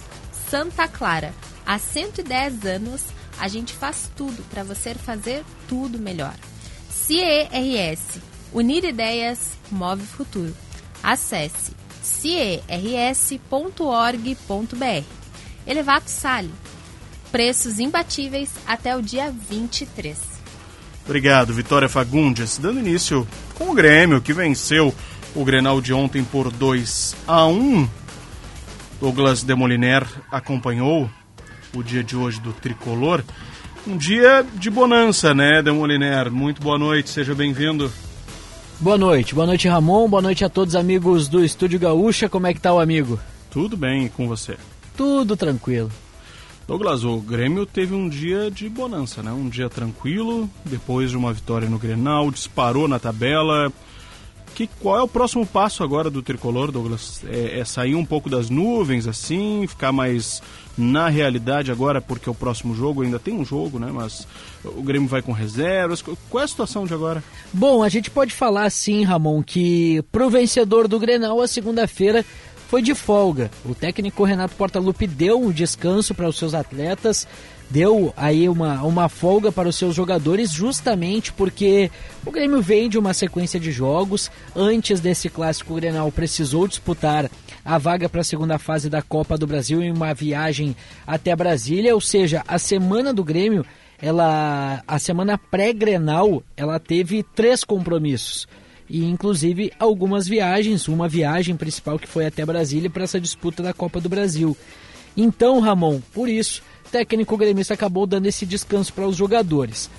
Santa 0.48 0.86
Clara, 0.86 1.34
há 1.66 1.78
110 1.78 2.64
anos 2.66 3.06
a 3.38 3.48
gente 3.48 3.72
faz 3.72 4.10
tudo 4.16 4.42
para 4.50 4.62
você 4.62 4.94
fazer 4.94 5.42
tudo 5.68 5.98
melhor. 5.98 6.34
CIERS, 6.90 8.20
unir 8.52 8.84
ideias, 8.84 9.56
move 9.70 10.04
futuro. 10.04 10.54
Acesse 11.02 11.72
ciers.org.br. 12.08 13.44
Elevato 15.66 16.10
Sale. 16.10 16.50
Preços 17.30 17.78
imbatíveis 17.78 18.50
até 18.66 18.96
o 18.96 19.02
dia 19.02 19.30
23. 19.30 20.18
Obrigado, 21.04 21.52
Vitória 21.52 21.88
Fagundes. 21.88 22.58
Dando 22.58 22.80
início 22.80 23.28
com 23.54 23.70
o 23.70 23.74
Grêmio, 23.74 24.20
que 24.20 24.32
venceu 24.32 24.94
o 25.34 25.44
Grenal 25.44 25.80
de 25.80 25.92
ontem 25.92 26.24
por 26.24 26.50
2 26.50 27.16
a 27.26 27.46
1. 27.46 27.88
Douglas 29.00 29.42
Demoliner 29.42 30.04
acompanhou 30.30 31.08
o 31.74 31.82
dia 31.82 32.02
de 32.02 32.16
hoje 32.16 32.40
do 32.40 32.52
Tricolor. 32.52 33.22
Um 33.86 33.96
dia 33.96 34.44
de 34.54 34.70
bonança, 34.70 35.32
né, 35.34 35.62
Demoliner? 35.62 36.30
Muito 36.30 36.60
boa 36.60 36.78
noite, 36.78 37.10
seja 37.10 37.34
bem-vindo. 37.34 37.92
Boa 38.80 38.96
noite, 38.96 39.34
boa 39.34 39.44
noite 39.44 39.66
Ramon, 39.66 40.08
boa 40.08 40.22
noite 40.22 40.44
a 40.44 40.48
todos 40.48 40.76
amigos 40.76 41.26
do 41.26 41.44
Estúdio 41.44 41.80
Gaúcha, 41.80 42.28
como 42.28 42.46
é 42.46 42.54
que 42.54 42.60
tá 42.60 42.72
o 42.72 42.78
amigo? 42.78 43.18
Tudo 43.50 43.76
bem 43.76 44.04
e 44.04 44.08
com 44.08 44.28
você? 44.28 44.56
Tudo 44.96 45.36
tranquilo. 45.36 45.90
Douglas, 46.64 47.02
o 47.02 47.18
Grêmio 47.18 47.66
teve 47.66 47.92
um 47.92 48.08
dia 48.08 48.52
de 48.52 48.68
bonança, 48.68 49.20
né? 49.20 49.32
Um 49.32 49.48
dia 49.48 49.68
tranquilo, 49.68 50.48
depois 50.64 51.10
de 51.10 51.16
uma 51.16 51.32
vitória 51.32 51.68
no 51.68 51.76
Grenal, 51.76 52.30
disparou 52.30 52.86
na 52.86 53.00
tabela. 53.00 53.72
Que, 54.58 54.66
qual 54.80 54.98
é 54.98 55.02
o 55.04 55.06
próximo 55.06 55.46
passo 55.46 55.84
agora 55.84 56.10
do 56.10 56.20
Tricolor, 56.20 56.72
Douglas? 56.72 57.22
É, 57.24 57.60
é 57.60 57.64
sair 57.64 57.94
um 57.94 58.04
pouco 58.04 58.28
das 58.28 58.50
nuvens, 58.50 59.06
assim, 59.06 59.64
ficar 59.68 59.92
mais 59.92 60.42
na 60.76 61.08
realidade 61.08 61.70
agora, 61.70 62.00
porque 62.00 62.28
o 62.28 62.34
próximo 62.34 62.74
jogo 62.74 63.02
ainda 63.02 63.20
tem 63.20 63.34
um 63.34 63.44
jogo, 63.44 63.78
né? 63.78 63.88
Mas 63.94 64.26
o 64.64 64.82
Grêmio 64.82 65.08
vai 65.08 65.22
com 65.22 65.30
reservas. 65.30 66.02
Qual 66.02 66.40
é 66.40 66.44
a 66.44 66.48
situação 66.48 66.84
de 66.86 66.92
agora? 66.92 67.22
Bom, 67.52 67.84
a 67.84 67.88
gente 67.88 68.10
pode 68.10 68.34
falar 68.34 68.68
sim, 68.70 69.04
Ramon, 69.04 69.44
que 69.44 70.02
pro 70.10 70.28
vencedor 70.28 70.88
do 70.88 70.98
Grenal, 70.98 71.40
a 71.40 71.46
segunda-feira 71.46 72.26
foi 72.68 72.82
de 72.82 72.96
folga. 72.96 73.52
O 73.64 73.76
técnico 73.76 74.24
Renato 74.24 74.56
Portaluppi 74.56 75.06
deu 75.06 75.40
um 75.40 75.52
descanso 75.52 76.16
para 76.16 76.28
os 76.28 76.36
seus 76.36 76.52
atletas, 76.52 77.28
deu 77.70 78.12
aí 78.16 78.48
uma, 78.48 78.82
uma 78.82 79.08
folga 79.08 79.52
para 79.52 79.68
os 79.68 79.76
seus 79.76 79.94
jogadores, 79.94 80.50
justamente 80.50 81.32
porque 81.32 81.90
o 82.24 82.30
Grêmio 82.30 82.62
vem 82.62 82.88
de 82.88 82.98
uma 82.98 83.12
sequência 83.12 83.60
de 83.60 83.70
jogos. 83.70 84.30
Antes 84.54 85.00
desse 85.00 85.28
clássico, 85.28 85.72
o 85.72 85.76
Grenal 85.76 86.10
precisou 86.10 86.66
disputar 86.66 87.30
a 87.64 87.78
vaga 87.78 88.08
para 88.08 88.22
a 88.22 88.24
segunda 88.24 88.58
fase 88.58 88.88
da 88.88 89.02
Copa 89.02 89.36
do 89.36 89.46
Brasil 89.46 89.82
em 89.82 89.92
uma 89.92 90.14
viagem 90.14 90.74
até 91.06 91.34
Brasília, 91.36 91.94
ou 91.94 92.00
seja, 92.00 92.42
a 92.48 92.58
semana 92.58 93.12
do 93.12 93.22
Grêmio, 93.22 93.64
ela 94.00 94.82
a 94.86 94.98
semana 94.98 95.36
pré-Grenal, 95.36 96.42
ela 96.56 96.78
teve 96.78 97.22
três 97.22 97.64
compromissos 97.64 98.46
e 98.88 99.04
inclusive 99.04 99.70
algumas 99.78 100.26
viagens, 100.26 100.88
uma 100.88 101.08
viagem 101.08 101.56
principal 101.56 101.98
que 101.98 102.08
foi 102.08 102.26
até 102.26 102.46
Brasília 102.46 102.88
para 102.88 103.04
essa 103.04 103.20
disputa 103.20 103.62
da 103.62 103.74
Copa 103.74 104.00
do 104.00 104.08
Brasil. 104.08 104.56
Então, 105.16 105.60
Ramon, 105.60 106.00
por 106.14 106.28
isso, 106.28 106.62
técnico 106.90 107.36
gremista 107.36 107.74
acabou 107.74 108.06
dando 108.06 108.26
esse 108.26 108.44
descanso 108.46 108.92
para 108.92 109.06
os 109.06 109.16
jogadores. 109.16 109.90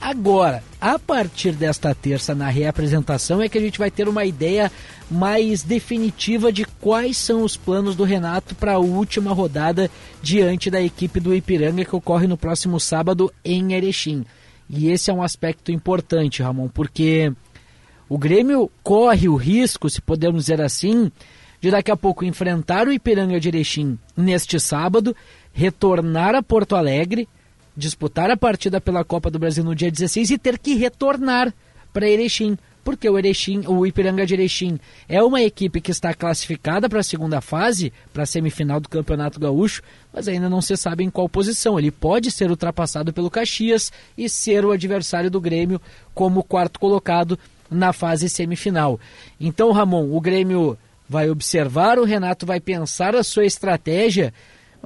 Agora, 0.00 0.62
a 0.80 0.98
partir 0.98 1.52
desta 1.52 1.94
terça 1.94 2.34
na 2.34 2.48
reapresentação 2.48 3.42
é 3.42 3.48
que 3.48 3.58
a 3.58 3.60
gente 3.60 3.78
vai 3.78 3.90
ter 3.90 4.08
uma 4.08 4.24
ideia 4.24 4.70
mais 5.10 5.62
definitiva 5.62 6.52
de 6.52 6.64
quais 6.64 7.16
são 7.16 7.42
os 7.42 7.56
planos 7.56 7.96
do 7.96 8.04
Renato 8.04 8.54
para 8.54 8.74
a 8.74 8.78
última 8.78 9.32
rodada 9.32 9.90
diante 10.22 10.70
da 10.70 10.80
equipe 10.80 11.18
do 11.20 11.34
Ipiranga 11.34 11.84
que 11.84 11.96
ocorre 11.96 12.26
no 12.26 12.36
próximo 12.36 12.78
sábado 12.78 13.32
em 13.44 13.72
Erechim. 13.72 14.24
E 14.68 14.90
esse 14.90 15.10
é 15.10 15.14
um 15.14 15.22
aspecto 15.22 15.70
importante, 15.70 16.42
Ramon, 16.42 16.68
porque 16.68 17.32
o 18.08 18.18
Grêmio 18.18 18.70
corre 18.82 19.28
o 19.28 19.36
risco, 19.36 19.88
se 19.88 20.00
podemos 20.00 20.44
dizer 20.44 20.60
assim, 20.60 21.10
de 21.60 21.70
daqui 21.70 21.90
a 21.90 21.96
pouco 21.96 22.24
enfrentar 22.24 22.86
o 22.86 22.92
Ipiranga 22.92 23.40
de 23.40 23.48
Erechim 23.48 23.98
neste 24.16 24.60
sábado, 24.60 25.16
retornar 25.56 26.34
a 26.34 26.42
Porto 26.42 26.76
Alegre, 26.76 27.26
disputar 27.74 28.30
a 28.30 28.36
partida 28.36 28.78
pela 28.78 29.02
Copa 29.02 29.30
do 29.30 29.38
Brasil 29.38 29.64
no 29.64 29.74
dia 29.74 29.90
16 29.90 30.32
e 30.32 30.38
ter 30.38 30.58
que 30.58 30.74
retornar 30.74 31.52
para 31.94 32.06
Erechim, 32.06 32.58
porque 32.84 33.08
o 33.08 33.18
Erechim, 33.18 33.64
o 33.66 33.86
Ipiranga 33.86 34.26
de 34.26 34.34
Erechim 34.34 34.78
é 35.08 35.22
uma 35.22 35.40
equipe 35.40 35.80
que 35.80 35.90
está 35.90 36.12
classificada 36.12 36.90
para 36.90 37.00
a 37.00 37.02
segunda 37.02 37.40
fase, 37.40 37.90
para 38.12 38.24
a 38.24 38.26
semifinal 38.26 38.78
do 38.78 38.88
Campeonato 38.90 39.40
Gaúcho, 39.40 39.80
mas 40.12 40.28
ainda 40.28 40.50
não 40.50 40.60
se 40.60 40.76
sabe 40.76 41.02
em 41.02 41.10
qual 41.10 41.26
posição. 41.26 41.78
Ele 41.78 41.90
pode 41.90 42.30
ser 42.30 42.50
ultrapassado 42.50 43.10
pelo 43.10 43.30
Caxias 43.30 43.90
e 44.16 44.28
ser 44.28 44.62
o 44.62 44.72
adversário 44.72 45.30
do 45.30 45.40
Grêmio 45.40 45.80
como 46.14 46.44
quarto 46.44 46.78
colocado 46.78 47.38
na 47.70 47.94
fase 47.94 48.28
semifinal. 48.28 49.00
Então, 49.40 49.72
Ramon, 49.72 50.14
o 50.14 50.20
Grêmio 50.20 50.76
vai 51.08 51.30
observar, 51.30 51.98
o 51.98 52.04
Renato 52.04 52.44
vai 52.44 52.60
pensar 52.60 53.16
a 53.16 53.24
sua 53.24 53.46
estratégia, 53.46 54.34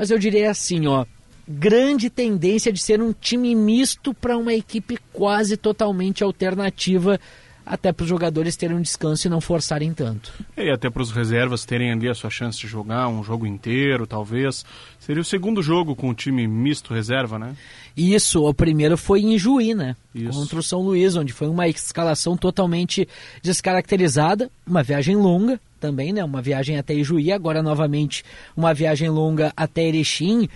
mas 0.00 0.10
eu 0.10 0.18
diria 0.18 0.50
assim, 0.50 0.86
ó, 0.86 1.04
grande 1.46 2.08
tendência 2.08 2.72
de 2.72 2.80
ser 2.80 3.02
um 3.02 3.12
time 3.12 3.54
misto 3.54 4.14
para 4.14 4.34
uma 4.38 4.54
equipe 4.54 4.96
quase 5.12 5.58
totalmente 5.58 6.24
alternativa 6.24 7.20
até 7.64 7.92
para 7.92 8.04
os 8.04 8.08
jogadores 8.08 8.56
terem 8.56 8.76
um 8.76 8.82
descanso 8.82 9.26
e 9.26 9.30
não 9.30 9.40
forçarem 9.40 9.92
tanto. 9.92 10.32
E 10.56 10.70
até 10.70 10.90
para 10.90 11.02
os 11.02 11.10
reservas 11.10 11.64
terem 11.64 11.92
ali 11.92 12.08
a 12.08 12.14
sua 12.14 12.30
chance 12.30 12.58
de 12.58 12.66
jogar 12.66 13.08
um 13.08 13.22
jogo 13.22 13.46
inteiro, 13.46 14.06
talvez. 14.06 14.64
Seria 14.98 15.22
o 15.22 15.24
segundo 15.24 15.62
jogo 15.62 15.94
com 15.94 16.08
o 16.08 16.14
time 16.14 16.46
misto 16.46 16.92
reserva, 16.92 17.38
né? 17.38 17.54
Isso, 17.96 18.44
o 18.44 18.54
primeiro 18.54 18.96
foi 18.96 19.20
em 19.20 19.38
Juí, 19.38 19.74
né? 19.74 19.96
Isso. 20.14 20.38
Contra 20.38 20.58
o 20.58 20.62
São 20.62 20.80
Luís, 20.80 21.16
onde 21.16 21.32
foi 21.32 21.48
uma 21.48 21.68
escalação 21.68 22.36
totalmente 22.36 23.06
descaracterizada, 23.42 24.50
uma 24.66 24.82
viagem 24.82 25.16
longa 25.16 25.60
também, 25.78 26.12
né? 26.12 26.22
Uma 26.24 26.42
viagem 26.42 26.78
até 26.78 26.94
Ijuí, 26.94 27.32
agora 27.32 27.62
novamente 27.62 28.24
uma 28.56 28.72
viagem 28.74 29.08
longa 29.08 29.52
até 29.56 29.82
Erechim. 29.82 30.48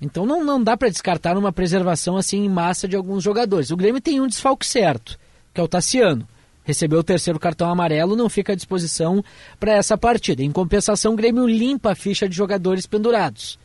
Então 0.00 0.24
não, 0.24 0.44
não 0.44 0.62
dá 0.62 0.76
para 0.76 0.88
descartar 0.88 1.36
uma 1.36 1.52
preservação 1.52 2.16
assim 2.16 2.44
em 2.44 2.48
massa 2.48 2.86
de 2.86 2.96
alguns 2.96 3.22
jogadores. 3.22 3.70
O 3.70 3.76
Grêmio 3.76 4.00
tem 4.00 4.20
um 4.20 4.26
desfalque 4.26 4.66
certo, 4.66 5.18
que 5.58 5.60
é 5.60 5.64
o 5.64 5.68
Tassiano 5.68 6.24
recebeu 6.62 7.00
o 7.00 7.02
terceiro 7.02 7.40
cartão 7.40 7.68
amarelo, 7.68 8.14
não 8.14 8.28
fica 8.28 8.52
à 8.52 8.54
disposição 8.54 9.24
para 9.58 9.72
essa 9.72 9.96
partida. 9.98 10.42
Em 10.42 10.52
compensação, 10.52 11.14
o 11.14 11.16
Grêmio 11.16 11.48
limpa 11.48 11.92
a 11.92 11.94
ficha 11.94 12.28
de 12.28 12.36
jogadores 12.36 12.86
pendurados. 12.86 13.58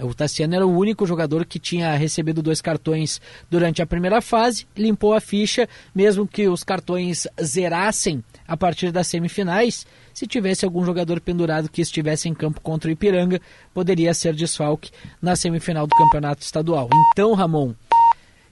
O 0.00 0.12
Tassiano 0.12 0.56
era 0.56 0.66
o 0.66 0.76
único 0.76 1.06
jogador 1.06 1.44
que 1.44 1.58
tinha 1.58 1.94
recebido 1.94 2.42
dois 2.42 2.60
cartões 2.60 3.20
durante 3.50 3.80
a 3.80 3.86
primeira 3.86 4.20
fase, 4.20 4.66
limpou 4.76 5.14
a 5.14 5.20
ficha, 5.20 5.68
mesmo 5.94 6.26
que 6.26 6.48
os 6.48 6.64
cartões 6.64 7.28
zerassem 7.40 8.24
a 8.48 8.56
partir 8.56 8.90
das 8.90 9.06
semifinais. 9.06 9.86
Se 10.12 10.26
tivesse 10.26 10.64
algum 10.64 10.84
jogador 10.84 11.20
pendurado 11.20 11.68
que 11.68 11.82
estivesse 11.82 12.28
em 12.28 12.34
campo 12.34 12.60
contra 12.60 12.88
o 12.88 12.92
Ipiranga, 12.92 13.40
poderia 13.72 14.12
ser 14.14 14.34
desfalque 14.34 14.90
na 15.20 15.36
semifinal 15.36 15.86
do 15.86 15.94
campeonato 15.94 16.42
estadual. 16.42 16.88
Então, 17.12 17.34
Ramon, 17.34 17.74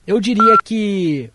eu 0.06 0.20
diria 0.20 0.56
que 0.62 1.30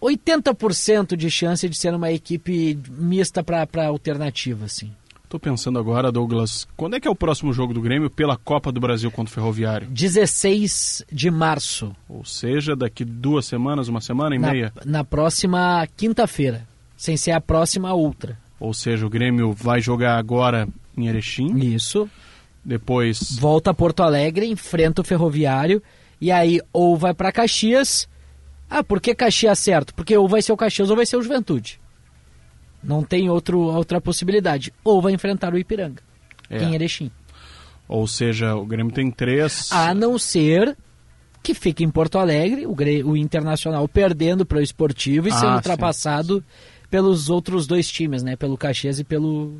80% 0.00 1.16
de 1.16 1.30
chance 1.30 1.68
de 1.68 1.76
ser 1.76 1.94
uma 1.94 2.10
equipe 2.10 2.78
mista 2.90 3.42
para 3.42 3.86
alternativa, 3.86 4.64
assim. 4.64 4.92
Tô 5.28 5.38
pensando 5.38 5.78
agora, 5.78 6.10
Douglas, 6.10 6.66
quando 6.74 6.96
é 6.96 7.00
que 7.00 7.06
é 7.06 7.10
o 7.10 7.14
próximo 7.14 7.52
jogo 7.52 7.74
do 7.74 7.82
Grêmio 7.82 8.08
pela 8.08 8.34
Copa 8.34 8.72
do 8.72 8.80
Brasil 8.80 9.10
contra 9.10 9.30
o 9.30 9.34
Ferroviário? 9.34 9.86
16 9.88 11.04
de 11.12 11.30
março. 11.30 11.94
Ou 12.08 12.24
seja, 12.24 12.74
daqui 12.74 13.04
duas 13.04 13.44
semanas, 13.44 13.88
uma 13.88 14.00
semana 14.00 14.34
e 14.34 14.38
na, 14.38 14.50
meia? 14.50 14.72
Na 14.86 15.04
próxima 15.04 15.86
quinta-feira, 15.98 16.66
sem 16.96 17.18
ser 17.18 17.32
a 17.32 17.42
próxima 17.42 17.92
outra. 17.92 18.38
Ou 18.58 18.72
seja, 18.72 19.04
o 19.04 19.10
Grêmio 19.10 19.52
vai 19.52 19.82
jogar 19.82 20.16
agora 20.16 20.66
em 20.96 21.08
Erechim. 21.08 21.58
Isso. 21.58 22.08
Depois. 22.64 23.36
Volta 23.38 23.70
a 23.70 23.74
Porto 23.74 24.02
Alegre, 24.02 24.46
enfrenta 24.46 25.02
o 25.02 25.04
Ferroviário. 25.04 25.82
E 26.18 26.32
aí, 26.32 26.58
ou 26.72 26.96
vai 26.96 27.12
para 27.12 27.32
Caxias. 27.32 28.08
Ah, 28.70 28.84
por 28.84 29.00
que 29.00 29.14
Caxias 29.14 29.58
certo? 29.58 29.94
Porque 29.94 30.16
ou 30.16 30.28
vai 30.28 30.42
ser 30.42 30.52
o 30.52 30.56
Caxias 30.56 30.90
ou 30.90 30.96
vai 30.96 31.06
ser 31.06 31.16
o 31.16 31.22
Juventude. 31.22 31.80
Não 32.82 33.02
tem 33.02 33.28
outro, 33.30 33.58
outra 33.60 34.00
possibilidade. 34.00 34.72
Ou 34.84 35.00
vai 35.02 35.12
enfrentar 35.12 35.52
o 35.52 35.58
Ipiranga, 35.58 36.02
É. 36.50 36.62
em 36.62 36.74
Erechim. 36.74 37.10
Ou 37.88 38.06
seja, 38.06 38.54
o 38.54 38.64
Grêmio 38.66 38.92
tem 38.92 39.10
três. 39.10 39.70
A 39.72 39.94
não 39.94 40.18
ser 40.18 40.76
que 41.42 41.54
fique 41.54 41.82
em 41.82 41.90
Porto 41.90 42.18
Alegre, 42.18 42.66
o, 42.66 42.74
Grê- 42.74 43.02
o 43.02 43.16
Internacional 43.16 43.88
perdendo 43.88 44.44
para 44.44 44.58
o 44.58 44.62
Esportivo 44.62 45.28
e 45.28 45.32
Ah, 45.32 45.34
sendo 45.34 45.48
sim. 45.50 45.54
ultrapassado 45.56 46.44
pelos 46.90 47.30
outros 47.30 47.66
dois 47.66 47.90
times, 47.90 48.22
né? 48.22 48.36
Pelo 48.36 48.56
Caxias 48.58 48.98
e 48.98 49.04
pelo, 49.04 49.58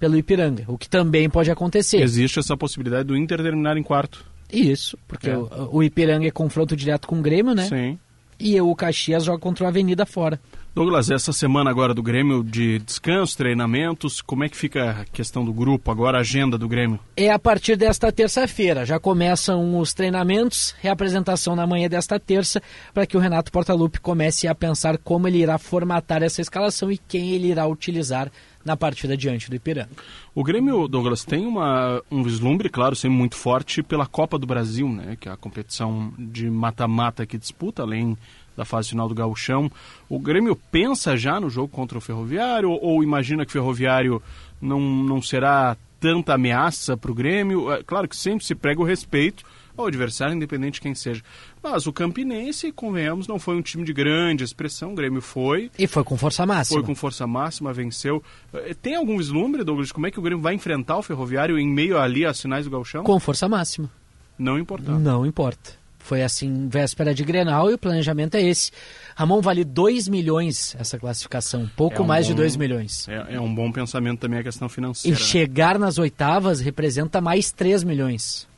pelo 0.00 0.16
Ipiranga. 0.16 0.64
O 0.66 0.76
que 0.76 0.88
também 0.88 1.30
pode 1.30 1.50
acontecer. 1.50 2.02
Existe 2.02 2.38
essa 2.40 2.56
possibilidade 2.56 3.04
do 3.04 3.16
Inter 3.16 3.40
terminar 3.42 3.76
em 3.76 3.82
quarto. 3.82 4.24
Isso, 4.52 4.98
porque 5.06 5.30
É. 5.30 5.36
o, 5.36 5.48
o 5.72 5.82
Ipiranga 5.82 6.26
é 6.26 6.30
confronto 6.30 6.76
direto 6.76 7.06
com 7.08 7.18
o 7.18 7.22
Grêmio, 7.22 7.54
né? 7.54 7.64
Sim. 7.68 7.98
E 8.38 8.58
o 8.60 8.74
Caxias 8.74 9.24
joga 9.24 9.38
contra 9.38 9.64
o 9.64 9.68
Avenida 9.68 10.06
fora. 10.06 10.40
Douglas, 10.72 11.10
essa 11.10 11.32
semana 11.32 11.68
agora 11.68 11.92
do 11.92 12.00
Grêmio 12.00 12.44
de 12.44 12.78
descanso, 12.78 13.36
treinamentos, 13.36 14.22
como 14.22 14.44
é 14.44 14.48
que 14.48 14.56
fica 14.56 15.00
a 15.00 15.04
questão 15.04 15.44
do 15.44 15.52
grupo, 15.52 15.90
agora 15.90 16.18
a 16.18 16.20
agenda 16.20 16.56
do 16.56 16.68
Grêmio? 16.68 17.00
É 17.16 17.28
a 17.28 17.40
partir 17.40 17.74
desta 17.74 18.12
terça-feira. 18.12 18.86
Já 18.86 19.00
começam 19.00 19.80
os 19.80 19.92
treinamentos, 19.92 20.72
reapresentação 20.80 21.56
na 21.56 21.66
manhã 21.66 21.88
desta 21.88 22.20
terça, 22.20 22.62
para 22.94 23.04
que 23.04 23.16
o 23.16 23.20
Renato 23.20 23.50
Portaluppi 23.50 24.00
comece 24.00 24.46
a 24.46 24.54
pensar 24.54 24.96
como 24.96 25.26
ele 25.26 25.38
irá 25.38 25.58
formatar 25.58 26.22
essa 26.22 26.40
escalação 26.40 26.90
e 26.90 26.96
quem 26.96 27.30
ele 27.30 27.48
irá 27.48 27.66
utilizar 27.66 28.30
na 28.64 28.76
partida 28.76 29.16
diante 29.16 29.50
do 29.50 29.56
Ipiranga. 29.56 29.90
O 30.34 30.44
Grêmio, 30.44 30.86
Douglas, 30.86 31.24
tem 31.24 31.46
uma, 31.46 32.00
um 32.10 32.22
vislumbre, 32.22 32.68
claro, 32.68 32.94
sempre 32.94 33.16
muito 33.16 33.34
forte 33.34 33.82
pela 33.82 34.06
Copa 34.06 34.38
do 34.38 34.46
Brasil, 34.46 34.88
né? 34.88 35.16
Que 35.18 35.28
é 35.28 35.32
a 35.32 35.36
competição 35.36 36.12
de 36.16 36.48
mata-mata 36.48 37.26
que 37.26 37.38
disputa, 37.38 37.82
além 37.82 38.16
da 38.56 38.64
fase 38.64 38.90
final 38.90 39.08
do 39.08 39.14
Gauchão. 39.14 39.70
O 40.08 40.18
Grêmio 40.18 40.56
pensa 40.70 41.16
já 41.16 41.40
no 41.40 41.48
jogo 41.48 41.68
contra 41.68 41.96
o 41.96 42.00
Ferroviário 42.00 42.70
ou, 42.70 43.02
imagina 43.02 43.44
que 43.44 43.50
o 43.50 43.52
Ferroviário 43.52 44.22
não, 44.60 44.80
não 44.80 45.22
será 45.22 45.76
tanta 45.98 46.34
ameaça 46.34 46.96
para 46.96 47.10
o 47.10 47.14
Grêmio? 47.14 47.70
É, 47.72 47.82
claro 47.82 48.08
que 48.08 48.16
sempre 48.16 48.44
se 48.44 48.54
prega 48.54 48.80
o 48.80 48.84
respeito 48.84 49.44
ao 49.76 49.86
adversário, 49.86 50.34
independente 50.34 50.74
de 50.74 50.80
quem 50.80 50.94
seja. 50.94 51.22
Mas 51.62 51.86
o 51.86 51.92
Campinense, 51.92 52.72
convenhamos, 52.72 53.26
não 53.26 53.38
foi 53.38 53.56
um 53.56 53.62
time 53.62 53.84
de 53.84 53.92
grande 53.92 54.44
expressão. 54.44 54.92
O 54.92 54.94
Grêmio 54.94 55.22
foi. 55.22 55.70
E 55.78 55.86
foi 55.86 56.04
com 56.04 56.16
força 56.16 56.44
máxima. 56.44 56.78
Foi 56.80 56.86
com 56.86 56.94
força 56.94 57.26
máxima, 57.26 57.72
venceu. 57.72 58.22
Eh, 58.52 58.74
Tem 58.74 58.96
algum 58.96 59.16
vislumbre, 59.16 59.64
Douglas, 59.64 59.92
como 59.92 60.06
é 60.06 60.10
que 60.10 60.18
o 60.18 60.22
Grêmio 60.22 60.42
vai 60.42 60.54
enfrentar 60.54 60.98
o 60.98 61.02
Ferroviário 61.02 61.58
em 61.58 61.66
meio 61.68 61.98
ali 61.98 62.26
às 62.26 62.40
finais 62.40 62.64
do 62.64 62.70
Gauchão? 62.70 63.04
Com 63.04 63.18
força 63.20 63.48
máxima. 63.48 63.90
Não 64.38 64.58
importa. 64.58 64.90
Não 64.98 65.24
importa. 65.24 65.79
Foi 66.10 66.24
assim, 66.24 66.68
véspera 66.68 67.14
de 67.14 67.22
Grenal 67.22 67.70
e 67.70 67.74
o 67.74 67.78
planejamento 67.78 68.34
é 68.34 68.42
esse. 68.42 68.72
Ramon 69.14 69.40
vale 69.40 69.62
2 69.64 70.08
milhões 70.08 70.74
essa 70.76 70.98
classificação, 70.98 71.70
pouco 71.76 71.98
É 71.98 72.00
um 72.00 72.04
mais 72.04 72.26
de 72.26 72.32
bom- 72.32 72.38
2 72.38 72.56
milhões. 72.56 73.08
É, 73.08 73.34
é 73.36 73.40
um 73.40 73.54
bom 73.54 73.70
pensamento 73.70 74.18
também 74.18 74.40
a 74.40 74.42
questão 74.42 74.66
E 74.66 74.70
financeira. 74.70 75.16
né? 75.16 75.24
chegar 75.24 75.78
nas 75.78 75.98
oitavas 75.98 76.58
representa 76.60 77.20
mais 77.20 77.52
3 77.52 77.84
milhões. 77.84 78.48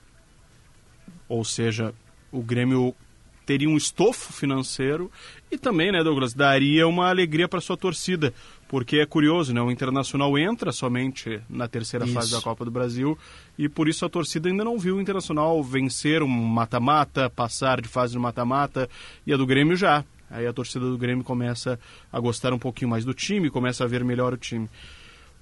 Ou 1.29 1.45
seja, 1.45 1.93
o 2.31 2.41
Grêmio 2.41 2.95
teria 3.45 3.69
um 3.69 3.77
estofo 3.77 4.33
financeiro 4.33 5.11
e 5.51 5.59
também, 5.59 5.93
né, 5.93 6.03
Douglas, 6.03 6.33
daria 6.33 6.89
uma 6.89 7.11
alegria 7.11 7.47
para 7.49 7.61
sua 7.61 7.77
torcida, 7.77 8.33
porque 8.73 9.01
é 9.01 9.05
curioso, 9.05 9.53
né, 9.53 9.61
o 9.61 9.71
Internacional 9.71 10.39
entra 10.39 10.73
somente 10.73 11.39
na 11.47 11.69
terceira 11.69 12.07
Isso. 12.07 12.15
fase 12.15 12.33
da 12.33 12.41
Copa 12.41 12.65
do 12.65 12.71
Brasil 12.71 13.19
e 13.59 13.69
por 13.69 13.87
isso 13.87 14.03
a 14.07 14.09
torcida 14.09 14.49
ainda 14.49 14.65
não 14.65 14.79
viu 14.79 14.97
o 14.97 15.01
Internacional 15.01 15.63
vencer 15.63 16.23
um 16.23 16.27
mata-mata, 16.27 17.29
passar 17.29 17.83
de 17.83 17.89
fase 17.89 18.15
no 18.15 18.21
mata-mata 18.23 18.89
e 19.27 19.33
a 19.35 19.37
do 19.37 19.45
Grêmio 19.45 19.77
já. 19.77 20.03
Aí 20.31 20.47
a 20.47 20.55
torcida 20.55 20.87
do 20.87 20.97
Grêmio 20.97 21.23
começa 21.23 21.79
a 22.11 22.19
gostar 22.19 22.55
um 22.55 22.59
pouquinho 22.59 22.91
mais 22.91 23.05
do 23.05 23.13
time, 23.13 23.51
começa 23.51 23.85
a 23.85 23.87
ver 23.87 24.03
melhor 24.05 24.33
o 24.33 24.39
time. 24.39 24.71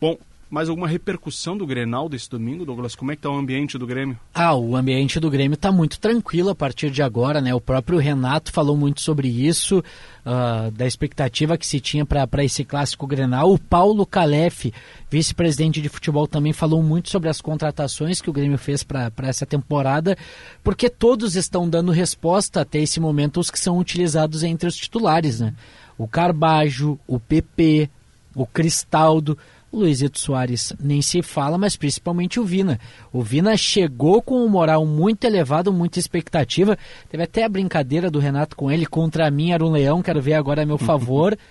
Bom, 0.00 0.18
mais 0.50 0.68
alguma 0.68 0.88
repercussão 0.88 1.56
do 1.56 1.64
Grenal 1.64 2.08
desse 2.08 2.28
domingo, 2.28 2.64
Douglas? 2.64 2.96
Como 2.96 3.12
é 3.12 3.16
que 3.16 3.22
tá 3.22 3.30
o 3.30 3.36
ambiente 3.36 3.78
do 3.78 3.86
Grêmio? 3.86 4.18
Ah, 4.34 4.54
o 4.56 4.74
ambiente 4.74 5.20
do 5.20 5.30
Grêmio 5.30 5.54
está 5.54 5.70
muito 5.70 6.00
tranquilo 6.00 6.50
a 6.50 6.54
partir 6.54 6.90
de 6.90 7.02
agora, 7.02 7.40
né? 7.40 7.54
O 7.54 7.60
próprio 7.60 7.98
Renato 7.98 8.50
falou 8.50 8.76
muito 8.76 9.00
sobre 9.00 9.28
isso, 9.28 9.82
ah, 10.26 10.68
da 10.74 10.86
expectativa 10.86 11.56
que 11.56 11.66
se 11.66 11.78
tinha 11.78 12.04
para 12.04 12.44
esse 12.44 12.64
clássico 12.64 13.06
Grenal. 13.06 13.52
O 13.52 13.58
Paulo 13.58 14.04
Calef, 14.04 14.72
vice-presidente 15.08 15.80
de 15.80 15.88
futebol, 15.88 16.26
também 16.26 16.52
falou 16.52 16.82
muito 16.82 17.10
sobre 17.10 17.28
as 17.28 17.40
contratações 17.40 18.20
que 18.20 18.28
o 18.28 18.32
Grêmio 18.32 18.58
fez 18.58 18.82
para 18.82 19.12
essa 19.22 19.46
temporada, 19.46 20.18
porque 20.64 20.90
todos 20.90 21.36
estão 21.36 21.68
dando 21.68 21.92
resposta 21.92 22.62
até 22.62 22.80
esse 22.80 22.98
momento 22.98 23.38
os 23.38 23.52
que 23.52 23.58
são 23.58 23.78
utilizados 23.78 24.42
entre 24.42 24.68
os 24.68 24.74
titulares, 24.74 25.38
né? 25.38 25.54
O 25.96 26.08
Carbajo, 26.08 26.98
o 27.06 27.20
PP, 27.20 27.88
o 28.34 28.46
Cristaldo. 28.46 29.38
Luizito 29.72 30.18
Soares 30.18 30.72
nem 30.80 31.00
se 31.00 31.22
fala, 31.22 31.56
mas 31.56 31.76
principalmente 31.76 32.40
o 32.40 32.44
Vina. 32.44 32.78
O 33.12 33.22
Vina 33.22 33.56
chegou 33.56 34.20
com 34.20 34.44
um 34.44 34.48
moral 34.48 34.84
muito 34.84 35.24
elevado, 35.24 35.72
muita 35.72 35.98
expectativa. 35.98 36.76
Teve 37.08 37.22
até 37.22 37.44
a 37.44 37.48
brincadeira 37.48 38.10
do 38.10 38.18
Renato 38.18 38.56
com 38.56 38.70
ele. 38.70 38.84
Contra 38.84 39.30
mim 39.30 39.52
era 39.52 39.64
um 39.64 39.70
leão, 39.70 40.02
quero 40.02 40.20
ver 40.20 40.34
agora 40.34 40.62
a 40.62 40.66
meu 40.66 40.78
favor. 40.78 41.36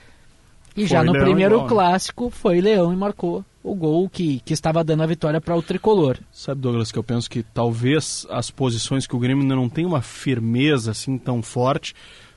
E 0.77 0.85
já 0.85 1.03
no 1.03 1.11
leão 1.11 1.25
primeiro 1.25 1.55
igual, 1.55 1.67
né? 1.67 1.69
clássico 1.69 2.29
foi 2.29 2.61
leão 2.61 2.93
e 2.93 2.95
marcou 2.95 3.43
o 3.61 3.75
gol 3.75 4.07
que, 4.07 4.39
que 4.45 4.53
estava 4.53 4.83
dando 4.83 5.03
a 5.03 5.05
vitória 5.07 5.41
para 5.41 5.55
o 5.55 5.61
tricolor. 5.61 6.17
Sabe, 6.31 6.61
Douglas, 6.61 6.91
que 6.91 6.97
eu 6.97 7.03
penso 7.03 7.29
que 7.29 7.43
talvez 7.43 8.25
as 8.29 8.49
posições 8.49 9.05
que 9.05 9.15
o 9.15 9.19
Grêmio 9.19 9.41
ainda 9.41 9.55
não 9.55 9.67
tem 9.67 9.85
uma 9.85 10.01
firmeza 10.01 10.91
assim 10.91 11.17
tão 11.17 11.41
forte, 11.41 11.93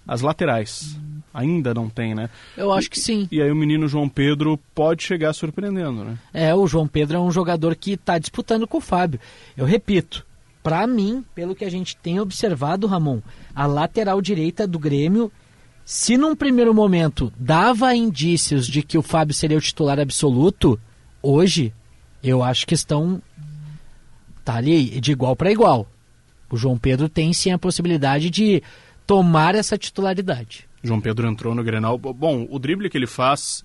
as 0.08 0.22
laterais 0.22 0.98
ainda 1.32 1.72
não 1.72 1.88
tem, 1.88 2.14
né? 2.14 2.28
Eu 2.56 2.72
acho 2.72 2.90
que 2.90 2.98
sim. 2.98 3.26
E 3.30 3.40
aí 3.40 3.50
o 3.50 3.56
menino 3.56 3.88
João 3.88 4.08
Pedro 4.08 4.58
pode 4.74 5.02
chegar 5.02 5.32
surpreendendo, 5.32 6.04
né? 6.04 6.18
É, 6.32 6.54
o 6.54 6.66
João 6.66 6.86
Pedro 6.86 7.16
é 7.16 7.20
um 7.20 7.30
jogador 7.30 7.74
que 7.74 7.92
está 7.92 8.18
disputando 8.18 8.66
com 8.66 8.78
o 8.78 8.80
Fábio. 8.80 9.20
Eu 9.56 9.64
repito, 9.64 10.26
para 10.62 10.86
mim, 10.86 11.24
pelo 11.34 11.54
que 11.54 11.64
a 11.64 11.70
gente 11.70 11.96
tem 11.96 12.20
observado, 12.20 12.86
Ramon, 12.86 13.20
a 13.54 13.66
lateral 13.66 14.20
direita 14.20 14.66
do 14.66 14.78
Grêmio, 14.78 15.32
se 15.84 16.16
num 16.16 16.36
primeiro 16.36 16.72
momento 16.72 17.32
dava 17.36 17.94
indícios 17.94 18.66
de 18.66 18.82
que 18.82 18.96
o 18.96 19.02
Fábio 19.02 19.34
seria 19.34 19.58
o 19.58 19.60
titular 19.60 19.98
absoluto, 19.98 20.78
hoje 21.22 21.72
eu 22.22 22.42
acho 22.42 22.66
que 22.66 22.74
estão 22.74 23.20
tá 24.44 24.56
ali 24.56 25.00
de 25.00 25.12
igual 25.12 25.34
para 25.34 25.50
igual. 25.50 25.88
O 26.50 26.56
João 26.56 26.78
Pedro 26.78 27.08
tem 27.08 27.32
sim 27.32 27.50
a 27.50 27.58
possibilidade 27.58 28.30
de 28.30 28.62
tomar 29.06 29.54
essa 29.54 29.76
titularidade. 29.76 30.68
João 30.82 31.00
Pedro 31.00 31.28
entrou 31.28 31.54
no 31.54 31.62
Grenal. 31.62 31.96
Bom, 31.96 32.46
o 32.50 32.58
drible 32.58 32.90
que 32.90 32.98
ele 32.98 33.06
faz 33.06 33.64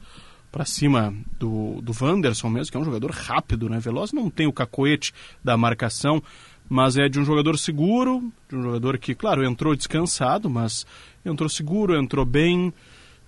pra 0.52 0.66
cima 0.66 1.14
do, 1.40 1.82
do 1.82 1.94
Wanderson 2.00 2.50
mesmo, 2.50 2.72
que 2.72 2.78
é 2.78 2.80
um 2.80 2.86
jogador 2.86 3.12
rápido, 3.12 3.70
né? 3.70 3.80
Veloz 3.80 4.12
não 4.12 4.30
tem 4.30 4.48
o 4.48 4.54
cacoete 4.54 5.14
da 5.44 5.58
marcação, 5.58 6.22
mas 6.70 6.98
é 6.98 7.08
de 7.10 7.20
um 7.20 7.26
jogador 7.26 7.58
seguro, 7.58 8.32
de 8.50 8.56
um 8.56 8.64
jogador 8.64 8.98
que, 8.98 9.14
claro, 9.14 9.46
entrou 9.46 9.76
descansado, 9.76 10.50
mas 10.50 10.86
entrou 11.26 11.50
seguro, 11.50 11.96
entrou 11.96 12.26
bem. 12.26 12.74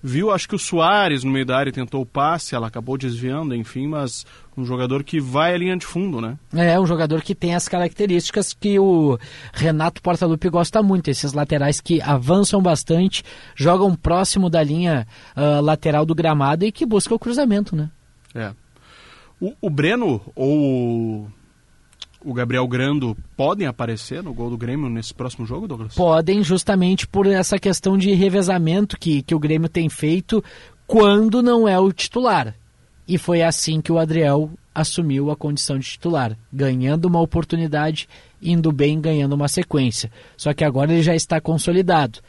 Viu, 0.02 0.32
acho 0.32 0.48
que 0.48 0.56
o 0.56 0.60
Soares 0.60 1.26
no 1.26 1.32
meio 1.32 1.46
da 1.46 1.58
área 1.58 1.74
tentou 1.74 2.02
o 2.02 2.06
passe, 2.06 2.56
ela 2.56 2.68
acabou 2.68 2.98
desviando, 2.98 3.54
enfim, 3.54 3.86
mas 3.86 4.26
um 4.56 4.64
jogador 4.64 5.04
que 5.04 5.20
vai 5.20 5.54
à 5.54 5.58
linha 5.58 5.76
de 5.76 5.86
fundo, 5.86 6.22
né? 6.22 6.38
É 6.54 6.80
um 6.80 6.86
jogador 6.86 7.22
que 7.22 7.36
tem 7.36 7.54
as 7.54 7.68
características 7.68 8.54
que 8.54 8.80
o 8.80 9.18
Renato 9.54 10.02
Portaluppi 10.02 10.50
gosta 10.50 10.82
muito, 10.82 11.10
esses 11.10 11.34
laterais 11.34 11.82
que 11.82 12.02
avançam 12.02 12.62
bastante, 12.62 13.24
jogam 13.56 13.94
próximo 13.94 14.50
da 14.50 14.64
linha 14.64 15.06
ah, 15.36 15.60
lateral 15.60 16.06
do 16.06 16.16
gramado 16.16 16.66
e 16.66 16.72
que 16.72 16.86
buscam 16.86 17.16
o 17.16 17.20
cruzamento, 17.20 17.76
né? 17.76 17.90
É. 18.34 18.52
O, 19.40 19.54
o 19.62 19.70
Breno 19.70 20.22
ou 20.34 21.30
o- 22.24 22.34
Gabriel 22.34 22.68
Grando 22.68 23.16
podem 23.38 23.68
aparecer 23.68 24.22
no 24.24 24.34
gol 24.34 24.50
do 24.50 24.58
Grêmio 24.58 24.90
nesse 24.90 25.14
próximo 25.14 25.46
jogo, 25.46 25.68
Douglas? 25.68 25.96
Podem 25.96 26.44
justamente 26.44 27.08
por 27.08 27.26
essa 27.28 27.58
questão 27.60 27.98
de 27.98 28.14
revezamento 28.14 28.98
que, 29.00 29.22
que 29.22 29.36
o 29.36 29.40
Grêmio 29.40 29.70
tem 29.70 29.90
feito 29.90 30.44
quando 30.88 31.42
não 31.42 31.68
é 31.68 31.78
o 31.80 31.92
titular. 31.92 32.56
E 33.08 33.18
foi 33.18 33.42
assim 33.42 33.82
que 33.82 33.92
o 33.92 33.98
Adriel 33.98 34.52
assumiu 34.74 35.32
a 35.32 35.36
condição 35.36 35.78
de 35.80 35.86
titular, 35.88 36.38
ganhando 36.54 37.06
uma 37.06 37.20
oportunidade, 37.20 38.08
indo 38.42 38.72
bem, 38.72 39.02
ganhando 39.02 39.34
uma 39.34 39.48
sequência. 39.48 40.12
Só 40.38 40.54
que 40.54 40.64
agora 40.64 40.94
ele 40.94 41.02
já 41.02 41.16
está 41.16 41.42
consolidado. 41.42 42.20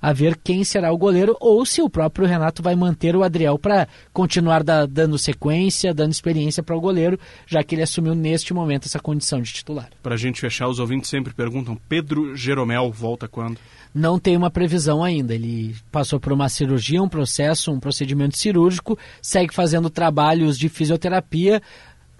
A 0.00 0.12
ver 0.12 0.38
quem 0.42 0.64
será 0.64 0.92
o 0.92 0.98
goleiro 0.98 1.36
ou 1.40 1.64
se 1.66 1.82
o 1.82 1.90
próprio 1.90 2.26
Renato 2.26 2.62
vai 2.62 2.74
manter 2.74 3.14
o 3.14 3.22
Adriel 3.22 3.58
para 3.58 3.86
continuar 4.12 4.62
da, 4.62 4.86
dando 4.86 5.18
sequência, 5.18 5.92
dando 5.92 6.12
experiência 6.12 6.62
para 6.62 6.76
o 6.76 6.80
goleiro, 6.80 7.18
já 7.46 7.62
que 7.62 7.74
ele 7.74 7.82
assumiu 7.82 8.14
neste 8.14 8.54
momento 8.54 8.86
essa 8.86 8.98
condição 8.98 9.40
de 9.40 9.52
titular. 9.52 9.90
Para 10.02 10.14
a 10.14 10.18
gente 10.18 10.40
fechar, 10.40 10.68
os 10.68 10.78
ouvintes 10.78 11.10
sempre 11.10 11.34
perguntam: 11.34 11.78
Pedro 11.88 12.34
Jeromel 12.34 12.90
volta 12.90 13.28
quando? 13.28 13.58
Não 13.94 14.18
tem 14.18 14.36
uma 14.36 14.50
previsão 14.50 15.02
ainda. 15.02 15.34
Ele 15.34 15.74
passou 15.90 16.20
por 16.20 16.32
uma 16.32 16.48
cirurgia, 16.48 17.02
um 17.02 17.08
processo, 17.08 17.72
um 17.72 17.80
procedimento 17.80 18.38
cirúrgico, 18.38 18.98
segue 19.20 19.52
fazendo 19.52 19.90
trabalhos 19.90 20.56
de 20.58 20.68
fisioterapia. 20.68 21.60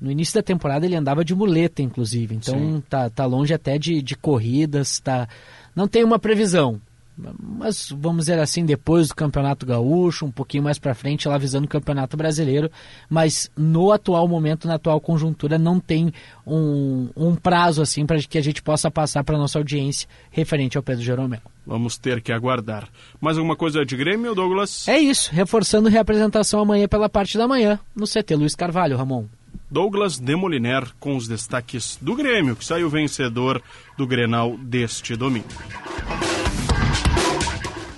No 0.01 0.11
início 0.11 0.35
da 0.35 0.43
temporada 0.43 0.87
ele 0.87 0.97
andava 0.97 1.25
de 1.25 1.35
muleta, 1.35 1.83
inclusive. 1.83 2.35
Então 2.35 2.83
tá, 2.89 3.09
tá 3.11 3.27
longe 3.27 3.55
até 3.55 3.79
de, 3.79 4.03
de 4.03 4.17
corridas. 4.17 4.99
Tá... 4.99 5.29
Não 5.77 5.87
tem 5.87 6.03
uma 6.03 6.19
previsão 6.19 6.81
mas 7.17 7.91
vamos 7.97 8.25
dizer 8.25 8.39
assim, 8.39 8.65
depois 8.65 9.09
do 9.09 9.15
Campeonato 9.15 9.67
Gaúcho, 9.67 10.25
um 10.25 10.31
pouquinho 10.31 10.63
mais 10.63 10.79
para 10.79 10.95
frente, 10.95 11.29
lá 11.29 11.37
visando 11.37 11.67
o 11.67 11.69
Campeonato 11.69 12.17
Brasileiro, 12.17 12.71
mas 13.09 13.51
no 13.57 13.93
atual 13.93 14.27
momento, 14.27 14.67
na 14.67 14.75
atual 14.75 15.01
conjuntura, 15.01 15.59
não 15.59 15.79
tem 15.79 16.13
um, 16.47 17.09
um 17.17 17.35
prazo 17.35 17.83
assim 17.83 18.07
para 18.07 18.19
que 18.19 18.39
a 18.39 18.43
gente 18.43 18.63
possa 18.63 18.91
passar 18.91 19.23
para 19.25 19.39
nossa 19.39 19.59
audiência 19.59 20.09
referente 20.31 20.77
ao 20.77 20.83
Pedro 20.83 21.05
Jeromel. 21.05 21.41
Vamos 21.67 21.99
ter 21.99 22.21
que 22.21 22.33
aguardar. 22.33 22.89
Mais 23.21 23.37
alguma 23.37 23.55
coisa 23.55 23.85
de 23.85 23.97
Grêmio, 23.97 24.35
Douglas? 24.35 24.89
É 24.89 24.99
isso, 24.99 25.31
reforçando 25.33 25.89
reapresentação 25.89 26.61
amanhã 26.61 26.89
pela 26.89 27.09
parte 27.09 27.37
da 27.37 27.47
manhã 27.47 27.79
no 27.95 28.07
CT 28.07 28.35
Luiz 28.35 28.55
Carvalho, 28.55 28.97
Ramon. 28.97 29.27
Douglas 29.71 30.19
Demoliner 30.19 30.85
com 30.99 31.17
os 31.17 31.29
destaques 31.29 31.97
do 32.03 32.17
Grêmio, 32.17 32.57
que 32.57 32.65
saiu 32.65 32.91
vencedor 32.91 33.63
do 33.97 34.07
Grenal 34.07 34.57
deste 34.57 35.15
domingo. 35.15 35.47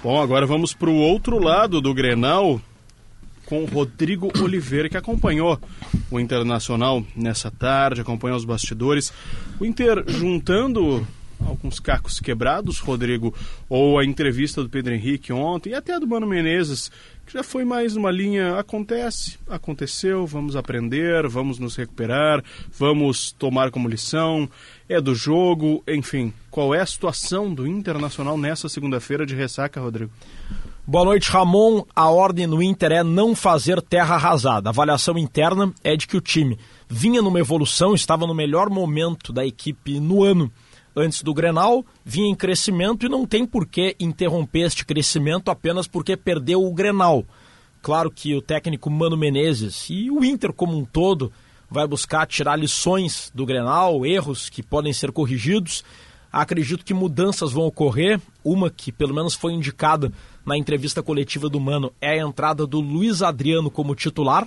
Bom, 0.03 0.21
agora 0.21 0.45
vamos 0.45 0.75
para 0.75 0.91
o 0.91 0.97
outro 0.97 1.39
lado 1.39 1.81
do 1.81 1.95
Grenal 1.95 2.61
com 3.47 3.65
Rodrigo 3.67 4.33
Oliveira, 4.43 4.89
que 4.89 4.97
acompanhou 4.97 5.61
o 6.11 6.19
Internacional 6.19 7.05
nessa 7.15 7.53
tarde, 7.53 8.01
acompanhou 8.01 8.37
os 8.37 8.45
bastidores. 8.45 9.13
O 9.61 9.65
Inter 9.65 10.03
juntando 10.09 11.07
alguns 11.47 11.79
cacos 11.79 12.19
quebrados, 12.19 12.81
Rodrigo, 12.81 13.33
ou 13.69 13.97
a 13.99 14.05
entrevista 14.05 14.63
do 14.63 14.69
Pedro 14.69 14.93
Henrique 14.93 15.33
ontem, 15.33 15.71
e 15.71 15.75
até 15.75 15.95
a 15.95 15.99
do 15.99 16.07
Mano 16.07 16.27
Menezes, 16.27 16.91
que 17.27 17.33
já 17.35 17.43
foi 17.43 17.65
mais 17.65 17.97
uma 17.97 18.11
linha, 18.11 18.59
acontece, 18.59 19.39
aconteceu, 19.49 20.27
vamos 20.27 20.57
aprender, 20.57 21.29
vamos 21.29 21.59
nos 21.59 21.77
recuperar, 21.77 22.43
vamos 22.77 23.33
tomar 23.33 23.71
como 23.71 23.89
lição, 23.89 24.49
é 24.93 25.01
do 25.01 25.15
jogo, 25.15 25.83
enfim. 25.89 26.33
Qual 26.51 26.75
é 26.75 26.81
a 26.81 26.87
situação 26.87 27.53
do 27.53 27.67
Internacional 27.67 28.37
nessa 28.37 28.69
segunda-feira 28.69 29.25
de 29.25 29.35
ressaca, 29.35 29.81
Rodrigo? 29.81 30.13
Boa 30.87 31.05
noite, 31.05 31.31
Ramon. 31.31 31.85
A 31.95 32.11
ordem 32.11 32.47
no 32.47 32.63
Inter 32.63 32.93
é 32.93 33.03
não 33.03 33.35
fazer 33.35 33.81
terra 33.81 34.17
arrasada. 34.17 34.69
A 34.69 34.73
avaliação 34.73 35.17
interna 35.17 35.73
é 35.83 35.97
de 35.97 36.07
que 36.07 36.17
o 36.17 36.21
time 36.21 36.59
vinha 36.89 37.23
numa 37.23 37.41
evolução, 37.41 37.95
estava 37.95 38.27
no 38.27 38.35
melhor 38.35 38.69
momento 38.69 39.33
da 39.33 39.47
equipe 39.47 39.99
no 39.99 40.23
ano 40.23 40.53
antes 40.95 41.23
do 41.23 41.33
Grenal, 41.33 41.85
vinha 42.05 42.29
em 42.29 42.35
crescimento 42.35 43.07
e 43.07 43.09
não 43.09 43.25
tem 43.25 43.47
por 43.47 43.67
que 43.67 43.97
interromper 43.99 44.67
este 44.67 44.85
crescimento 44.85 45.51
apenas 45.51 45.87
porque 45.87 46.17
perdeu 46.17 46.63
o 46.63 46.75
Grenal. 46.75 47.25
Claro 47.81 48.11
que 48.11 48.35
o 48.35 48.43
técnico 48.43 48.91
Mano 48.91 49.17
Menezes 49.17 49.87
e 49.89 50.11
o 50.11 50.23
Inter 50.23 50.53
como 50.53 50.77
um 50.77 50.85
todo 50.85 51.33
vai 51.73 51.87
buscar 51.87 52.27
tirar 52.27 52.57
lições 52.57 53.33
do 53.35 53.47
Grenal, 53.47 54.05
erros 54.05 54.51
que 54.51 54.63
podem 54.63 54.93
ser 54.93 55.11
corrigidos. 55.11 55.83
Acredito 56.31 56.85
que 56.85 56.93
mudanças 56.93 57.51
vão 57.51 57.65
ocorrer. 57.65 58.21
Uma 58.45 58.71
que 58.71 58.93
pelo 58.93 59.15
menos 59.15 59.35
foi 59.35 59.53
indicada 59.53 60.13
na 60.45 60.57
entrevista 60.57 61.03
coletiva 61.03 61.49
do 61.49 61.59
Mano 61.59 61.93
é 62.01 62.13
a 62.13 62.27
entrada 62.27 62.67
do 62.67 62.81
Luiz 62.81 63.23
Adriano 63.23 63.71
como 63.71 63.95
titular. 63.95 64.47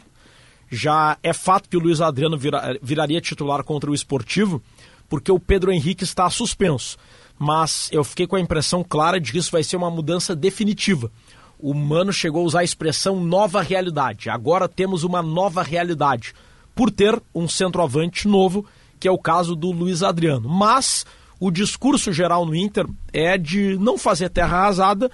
Já 0.69 1.18
é 1.23 1.34
fato 1.34 1.68
que 1.68 1.77
o 1.77 1.80
Luiz 1.80 1.99
Adriano 1.99 2.38
vira, 2.38 2.77
viraria 2.81 3.22
titular 3.22 3.64
contra 3.64 3.89
o 3.89 3.93
Esportivo, 3.93 4.61
porque 5.10 5.31
o 5.31 5.39
Pedro 5.39 5.72
Henrique 5.72 6.03
está 6.03 6.30
suspenso. 6.30 6.97
Mas 7.38 7.89
eu 7.91 8.03
fiquei 8.03 8.27
com 8.27 8.35
a 8.35 8.41
impressão 8.41 8.84
clara 8.84 9.19
de 9.19 9.31
que 9.31 9.38
isso 9.38 9.52
vai 9.52 9.64
ser 9.64 9.77
uma 9.77 9.91
mudança 9.91 10.35
definitiva. 10.35 11.11
O 11.60 11.73
Mano 11.73 12.14
chegou 12.14 12.43
a 12.43 12.45
usar 12.45 12.60
a 12.60 12.64
expressão 12.64 13.19
nova 13.19 13.61
realidade. 13.61 14.30
Agora 14.30 14.68
temos 14.68 15.03
uma 15.03 15.22
nova 15.22 15.64
realidade 15.64 16.34
por 16.76 16.91
ter 16.91 17.19
um 17.34 17.47
centroavante 17.47 18.27
novo, 18.27 18.65
que 18.99 19.07
é 19.07 19.11
o 19.11 19.18
caso 19.18 19.56
do 19.56 19.72
Luiz 19.72 20.03
Adriano. 20.03 20.49
Mas 20.49 21.06
o 21.39 21.49
discurso 21.49 22.11
geral 22.11 22.45
no 22.45 22.56
Inter 22.56 22.85
é 23.11 23.38
de 23.38 23.77
não 23.80 23.97
fazer 23.97 24.30
terra 24.30 24.57
arrasada, 24.57 25.10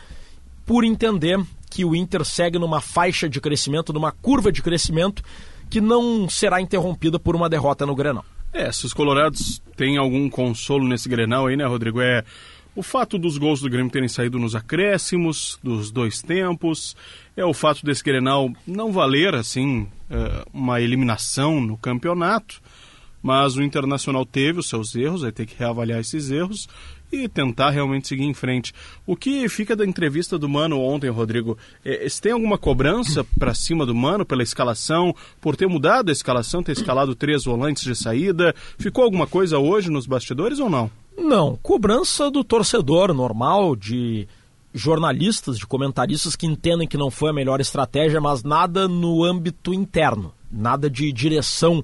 por 0.66 0.84
entender 0.84 1.40
que 1.70 1.86
o 1.86 1.96
Inter 1.96 2.26
segue 2.26 2.60
numa 2.60 2.82
faixa 2.82 3.30
de 3.30 3.40
crescimento, 3.40 3.94
numa 3.94 4.12
curva 4.12 4.52
de 4.52 4.62
crescimento, 4.62 5.24
que 5.70 5.80
não 5.80 6.28
será 6.30 6.60
interrompida 6.60 7.20
por 7.20 7.36
uma 7.36 7.50
derrota 7.50 7.86
no 7.86 7.96
Grenal. 7.96 8.26
É, 8.54 8.70
se 8.72 8.86
os 8.86 8.94
colorados 8.94 9.62
têm 9.78 9.98
algum 9.98 10.30
consolo 10.30 10.86
nesse 10.86 11.08
Grenal 11.08 11.48
aí, 11.48 11.56
né, 11.56 11.66
Rodrigo? 11.66 12.02
É 12.02 12.24
o 12.76 12.82
fato 12.82 13.18
dos 13.18 13.38
gols 13.38 13.62
do 13.62 13.70
Grêmio 13.70 13.92
terem 13.92 14.08
saído 14.08 14.40
nos 14.40 14.56
acréscimos, 14.56 15.60
dos 15.62 15.92
dois 15.92 16.22
tempos, 16.22 16.96
é 17.36 17.44
o 17.44 17.54
fato 17.54 17.86
desse 17.86 18.04
Grenal 18.04 18.52
não 18.66 18.92
valer, 18.92 19.36
assim, 19.36 19.88
é, 20.10 20.46
uma 20.54 20.80
eliminação 20.80 21.60
no 21.60 21.78
campeonato, 21.78 22.62
mas 23.22 23.56
o 23.56 23.62
Internacional 23.62 24.26
teve 24.26 24.60
os 24.60 24.70
seus 24.70 24.96
erros, 24.96 25.22
vai 25.22 25.32
ter 25.32 25.46
que 25.46 25.56
reavaliar 25.58 26.00
esses 26.00 26.32
erros 26.32 26.68
e 27.12 27.28
tentar 27.28 27.72
realmente 27.72 28.08
seguir 28.08 28.24
em 28.24 28.34
frente. 28.34 28.74
O 29.06 29.18
que 29.18 29.48
fica 29.50 29.76
da 29.76 29.86
entrevista 29.86 30.40
do 30.40 30.48
Mano 30.48 30.80
ontem, 30.80 31.10
Rodrigo? 31.10 31.58
É, 31.84 32.08
se 32.08 32.22
tem 32.22 32.32
alguma 32.32 32.58
cobrança 32.58 33.24
para 33.38 33.54
cima 33.54 33.86
do 33.86 33.94
Mano 33.94 34.26
pela 34.26 34.44
escalação, 34.44 35.14
por 35.42 35.56
ter 35.56 35.68
mudado 35.68 36.10
a 36.10 36.14
escalação, 36.14 36.64
ter 36.64 36.72
escalado 36.72 37.14
três 37.14 37.44
volantes 37.44 37.84
de 37.84 37.96
saída? 37.96 38.56
Ficou 38.80 39.04
alguma 39.04 39.28
coisa 39.28 39.60
hoje 39.60 39.92
nos 39.92 40.08
bastidores 40.08 40.60
ou 40.60 40.70
não? 40.70 40.90
Não, 41.18 41.58
cobrança 41.62 42.32
do 42.32 42.44
torcedor 42.44 43.14
normal, 43.14 43.76
de 43.76 44.28
jornalistas, 44.74 45.58
de 45.58 45.68
comentaristas 45.68 46.36
que 46.36 46.48
entendem 46.48 46.88
que 46.88 46.98
não 46.98 47.12
foi 47.12 47.30
a 47.30 47.34
melhor 47.34 47.60
estratégia, 47.60 48.22
mas 48.22 48.44
nada 48.44 48.88
no 48.88 49.24
âmbito 49.24 49.74
interno, 49.74 50.34
nada 50.50 50.90
de 50.90 51.12
direção 51.12 51.84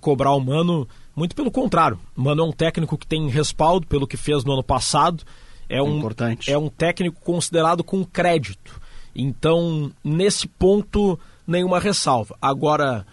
cobrar 0.00 0.32
o 0.32 0.40
Mano, 0.40 0.88
muito 1.14 1.34
pelo 1.34 1.50
contrário. 1.50 1.98
O 2.16 2.22
Mano 2.22 2.42
é 2.42 2.44
um 2.44 2.52
técnico 2.52 2.96
que 2.96 3.06
tem 3.06 3.28
respaldo 3.28 3.86
pelo 3.86 4.06
que 4.06 4.16
fez 4.16 4.44
no 4.44 4.52
ano 4.52 4.62
passado, 4.62 5.24
é 5.68 5.82
um, 5.82 5.98
Importante. 5.98 6.50
é 6.50 6.56
um 6.56 6.68
técnico 6.68 7.20
considerado 7.20 7.84
com 7.84 8.04
crédito. 8.04 8.80
Então, 9.14 9.90
nesse 10.02 10.46
ponto, 10.46 11.18
nenhuma 11.46 11.80
ressalva. 11.80 12.36
Agora, 12.40 13.04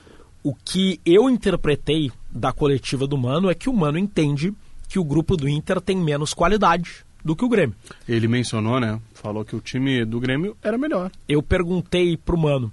o 0.43 0.53
que 0.53 1.01
eu 1.05 1.29
interpretei 1.29 2.11
da 2.29 2.53
coletiva 2.53 3.07
do 3.07 3.17
Mano 3.17 3.49
é 3.49 3.55
que 3.55 3.69
o 3.69 3.73
Mano 3.73 3.97
entende 3.97 4.53
que 4.95 4.99
o 4.99 5.03
grupo 5.03 5.35
do 5.35 5.49
Inter 5.49 5.81
tem 5.81 5.97
menos 5.97 6.33
qualidade 6.33 7.05
do 7.21 7.35
que 7.35 7.43
o 7.43 7.49
Grêmio. 7.49 7.75
Ele 8.07 8.29
mencionou, 8.29 8.79
né? 8.79 8.97
Falou 9.13 9.43
que 9.43 9.53
o 9.53 9.59
time 9.59 10.05
do 10.05 10.21
Grêmio 10.21 10.55
era 10.63 10.77
melhor. 10.77 11.11
Eu 11.27 11.43
perguntei 11.43 12.15
pro 12.15 12.37
Mano 12.37 12.71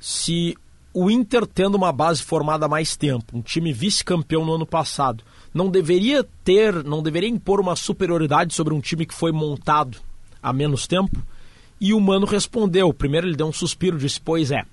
se 0.00 0.56
o 0.92 1.08
Inter 1.08 1.46
tendo 1.46 1.76
uma 1.76 1.92
base 1.92 2.24
formada 2.24 2.66
há 2.66 2.68
mais 2.68 2.96
tempo, 2.96 3.38
um 3.38 3.40
time 3.40 3.72
vice-campeão 3.72 4.44
no 4.44 4.54
ano 4.54 4.66
passado, 4.66 5.22
não 5.54 5.70
deveria 5.70 6.26
ter, 6.42 6.82
não 6.82 7.00
deveria 7.00 7.28
impor 7.28 7.60
uma 7.60 7.76
superioridade 7.76 8.52
sobre 8.52 8.74
um 8.74 8.80
time 8.80 9.06
que 9.06 9.14
foi 9.14 9.30
montado 9.30 9.98
há 10.42 10.52
menos 10.52 10.88
tempo? 10.88 11.22
E 11.80 11.94
o 11.94 12.00
Mano 12.00 12.26
respondeu. 12.26 12.92
Primeiro 12.92 13.28
ele 13.28 13.36
deu 13.36 13.46
um 13.46 13.52
suspiro, 13.52 13.96
disse: 13.96 14.20
Pois 14.20 14.50
é. 14.50 14.64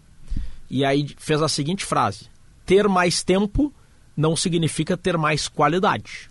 E 0.68 0.84
aí 0.84 1.14
fez 1.16 1.44
a 1.44 1.48
seguinte 1.48 1.86
frase: 1.86 2.26
Ter 2.66 2.88
mais 2.88 3.22
tempo 3.22 3.72
não 4.18 4.36
significa 4.36 4.98
ter 4.98 5.16
mais 5.16 5.48
qualidade. 5.48 6.31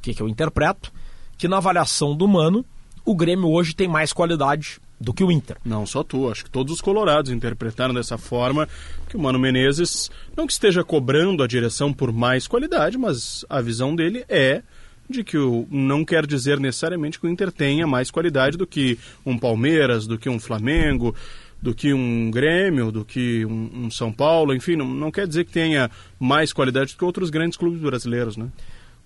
O 0.00 0.02
que, 0.02 0.14
que 0.14 0.22
eu 0.22 0.28
interpreto? 0.28 0.90
Que 1.36 1.46
na 1.46 1.58
avaliação 1.58 2.16
do 2.16 2.26
Mano, 2.26 2.64
o 3.04 3.14
Grêmio 3.14 3.50
hoje 3.50 3.74
tem 3.74 3.86
mais 3.86 4.14
qualidade 4.14 4.80
do 4.98 5.12
que 5.12 5.22
o 5.22 5.30
Inter. 5.30 5.58
Não 5.62 5.84
só 5.84 6.02
tu, 6.02 6.30
acho 6.30 6.44
que 6.44 6.50
todos 6.50 6.72
os 6.72 6.80
colorados 6.80 7.30
interpretaram 7.30 7.92
dessa 7.92 8.16
forma 8.16 8.66
que 9.08 9.16
o 9.16 9.20
Mano 9.20 9.38
Menezes 9.38 10.10
não 10.34 10.46
que 10.46 10.54
esteja 10.54 10.82
cobrando 10.82 11.42
a 11.42 11.46
direção 11.46 11.92
por 11.92 12.12
mais 12.12 12.46
qualidade, 12.46 12.96
mas 12.96 13.44
a 13.48 13.60
visão 13.60 13.94
dele 13.94 14.24
é 14.26 14.62
de 15.08 15.22
que 15.22 15.36
o, 15.36 15.66
não 15.70 16.02
quer 16.02 16.26
dizer 16.26 16.58
necessariamente 16.58 17.20
que 17.20 17.26
o 17.26 17.28
Inter 17.28 17.52
tenha 17.52 17.86
mais 17.86 18.10
qualidade 18.10 18.56
do 18.56 18.66
que 18.66 18.98
um 19.26 19.36
Palmeiras, 19.36 20.06
do 20.06 20.16
que 20.16 20.30
um 20.30 20.38
Flamengo, 20.38 21.14
do 21.60 21.74
que 21.74 21.92
um 21.92 22.30
Grêmio, 22.30 22.90
do 22.90 23.04
que 23.04 23.44
um, 23.44 23.86
um 23.86 23.90
São 23.90 24.10
Paulo, 24.10 24.54
enfim, 24.54 24.76
não, 24.76 24.88
não 24.88 25.10
quer 25.10 25.26
dizer 25.26 25.44
que 25.44 25.52
tenha 25.52 25.90
mais 26.18 26.54
qualidade 26.54 26.94
do 26.94 26.98
que 26.98 27.04
outros 27.04 27.28
grandes 27.28 27.58
clubes 27.58 27.80
brasileiros, 27.80 28.36
né? 28.36 28.48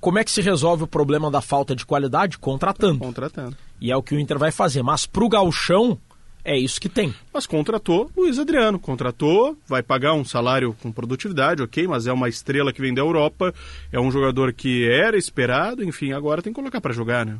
Como 0.04 0.18
é 0.18 0.24
que 0.24 0.30
se 0.30 0.42
resolve 0.42 0.82
o 0.82 0.86
problema 0.86 1.30
da 1.30 1.40
falta 1.40 1.74
de 1.74 1.86
qualidade? 1.86 2.36
Contratando. 2.36 2.98
Contratando. 2.98 3.56
E 3.80 3.90
é 3.90 3.96
o 3.96 4.02
que 4.02 4.14
o 4.14 4.20
Inter 4.20 4.38
vai 4.38 4.52
fazer. 4.52 4.82
Mas 4.82 5.06
pro 5.06 5.30
Galchão, 5.30 5.98
é 6.44 6.58
isso 6.58 6.78
que 6.78 6.90
tem. 6.90 7.14
Mas 7.32 7.46
contratou 7.46 8.10
Luiz 8.14 8.38
Adriano. 8.38 8.78
Contratou, 8.78 9.56
vai 9.66 9.82
pagar 9.82 10.12
um 10.12 10.22
salário 10.22 10.76
com 10.82 10.92
produtividade, 10.92 11.62
ok, 11.62 11.86
mas 11.86 12.06
é 12.06 12.12
uma 12.12 12.28
estrela 12.28 12.70
que 12.70 12.82
vem 12.82 12.92
da 12.92 13.00
Europa, 13.00 13.54
é 13.90 13.98
um 13.98 14.10
jogador 14.10 14.52
que 14.52 14.86
era 14.86 15.16
esperado, 15.16 15.82
enfim, 15.82 16.12
agora 16.12 16.42
tem 16.42 16.52
que 16.52 16.60
colocar 16.60 16.82
para 16.82 16.92
jogar, 16.92 17.24
né? 17.24 17.38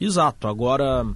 Exato. 0.00 0.48
Agora, 0.48 1.06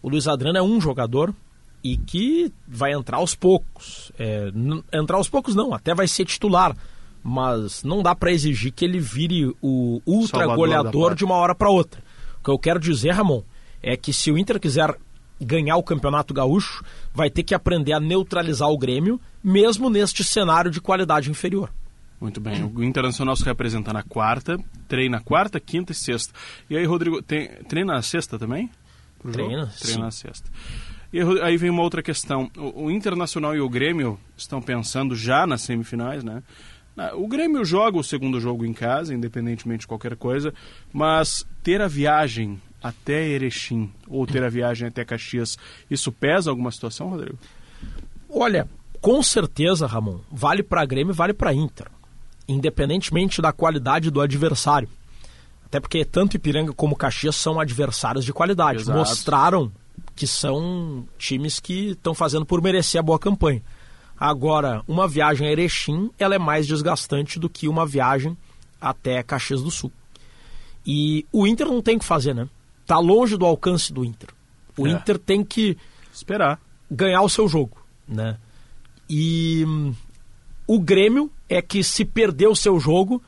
O 0.00 0.08
Luiz 0.08 0.28
Adriano 0.28 0.58
é 0.58 0.62
um 0.62 0.80
jogador 0.80 1.34
e 1.82 1.96
que 1.96 2.52
vai 2.68 2.92
entrar 2.92 3.16
aos 3.16 3.34
poucos. 3.34 4.12
É, 4.16 4.52
entrar 4.92 5.16
aos 5.16 5.28
poucos 5.28 5.56
não, 5.56 5.74
até 5.74 5.92
vai 5.92 6.06
ser 6.06 6.24
titular. 6.24 6.76
Mas 7.22 7.82
não 7.82 8.02
dá 8.02 8.14
para 8.14 8.32
exigir 8.32 8.72
que 8.72 8.84
ele 8.84 8.98
vire 8.98 9.54
o 9.60 10.00
ultra 10.06 10.46
goleador 10.46 11.14
de 11.14 11.24
uma 11.24 11.34
hora 11.34 11.54
para 11.54 11.70
outra. 11.70 12.02
O 12.40 12.44
que 12.44 12.50
eu 12.50 12.58
quero 12.58 12.80
dizer, 12.80 13.10
Ramon, 13.10 13.42
é 13.82 13.96
que 13.96 14.12
se 14.12 14.30
o 14.30 14.38
Inter 14.38 14.58
quiser 14.58 14.96
ganhar 15.40 15.76
o 15.76 15.82
Campeonato 15.82 16.34
Gaúcho, 16.34 16.84
vai 17.14 17.30
ter 17.30 17.42
que 17.42 17.54
aprender 17.54 17.92
a 17.92 18.00
neutralizar 18.00 18.68
o 18.68 18.78
Grêmio, 18.78 19.20
mesmo 19.42 19.88
neste 19.88 20.22
cenário 20.22 20.70
de 20.70 20.80
qualidade 20.80 21.30
inferior. 21.30 21.70
Muito 22.20 22.38
bem. 22.40 22.62
O 22.62 22.84
Internacional 22.84 23.34
se 23.34 23.44
representa 23.44 23.92
na 23.92 24.02
quarta, 24.02 24.58
treina 24.86 25.20
quarta, 25.20 25.58
quinta 25.58 25.92
e 25.92 25.94
sexta. 25.94 26.34
E 26.68 26.76
aí, 26.76 26.84
Rodrigo, 26.84 27.22
tem, 27.22 27.48
treina 27.66 27.94
na 27.94 28.02
sexta 28.02 28.38
também? 28.38 28.70
Treina, 29.32 29.62
jogo? 29.62 29.72
Treina 29.80 30.04
na 30.04 30.10
sexta. 30.10 30.50
E 31.12 31.20
aí 31.42 31.56
vem 31.56 31.70
uma 31.70 31.82
outra 31.82 32.02
questão. 32.02 32.50
O, 32.56 32.84
o, 32.84 32.90
Internacional 32.90 33.56
e 33.56 33.60
o 33.60 33.68
Grêmio 33.68 34.18
estão 34.36 34.60
pensando 34.60 35.16
já 35.16 35.46
nas 35.46 35.62
semifinais, 35.62 36.22
né? 36.22 36.42
O 37.16 37.26
Grêmio 37.26 37.64
joga 37.64 37.98
o 37.98 38.04
segundo 38.04 38.40
jogo 38.40 38.64
em 38.64 38.72
casa, 38.72 39.14
independentemente 39.14 39.80
de 39.80 39.86
qualquer 39.86 40.16
coisa, 40.16 40.52
mas 40.92 41.46
ter 41.62 41.80
a 41.80 41.88
viagem 41.88 42.60
até 42.82 43.28
Erechim 43.28 43.90
ou 44.08 44.26
ter 44.26 44.42
a 44.42 44.48
viagem 44.48 44.88
até 44.88 45.04
Caxias, 45.04 45.58
isso 45.90 46.10
pesa 46.10 46.50
alguma 46.50 46.70
situação, 46.70 47.10
Rodrigo? 47.10 47.38
Olha, 48.28 48.68
com 49.00 49.22
certeza, 49.22 49.86
Ramon, 49.86 50.20
vale 50.30 50.62
para 50.62 50.84
Grêmio 50.84 51.12
e 51.12 51.16
vale 51.16 51.32
para 51.32 51.54
Inter, 51.54 51.86
independentemente 52.46 53.40
da 53.40 53.52
qualidade 53.52 54.10
do 54.10 54.20
adversário. 54.20 54.88
Até 55.64 55.78
porque 55.78 56.04
tanto 56.04 56.36
Ipiranga 56.36 56.72
como 56.72 56.96
Caxias 56.96 57.36
são 57.36 57.60
adversários 57.60 58.24
de 58.24 58.32
qualidade. 58.32 58.80
Exato. 58.80 58.98
Mostraram 58.98 59.72
que 60.16 60.26
são 60.26 61.06
times 61.16 61.60
que 61.60 61.90
estão 61.90 62.12
fazendo 62.12 62.44
por 62.44 62.60
merecer 62.60 62.98
a 62.98 63.02
boa 63.02 63.18
campanha. 63.18 63.62
Agora, 64.20 64.82
uma 64.86 65.08
viagem 65.08 65.48
a 65.48 65.50
Erechim, 65.50 66.10
ela 66.18 66.34
é 66.34 66.38
mais 66.38 66.66
desgastante 66.66 67.38
do 67.38 67.48
que 67.48 67.66
uma 67.66 67.86
viagem 67.86 68.36
até 68.78 69.22
Caxias 69.22 69.62
do 69.62 69.70
Sul. 69.70 69.90
E 70.86 71.24
o 71.32 71.46
Inter 71.46 71.66
não 71.66 71.80
tem 71.80 71.96
o 71.96 71.98
que 71.98 72.04
fazer, 72.04 72.34
né? 72.34 72.46
Tá 72.86 72.98
longe 72.98 73.38
do 73.38 73.46
alcance 73.46 73.90
do 73.90 74.04
Inter. 74.04 74.28
O 74.76 74.86
é. 74.86 74.90
Inter 74.90 75.18
tem 75.18 75.42
que 75.42 75.74
esperar 76.12 76.60
ganhar 76.90 77.22
o 77.22 77.30
seu 77.30 77.48
jogo, 77.48 77.78
né? 78.06 78.36
E 79.08 79.64
hum, 79.66 79.94
o 80.66 80.78
Grêmio 80.78 81.30
é 81.48 81.62
que 81.62 81.82
se 81.82 82.04
perder 82.04 82.48
o 82.48 82.54
seu 82.54 82.78
jogo, 82.78 83.22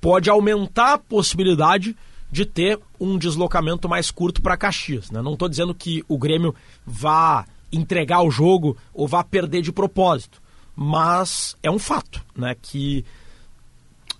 pode 0.00 0.30
aumentar 0.30 0.94
a 0.94 0.98
possibilidade 0.98 1.94
de 2.30 2.44
ter 2.44 2.78
um 2.98 3.18
deslocamento 3.18 3.88
mais 3.88 4.10
curto 4.10 4.40
para 4.40 4.56
Caxias. 4.56 5.10
Né? 5.10 5.20
Não 5.20 5.34
estou 5.34 5.48
dizendo 5.48 5.74
que 5.74 6.04
o 6.08 6.18
Grêmio 6.18 6.54
vá 6.86 7.46
entregar 7.72 8.22
o 8.22 8.30
jogo 8.30 8.76
ou 8.92 9.06
vá 9.06 9.22
perder 9.22 9.62
de 9.62 9.72
propósito. 9.72 10.40
Mas 10.74 11.56
é 11.62 11.70
um 11.70 11.78
fato, 11.78 12.24
né? 12.36 12.54
Que 12.60 13.04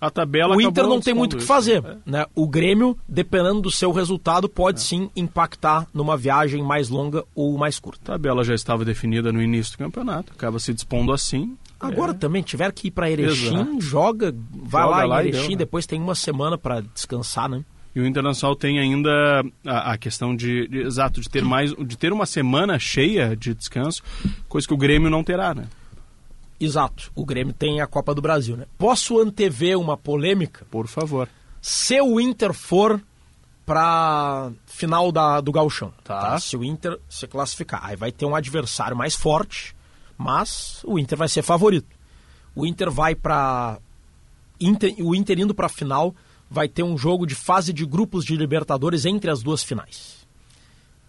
a 0.01 0.09
tabela 0.09 0.55
o 0.55 0.61
Inter 0.61 0.87
não 0.87 1.01
tem 1.01 1.13
muito 1.13 1.35
o 1.35 1.39
que 1.39 1.43
fazer. 1.43 1.83
É. 1.83 1.97
Né? 2.05 2.25
O 2.33 2.47
Grêmio, 2.47 2.97
dependendo 3.07 3.61
do 3.61 3.71
seu 3.71 3.91
resultado, 3.91 4.47
pode 4.47 4.79
é. 4.79 4.81
sim 4.81 5.09
impactar 5.15 5.87
numa 5.93 6.15
viagem 6.15 6.63
mais 6.63 6.89
longa 6.89 7.23
ou 7.35 7.57
mais 7.57 7.79
curta. 7.79 8.13
A 8.13 8.15
tabela 8.15 8.43
já 8.43 8.53
estava 8.53 8.85
definida 8.85 9.31
no 9.31 9.41
início 9.41 9.73
do 9.73 9.77
campeonato, 9.77 10.33
acaba 10.33 10.59
se 10.59 10.73
dispondo 10.73 11.11
assim. 11.11 11.57
Agora 11.79 12.11
é. 12.11 12.15
também, 12.15 12.41
tiver 12.41 12.71
que 12.71 12.87
ir 12.87 12.91
para 12.91 13.09
Erechim, 13.09 13.55
Exato. 13.55 13.81
joga, 13.81 14.35
vai 14.51 14.83
joga 14.83 14.95
lá, 14.95 15.05
lá 15.05 15.23
em 15.23 15.27
Erechim, 15.29 15.41
deu, 15.41 15.51
né? 15.51 15.57
depois 15.57 15.85
tem 15.85 16.01
uma 16.01 16.15
semana 16.15 16.57
para 16.57 16.81
descansar, 16.81 17.49
né? 17.49 17.63
E 17.99 18.01
o 18.01 18.07
Internacional 18.07 18.55
tem 18.55 18.79
ainda 18.79 19.43
a, 19.65 19.91
a 19.91 19.97
questão 19.97 20.33
de, 20.33 20.67
de, 20.69 20.79
exato, 20.79 21.19
de 21.19 21.29
ter 21.29 21.43
mais, 21.43 21.73
de 21.73 21.97
ter 21.97 22.13
uma 22.13 22.25
semana 22.25 22.79
cheia 22.79 23.35
de 23.35 23.53
descanso, 23.53 24.01
coisa 24.47 24.65
que 24.65 24.73
o 24.73 24.77
Grêmio 24.77 25.09
não 25.09 25.21
terá, 25.21 25.53
né? 25.53 25.67
Exato. 26.57 27.11
O 27.13 27.25
Grêmio 27.25 27.53
tem 27.53 27.81
a 27.81 27.87
Copa 27.87 28.15
do 28.15 28.21
Brasil, 28.21 28.55
né? 28.55 28.65
Posso 28.77 29.19
antever 29.19 29.77
uma 29.77 29.97
polêmica? 29.97 30.65
Por 30.71 30.87
favor. 30.87 31.27
Se 31.61 31.99
o 32.01 32.21
Inter 32.21 32.53
for 32.53 33.01
para 33.65 34.49
final 34.65 35.11
da, 35.11 35.41
do 35.41 35.51
Gauchão, 35.51 35.93
tá. 36.03 36.19
tá? 36.21 36.39
Se 36.39 36.55
o 36.55 36.63
Inter 36.63 36.97
se 37.09 37.27
classificar, 37.27 37.81
aí 37.83 37.97
vai 37.97 38.13
ter 38.13 38.25
um 38.25 38.35
adversário 38.35 38.95
mais 38.95 39.13
forte, 39.13 39.75
mas 40.17 40.81
o 40.85 40.97
Inter 40.97 41.17
vai 41.17 41.27
ser 41.27 41.41
favorito. 41.41 41.95
O 42.55 42.65
Inter 42.65 42.89
vai 42.89 43.13
para 43.13 43.77
Inter, 44.59 44.95
o 44.99 45.13
Inter 45.13 45.39
indo 45.39 45.53
para 45.53 45.65
a 45.65 45.69
final 45.69 46.15
vai 46.49 46.67
ter 46.67 46.83
um 46.83 46.97
jogo 46.97 47.25
de 47.25 47.35
fase 47.35 47.71
de 47.71 47.85
grupos 47.85 48.25
de 48.25 48.35
Libertadores 48.35 49.05
entre 49.05 49.29
as 49.29 49.43
duas 49.43 49.63
finais. 49.63 50.27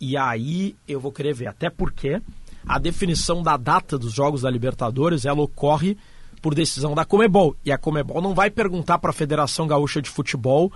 E 0.01 0.17
aí 0.17 0.75
eu 0.87 1.01
vou 1.01 1.13
querer 1.13 1.35
ver, 1.35 1.49
até 1.49 1.71
porque 1.71 2.21
a 2.67 2.79
definição 2.79 3.43
da 3.43 3.57
data 3.57 3.99
dos 3.99 4.13
jogos 4.13 4.43
da 4.43 4.51
Libertadores 4.51 5.25
ela 5.25 5.41
ocorre 5.41 5.97
por 6.41 6.55
decisão 6.55 6.95
da 6.95 7.05
Comebol. 7.05 7.57
E 7.65 7.73
a 7.73 7.79
Comebol 7.79 8.21
não 8.21 8.35
vai 8.35 8.51
perguntar 8.51 8.99
para 8.99 9.11
a 9.11 9.15
Federação 9.15 9.67
Gaúcha 9.67 10.01
de 10.01 10.11
Futebol 10.11 10.73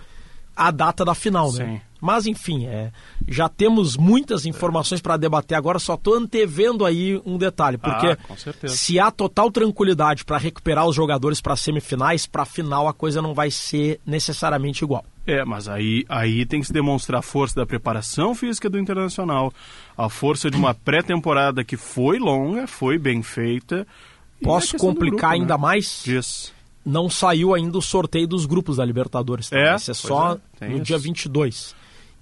a 0.57 0.71
data 0.71 1.05
da 1.05 1.15
final, 1.15 1.53
né? 1.53 1.83
Mas 2.05 2.27
enfim, 2.27 2.67
é, 2.67 2.93
já 3.27 3.49
temos 3.49 3.97
muitas 3.97 4.45
informações 4.45 5.01
para 5.01 5.17
debater 5.17 5.57
agora, 5.57 5.79
só 5.79 5.95
estou 5.95 6.15
antevendo 6.15 6.85
aí 6.85 7.19
um 7.25 7.39
detalhe, 7.39 7.79
porque 7.79 8.09
ah, 8.09 8.69
se 8.69 9.01
há 9.01 9.11
total 9.11 9.51
tranquilidade 9.51 10.23
para 10.23 10.37
recuperar 10.37 10.87
os 10.87 10.95
jogadores 10.95 11.41
para 11.41 11.57
semifinais, 11.57 12.27
para 12.27 12.45
final 12.45 12.87
a 12.87 12.93
coisa 12.93 13.23
não 13.23 13.33
vai 13.33 13.51
ser 13.51 14.01
necessariamente 14.05 14.85
igual. 14.85 15.03
É, 15.27 15.47
mas 15.47 15.67
aí, 15.67 16.05
aí 16.07 16.45
tem 16.45 16.61
que 16.61 16.67
se 16.67 16.75
demonstrar 16.75 17.21
a 17.21 17.23
força 17.23 17.57
da 17.57 17.65
preparação 17.65 18.35
física 18.35 18.69
do 18.69 18.79
Internacional, 18.79 19.51
a 19.97 20.11
força 20.11 20.51
de 20.51 20.59
uma 20.59 20.75
pré-temporada 20.75 21.65
que 21.65 21.79
foi 21.79 22.19
longa, 22.19 22.67
foi 22.67 22.99
bem 22.99 23.23
feita. 23.23 23.87
Posso 24.43 24.77
complicar 24.77 25.31
grupo, 25.31 25.43
ainda 25.43 25.55
né? 25.55 25.63
mais? 25.63 26.03
Diz 26.05 26.53
não 26.85 27.09
saiu 27.09 27.55
ainda 27.55 27.79
o 27.79 27.83
sorteio 27.83 28.27
dos 28.27 28.45
grupos 28.45 28.77
da 28.77 28.85
Libertadores. 28.85 29.49
Tá? 29.49 29.59
É, 29.59 29.75
Esse 29.75 29.93
é 29.93 29.95
só 29.95 30.39
é, 30.61 30.69
no 30.69 30.77
isso. 30.77 30.85
dia 30.85 30.99
22. 30.99 31.75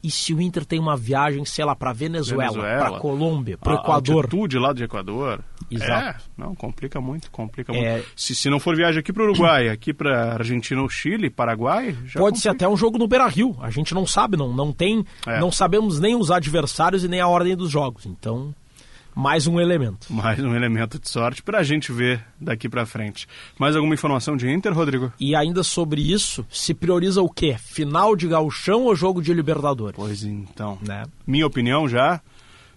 E 0.03 0.11
se 0.11 0.35
o 0.35 0.41
Inter 0.41 0.65
tem 0.65 0.81
uma 0.81 0.97
viagem, 0.97 1.45
sei 1.45 1.65
lá, 1.65 1.77
para 1.77 1.93
Venezuela, 1.93 2.51
Venezuela. 2.51 2.91
para 2.91 2.99
Colômbia, 2.99 3.57
para 3.57 3.74
Equador. 3.74 4.24
altitude 4.24 4.59
lá 4.59 4.73
de 4.73 4.83
Equador. 4.83 5.41
Exato. 5.70 6.20
É, 6.20 6.33
não, 6.37 6.55
complica 6.55 7.01
muito, 7.01 7.31
complica 7.31 7.73
é... 7.73 7.95
muito. 7.95 8.09
Se, 8.16 8.35
se 8.35 8.51
não 8.51 8.59
for 8.59 8.77
viagem 8.77 8.99
aqui 8.99 9.12
para 9.12 9.23
Uruguai, 9.23 9.69
aqui 9.69 9.95
para 9.95 10.35
Argentina 10.35 10.83
ou 10.83 10.89
Chile, 10.89 11.31
Paraguai, 11.31 11.93
Pode 11.93 12.12
complica. 12.15 12.39
ser 12.41 12.49
até 12.49 12.69
um 12.69 12.77
jogo 12.77 12.99
no 12.99 13.07
Beira-Rio. 13.07 13.57
A 13.61 13.70
gente 13.70 13.95
não 13.95 14.05
sabe, 14.07 14.37
não, 14.37 14.53
não 14.53 14.73
tem, 14.73 15.05
é. 15.27 15.39
não 15.39 15.53
sabemos 15.53 16.01
nem 16.01 16.16
os 16.16 16.31
adversários 16.31 17.05
e 17.05 17.09
nem 17.09 17.20
a 17.20 17.29
ordem 17.29 17.57
dos 17.57 17.70
jogos. 17.70 18.05
Então, 18.05 18.53
mais 19.15 19.47
um 19.47 19.61
elemento. 19.61 20.13
Mais 20.13 20.39
um 20.41 20.55
elemento 20.55 20.99
de 20.99 21.09
sorte 21.09 21.43
para 21.43 21.59
a 21.59 21.63
gente 21.63 21.93
ver 21.93 22.25
daqui 22.41 22.69
para 22.69 22.87
frente. 22.87 23.27
Mais 23.59 23.77
alguma 23.77 23.95
informação 23.95 24.37
de 24.37 24.51
Inter, 24.51 24.73
Rodrigo? 24.73 25.13
E 25.19 25.35
ainda 25.35 25.63
sobre 25.63 26.01
isso, 26.01 26.45
se 26.51 26.75
prioriza 26.75 27.23
o 27.23 27.29
quê? 27.29 27.57
Final 27.59 28.17
de 28.17 28.29
gauchão 28.29 28.85
ou 28.85 28.97
jogo 28.97 29.23
de 29.23 29.33
Libertadores? 29.33 29.97
Pois 29.97 30.25
então. 30.25 30.79
Né? 30.81 31.05
Minha 31.27 31.47
opinião 31.47 31.89
já, 31.89 32.21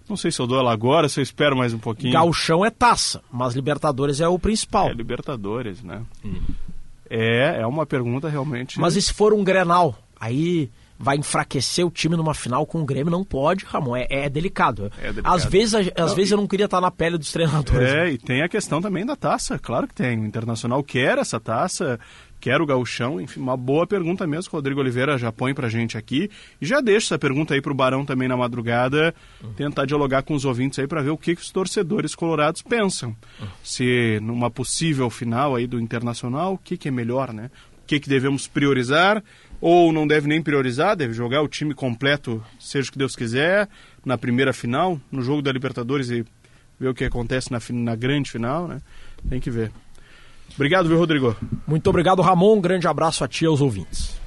não 0.08 0.16
sei 0.16 0.32
se 0.32 0.40
eu 0.40 0.48
dou 0.48 0.60
ela 0.60 0.72
agora, 0.72 1.10
se 1.10 1.20
eu 1.20 1.24
espero 1.24 1.56
mais 1.56 1.74
um 1.74 1.80
pouquinho. 1.80 2.14
Gauchão 2.14 2.66
é 2.66 2.70
taça, 2.70 3.22
mas 3.32 3.56
Libertadores 3.56 4.20
é 4.20 4.28
o 4.28 4.38
principal. 4.38 4.90
É 4.90 4.94
Libertadores, 4.94 5.82
né? 5.82 6.02
Hum. 6.24 6.42
É, 7.10 7.62
é 7.62 7.68
uma 7.68 7.86
pergunta 7.86 8.28
realmente... 8.30 8.80
Mas 8.80 8.96
e 8.96 9.02
se 9.02 9.14
for 9.14 9.34
um 9.34 9.44
Grenal? 9.44 9.98
Aí 10.20 10.70
vai 10.98 11.18
enfraquecer 11.18 11.86
o 11.86 11.92
time 11.92 12.16
numa 12.16 12.34
final 12.34 12.66
com 12.66 12.82
o 12.82 12.86
Grêmio, 12.86 13.12
não 13.12 13.24
pode, 13.24 13.66
Ramon. 13.66 13.96
É, 13.96 14.08
é 14.10 14.30
delicado. 14.30 14.92
É 14.98 15.08
delicado. 15.08 15.36
Às 15.36 15.46
vezes, 15.46 15.74
às 15.74 16.10
não, 16.10 16.16
vezes 16.16 16.32
eu 16.32 16.38
não 16.38 16.48
queria 16.48 16.66
estar 16.66 16.80
na 16.80 16.90
pele 16.90 17.18
dos 17.18 17.32
treinadores. 17.32 17.90
É, 17.90 18.06
né? 18.06 18.12
e 18.12 18.18
tem 18.18 18.42
a 18.42 18.50
questão 18.50 18.82
também 18.82 19.06
da 19.06 19.16
taça, 19.16 19.60
claro 19.60 19.88
que 19.88 19.94
tem. 19.94 20.20
O 20.20 20.26
Internacional 20.26 20.82
quer 20.84 21.18
essa 21.18 21.40
taça, 21.40 22.00
quer 22.40 22.62
o 22.62 22.66
gauchão, 22.66 23.20
enfim, 23.20 23.40
uma 23.40 23.58
boa 23.58 23.86
pergunta 23.86 24.26
mesmo. 24.26 24.50
O 24.52 24.56
Rodrigo 24.56 24.80
Oliveira 24.80 25.18
já 25.18 25.32
põe 25.32 25.54
pra 25.54 25.68
gente 25.68 25.98
aqui. 25.98 26.30
E 26.62 26.66
já 26.66 26.80
deixa 26.80 27.08
essa 27.08 27.20
pergunta 27.20 27.54
aí 27.54 27.62
pro 27.62 27.74
Barão 27.74 28.06
também 28.06 28.28
na 28.28 28.38
madrugada, 28.38 29.14
uhum. 29.44 29.54
tentar 29.54 29.86
dialogar 29.86 30.24
com 30.24 30.34
os 30.34 30.46
ouvintes 30.46 30.80
aí 30.80 30.88
para 30.88 31.02
ver 31.02 31.10
o 31.10 31.18
que, 31.18 31.36
que 31.36 31.42
os 31.42 31.52
torcedores 31.52 32.16
colorados 32.16 32.62
pensam. 32.62 33.16
Uhum. 33.40 33.48
Se 33.64 34.20
numa 34.22 34.50
possível 34.50 35.10
final 35.10 35.56
aí 35.56 35.68
do 35.68 35.80
Internacional, 35.80 36.54
o 36.54 36.58
que, 36.58 36.78
que 36.78 36.88
é 36.88 36.92
melhor, 36.92 37.34
né? 37.34 37.50
O 37.84 37.88
que, 37.88 38.00
que 38.00 38.10
devemos 38.10 38.48
priorizar 38.48 39.24
ou 39.68 39.92
não 39.92 40.06
deve 40.06 40.28
nem 40.28 40.44
priorizar, 40.44 40.96
deve 40.96 41.12
jogar 41.12 41.42
o 41.42 41.48
time 41.48 41.74
completo, 41.74 42.40
seja 42.60 42.88
o 42.88 42.92
que 42.92 43.00
Deus 43.00 43.16
quiser, 43.16 43.68
na 44.06 44.16
primeira 44.16 44.54
final, 44.54 45.02
no 45.12 45.24
jogo 45.24 45.42
da 45.42 45.52
Libertadores 45.52 46.12
e 46.12 46.24
ver 46.80 46.90
o 46.90 46.94
que 46.94 47.04
acontece 47.04 47.52
na, 47.52 47.60
na 47.72 47.96
grande 47.96 48.30
final, 48.30 48.68
né? 48.68 48.80
Tem 49.28 49.40
que 49.40 49.50
ver. 49.50 49.72
Obrigado, 50.54 50.88
viu, 50.88 51.00
Rodrigo? 51.00 51.36
Muito 51.66 51.90
obrigado, 51.90 52.22
Ramon. 52.22 52.58
Um 52.58 52.62
grande 52.62 52.88
abraço 52.88 53.24
a 53.24 53.28
ti 53.28 53.46
e 53.46 53.48
aos 53.48 53.60
ouvintes. 53.60 54.22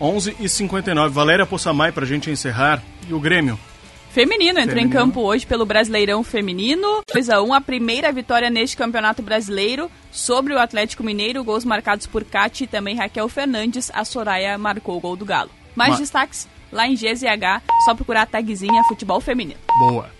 11 0.00 0.36
e 0.40 0.48
59 0.48 1.12
Valéria 1.14 1.44
Poçamai 1.44 1.92
para 1.92 2.04
a 2.04 2.08
gente 2.08 2.30
encerrar. 2.30 2.82
E 3.06 3.12
o 3.12 3.20
Grêmio? 3.20 3.60
Feminino 4.10 4.58
entrou 4.58 4.78
em 4.78 4.88
campo 4.88 5.20
hoje 5.20 5.46
pelo 5.46 5.66
Brasileirão 5.66 6.24
Feminino. 6.24 7.02
2 7.12 7.30
a 7.30 7.42
1 7.42 7.54
a 7.54 7.60
primeira 7.60 8.10
vitória 8.10 8.50
neste 8.50 8.76
Campeonato 8.76 9.22
Brasileiro 9.22 9.90
sobre 10.10 10.54
o 10.54 10.58
Atlético 10.58 11.04
Mineiro. 11.04 11.44
Gols 11.44 11.64
marcados 11.64 12.06
por 12.06 12.24
Cati 12.24 12.64
e 12.64 12.66
também 12.66 12.96
Raquel 12.96 13.28
Fernandes. 13.28 13.90
A 13.94 14.04
Soraya 14.04 14.56
marcou 14.58 14.96
o 14.96 15.00
gol 15.00 15.14
do 15.14 15.24
Galo. 15.24 15.50
Mais 15.76 15.92
Ma 15.92 15.98
destaques? 15.98 16.48
lá 16.72 16.86
em 16.86 16.94
GZH, 16.94 17.62
só 17.84 17.94
procurar 17.94 18.22
a 18.22 18.26
tagzinha 18.26 18.82
Futebol 18.84 19.20
Feminino. 19.20 19.60
Boa. 19.78 20.10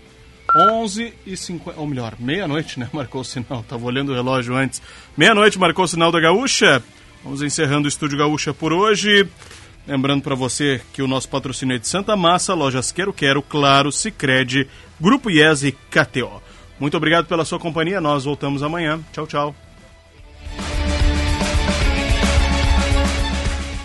11 0.57 1.13
e 1.27 1.37
50, 1.37 1.79
ou 1.79 1.87
melhor, 1.87 2.15
meia-noite, 2.19 2.81
né? 2.81 2.89
Marcou 2.93 3.21
o 3.21 3.25
sinal, 3.25 3.63
tava 3.69 3.85
olhando 3.85 4.13
o 4.13 4.15
relógio 4.15 4.55
antes. 4.55 4.81
Meia-noite 5.17 5.59
marcou 5.59 5.85
o 5.85 5.89
sinal 5.89 6.11
da 6.11 6.21
Gaúcha. 6.21 6.83
Vamos 7.23 7.43
encerrando 7.43 7.87
o 7.87 7.89
Estúdio 7.89 8.17
Gaúcha 8.17 8.55
por 8.55 8.73
hoje. 8.73 9.29
Lembrando 9.89 10.23
para 10.23 10.35
você 10.35 10.83
que 10.93 11.01
o 11.01 11.09
nosso 11.09 11.31
patrocínio 11.31 11.75
é 11.75 11.79
de 11.79 11.89
Santa 11.89 12.15
Massa, 12.15 12.53
lojas 12.53 12.93
Quero 12.93 13.11
Quero, 13.11 13.41
Claro, 13.41 13.91
Sicredi, 13.91 14.69
Grupo 15.01 15.31
IES 15.31 15.63
e 15.63 15.73
KTO. 15.73 16.43
Muito 16.79 16.95
obrigado 16.95 17.25
pela 17.25 17.43
sua 17.43 17.59
companhia, 17.59 17.99
nós 17.99 18.27
voltamos 18.27 18.63
amanhã. 18.63 19.01
Tchau, 19.15 19.27
tchau. 19.27 19.68